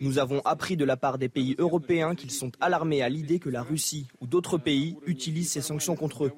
Nous 0.00 0.18
avons 0.18 0.40
appris 0.40 0.76
de 0.76 0.84
la 0.84 0.96
part 0.96 1.18
des 1.18 1.28
pays 1.28 1.54
européens 1.58 2.14
qu'ils 2.14 2.32
sont 2.32 2.50
alarmés 2.60 3.02
à 3.02 3.08
l'idée 3.08 3.38
que 3.38 3.48
la 3.48 3.62
Russie 3.62 4.08
ou 4.20 4.26
d'autres 4.26 4.58
pays 4.58 4.96
utilisent 5.06 5.52
ces 5.52 5.60
sanctions 5.60 5.96
contre 5.96 6.24
eux. 6.24 6.32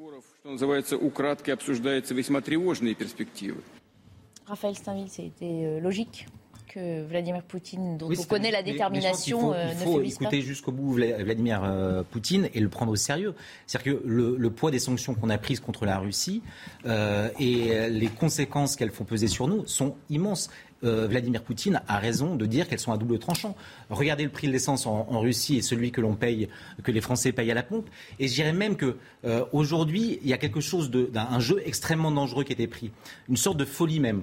Raphaël 4.44 4.74
Steinville, 4.74 5.08
c'était 5.08 5.44
euh, 5.44 5.78
logique 5.78 6.26
que 6.66 7.04
Vladimir 7.04 7.44
Poutine, 7.44 7.96
dont 7.96 8.10
on 8.10 8.24
connaît 8.24 8.50
la 8.50 8.64
détermination, 8.64 9.54
il 9.54 9.76
faut, 9.76 10.00
euh, 10.00 10.02
écouter 10.02 10.40
jusqu'au 10.40 10.72
bout 10.72 10.94
Vladimir 10.94 11.62
euh, 11.62 12.02
Poutine 12.02 12.48
et 12.54 12.60
le 12.60 12.68
prendre 12.68 12.90
au 12.90 12.96
sérieux. 12.96 13.34
C'est-à-dire 13.66 14.00
que 14.00 14.02
le, 14.04 14.50
poids 14.50 14.72
des 14.72 14.80
sanctions 14.80 15.14
qu'on 15.14 15.30
a 15.30 15.38
prises 15.38 15.60
contre 15.60 15.84
la 15.86 15.98
Russie 15.98 16.42
et 16.86 17.88
les 17.90 18.08
conséquences 18.08 18.74
qu'elles 18.74 18.90
font 18.90 19.04
peser 19.04 19.28
sur 19.28 19.46
nous 19.46 19.64
sont 19.66 19.94
immenses. 20.10 20.50
Euh, 20.84 21.06
Vladimir 21.06 21.42
Poutine 21.42 21.80
a 21.86 21.98
raison 21.98 22.34
de 22.34 22.44
dire 22.46 22.68
qu'elles 22.68 22.80
sont 22.80 22.92
à 22.92 22.96
double 22.96 23.18
tranchant. 23.18 23.54
Regardez 23.90 24.24
le 24.24 24.30
prix 24.30 24.48
de 24.48 24.52
l'essence 24.52 24.86
en, 24.86 25.20
Russie 25.20 25.56
et 25.56 25.62
celui 25.62 25.92
que 25.92 26.00
l'on 26.00 26.14
paye, 26.14 26.48
que 26.82 26.90
les 26.90 27.00
Français 27.00 27.32
payent 27.32 27.50
à 27.50 27.54
la 27.54 27.62
pompe. 27.62 27.88
Et 28.18 28.26
je 28.26 28.34
dirais 28.34 28.52
même 28.52 28.76
que 28.76 28.96
euh, 29.24 29.44
aujourd'hui, 29.52 30.18
il 30.22 30.28
y 30.28 30.32
a 30.32 30.38
quelque 30.38 30.60
chose 30.60 30.90
d'un 30.90 31.38
jeu 31.38 31.62
extrêmement 31.64 32.10
dangereux 32.10 32.42
qui 32.44 32.52
a 32.52 32.54
été 32.54 32.66
pris, 32.66 32.90
une 33.28 33.36
sorte 33.36 33.56
de 33.56 33.64
folie 33.64 34.00
même. 34.00 34.22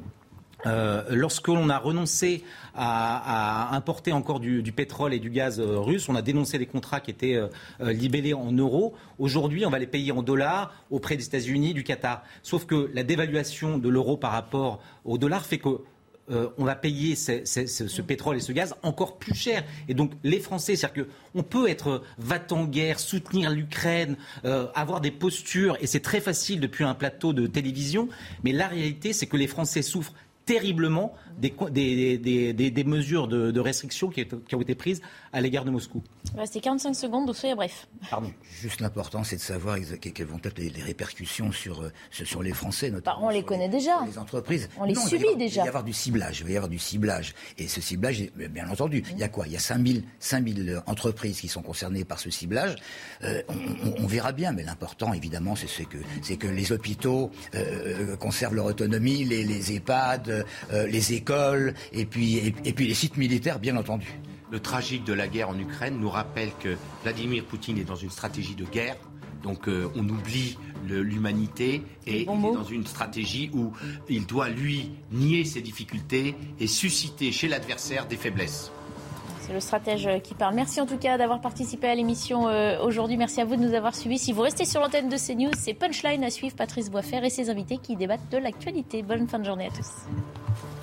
Euh, 0.65 1.03
lorsque 1.11 1.47
l'on 1.47 1.69
a 1.69 1.77
renoncé 1.77 2.43
à, 2.75 3.73
importer 3.73 4.11
encore 4.11 4.41
du, 4.41 4.61
pétrole 4.73 5.13
et 5.13 5.19
du 5.19 5.29
gaz 5.29 5.61
russe, 5.61 6.09
on 6.09 6.15
a 6.15 6.21
dénoncé 6.21 6.57
les 6.57 6.65
contrats 6.65 6.99
qui 6.99 7.11
étaient 7.11 7.39
libellés 7.79 8.33
en 8.33 8.51
euros. 8.51 8.93
Aujourd'hui, 9.19 9.65
on 9.65 9.69
va 9.69 9.79
les 9.79 9.87
payer 9.87 10.11
en 10.11 10.21
dollars 10.21 10.73
auprès 10.91 11.15
des 11.15 11.25
États-Unis, 11.25 11.73
du 11.73 11.85
Qatar. 11.85 12.23
Sauf 12.43 12.65
que 12.65 12.91
la 12.93 13.03
dévaluation 13.03 13.77
de 13.77 13.87
l'euro 13.87 14.17
par 14.17 14.31
rapport 14.31 14.81
au 15.05 15.17
dollar 15.17 15.45
fait 15.45 15.59
que 15.59 15.79
euh, 16.31 16.49
on 16.57 16.65
va 16.65 16.75
payer 16.75 17.15
ce, 17.15 18.01
pétrole 18.01 18.37
et 18.37 18.39
ce 18.39 18.51
gaz 18.51 18.75
encore 18.83 19.17
plus 19.17 19.35
cher. 19.35 19.63
Et 19.87 19.93
donc 19.93 20.11
les 20.23 20.39
Français, 20.39 20.75
c'est-à-dire 20.75 21.05
qu'on 21.33 21.43
peut 21.43 21.67
être 21.69 22.03
va 22.17 22.39
en 22.51 22.65
guerre, 22.65 22.99
soutenir 22.99 23.51
l'Ukraine, 23.51 24.15
euh, 24.45 24.67
avoir 24.75 25.01
des 25.01 25.11
postures, 25.11 25.77
et 25.81 25.87
c'est 25.87 25.99
très 25.99 26.21
facile 26.21 26.59
depuis 26.59 26.83
un 26.83 26.95
plateau 26.95 27.33
de 27.33 27.47
télévision, 27.47 28.09
mais 28.43 28.51
la 28.51 28.67
réalité, 28.67 29.13
c'est 29.13 29.27
que 29.27 29.37
les 29.37 29.47
Français 29.47 29.81
souffrent 29.81 30.13
terriblement 30.45 31.13
des, 31.39 32.71
des, 32.71 32.83
mesures 32.83 33.27
de, 33.27 33.59
restriction 33.59 34.09
qui, 34.09 34.25
ont 34.53 34.61
été 34.61 34.75
prises 34.75 35.01
à 35.33 35.41
l'égard 35.41 35.65
de 35.65 35.71
Moscou. 35.71 36.03
C'était 36.45 36.61
45 36.61 36.93
secondes, 36.93 37.25
donc 37.25 37.35
soyez 37.35 37.55
bref. 37.55 37.87
Pardon. 38.09 38.31
Juste 38.61 38.81
l'important, 38.81 39.23
c'est 39.23 39.37
de 39.37 39.41
savoir 39.41 39.77
quelles 40.01 40.27
vont 40.27 40.39
être 40.43 40.57
les, 40.57 40.69
répercussions 40.81 41.51
sur, 41.51 41.81
euh, 41.81 41.91
sur 42.11 42.41
les 42.43 42.53
Français, 42.53 42.89
notamment. 42.89 43.17
Bah, 43.19 43.25
on 43.25 43.29
les 43.29 43.43
connaît 43.43 43.69
déjà. 43.69 44.05
Les 44.05 44.17
entreprises. 44.17 44.69
On 44.77 44.85
les 44.85 44.95
subit 44.95 45.35
déjà. 45.37 45.61
Il 45.61 45.63
va 45.63 45.65
y 45.65 45.67
avoir 45.67 45.83
du 45.83 45.93
ciblage. 45.93 46.39
Il 46.39 46.45
va 46.45 46.51
y 46.51 46.55
avoir 46.55 46.69
du 46.69 46.79
ciblage. 46.79 47.33
Et 47.57 47.67
ce 47.67 47.81
ciblage, 47.81 48.21
bien 48.35 48.69
entendu, 48.69 49.03
il 49.11 49.17
y 49.17 49.23
a 49.23 49.29
quoi? 49.29 49.47
Il 49.47 49.53
y 49.53 49.57
a 49.57 49.59
5000, 49.59 50.03
5000 50.19 50.81
entreprises 50.87 51.39
qui 51.39 51.47
sont 51.47 51.61
concernées 51.61 52.03
par 52.03 52.19
ce 52.19 52.29
ciblage. 52.29 52.75
Euh, 53.23 53.41
on, 53.99 54.07
verra 54.07 54.31
bien, 54.31 54.51
mais 54.51 54.63
l'important, 54.63 55.13
évidemment, 55.13 55.55
c'est 55.55 55.85
que, 55.85 55.97
que 56.35 56.47
les 56.47 56.71
hôpitaux 56.71 57.31
euh, 57.55 58.15
conservent 58.17 58.55
leur 58.55 58.65
autonomie, 58.65 59.25
les, 59.25 59.43
les 59.43 59.73
EHPAD, 59.73 60.45
les 60.71 61.13
écoles 61.13 61.28
et 61.93 62.05
puis, 62.05 62.37
et, 62.37 62.73
puis 62.73 62.87
les 62.87 62.93
sites 62.93 63.17
militaires, 63.17 63.59
bien 63.59 63.77
entendu. 63.77 64.19
Le 64.51 64.59
tragique 64.59 65.03
de 65.03 65.13
la 65.13 65.27
guerre 65.27 65.49
en 65.49 65.59
Ukraine 65.59 65.99
nous 65.99 66.09
rappelle 66.09 66.49
que 66.59 66.75
Vladimir 67.03 67.45
Poutine 67.45 67.77
est 67.77 67.83
dans 67.83 67.95
une 67.95 68.09
stratégie 68.09 68.55
de 68.55 68.65
guerre. 68.65 68.95
Donc 69.43 69.69
euh, 69.69 69.89
on 69.95 70.07
oublie 70.09 70.57
l'humanité 70.85 71.83
et 72.07 72.23
il 72.23 72.29
est 72.29 72.53
dans 72.53 72.63
une 72.63 72.85
stratégie 72.85 73.51
où 73.53 73.71
il 74.09 74.25
doit, 74.25 74.49
lui, 74.49 74.91
nier 75.11 75.45
ses 75.45 75.61
difficultés 75.61 76.35
et 76.59 76.67
susciter 76.67 77.31
chez 77.31 77.47
l'adversaire 77.47 78.07
des 78.07 78.17
faiblesses. 78.17 78.71
C'est 79.41 79.53
le 79.53 79.59
stratège 79.59 80.09
qui 80.23 80.33
parle. 80.33 80.55
Merci 80.55 80.81
en 80.81 80.85
tout 80.85 80.97
cas 80.97 81.17
d'avoir 81.17 81.41
participé 81.41 81.87
à 81.87 81.95
l'émission 81.95 82.47
euh, 82.47 82.79
aujourd'hui. 82.81 83.17
Merci 83.17 83.39
à 83.41 83.45
vous 83.45 83.55
de 83.55 83.61
nous 83.61 83.73
avoir 83.73 83.95
suivis. 83.95 84.17
Si 84.17 84.33
vous 84.33 84.41
restez 84.41 84.65
sur 84.65 84.81
l'antenne 84.81 85.09
de 85.09 85.17
CNews, 85.17 85.51
c'est 85.57 85.73
Punchline 85.73 86.23
à 86.23 86.29
suivre 86.29 86.55
Patrice 86.55 86.89
Boisfer 86.89 87.23
et 87.23 87.29
ses 87.29 87.49
invités 87.49 87.77
qui 87.77 87.95
débattent 87.95 88.29
de 88.31 88.37
l'actualité. 88.37 89.03
Bonne 89.03 89.27
fin 89.27 89.39
de 89.39 89.45
journée 89.45 89.67
à 89.67 89.69
tous. 89.69 90.78